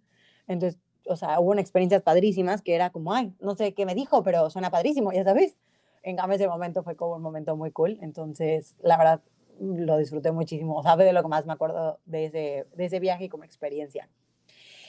Entonces, 0.48 0.80
o 1.08 1.16
sea, 1.16 1.40
hubo 1.40 1.56
experiencias 1.56 2.04
padrísimas 2.04 2.62
que 2.62 2.76
era 2.76 2.92
como, 2.92 3.14
ay, 3.14 3.34
no 3.40 3.56
sé 3.56 3.74
qué 3.74 3.86
me 3.88 3.96
dijo, 3.96 4.22
pero 4.22 4.50
suena 4.52 4.70
padrísimo, 4.70 5.12
ya 5.12 5.24
sabes. 5.24 5.58
En 6.04 6.16
cambio, 6.16 6.36
ese 6.36 6.48
momento 6.48 6.84
fue 6.84 6.96
como 6.96 7.16
un 7.16 7.22
momento 7.22 7.56
muy 7.56 7.72
cool. 7.72 7.98
Entonces, 8.02 8.76
la 8.82 8.98
verdad, 8.98 9.22
lo 9.60 9.98
disfruté 9.98 10.32
muchísimo. 10.32 10.82
Sea, 10.84 10.96
de 10.96 11.14
lo 11.14 11.22
que 11.22 11.28
más 11.30 11.46
me 11.46 11.54
acuerdo 11.54 12.00
de 12.06 12.26
ese, 12.26 12.68
de 12.76 12.86
ese 12.86 13.00
viaje 13.00 13.30
como 13.30 13.44
experiencia. 13.44 14.10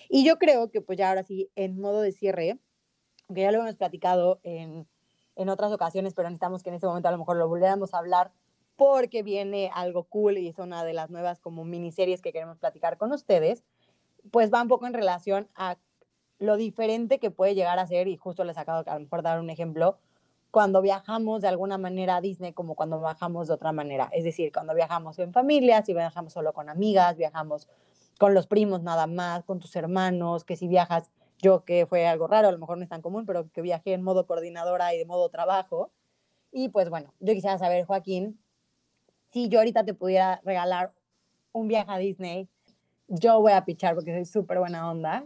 Y 0.08 0.24
yo 0.24 0.38
creo 0.38 0.70
que, 0.70 0.80
pues 0.80 0.98
ya 0.98 1.08
ahora 1.08 1.22
sí, 1.22 1.50
en 1.56 1.80
modo 1.80 2.00
de 2.00 2.12
cierre, 2.12 2.58
aunque 3.28 3.42
ya 3.42 3.52
lo 3.52 3.60
hemos 3.60 3.76
platicado 3.76 4.40
en 4.42 4.86
en 5.38 5.48
otras 5.48 5.72
ocasiones, 5.72 6.14
pero 6.14 6.28
necesitamos 6.28 6.62
que 6.62 6.68
en 6.68 6.74
ese 6.76 6.86
momento 6.86 7.08
a 7.08 7.12
lo 7.12 7.18
mejor 7.18 7.36
lo 7.36 7.48
volviéramos 7.48 7.94
a 7.94 7.98
hablar 7.98 8.32
porque 8.76 9.22
viene 9.22 9.70
algo 9.72 10.04
cool 10.04 10.36
y 10.36 10.48
es 10.48 10.58
una 10.58 10.84
de 10.84 10.92
las 10.92 11.10
nuevas 11.10 11.40
como 11.40 11.64
miniseries 11.64 12.20
que 12.20 12.32
queremos 12.32 12.58
platicar 12.58 12.98
con 12.98 13.12
ustedes, 13.12 13.64
pues 14.32 14.52
va 14.52 14.60
un 14.60 14.68
poco 14.68 14.86
en 14.86 14.94
relación 14.94 15.48
a 15.54 15.78
lo 16.40 16.56
diferente 16.56 17.20
que 17.20 17.30
puede 17.30 17.54
llegar 17.54 17.78
a 17.78 17.86
ser, 17.86 18.08
y 18.08 18.16
justo 18.16 18.44
les 18.44 18.58
acabo 18.58 18.82
a 18.88 18.94
lo 18.94 19.00
mejor 19.00 19.22
dar 19.22 19.40
un 19.40 19.48
ejemplo, 19.48 19.98
cuando 20.50 20.80
viajamos 20.80 21.42
de 21.42 21.48
alguna 21.48 21.78
manera 21.78 22.16
a 22.16 22.20
Disney 22.20 22.52
como 22.52 22.74
cuando 22.74 22.98
viajamos 22.98 23.48
de 23.48 23.54
otra 23.54 23.72
manera. 23.72 24.08
Es 24.12 24.24
decir, 24.24 24.52
cuando 24.52 24.74
viajamos 24.74 25.18
en 25.18 25.32
familia, 25.32 25.82
si 25.82 25.92
viajamos 25.92 26.32
solo 26.32 26.52
con 26.52 26.68
amigas, 26.68 27.16
viajamos 27.16 27.68
con 28.18 28.34
los 28.34 28.46
primos 28.46 28.82
nada 28.82 29.06
más, 29.06 29.44
con 29.44 29.60
tus 29.60 29.76
hermanos, 29.76 30.44
que 30.44 30.56
si 30.56 30.66
viajas 30.66 31.10
yo 31.40 31.64
que 31.64 31.86
fue 31.86 32.06
algo 32.06 32.26
raro, 32.26 32.48
a 32.48 32.52
lo 32.52 32.58
mejor 32.58 32.78
no 32.78 32.82
es 32.82 32.88
tan 32.88 33.02
común, 33.02 33.24
pero 33.26 33.48
que 33.52 33.62
viajé 33.62 33.92
en 33.92 34.02
modo 34.02 34.26
coordinadora 34.26 34.92
y 34.94 34.98
de 34.98 35.04
modo 35.04 35.28
trabajo. 35.28 35.92
Y 36.50 36.70
pues 36.70 36.90
bueno, 36.90 37.12
yo 37.20 37.34
quisiera 37.34 37.58
saber, 37.58 37.84
Joaquín, 37.84 38.40
si 39.30 39.48
yo 39.48 39.60
ahorita 39.60 39.84
te 39.84 39.94
pudiera 39.94 40.40
regalar 40.44 40.92
un 41.52 41.68
viaje 41.68 41.92
a 41.92 41.98
Disney, 41.98 42.48
yo 43.06 43.40
voy 43.40 43.52
a 43.52 43.64
pichar 43.64 43.94
porque 43.94 44.12
soy 44.12 44.24
súper 44.24 44.58
buena 44.58 44.90
onda. 44.90 45.24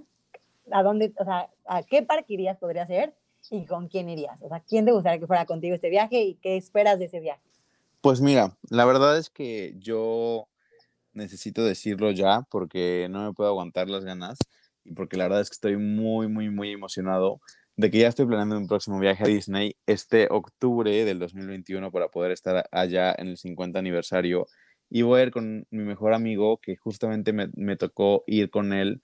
¿A 0.70 0.82
dónde, 0.82 1.12
o 1.18 1.24
sea, 1.24 1.50
a 1.64 1.82
qué 1.82 2.02
parque 2.02 2.34
irías 2.34 2.58
podría 2.58 2.86
ser 2.86 3.14
y 3.50 3.66
con 3.66 3.88
quién 3.88 4.08
irías? 4.08 4.40
O 4.42 4.48
sea, 4.48 4.60
¿quién 4.60 4.84
te 4.84 4.92
gustaría 4.92 5.18
que 5.20 5.26
fuera 5.26 5.46
contigo 5.46 5.74
este 5.74 5.90
viaje 5.90 6.22
y 6.22 6.34
qué 6.34 6.56
esperas 6.56 6.98
de 6.98 7.06
ese 7.06 7.20
viaje? 7.20 7.42
Pues 8.00 8.20
mira, 8.20 8.56
la 8.68 8.84
verdad 8.84 9.18
es 9.18 9.30
que 9.30 9.74
yo 9.78 10.48
necesito 11.12 11.64
decirlo 11.64 12.10
ya 12.10 12.42
porque 12.50 13.06
no 13.10 13.24
me 13.24 13.32
puedo 13.32 13.50
aguantar 13.50 13.88
las 13.88 14.04
ganas 14.04 14.38
y 14.84 14.92
porque 14.92 15.16
la 15.16 15.24
verdad 15.24 15.40
es 15.40 15.50
que 15.50 15.54
estoy 15.54 15.76
muy, 15.76 16.28
muy, 16.28 16.50
muy 16.50 16.70
emocionado 16.70 17.40
de 17.76 17.90
que 17.90 17.98
ya 17.98 18.08
estoy 18.08 18.26
planeando 18.26 18.58
un 18.58 18.66
próximo 18.66 18.98
viaje 18.98 19.24
a 19.24 19.26
Disney 19.26 19.76
este 19.86 20.28
octubre 20.30 21.04
del 21.04 21.18
2021 21.18 21.90
para 21.90 22.08
poder 22.08 22.32
estar 22.32 22.68
allá 22.70 23.14
en 23.16 23.28
el 23.28 23.38
50 23.38 23.78
aniversario 23.78 24.46
y 24.90 25.02
voy 25.02 25.20
a 25.20 25.22
ir 25.24 25.30
con 25.30 25.66
mi 25.70 25.84
mejor 25.84 26.12
amigo 26.12 26.58
que 26.58 26.76
justamente 26.76 27.32
me, 27.32 27.48
me 27.54 27.76
tocó 27.76 28.24
ir 28.26 28.50
con 28.50 28.72
él 28.72 29.00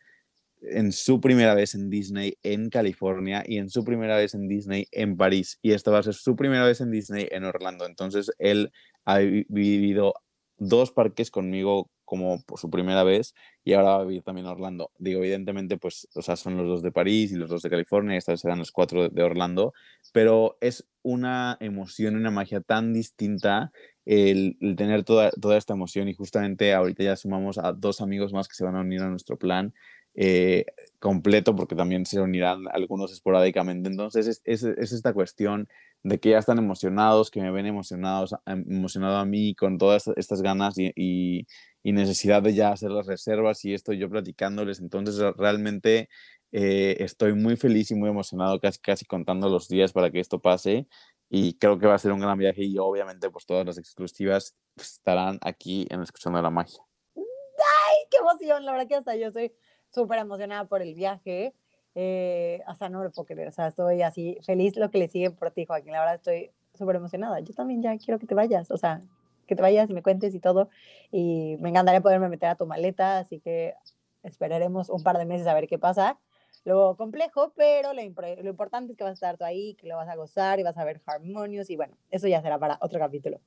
en 0.62 0.92
su 0.92 1.20
primera 1.20 1.54
vez 1.54 1.74
en 1.74 1.90
Disney 1.90 2.38
en 2.42 2.70
California 2.70 3.44
y 3.46 3.58
en 3.58 3.70
su 3.70 3.84
primera 3.84 4.16
vez 4.16 4.34
en 4.34 4.48
Disney 4.48 4.86
en 4.92 5.16
París. 5.16 5.58
Y 5.62 5.72
esta 5.72 5.90
va 5.90 5.98
a 5.98 6.02
ser 6.02 6.14
su 6.14 6.36
primera 6.36 6.64
vez 6.64 6.80
en 6.80 6.90
Disney 6.90 7.28
en 7.30 7.44
Orlando. 7.44 7.86
Entonces, 7.86 8.30
él 8.38 8.72
ha 9.04 9.18
vivido 9.18 10.14
dos 10.58 10.92
parques 10.92 11.30
conmigo 11.30 11.90
como 12.04 12.42
por 12.42 12.58
su 12.58 12.70
primera 12.70 13.04
vez 13.04 13.34
y 13.64 13.74
ahora 13.74 13.96
va 13.96 14.00
a 14.00 14.04
vivir 14.04 14.22
también 14.22 14.46
Orlando. 14.46 14.90
Digo, 14.98 15.20
evidentemente, 15.20 15.76
pues, 15.76 16.08
o 16.14 16.22
sea, 16.22 16.36
son 16.36 16.56
los 16.56 16.66
dos 16.66 16.82
de 16.82 16.90
París 16.90 17.32
y 17.32 17.36
los 17.36 17.50
dos 17.50 17.60
de 17.60 17.68
California, 17.68 18.14
y 18.14 18.18
esta 18.18 18.32
vez 18.32 18.40
serán 18.40 18.58
los 18.58 18.72
cuatro 18.72 19.10
de 19.10 19.22
Orlando, 19.22 19.74
pero 20.12 20.56
es 20.62 20.88
una 21.02 21.58
emoción, 21.60 22.16
una 22.16 22.30
magia 22.30 22.62
tan 22.62 22.94
distinta 22.94 23.72
el, 24.06 24.56
tener 24.76 25.04
toda, 25.04 25.30
toda 25.32 25.58
esta 25.58 25.74
emoción 25.74 26.08
y 26.08 26.14
justamente 26.14 26.72
ahorita 26.72 27.04
ya 27.04 27.16
sumamos 27.16 27.58
a 27.58 27.72
dos 27.72 28.00
amigos 28.00 28.32
más 28.32 28.48
que 28.48 28.54
se 28.54 28.64
van 28.64 28.76
a 28.76 28.80
unir 28.80 29.02
a 29.02 29.10
nuestro 29.10 29.36
plan 29.36 29.74
eh, 30.20 30.66
completo 30.98 31.54
porque 31.54 31.76
también 31.76 32.04
se 32.04 32.20
unirán 32.20 32.64
algunos 32.72 33.12
esporádicamente. 33.12 33.88
Entonces 33.88 34.26
es, 34.26 34.42
es, 34.44 34.64
es, 34.64 34.90
esta 34.90 35.12
cuestión 35.12 35.68
de 36.02 36.18
que 36.18 36.30
ya 36.30 36.38
están 36.38 36.58
emocionados, 36.58 37.30
que 37.30 37.40
me 37.40 37.52
ven 37.52 37.66
emocionados, 37.66 38.34
emocionado 38.44 39.18
a 39.18 39.24
mí 39.24 39.54
con 39.54 39.78
todas 39.78 40.08
estas 40.16 40.42
ganas 40.42 40.74
y, 40.76 40.92
y 40.96 41.92
necesidad 41.92 42.42
de 42.42 42.52
ya 42.54 42.72
hacer 42.72 42.90
las 42.90 43.06
reservas 43.06 43.64
y 43.64 43.74
estoy 43.74 43.98
yo 43.98 44.10
platicándoles. 44.10 44.80
Entonces 44.80 45.20
realmente 45.36 46.08
eh, 46.50 46.96
estoy 46.98 47.34
muy 47.34 47.56
feliz 47.56 47.92
y 47.92 47.94
muy 47.94 48.10
emocionado, 48.10 48.58
casi, 48.58 48.80
casi 48.80 49.04
contando 49.04 49.48
los 49.48 49.68
días 49.68 49.92
para 49.92 50.10
que 50.10 50.18
esto 50.18 50.40
pase 50.40 50.88
y 51.30 51.56
creo 51.58 51.78
que 51.78 51.86
va 51.86 51.94
a 51.94 51.98
ser 51.98 52.10
un 52.10 52.20
gran 52.20 52.38
viaje 52.38 52.64
y 52.64 52.76
obviamente 52.78 53.30
pues 53.30 53.46
todas 53.46 53.64
las 53.64 53.78
exclusivas 53.78 54.56
estarán 54.76 55.38
aquí 55.42 55.86
en 55.90 56.02
Escuchando 56.02 56.42
la 56.42 56.50
Magia. 56.50 56.80
¡Ay, 57.14 58.06
qué 58.10 58.16
emoción! 58.16 58.64
La 58.64 58.72
verdad 58.72 58.88
que 58.88 58.94
hasta 58.96 59.14
yo 59.14 59.28
estoy 59.28 59.52
súper 59.90 60.18
emocionada 60.18 60.64
por 60.66 60.82
el 60.82 60.94
viaje. 60.94 61.54
Eh, 61.94 62.62
hasta 62.66 62.88
no 62.88 63.02
lo 63.02 63.10
puedo 63.10 63.26
creer, 63.26 63.48
o 63.48 63.52
sea, 63.52 63.66
estoy 63.66 64.02
así 64.02 64.38
feliz 64.42 64.76
lo 64.76 64.90
que 64.90 64.98
le 64.98 65.08
sigue 65.08 65.30
por 65.30 65.50
ti, 65.50 65.66
Joaquín. 65.66 65.92
La 65.92 66.00
verdad 66.00 66.14
estoy 66.16 66.52
súper 66.74 66.96
emocionada. 66.96 67.40
Yo 67.40 67.54
también 67.54 67.82
ya 67.82 67.96
quiero 67.98 68.18
que 68.18 68.26
te 68.26 68.34
vayas, 68.34 68.70
o 68.70 68.76
sea, 68.76 69.02
que 69.46 69.56
te 69.56 69.62
vayas 69.62 69.90
y 69.90 69.94
me 69.94 70.02
cuentes 70.02 70.34
y 70.34 70.40
todo. 70.40 70.68
Y 71.10 71.56
me 71.60 71.70
encantaría 71.70 72.00
poderme 72.00 72.28
meter 72.28 72.50
a 72.50 72.54
tu 72.54 72.66
maleta, 72.66 73.18
así 73.18 73.40
que 73.40 73.74
esperaremos 74.22 74.90
un 74.90 75.02
par 75.02 75.18
de 75.18 75.24
meses 75.24 75.46
a 75.46 75.54
ver 75.54 75.66
qué 75.66 75.78
pasa. 75.78 76.18
Lo 76.64 76.96
complejo, 76.96 77.52
pero 77.56 77.92
lo, 77.94 78.02
lo 78.02 78.50
importante 78.50 78.92
es 78.92 78.98
que 78.98 79.04
vas 79.04 79.12
a 79.12 79.14
estar 79.14 79.36
tú 79.36 79.44
ahí, 79.44 79.74
que 79.74 79.88
lo 79.88 79.96
vas 79.96 80.08
a 80.08 80.16
gozar 80.16 80.60
y 80.60 80.62
vas 80.62 80.76
a 80.76 80.84
ver 80.84 81.00
Harmonious 81.06 81.70
y 81.70 81.76
bueno, 81.76 81.96
eso 82.10 82.28
ya 82.28 82.42
será 82.42 82.58
para 82.58 82.78
otro 82.80 82.98
capítulo. 82.98 83.40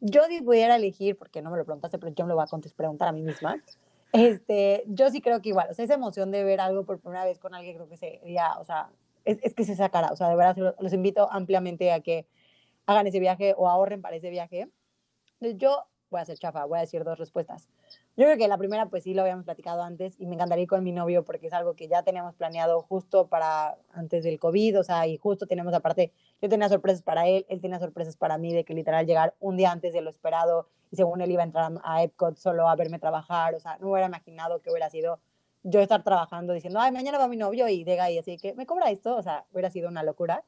Yo 0.00 0.24
si 0.24 0.42
pudiera 0.42 0.76
elegir, 0.76 1.16
porque 1.16 1.40
no 1.40 1.50
me 1.50 1.56
lo 1.56 1.64
preguntaste, 1.64 1.98
pero 1.98 2.12
yo 2.12 2.24
me 2.24 2.30
lo 2.30 2.34
voy 2.34 2.44
a 2.44 2.76
preguntar 2.76 3.08
a 3.08 3.12
mí 3.12 3.22
misma. 3.22 3.62
Este, 4.12 4.84
yo 4.86 5.10
sí 5.10 5.20
creo 5.20 5.42
que 5.42 5.50
igual, 5.50 5.68
o 5.70 5.74
sea, 5.74 5.84
esa 5.84 5.94
emoción 5.94 6.30
de 6.30 6.44
ver 6.44 6.60
algo 6.60 6.84
por 6.84 7.00
primera 7.00 7.24
vez 7.24 7.38
con 7.38 7.54
alguien, 7.54 7.76
creo 7.76 7.88
que 7.88 7.96
sería, 7.96 8.58
o 8.58 8.64
sea, 8.64 8.90
es, 9.24 9.38
es 9.42 9.54
que 9.54 9.64
se 9.64 9.74
sacará, 9.74 10.08
o 10.12 10.16
sea, 10.16 10.28
de 10.28 10.36
verdad 10.36 10.74
los, 10.78 10.92
invito 10.92 11.30
ampliamente 11.30 11.92
a 11.92 12.00
que 12.00 12.26
hagan 12.86 13.06
ese 13.06 13.20
viaje 13.20 13.54
o 13.56 13.68
ahorren 13.68 14.00
para 14.00 14.16
ese 14.16 14.30
viaje. 14.30 14.70
Entonces 15.34 15.58
yo 15.58 15.84
voy 16.08 16.20
a 16.20 16.22
hacer 16.22 16.38
chafa, 16.38 16.64
voy 16.64 16.78
a 16.78 16.82
decir 16.82 17.04
dos 17.04 17.18
respuestas. 17.18 17.68
Yo 18.16 18.24
creo 18.24 18.38
que 18.38 18.48
la 18.48 18.56
primera, 18.56 18.86
pues 18.86 19.04
sí, 19.04 19.12
lo 19.12 19.20
habíamos 19.20 19.44
platicado 19.44 19.82
antes 19.82 20.18
y 20.18 20.24
me 20.24 20.36
encantaría 20.36 20.62
ir 20.62 20.68
con 20.68 20.82
mi 20.82 20.90
novio 20.90 21.22
porque 21.22 21.48
es 21.48 21.52
algo 21.52 21.74
que 21.74 21.86
ya 21.86 22.02
teníamos 22.02 22.34
planeado 22.34 22.80
justo 22.80 23.26
para 23.26 23.76
antes 23.92 24.24
del 24.24 24.38
COVID, 24.38 24.80
o 24.80 24.84
sea, 24.84 25.06
y 25.06 25.18
justo 25.18 25.46
tenemos 25.46 25.74
aparte, 25.74 26.12
yo 26.40 26.48
tenía 26.48 26.70
sorpresas 26.70 27.02
para 27.02 27.26
él, 27.26 27.44
él 27.50 27.60
tenía 27.60 27.78
sorpresas 27.78 28.16
para 28.16 28.38
mí 28.38 28.54
de 28.54 28.64
que 28.64 28.72
literal 28.72 29.04
llegar 29.04 29.34
un 29.38 29.58
día 29.58 29.70
antes 29.70 29.92
de 29.92 30.00
lo 30.00 30.08
esperado 30.08 30.66
y 30.90 30.96
según 30.96 31.20
él 31.20 31.30
iba 31.30 31.42
a 31.42 31.44
entrar 31.44 31.70
a 31.84 32.02
Epcot 32.02 32.36
solo 32.36 32.66
a 32.70 32.74
verme 32.74 32.98
trabajar, 32.98 33.54
o 33.54 33.60
sea, 33.60 33.76
no 33.80 33.90
hubiera 33.90 34.06
imaginado 34.06 34.62
que 34.62 34.70
hubiera 34.70 34.88
sido 34.88 35.20
yo 35.62 35.80
estar 35.80 36.02
trabajando 36.02 36.54
diciendo, 36.54 36.80
ay, 36.80 36.92
mañana 36.92 37.18
va 37.18 37.28
mi 37.28 37.36
novio 37.36 37.68
y 37.68 37.84
llega 37.84 38.04
ahí, 38.04 38.16
así 38.16 38.38
que 38.38 38.54
me 38.54 38.64
cobra 38.64 38.90
esto, 38.90 39.14
o 39.14 39.22
sea, 39.22 39.44
hubiera 39.52 39.68
sido 39.68 39.90
una 39.90 40.02
locura. 40.02 40.42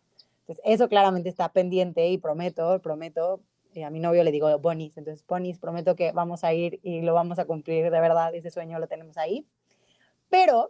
Entonces, 0.47 0.64
eso 0.64 0.89
claramente 0.89 1.29
está 1.29 1.53
pendiente 1.53 2.09
y 2.09 2.16
prometo, 2.16 2.81
prometo, 2.81 3.41
y 3.73 3.83
a 3.83 3.91
mi 3.91 4.01
novio 4.01 4.25
le 4.25 4.33
digo 4.33 4.57
Bonis, 4.59 4.97
entonces 4.97 5.25
Bonis, 5.27 5.59
prometo 5.59 5.97
que 5.97 6.12
vamos 6.12 6.45
a 6.45 6.53
ir 6.53 6.81
y 6.83 7.03
lo 7.03 7.14
vamos 7.14 7.39
a 7.39 7.45
cumplir 7.45 7.91
de 7.91 8.01
verdad, 8.01 8.35
ese 8.35 8.51
sueño 8.51 8.79
lo 8.79 8.89
tenemos 8.89 9.16
ahí. 9.19 9.47
Pero, 10.29 10.69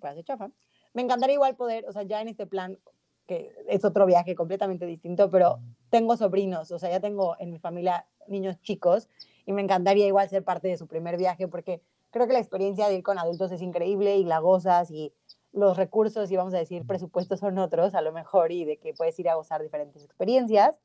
pues 0.00 0.24
chafa, 0.24 0.50
me 0.94 1.02
encantaría 1.02 1.34
igual 1.34 1.56
poder, 1.56 1.86
o 1.88 1.92
sea, 1.92 2.02
ya 2.02 2.20
en 2.20 2.28
este 2.28 2.46
plan, 2.46 2.78
que 3.26 3.52
es 3.68 3.84
otro 3.84 4.06
viaje 4.06 4.34
completamente 4.34 4.86
distinto, 4.86 5.30
pero 5.30 5.60
tengo 5.90 6.16
sobrinos, 6.16 6.70
o 6.70 6.78
sea, 6.78 6.90
ya 6.90 7.00
tengo 7.00 7.36
en 7.38 7.50
mi 7.50 7.58
familia 7.58 8.06
niños 8.28 8.60
chicos 8.62 9.08
y 9.44 9.52
me 9.52 9.62
encantaría 9.62 10.06
igual 10.06 10.28
ser 10.28 10.44
parte 10.44 10.68
de 10.68 10.76
su 10.76 10.86
primer 10.86 11.16
viaje 11.16 11.48
porque 11.48 11.82
creo 12.10 12.26
que 12.26 12.32
la 12.32 12.38
experiencia 12.38 12.88
de 12.88 12.96
ir 12.96 13.02
con 13.02 13.18
adultos 13.18 13.52
es 13.52 13.62
increíble 13.62 14.16
y 14.16 14.24
la 14.24 14.38
gozas 14.38 14.90
y 14.90 15.12
los 15.52 15.76
recursos 15.76 16.30
y 16.30 16.36
vamos 16.36 16.54
a 16.54 16.58
decir 16.58 16.86
presupuestos 16.86 17.40
son 17.40 17.58
otros 17.58 17.94
a 17.94 18.02
lo 18.02 18.12
mejor 18.12 18.52
y 18.52 18.64
de 18.64 18.78
que 18.78 18.92
puedes 18.94 19.18
ir 19.18 19.28
a 19.28 19.34
gozar 19.34 19.62
diferentes 19.62 20.04
experiencias 20.04 20.78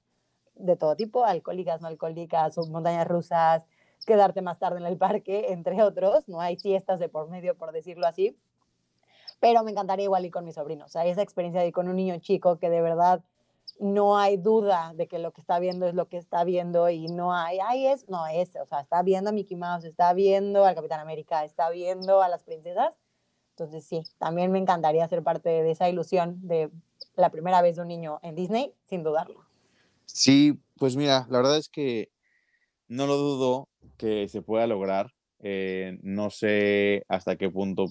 de 0.55 0.75
todo 0.75 0.95
tipo, 0.95 1.25
alcohólicas, 1.25 1.81
no 1.81 1.87
alcohólicas, 1.87 2.57
montañas 2.69 3.07
rusas, 3.07 3.65
quedarte 4.05 4.41
más 4.41 4.59
tarde 4.59 4.79
en 4.79 4.85
el 4.85 4.97
parque, 4.97 5.47
entre 5.49 5.81
otros. 5.83 6.27
No 6.27 6.41
hay 6.41 6.57
fiestas 6.57 6.99
de 6.99 7.09
por 7.09 7.29
medio, 7.29 7.57
por 7.57 7.71
decirlo 7.71 8.07
así. 8.07 8.37
Pero 9.39 9.63
me 9.63 9.71
encantaría 9.71 10.05
igual 10.05 10.25
ir 10.25 10.31
con 10.31 10.45
mis 10.45 10.55
sobrinos. 10.55 10.87
O 10.87 10.89
sea, 10.89 11.05
esa 11.05 11.21
experiencia 11.21 11.61
de 11.61 11.67
ir 11.67 11.73
con 11.73 11.87
un 11.87 11.95
niño 11.95 12.17
chico 12.19 12.59
que 12.59 12.69
de 12.69 12.81
verdad 12.81 13.23
no 13.79 14.17
hay 14.17 14.37
duda 14.37 14.93
de 14.95 15.07
que 15.07 15.17
lo 15.17 15.31
que 15.31 15.41
está 15.41 15.59
viendo 15.59 15.87
es 15.87 15.95
lo 15.95 16.07
que 16.07 16.17
está 16.17 16.43
viendo 16.43 16.89
y 16.89 17.07
no 17.07 17.33
hay, 17.33 17.59
ay, 17.59 17.87
es, 17.87 18.07
no 18.09 18.27
es, 18.27 18.55
o 18.55 18.65
sea, 18.65 18.79
está 18.79 19.01
viendo 19.01 19.31
a 19.31 19.33
Mickey 19.33 19.57
Mouse, 19.57 19.85
está 19.85 20.13
viendo 20.13 20.65
al 20.65 20.75
Capitán 20.75 20.99
América, 20.99 21.43
está 21.43 21.69
viendo 21.69 22.21
a 22.21 22.29
las 22.29 22.43
princesas. 22.43 22.95
Entonces, 23.51 23.83
sí, 23.83 24.03
también 24.19 24.51
me 24.51 24.59
encantaría 24.59 25.07
ser 25.07 25.23
parte 25.23 25.49
de 25.49 25.71
esa 25.71 25.89
ilusión 25.89 26.47
de 26.47 26.69
la 27.15 27.29
primera 27.29 27.61
vez 27.61 27.75
de 27.75 27.81
un 27.81 27.87
niño 27.87 28.19
en 28.21 28.35
Disney, 28.35 28.73
sin 28.85 29.03
dudarlo. 29.03 29.50
Sí, 30.13 30.59
pues 30.77 30.95
mira, 30.95 31.25
la 31.29 31.37
verdad 31.39 31.57
es 31.57 31.69
que 31.69 32.09
no 32.89 33.07
lo 33.07 33.17
dudo 33.17 33.69
que 33.97 34.27
se 34.29 34.41
pueda 34.43 34.67
lograr. 34.67 35.11
Eh, 35.39 35.99
no 36.03 36.29
sé 36.31 37.05
hasta 37.09 37.37
qué 37.37 37.49
punto, 37.49 37.87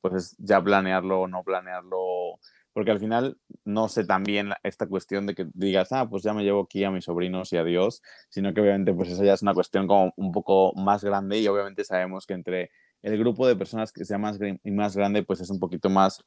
pues 0.00 0.36
ya 0.38 0.62
planearlo 0.62 1.22
o 1.22 1.28
no 1.28 1.44
planearlo, 1.44 2.38
porque 2.72 2.90
al 2.92 3.00
final 3.00 3.38
no 3.64 3.88
sé 3.88 4.04
también 4.06 4.50
esta 4.64 4.86
cuestión 4.88 5.26
de 5.26 5.34
que 5.34 5.46
digas, 5.54 5.92
ah, 5.92 6.08
pues 6.10 6.22
ya 6.24 6.34
me 6.34 6.44
llevo 6.44 6.62
aquí 6.62 6.84
a 6.84 6.90
mis 6.90 7.04
sobrinos 7.06 7.52
y 7.52 7.58
a 7.58 7.64
Dios, 7.64 8.02
sino 8.30 8.54
que 8.54 8.60
obviamente 8.62 8.94
pues 8.94 9.10
esa 9.10 9.24
ya 9.24 9.34
es 9.34 9.42
una 9.42 9.54
cuestión 9.54 9.86
como 9.88 10.12
un 10.16 10.32
poco 10.32 10.72
más 10.76 11.04
grande 11.04 11.38
y 11.40 11.48
obviamente 11.48 11.84
sabemos 11.84 12.26
que 12.26 12.34
entre 12.34 12.70
el 13.02 13.18
grupo 13.18 13.46
de 13.48 13.56
personas 13.56 13.92
que 13.92 14.04
sea 14.04 14.18
más, 14.18 14.38
y 14.64 14.70
más 14.72 14.96
grande, 14.96 15.22
pues 15.24 15.40
es 15.40 15.50
un 15.50 15.60
poquito 15.60 15.90
más 15.90 16.22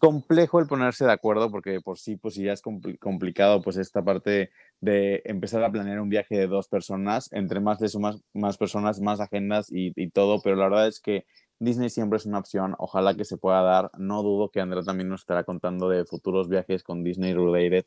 complejo 0.00 0.58
el 0.58 0.66
ponerse 0.66 1.04
de 1.04 1.12
acuerdo 1.12 1.50
porque 1.50 1.82
por 1.82 1.98
sí, 1.98 2.16
pues 2.16 2.34
ya 2.34 2.54
es 2.54 2.62
complicado, 2.62 3.60
pues 3.60 3.76
esta 3.76 4.02
parte 4.02 4.50
de 4.80 5.20
empezar 5.26 5.62
a 5.62 5.70
planear 5.70 6.00
un 6.00 6.08
viaje 6.08 6.36
de 6.38 6.46
dos 6.46 6.68
personas, 6.68 7.30
entre 7.32 7.60
más 7.60 7.78
de 7.78 7.88
sumas 7.90 8.16
más 8.32 8.56
personas, 8.56 8.98
más 9.00 9.20
agendas 9.20 9.68
y, 9.70 9.92
todo, 10.10 10.40
pero 10.42 10.56
la 10.56 10.68
verdad 10.68 10.88
es 10.88 11.00
que 11.00 11.26
Disney 11.58 11.90
siempre 11.90 12.16
es 12.16 12.24
una 12.24 12.38
opción, 12.38 12.74
ojalá 12.78 13.14
que 13.14 13.26
se 13.26 13.36
pueda 13.36 13.60
dar, 13.60 13.90
no 13.98 14.22
dudo 14.22 14.50
que 14.50 14.62
Andrea 14.62 14.82
también 14.82 15.10
nos 15.10 15.20
estará 15.20 15.44
contando 15.44 15.90
de 15.90 16.06
futuros 16.06 16.48
viajes 16.48 16.82
con 16.82 17.04
Disney 17.04 17.34
Related 17.34 17.84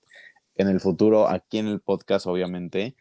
en 0.55 0.68
el 0.68 0.80
futuro, 0.80 1.28
aquí 1.28 1.57
en 1.57 1.68
el 1.68 1.82
podcast 1.82 2.28
obviamente, 2.28 2.95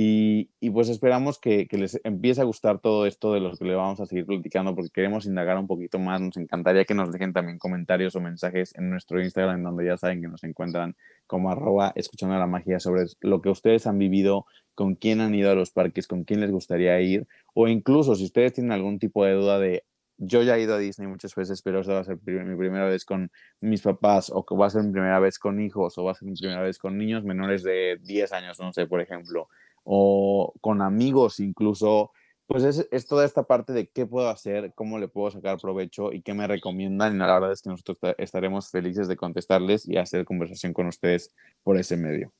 y, 0.00 0.70
pues 0.70 0.88
esperamos 0.90 1.40
que, 1.40 1.66
les 1.72 2.00
empiece 2.04 2.40
a 2.40 2.44
gustar 2.44 2.78
todo 2.78 3.04
esto 3.04 3.32
de 3.32 3.40
lo 3.40 3.56
que 3.56 3.64
le 3.64 3.74
vamos 3.74 3.98
a 3.98 4.06
seguir 4.06 4.26
platicando 4.26 4.72
porque 4.76 4.90
queremos 4.90 5.26
indagar 5.26 5.58
un 5.58 5.66
poquito 5.66 5.98
más. 5.98 6.20
Nos 6.20 6.36
encantaría 6.36 6.84
que 6.84 6.94
nos 6.94 7.10
dejen 7.10 7.32
también 7.32 7.58
comentarios 7.58 8.14
o 8.14 8.20
mensajes 8.20 8.72
en 8.76 8.90
nuestro 8.90 9.20
Instagram, 9.20 9.64
donde 9.64 9.86
ya 9.86 9.96
saben 9.96 10.22
que 10.22 10.28
nos 10.28 10.44
encuentran 10.44 10.94
como 11.26 11.50
arroba 11.50 11.92
escuchando 11.96 12.38
la 12.38 12.46
magia 12.46 12.78
sobre 12.78 13.06
lo 13.22 13.42
que 13.42 13.48
ustedes 13.48 13.88
han 13.88 13.98
vivido, 13.98 14.46
con 14.76 14.94
quién 14.94 15.20
han 15.20 15.34
ido 15.34 15.50
a 15.50 15.56
los 15.56 15.72
parques, 15.72 16.06
con 16.06 16.22
quién 16.22 16.42
les 16.42 16.52
gustaría 16.52 17.00
ir, 17.00 17.26
o 17.52 17.66
incluso 17.66 18.14
si 18.14 18.22
ustedes 18.22 18.52
tienen 18.52 18.70
algún 18.70 19.00
tipo 19.00 19.24
de 19.24 19.32
duda 19.32 19.58
de 19.58 19.82
yo 20.16 20.42
ya 20.44 20.56
he 20.56 20.62
ido 20.62 20.74
a 20.74 20.78
Disney 20.78 21.08
muchas 21.08 21.34
veces, 21.34 21.60
pero 21.62 21.80
esta 21.80 21.94
va 21.94 22.00
a 22.00 22.04
ser 22.04 22.18
mi 22.24 22.56
primera 22.56 22.86
vez 22.86 23.04
con 23.04 23.32
mis 23.60 23.82
papás, 23.82 24.30
o 24.32 24.44
que 24.46 24.54
va 24.54 24.66
a 24.66 24.70
ser 24.70 24.84
mi 24.84 24.92
primera 24.92 25.18
vez 25.18 25.40
con 25.40 25.60
hijos, 25.60 25.98
o 25.98 26.04
va 26.04 26.12
a 26.12 26.14
ser 26.14 26.28
mi 26.28 26.36
primera 26.36 26.62
vez 26.62 26.78
con 26.78 26.96
niños 26.98 27.24
menores 27.24 27.64
de 27.64 27.98
10 28.02 28.32
años, 28.32 28.60
no 28.60 28.72
sé, 28.72 28.86
por 28.86 29.00
ejemplo 29.00 29.48
o 29.90 30.52
con 30.60 30.82
amigos 30.82 31.40
incluso, 31.40 32.12
pues 32.46 32.62
es, 32.62 33.06
toda 33.06 33.24
esta 33.24 33.44
parte 33.44 33.72
de 33.72 33.88
qué 33.88 34.04
puedo 34.04 34.28
hacer, 34.28 34.74
cómo 34.74 34.98
le 34.98 35.08
puedo 35.08 35.30
sacar 35.30 35.56
provecho 35.56 36.12
y 36.12 36.20
qué 36.20 36.34
me 36.34 36.46
recomiendan. 36.46 37.14
Y 37.14 37.18
la 37.18 37.32
verdad 37.32 37.52
es 37.52 37.62
que 37.62 37.70
nosotros 37.70 37.98
estaremos 38.18 38.70
felices 38.70 39.08
de 39.08 39.16
contestarles 39.16 39.88
y 39.88 39.96
hacer 39.96 40.26
conversación 40.26 40.74
con 40.74 40.88
ustedes 40.88 41.34
por 41.62 41.78
ese 41.78 41.96
medio. 41.96 42.34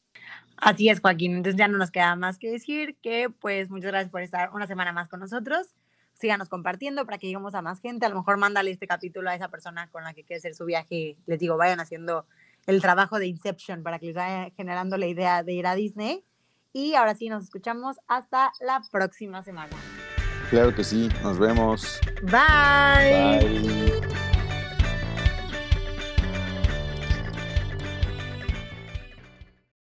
Así 0.58 0.90
es, 0.90 1.00
Joaquín. 1.00 1.36
Entonces 1.36 1.58
ya 1.58 1.68
no 1.68 1.78
nos 1.78 1.90
queda 1.90 2.16
más 2.16 2.36
que 2.36 2.50
decir 2.50 2.98
que 3.00 3.30
pues 3.30 3.70
muchas 3.70 3.92
gracias 3.92 4.10
por 4.10 4.20
estar 4.20 4.50
una 4.52 4.66
semana 4.66 4.92
más 4.92 5.08
con 5.08 5.20
nosotros. 5.20 5.68
Síganos 6.12 6.50
compartiendo 6.50 7.06
para 7.06 7.16
que 7.16 7.28
lleguemos 7.28 7.54
a 7.54 7.62
más 7.62 7.80
gente. 7.80 8.04
A 8.04 8.10
lo 8.10 8.16
mejor 8.16 8.36
mándale 8.36 8.72
este 8.72 8.86
capítulo 8.86 9.30
a 9.30 9.34
esa 9.34 9.48
persona 9.48 9.88
con 9.88 10.04
la 10.04 10.12
que 10.12 10.24
quiere 10.24 10.38
hacer 10.38 10.54
su 10.54 10.66
viaje. 10.66 11.16
Les 11.24 11.38
digo, 11.38 11.56
vayan 11.56 11.80
haciendo 11.80 12.26
el 12.66 12.82
trabajo 12.82 13.18
de 13.18 13.26
Inception 13.26 13.82
para 13.82 13.98
que 13.98 14.06
les 14.06 14.16
vaya 14.16 14.50
generando 14.54 14.98
la 14.98 15.06
idea 15.06 15.42
de 15.42 15.52
ir 15.54 15.66
a 15.66 15.74
Disney. 15.74 16.24
Y 16.72 16.94
ahora 16.94 17.14
sí, 17.14 17.28
nos 17.28 17.44
escuchamos 17.44 17.96
hasta 18.06 18.52
la 18.60 18.82
próxima 18.90 19.42
semana. 19.42 19.76
Claro 20.50 20.74
que 20.74 20.84
sí, 20.84 21.08
nos 21.22 21.38
vemos. 21.38 22.00
Bye. 22.22 23.40
Bye. 23.40 24.27